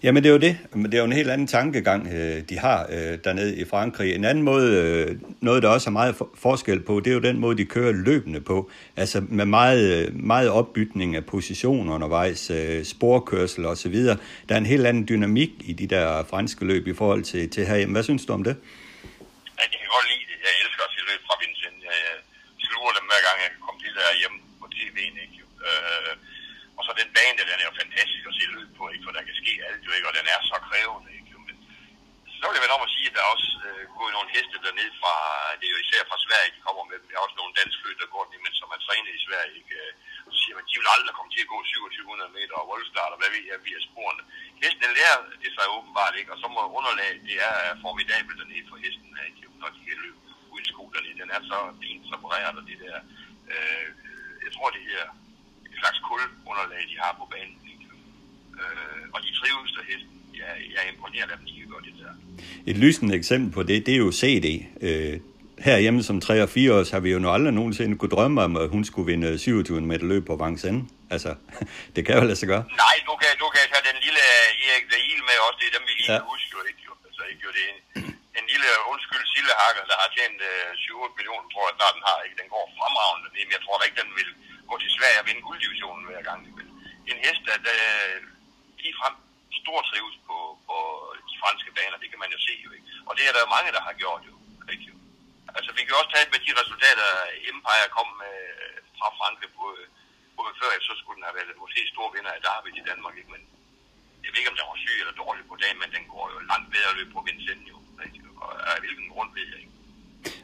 Jamen 0.03 0.23
det 0.23 0.29
er 0.29 0.33
jo 0.33 0.39
det. 0.39 0.59
Men 0.73 0.85
det 0.85 0.95
er 0.95 0.99
jo 0.99 1.05
en 1.05 1.13
helt 1.13 1.31
anden 1.31 1.47
tankegang, 1.47 2.09
øh, 2.13 2.43
de 2.49 2.59
har 2.59 2.87
øh, 2.91 3.19
dernede 3.25 3.57
i 3.57 3.65
Frankrig. 3.65 4.15
En 4.15 4.25
anden 4.25 4.45
måde, 4.45 4.69
øh, 4.83 5.17
noget 5.41 5.63
der 5.63 5.69
også 5.69 5.91
er 5.91 5.93
meget 5.93 6.15
forskel 6.39 6.81
på, 6.81 7.01
det 7.01 7.11
er 7.11 7.15
jo 7.15 7.21
den 7.21 7.39
måde, 7.39 7.57
de 7.57 7.65
kører 7.65 7.93
løbende 7.93 8.41
på. 8.41 8.71
Altså 8.97 9.19
med 9.29 9.45
meget, 9.45 10.15
meget 10.15 10.51
opbytning 10.51 11.17
af 11.17 11.25
positioner 11.27 11.95
undervejs, 11.95 12.51
sporkørsel 12.93 13.67
osv. 13.67 13.97
Der 14.49 14.55
er 14.55 14.57
en 14.57 14.73
helt 14.75 14.87
anden 14.87 15.09
dynamik 15.09 15.51
i 15.71 15.73
de 15.73 15.87
der 15.87 16.25
franske 16.31 16.65
løb 16.65 16.87
i 16.87 16.95
forhold 16.95 17.23
til, 17.23 17.51
til 17.51 17.67
herhjemme. 17.67 17.93
Hvad 17.93 18.03
synes 18.03 18.27
du 18.27 18.33
om 18.33 18.45
det? 18.49 18.57
Jeg 19.61 19.69
kan 19.83 19.89
godt 19.97 20.07
lide 20.13 20.25
det. 20.31 20.37
Jeg 20.47 20.53
elsker 20.63 20.83
at 20.89 20.93
se 20.97 21.01
løb 21.11 21.21
fra 21.29 21.35
Vincent. 21.43 21.79
Jeg 21.91 22.01
sluger 22.69 22.93
dem 22.99 23.07
hver 23.11 23.23
gang, 23.27 23.37
jeg 23.45 23.51
kan 23.55 23.63
komme 23.67 23.81
til 23.85 23.93
der 23.99 24.19
hjemme 24.21 24.39
på 24.61 24.67
tv'en. 24.75 25.15
Ikke? 25.25 25.39
Øh, 25.69 26.13
og 26.79 26.83
så 26.87 26.91
den 27.01 27.09
bane, 27.17 27.37
den 27.51 27.59
er 27.63 27.67
jo 27.71 27.75
fantastisk 27.83 28.24
på, 28.85 28.89
ikke? 28.95 29.05
for 29.07 29.13
der 29.17 29.29
kan 29.29 29.37
ske 29.43 29.53
alt 29.69 29.83
jo 29.89 29.93
ikke, 29.97 30.09
og 30.11 30.17
den 30.19 30.27
er 30.35 30.41
så 30.51 30.57
krævende. 30.69 31.09
Ikke? 31.19 31.31
Men 31.47 31.57
så 32.39 32.45
vil 32.47 32.57
jeg 32.57 32.65
vel 32.65 32.77
om 32.77 32.87
at 32.89 32.95
sige, 32.97 33.09
at 33.11 33.15
der 33.17 33.23
er 33.25 33.35
også 33.37 33.51
øh, 33.67 33.83
gået 33.99 34.13
nogle 34.17 34.33
heste 34.35 34.57
dernede 34.65 34.93
fra, 35.01 35.15
det 35.59 35.67
er 35.67 35.75
jo 35.75 35.81
især 35.85 36.03
fra 36.11 36.19
Sverige, 36.27 36.55
de 36.57 36.65
kommer 36.67 36.85
med 36.91 36.97
dem. 37.01 37.07
Der 37.09 37.17
er 37.17 37.27
også 37.27 37.39
nogle 37.41 37.57
danske 37.61 38.01
der 38.01 38.09
går 38.15 38.25
men 38.45 38.55
som 38.61 38.69
er 38.77 38.81
trænet 38.87 39.13
i 39.19 39.25
Sverige. 39.27 39.55
Ikke? 39.61 39.75
Og 40.27 40.31
så 40.35 40.39
siger 40.43 40.55
man, 40.57 40.67
de 40.69 40.79
vil 40.81 40.95
aldrig 40.97 41.15
komme 41.19 41.33
til 41.33 41.45
at 41.45 41.51
gå 41.53 41.59
2700 41.63 42.37
meter 42.39 42.55
og 42.61 42.71
voldstart, 42.73 43.13
og 43.15 43.19
hvad 43.21 43.31
ved 43.35 43.45
jeg, 43.51 43.59
via 43.67 43.81
sporene. 43.89 44.23
Hesten 44.63 44.91
lærer 44.99 45.19
det 45.43 45.51
sig 45.57 45.67
åbenbart 45.77 46.15
ikke, 46.19 46.33
og 46.35 46.39
så 46.43 46.47
må 46.55 46.63
underlaget, 46.79 47.27
det 47.29 47.37
er 47.51 47.57
formidabelt 47.85 48.39
dernede 48.41 48.69
for 48.71 48.77
hesten, 48.85 49.11
ikke? 49.29 49.49
når 49.61 49.69
de 49.75 49.81
kan 49.89 49.99
løbe 50.05 50.19
uden 50.53 50.67
sko 50.71 50.83
dernede. 50.95 51.21
Den 51.23 51.31
er 51.37 51.43
så 51.51 51.59
fint 51.83 52.05
separeret, 52.11 52.55
og 52.61 52.65
det 52.71 52.79
der, 52.85 52.99
øh, 53.53 53.89
øh, 54.09 54.31
jeg 54.45 54.51
tror 54.57 54.69
det 54.77 54.85
her 54.93 55.05
slags 55.85 56.01
kulunderlag, 56.09 56.83
de 56.93 56.97
har 57.05 57.13
på 57.21 57.25
banen. 57.33 57.57
Øh, 58.63 59.15
og 59.15 59.19
de 59.25 59.31
trives 59.39 59.71
der 59.77 59.85
hesten. 59.91 60.15
Jeg, 60.41 60.51
jeg 60.73 60.81
er 60.85 60.89
imponeret 60.95 61.31
af 61.31 61.37
dem, 61.39 61.47
de 61.49 61.53
kan 61.61 61.69
gøre 61.73 61.83
det 61.87 61.95
der. 62.01 62.13
Et 62.71 62.77
lysende 62.85 63.15
eksempel 63.21 63.49
på 63.57 63.63
det, 63.63 63.87
det 63.87 63.95
er 63.95 64.03
jo 64.07 64.11
CD. 64.21 64.47
Øh, 64.87 65.21
herhjemme 65.67 66.03
som 66.03 66.21
3 66.21 66.43
og 66.43 66.49
4 66.49 66.75
år, 66.77 66.83
har 66.95 67.01
vi 67.07 67.11
jo 67.15 67.19
nu 67.19 67.29
aldrig 67.37 67.53
nogensinde 67.61 67.95
kunne 67.99 68.15
drømme 68.17 68.43
om, 68.47 68.53
at 68.63 68.69
hun 68.75 68.83
skulle 68.91 69.07
vinde 69.13 69.39
27 69.39 69.81
meter 69.91 70.07
løb 70.13 70.23
på 70.31 70.35
Vincennes. 70.43 70.85
Altså, 71.15 71.31
det 71.95 72.01
kan 72.07 72.15
jo 72.19 72.25
lade 72.31 72.41
sig 72.41 72.49
gøre. 72.53 72.65
Nej, 72.85 72.97
du 73.09 73.15
kan, 73.23 73.31
du 73.43 73.49
kan 73.55 73.63
tage 73.73 73.85
den 73.91 73.99
lille 74.07 74.23
Erik 74.69 74.87
Dahl 74.93 75.21
med 75.29 75.37
også, 75.47 75.59
det 75.61 75.67
er 75.71 75.75
dem, 75.77 75.85
vi 75.89 75.93
lige 76.01 76.13
ja. 76.15 76.21
husker 76.33 76.59
ikke. 76.71 76.83
Jo. 76.89 76.93
Altså, 77.09 77.23
ikke 77.31 77.43
jo, 77.47 77.51
det 77.57 77.65
er 77.69 77.73
en, 77.75 77.81
en 78.39 78.47
lille, 78.53 78.69
undskyld, 78.93 79.25
sillehakker, 79.35 79.83
der 79.91 79.97
har 80.03 80.09
tjent 80.17 80.39
uh, 80.51 80.71
7 80.89 81.17
millioner, 81.19 81.47
tror 81.53 81.65
jeg 81.69 81.75
snart 81.79 81.95
den 81.97 82.05
har. 82.11 82.19
Ikke? 82.27 82.37
Den 82.41 82.49
går 82.55 82.65
fremragende, 82.79 83.29
men 83.35 83.49
jeg 83.57 83.61
tror 83.65 83.77
da 83.79 83.83
ikke, 83.89 84.01
den 84.03 84.13
vil 84.19 84.31
gå 84.71 84.75
til 84.83 84.91
Sverige 84.97 85.21
og 85.21 85.27
vinde 85.29 85.43
gulddivisionen 85.49 86.05
hver 86.09 86.23
gang. 86.29 86.41
Men 86.57 86.67
en 87.11 87.19
hest, 87.25 87.43
der, 87.49 87.57
der 87.69 87.79
ligefrem 88.85 89.15
stor 89.63 89.79
trives 89.91 90.17
på, 90.29 90.37
på 90.69 90.77
de 91.29 91.35
franske 91.43 91.71
baner, 91.79 91.97
det 92.03 92.09
kan 92.11 92.23
man 92.23 92.31
jo 92.35 92.39
se 92.47 92.55
jo 92.67 92.71
ikke. 92.77 92.87
Og 93.09 93.13
det 93.19 93.25
er 93.27 93.35
der 93.35 93.55
mange, 93.55 93.71
der 93.77 93.83
har 93.89 93.95
gjort 94.03 94.23
jo. 94.31 94.35
Ikke? 94.73 94.89
Altså 95.57 95.71
vi 95.77 95.83
kan 95.85 95.99
også 96.01 96.13
tage 96.13 96.33
med 96.35 96.41
de 96.47 96.53
resultater, 96.61 97.09
Empire 97.51 97.89
kom 97.97 98.09
med 98.23 98.37
øh, 98.65 98.77
fra 98.99 99.09
Frankrig 99.19 99.51
på, 99.59 99.67
på 100.37 100.43
før, 100.61 100.73
så 100.89 100.93
skulle 100.99 101.17
den 101.19 101.27
have 101.29 101.39
været 101.39 101.63
måske 101.65 101.81
stor 101.95 102.07
vinder 102.15 102.33
af 102.37 102.41
Derby 102.47 102.71
i 102.81 102.87
Danmark, 102.91 103.15
ikke? 103.21 103.33
men 103.35 103.43
jeg 104.23 104.31
ved 104.31 104.41
ikke, 104.41 104.53
om 104.53 104.59
den 104.59 104.71
var 104.73 104.81
syg 104.85 104.97
eller 105.03 105.17
dårlig 105.23 105.43
på 105.51 105.55
dagen, 105.63 105.79
men 105.83 105.91
den 105.97 106.05
går 106.13 106.25
jo 106.35 106.39
langt 106.51 106.69
bedre 106.75 106.93
løb 106.99 107.09
på 107.15 107.21
Vincennes 107.27 107.69
jo. 107.73 107.77
Ikke? 108.07 108.19
Og 108.43 108.51
af 108.73 108.79
hvilken 108.85 109.07
grund 109.13 109.31
ved 109.37 109.47
jeg 109.53 109.59
ikke. 109.63 109.75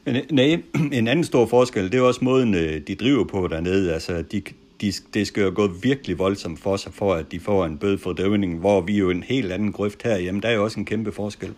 Men, 0.04 0.12
øh, 0.18 0.24
nej, 0.38 0.50
en 0.98 1.06
anden 1.12 1.26
stor 1.32 1.44
forskel, 1.56 1.84
det 1.92 1.96
er 1.98 2.10
også 2.10 2.24
måden, 2.30 2.52
øh, 2.62 2.74
de 2.88 2.94
driver 3.02 3.24
på 3.34 3.38
dernede. 3.54 3.84
Altså, 3.96 4.12
de, 4.32 4.38
de, 4.80 4.88
det 5.14 5.24
skal 5.26 5.42
jo 5.42 5.52
gå 5.60 5.66
virkelig 5.88 6.14
voldsomt 6.18 6.60
for 6.66 6.76
sig, 6.82 6.92
for 7.00 7.10
at 7.20 7.26
de 7.32 7.38
får 7.48 7.60
en 7.64 7.78
bøde 7.82 7.98
for 8.04 8.12
døvning, 8.12 8.50
hvor 8.64 8.78
vi 8.88 8.94
er 8.94 9.02
jo 9.06 9.10
en 9.18 9.26
helt 9.32 9.50
anden 9.56 9.72
grøft 9.76 10.00
herhjemme. 10.02 10.40
Der 10.42 10.48
er 10.48 10.56
jo 10.58 10.64
også 10.66 10.80
en 10.80 10.90
kæmpe 10.92 11.12
forskel. 11.20 11.52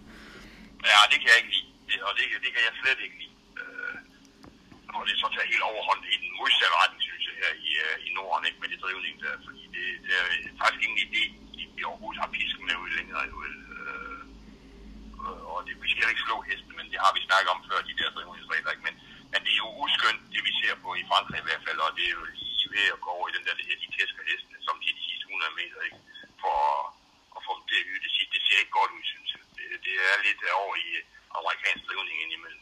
Ja, 0.90 1.00
det 1.10 1.18
kan 1.20 1.28
jeg 1.32 1.38
ikke 1.42 1.52
lide. 1.56 1.68
Det, 1.88 1.96
og 2.08 2.12
det, 2.18 2.24
det 2.44 2.50
kan 2.54 2.62
jeg 2.68 2.74
slet 2.80 3.00
ikke 3.06 3.16
lide. 3.22 3.34
Øh, 3.60 3.94
og 4.96 5.02
det 5.08 5.14
så 5.22 5.26
tager 5.34 5.52
helt 5.52 5.64
overhånd 5.72 6.00
i 6.14 6.16
den 6.24 6.30
modsatte 6.38 6.76
retning, 6.80 7.02
synes 7.08 7.24
jeg, 7.28 7.34
her 7.42 7.52
i, 7.66 7.70
øh, 7.84 7.94
i 8.06 8.08
Norden, 8.16 8.44
ikke 8.48 8.60
med 8.62 8.68
det 8.72 8.80
drivning 8.84 9.14
der. 9.24 9.34
Fordi 9.46 9.62
det, 9.74 9.84
det 10.04 10.12
er 10.20 10.26
faktisk 10.62 10.82
ingen 10.86 11.00
idé, 11.06 11.22
de 11.76 11.82
overhovedet 11.90 12.20
har 12.22 12.30
pisken 12.38 12.64
med 12.68 12.76
ud 12.84 12.90
længere. 12.98 13.22
Jo, 13.30 13.36
øh, 13.48 14.22
øh, 15.24 15.40
og 15.52 15.58
det, 15.66 15.72
vi 15.84 15.88
skal 15.92 16.12
ikke 16.12 16.26
slå 16.28 16.36
hesten, 16.50 16.72
men 16.78 16.86
det 16.92 16.98
har 17.04 17.12
vi 17.16 17.20
snakket 17.28 17.50
om 17.54 17.60
før, 17.68 17.78
de 17.88 17.98
der 18.00 18.08
drivningsregler. 18.16 18.70
Ikke? 18.74 18.86
Men, 18.88 18.94
men 19.32 19.40
det 19.44 19.52
er 19.54 19.60
jo 19.64 19.70
uskyndt, 19.84 20.22
det 20.34 20.42
vi 20.48 20.52
ser 20.60 20.74
på 20.84 20.88
i 21.00 21.04
Frankrig 21.10 21.38
i 21.40 21.46
hvert 21.46 21.64
fald, 21.66 21.78
og 21.86 21.92
det 21.98 22.04
er 22.08 22.14
jo 22.18 22.24
lige 22.40 22.51
ved 22.76 22.86
at 22.94 23.00
gå 23.04 23.08
over 23.16 23.26
i 23.30 23.34
den 23.36 23.44
der, 23.46 23.54
det 23.58 23.66
her, 23.68 23.76
de 23.84 23.88
tæsker 23.96 24.22
hestene, 24.30 24.58
som 24.66 24.74
de, 24.82 24.88
de 24.98 25.04
sidste 25.08 25.26
100 25.26 25.60
meter, 25.60 25.78
ikke? 25.88 25.98
for 26.42 26.58
at 27.36 27.40
få 27.46 27.50
dem 27.58 27.64
til 27.70 27.78
at 27.80 27.86
det, 28.04 28.10
det 28.34 28.40
ser 28.46 28.58
ikke 28.62 28.74
godt 28.80 28.90
ud, 28.96 29.04
synes 29.12 29.28
jeg. 29.34 29.42
Det, 29.56 29.64
det 29.86 29.94
er 30.08 30.14
lidt 30.26 30.40
over 30.62 30.74
i 30.86 30.88
amerikansk 31.38 31.82
drivning 31.88 32.16
indimellem. 32.24 32.60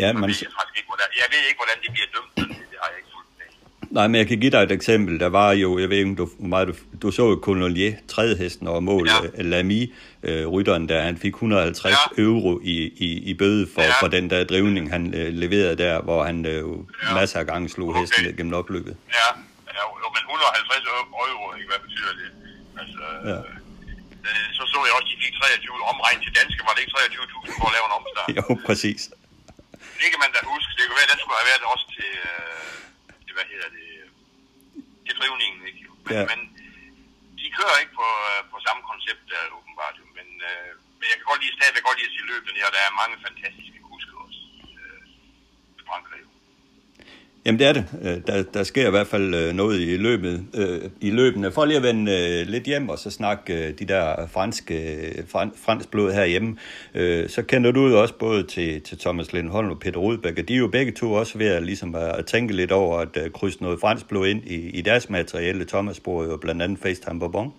Ja, 0.00 0.08
man... 0.12 0.22
Jeg, 0.22 0.66
ved 0.68 0.76
ikke, 0.80 0.90
hvordan, 0.92 1.08
jeg 1.22 1.28
ved 1.32 1.42
ikke, 1.48 1.60
hvordan 1.62 1.78
det 1.84 1.90
bliver 1.94 2.08
dømt, 2.16 2.32
det 2.70 2.78
har 2.82 2.88
jeg 2.92 2.98
ikke 3.00 3.12
fulgt 3.14 3.27
med 3.27 3.27
Nej, 3.90 4.06
men 4.08 4.18
jeg 4.18 4.26
kan 4.28 4.40
give 4.40 4.50
dig 4.50 4.62
et 4.62 4.72
eksempel. 4.72 5.20
Der 5.20 5.28
var 5.28 5.52
jo, 5.52 5.78
jeg 5.78 5.90
ved 5.90 5.96
ikke, 5.96 6.14
du, 6.14 6.28
meget, 6.38 6.68
du, 6.68 6.74
du 7.02 7.10
så 7.10 7.24
jo 7.32 7.36
tredje 8.08 8.36
hesten 8.36 8.66
over 8.66 8.80
mål, 8.80 9.08
ja. 9.08 9.42
Lamy, 9.42 9.92
øh, 10.22 10.46
rytteren 10.46 10.88
der, 10.88 11.02
han 11.02 11.16
fik 11.18 11.34
150 11.34 11.92
ja. 11.92 12.22
euro 12.22 12.60
i, 12.74 12.76
i, 13.06 13.08
i 13.30 13.34
bøde 13.34 13.68
for, 13.74 13.82
ja. 13.82 13.92
for 14.00 14.08
den 14.08 14.30
der 14.30 14.44
drivning, 14.44 14.90
han 14.90 15.14
øh, 15.14 15.28
leverede 15.42 15.76
der, 15.84 16.02
hvor 16.06 16.20
han 16.24 16.46
øh, 16.46 16.54
ja. 16.54 17.14
masser 17.14 17.38
af 17.42 17.46
gange 17.46 17.68
slog 17.68 17.88
okay. 17.88 18.00
hesten 18.00 18.36
gennem 18.36 18.54
opløbet. 18.54 18.96
Ja, 19.18 19.28
ja 19.76 19.82
jo, 20.02 20.08
men 20.14 20.22
150 20.28 20.84
euro, 21.32 21.46
ikke? 21.56 21.68
hvad 21.72 21.80
betyder 21.86 22.12
det? 22.20 22.28
Altså, 22.80 23.04
ja. 23.30 23.38
øh, 24.28 24.46
så 24.56 24.62
så 24.72 24.78
jeg 24.86 24.92
også, 24.98 25.08
at 25.08 25.12
de 25.12 25.16
fik 25.24 25.34
23 25.40 25.90
omregnet 25.92 26.22
til 26.26 26.32
danske, 26.40 26.60
var 26.68 26.72
det 26.76 26.80
ikke 26.84 26.94
23.000 26.98 27.60
for 27.60 27.66
at 27.70 27.74
lave 27.76 27.86
en 27.90 27.94
omstart? 27.98 28.28
jo, 28.38 28.44
præcis. 28.68 29.00
Det 30.00 30.08
kan 30.12 30.20
man 30.24 30.30
da 30.36 30.40
huske. 30.54 30.70
Det 30.78 30.84
kan 30.88 30.94
være, 30.98 31.06
at 31.08 31.12
den 31.14 31.20
skulle 31.22 31.38
have 31.40 31.50
været 31.52 31.64
også 31.74 31.86
til, 31.96 32.10
øh, 32.30 32.62
til 32.68 32.77
hvad 33.38 33.48
hedder 33.52 33.70
det, 33.78 33.88
til 35.06 35.14
drivningen, 35.20 35.60
ikke? 35.70 35.82
Men, 36.06 36.14
ja. 36.16 36.24
men 36.30 36.40
de 37.38 37.46
kører 37.58 37.76
ikke 37.82 37.94
på, 38.00 38.08
øh, 38.30 38.40
på 38.52 38.56
samme 38.66 38.82
koncept 38.90 39.22
der, 39.32 39.42
åbenbart, 39.58 39.94
jo. 40.00 40.04
Men, 40.18 40.28
øh, 40.50 40.70
men 40.98 41.06
jeg 41.10 41.16
kan 41.18 41.30
godt 41.30 41.42
lide, 41.42 41.56
stadigvæk 41.58 41.84
godt 41.88 41.98
lide 41.98 42.10
at 42.10 42.16
se 42.16 42.22
løbet, 42.32 42.50
og 42.68 42.72
der 42.76 42.82
er 42.84 43.00
mange 43.02 43.16
fantastiske 43.26 43.78
kusker 43.90 44.16
også 44.24 44.40
i 44.54 44.68
øh, 44.84 45.00
Frankrig. 45.88 46.22
Jamen 47.48 47.58
det 47.58 47.66
er 47.66 47.72
det. 47.72 47.84
Øh, 48.02 48.20
der, 48.26 48.42
der 48.42 48.62
sker 48.62 48.86
i 48.86 48.90
hvert 48.90 49.06
fald 49.06 49.34
øh, 49.34 49.54
noget 49.54 49.80
i 49.80 49.96
løbet 49.96 50.46
øh, 50.54 50.90
i 51.00 51.10
løbende. 51.10 51.52
For 51.52 51.64
lige 51.64 51.76
at 51.76 51.82
vende 51.82 52.12
øh, 52.12 52.46
lidt 52.46 52.64
hjem 52.64 52.88
og 52.88 52.98
så 52.98 53.10
snakke 53.10 53.54
øh, 53.54 53.78
de 53.78 53.84
der 53.84 54.26
franske, 54.26 54.94
øh, 54.94 55.28
fran, 55.28 55.52
fransk 55.64 55.90
blod 55.90 56.12
herhjemme, 56.12 56.56
øh, 56.94 57.28
så 57.28 57.42
kender 57.42 57.70
du 57.70 57.88
jo 57.88 58.02
også 58.02 58.14
både 58.14 58.42
til, 58.42 58.82
til 58.82 58.98
Thomas 58.98 59.32
Lindholm 59.32 59.70
og 59.70 59.80
Peter 59.80 59.98
Rudbæk, 59.98 60.38
og 60.38 60.48
de 60.48 60.54
er 60.54 60.58
jo 60.58 60.68
begge 60.68 60.92
to 60.92 61.12
også 61.12 61.38
ved 61.38 61.46
at, 61.46 61.62
ligesom 61.62 61.94
at 61.94 62.26
tænke 62.26 62.56
lidt 62.56 62.72
over 62.72 62.98
at 62.98 63.32
krydse 63.32 63.62
noget 63.62 63.80
fransk 63.80 64.08
blod 64.08 64.28
ind 64.28 64.44
i, 64.46 64.70
i 64.70 64.80
deres 64.80 65.10
materielle. 65.10 65.64
Thomas 65.64 66.00
bruger 66.00 66.24
jo 66.24 66.36
blandt 66.36 66.62
andet 66.62 66.78
FaceTime 66.78 67.20
Bourbon. 67.20 67.52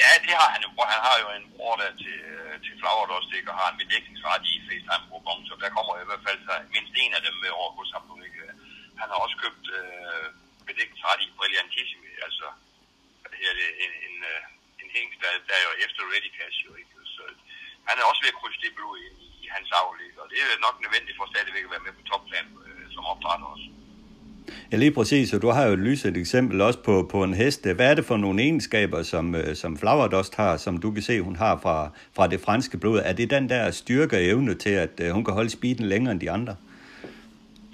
Ja, 0.00 0.10
det 0.22 0.30
har 0.40 0.48
han 0.52 0.60
jo. 0.62 0.68
Han 0.92 1.00
har 1.06 1.16
jo 1.22 1.26
en 1.38 1.46
bror 1.56 1.74
der 1.74 1.90
til, 1.98 2.27
flagret 2.80 3.10
også 3.18 3.30
ikke? 3.38 3.50
og 3.52 3.56
har 3.60 3.68
en 3.70 3.80
bedækningsret 3.82 4.42
i 4.52 4.54
FaceTime-gruppen, 4.66 5.46
så 5.48 5.54
der 5.62 5.74
kommer 5.76 5.92
i 5.94 6.08
hvert 6.08 6.24
fald 6.26 6.40
så 6.48 6.54
mindst 6.74 6.94
en 7.02 7.12
af 7.18 7.22
dem 7.26 7.36
med 7.42 7.50
over 7.60 7.70
hos 7.78 7.90
ham. 7.94 8.06
Ikke? 8.28 8.40
Han 9.00 9.08
har 9.12 9.18
også 9.24 9.36
købt 9.44 9.64
øh, 9.78 10.26
bedækningsret 10.68 11.20
i 11.24 11.26
Brilliantissimi, 11.38 12.12
altså 12.26 12.46
her 13.42 13.52
det, 13.58 13.68
en, 13.84 13.92
en, 14.06 14.16
øh, 14.32 14.42
en 14.82 14.88
hængst, 14.96 15.18
der, 15.22 15.30
der 15.48 15.54
er 15.60 15.64
jo 15.68 15.72
efter 15.84 16.00
Ready 16.12 16.30
Cash, 16.38 16.58
jo, 16.66 16.70
ikke? 16.80 16.94
Så 17.16 17.22
han 17.88 17.96
er 17.98 18.04
også 18.10 18.22
ved 18.22 18.32
at 18.32 18.38
krydse 18.40 18.60
det 18.64 18.72
blod 18.78 18.96
ind 19.06 19.16
i, 19.26 19.28
i 19.44 19.46
hans 19.54 19.70
aflæg, 19.80 20.14
og 20.22 20.26
det 20.30 20.38
er 20.40 20.64
nok 20.66 20.76
nødvendigt 20.84 21.18
for 21.18 21.26
stadigvæk 21.32 21.64
at 21.64 21.74
være 21.74 21.86
med 21.86 21.94
på 21.98 22.02
topplan 22.10 22.48
øh, 22.66 22.86
som 22.94 23.02
opdrætter 23.12 23.46
også. 23.54 23.68
Ja, 24.72 24.76
lige 24.76 24.94
præcis, 24.98 25.32
og 25.34 25.42
du 25.42 25.48
har 25.56 25.64
jo 25.66 25.72
et 25.72 25.78
lyset 25.78 26.16
eksempel 26.16 26.60
også 26.60 26.80
på, 26.88 26.94
på 27.12 27.18
en 27.24 27.34
hest. 27.34 27.66
Hvad 27.66 27.90
er 27.90 27.94
det 27.94 28.04
for 28.10 28.16
nogle 28.16 28.42
egenskaber, 28.42 29.02
som, 29.02 29.34
øh, 29.34 29.56
som 29.56 29.78
Flower 29.78 30.08
har, 30.36 30.56
som 30.56 30.74
du 30.84 30.88
kan 30.94 31.02
se, 31.02 31.14
hun 31.20 31.36
har 31.36 31.54
fra, 31.64 31.76
fra 32.16 32.24
det 32.32 32.40
franske 32.46 32.76
blod? 32.82 32.98
Er 33.08 33.12
det 33.12 33.30
den 33.36 33.44
der 33.52 33.70
styrke 33.70 34.16
og 34.16 34.22
evne 34.32 34.54
til, 34.64 34.74
at 34.86 34.94
øh, 35.04 35.08
hun 35.16 35.24
kan 35.24 35.34
holde 35.38 35.50
speeden 35.58 35.84
længere 35.92 36.12
end 36.14 36.20
de 36.24 36.30
andre? 36.36 36.54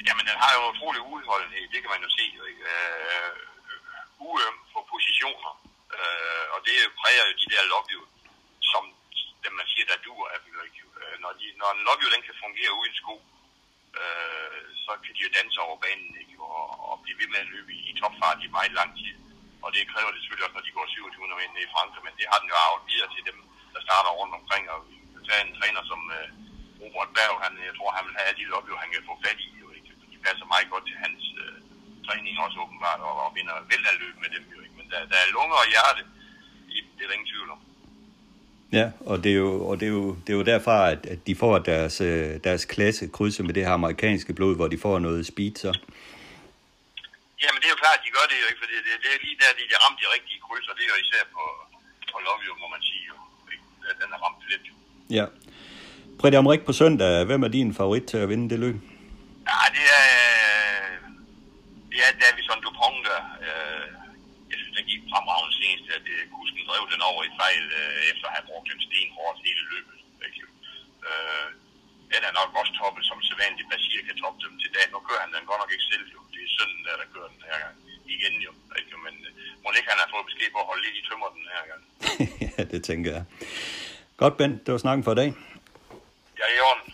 Jamen, 0.09 0.25
den 0.31 0.37
har 0.43 0.53
jo 0.57 0.61
utrolig 0.73 1.01
udholdenhed, 1.15 1.65
det 1.73 1.81
kan 1.83 1.91
man 1.95 2.01
jo 2.07 2.11
se. 2.19 2.25
Jo, 2.39 2.43
ikke? 2.51 2.63
Uh, 2.75 4.29
uøm 4.29 4.57
for 4.73 4.83
positioner, 4.95 5.53
øh, 5.97 6.45
og 6.55 6.59
det 6.67 6.77
præger 7.01 7.25
jo 7.29 7.33
de 7.43 7.47
der 7.55 7.63
lobby, 7.73 7.97
som 8.73 8.83
dem 9.45 9.53
man 9.61 9.67
siger, 9.73 9.87
der 9.91 9.99
duer 10.07 10.29
af 10.35 10.39
dem. 10.45 10.53
Når, 11.25 11.33
de, 11.41 11.47
når 11.61 11.71
en 11.77 11.83
lobby 11.89 12.07
den 12.15 12.23
kan 12.27 12.37
fungere 12.45 12.73
uden 12.81 12.95
sko, 13.01 13.15
øh, 14.01 14.61
så 14.85 14.93
kan 15.03 15.13
de 15.15 15.25
jo 15.27 15.31
danse 15.39 15.59
over 15.67 15.77
banen. 15.87 16.13
Ikke? 16.23 16.35
og, 16.59 16.67
og 16.89 16.95
blive 17.05 17.19
ved 17.21 17.29
med 17.33 17.41
at 17.45 17.53
løbe 17.55 17.71
i, 17.79 17.81
i 17.91 17.93
topfart 18.01 18.39
i 18.45 18.57
meget 18.59 18.73
lang 18.81 18.91
tid. 19.01 19.15
Og 19.65 19.69
det 19.75 19.91
kræver 19.93 20.11
det 20.13 20.21
selvfølgelig 20.21 20.47
også, 20.47 20.57
når 20.59 20.67
de 20.67 20.77
går 20.77 20.87
2700 20.87 21.39
meter 21.41 21.55
ned 21.55 21.65
i 21.67 21.75
Frankrig, 21.75 22.03
men 22.05 22.15
det 22.19 22.27
har 22.31 22.39
den 22.41 22.53
jo 22.53 22.57
arvet 22.65 22.89
videre 22.91 23.11
til 23.15 23.23
dem, 23.29 23.39
der 23.75 23.81
starter 23.87 24.19
rundt 24.21 24.35
omkring. 24.41 24.65
Og 24.75 24.79
tage 25.27 25.43
en 25.47 25.57
træner 25.59 25.83
som 25.91 26.01
uh, 26.19 26.29
Robert 26.83 27.11
Berg, 27.17 27.37
han, 27.45 27.53
jeg 27.69 27.75
tror, 27.77 27.97
han 27.97 28.05
vil 28.07 28.17
have 28.17 28.29
alle 28.29 28.41
de 28.41 28.51
lobby, 28.53 28.71
han 28.85 28.93
kan 28.93 29.09
få 29.09 29.15
fat 29.25 29.39
i. 29.47 29.49
Jo, 29.63 29.67
ikke? 29.77 29.91
De 30.13 30.19
passer 30.27 30.47
meget 30.55 30.69
godt 30.73 30.85
til 30.91 30.97
hans 31.05 31.23
uh, 31.43 31.57
træning 32.07 32.35
også 32.45 32.59
åbenbart, 32.65 33.01
og, 33.09 33.15
og 33.25 33.29
vinder 33.37 33.55
vel 33.73 33.83
at 33.93 34.01
løbe 34.03 34.19
med 34.25 34.31
dem. 34.35 34.45
Jo, 34.53 34.59
ikke? 34.65 34.77
Men 34.79 34.87
der, 34.93 35.01
der 35.13 35.19
er 35.25 35.35
lunger 35.37 35.57
og 35.63 35.71
hjerte 35.75 36.03
i 36.75 36.77
det 36.97 37.03
er 37.03 37.09
der 37.09 37.19
ingen 37.19 37.33
tvivl 37.33 37.51
om. 37.55 37.61
Ja, 38.79 38.87
og 39.11 39.17
det 39.25 39.31
er 39.37 39.41
jo, 39.47 39.51
og 39.71 39.75
det 39.81 39.87
er 39.91 39.95
jo, 39.99 40.07
det 40.25 40.31
er 40.33 40.39
jo 40.41 40.47
derfra, 40.53 40.77
at, 40.95 41.03
at 41.15 41.21
de 41.27 41.35
får 41.43 41.55
deres, 41.59 41.97
deres 42.47 42.65
klasse 42.75 43.05
krydse 43.17 43.43
med 43.47 43.55
det 43.55 43.63
her 43.67 43.73
amerikanske 43.81 44.33
blod, 44.39 44.55
hvor 44.57 44.69
de 44.73 44.79
får 44.85 44.99
noget 44.99 45.27
speed 45.33 45.55
så. 45.65 45.71
Jamen 47.43 47.59
det 47.61 47.67
er 47.69 47.75
jo 47.77 47.81
klart, 47.85 47.99
de 48.07 48.11
gør 48.17 48.27
det 48.31 48.37
jo 48.43 48.47
ikke, 48.51 48.61
for 48.63 48.69
det, 48.73 48.79
det, 48.87 48.95
det 49.03 49.11
er 49.15 49.19
lige 49.27 49.37
der, 49.43 49.51
de, 49.59 49.63
de 49.73 49.77
ramt 49.85 49.99
de 50.03 50.07
rigtige 50.17 50.41
kryds, 50.47 50.67
og 50.71 50.75
det 50.77 50.83
er 50.87 50.91
jo 50.95 50.99
især 51.05 51.23
på, 51.37 51.45
på 52.13 52.17
Love 52.27 52.43
You, 52.47 52.55
må 52.63 52.67
man 52.75 52.83
sige. 52.89 53.05
Jo. 53.11 53.17
Den 54.01 54.09
er 54.15 54.19
ramt 54.25 54.41
lidt. 54.53 54.67
Ja. 55.19 55.25
Britt 56.19 56.37
Amrik 56.41 56.63
på 56.69 56.73
søndag, 56.73 57.25
hvem 57.29 57.43
er 57.47 57.53
din 57.59 57.75
favorit 57.81 58.05
til 58.11 58.19
at 58.25 58.29
vinde 58.29 58.47
det 58.51 58.59
løb? 58.65 58.77
Ja, 59.51 59.61
det 59.77 59.87
er, 60.01 60.11
det 61.91 61.99
er 62.07 62.11
Davison 62.21 62.61
Dupont, 62.65 62.99
der. 63.09 63.21
Øh, 63.47 63.87
jeg 64.51 64.57
synes, 64.59 64.75
den 64.79 64.87
gik 64.91 65.03
fremragende 65.13 65.53
senest, 65.61 65.87
at 65.97 66.07
øh, 66.14 66.14
kusken 66.65 66.71
drev 66.71 66.85
den 66.95 67.03
over 67.11 67.23
i 67.31 67.33
fejl, 67.41 67.65
øh, 67.81 68.01
efter 68.11 68.27
at 68.29 68.35
have 68.37 68.49
brugt 68.51 68.67
den 68.73 68.81
stenhårdt 68.87 69.39
hele 69.47 69.63
løbet. 69.73 69.99
Ikke? 70.27 70.43
Øh, 71.09 71.49
den 72.13 72.23
er 72.29 72.33
nok 72.41 72.51
også 72.61 72.73
toppet, 72.81 73.03
som 73.11 73.19
sædvanligt 73.29 73.69
Basir 73.71 74.01
kan 74.09 74.17
toppe 74.23 74.39
dem 74.45 74.55
til 74.63 74.71
dag. 74.77 74.87
Nu 74.95 74.99
kører 75.09 75.23
han 75.25 75.33
den 75.35 75.49
godt 75.51 75.61
nok 75.63 75.73
ikke 75.75 75.89
selv, 75.93 76.05
jo 76.15 76.21
sønnen, 76.57 76.83
der, 76.87 76.95
der 77.01 77.07
kører 77.15 77.29
den 77.35 77.43
her 77.51 77.59
gang. 77.65 77.77
Igen 78.15 78.35
jo. 78.47 78.53
Ikke? 78.79 78.97
Men 79.07 79.15
uh, 79.29 79.31
må 79.63 79.67
ikke 79.79 79.91
han 79.93 80.01
har 80.03 80.09
fået 80.15 80.27
besked 80.31 80.49
på 80.55 80.59
at 80.63 80.69
holde 80.71 80.83
lidt 80.87 80.97
i 81.01 81.03
tømmer 81.09 81.29
den 81.39 81.47
her 81.55 81.63
gang. 81.71 81.83
ja, 82.55 82.63
det 82.73 82.81
tænker 82.89 83.11
jeg. 83.17 83.25
Godt, 84.23 84.35
Ben. 84.39 84.53
Det 84.65 84.71
var 84.75 84.81
snakken 84.85 85.05
for 85.07 85.13
i 85.17 85.21
dag. 85.23 85.31
Ja, 86.41 86.47
i 86.57 86.59
orden. 86.69 86.85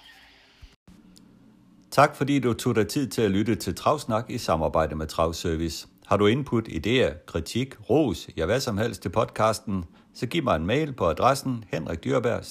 Tak 1.98 2.10
fordi 2.18 2.34
du 2.44 2.50
tog 2.62 2.72
dig 2.80 2.88
tid 2.88 3.04
til 3.14 3.22
at 3.22 3.30
lytte 3.30 3.54
til 3.64 3.72
Travsnak 3.80 4.26
i 4.36 4.38
samarbejde 4.38 4.94
med 5.00 5.06
Travservice. 5.06 5.78
Har 6.10 6.16
du 6.16 6.26
input, 6.26 6.68
idéer, 6.68 7.14
kritik, 7.26 7.74
ros, 7.90 8.28
ja 8.36 8.46
hvad 8.46 8.60
som 8.60 8.78
helst 8.78 9.02
til 9.02 9.08
podcasten, 9.08 9.84
så 10.14 10.26
giv 10.26 10.44
mig 10.44 10.56
en 10.56 10.66
mail 10.66 10.92
på 10.92 11.06
adressen 11.06 11.64
henrikdyrberg 11.68 12.44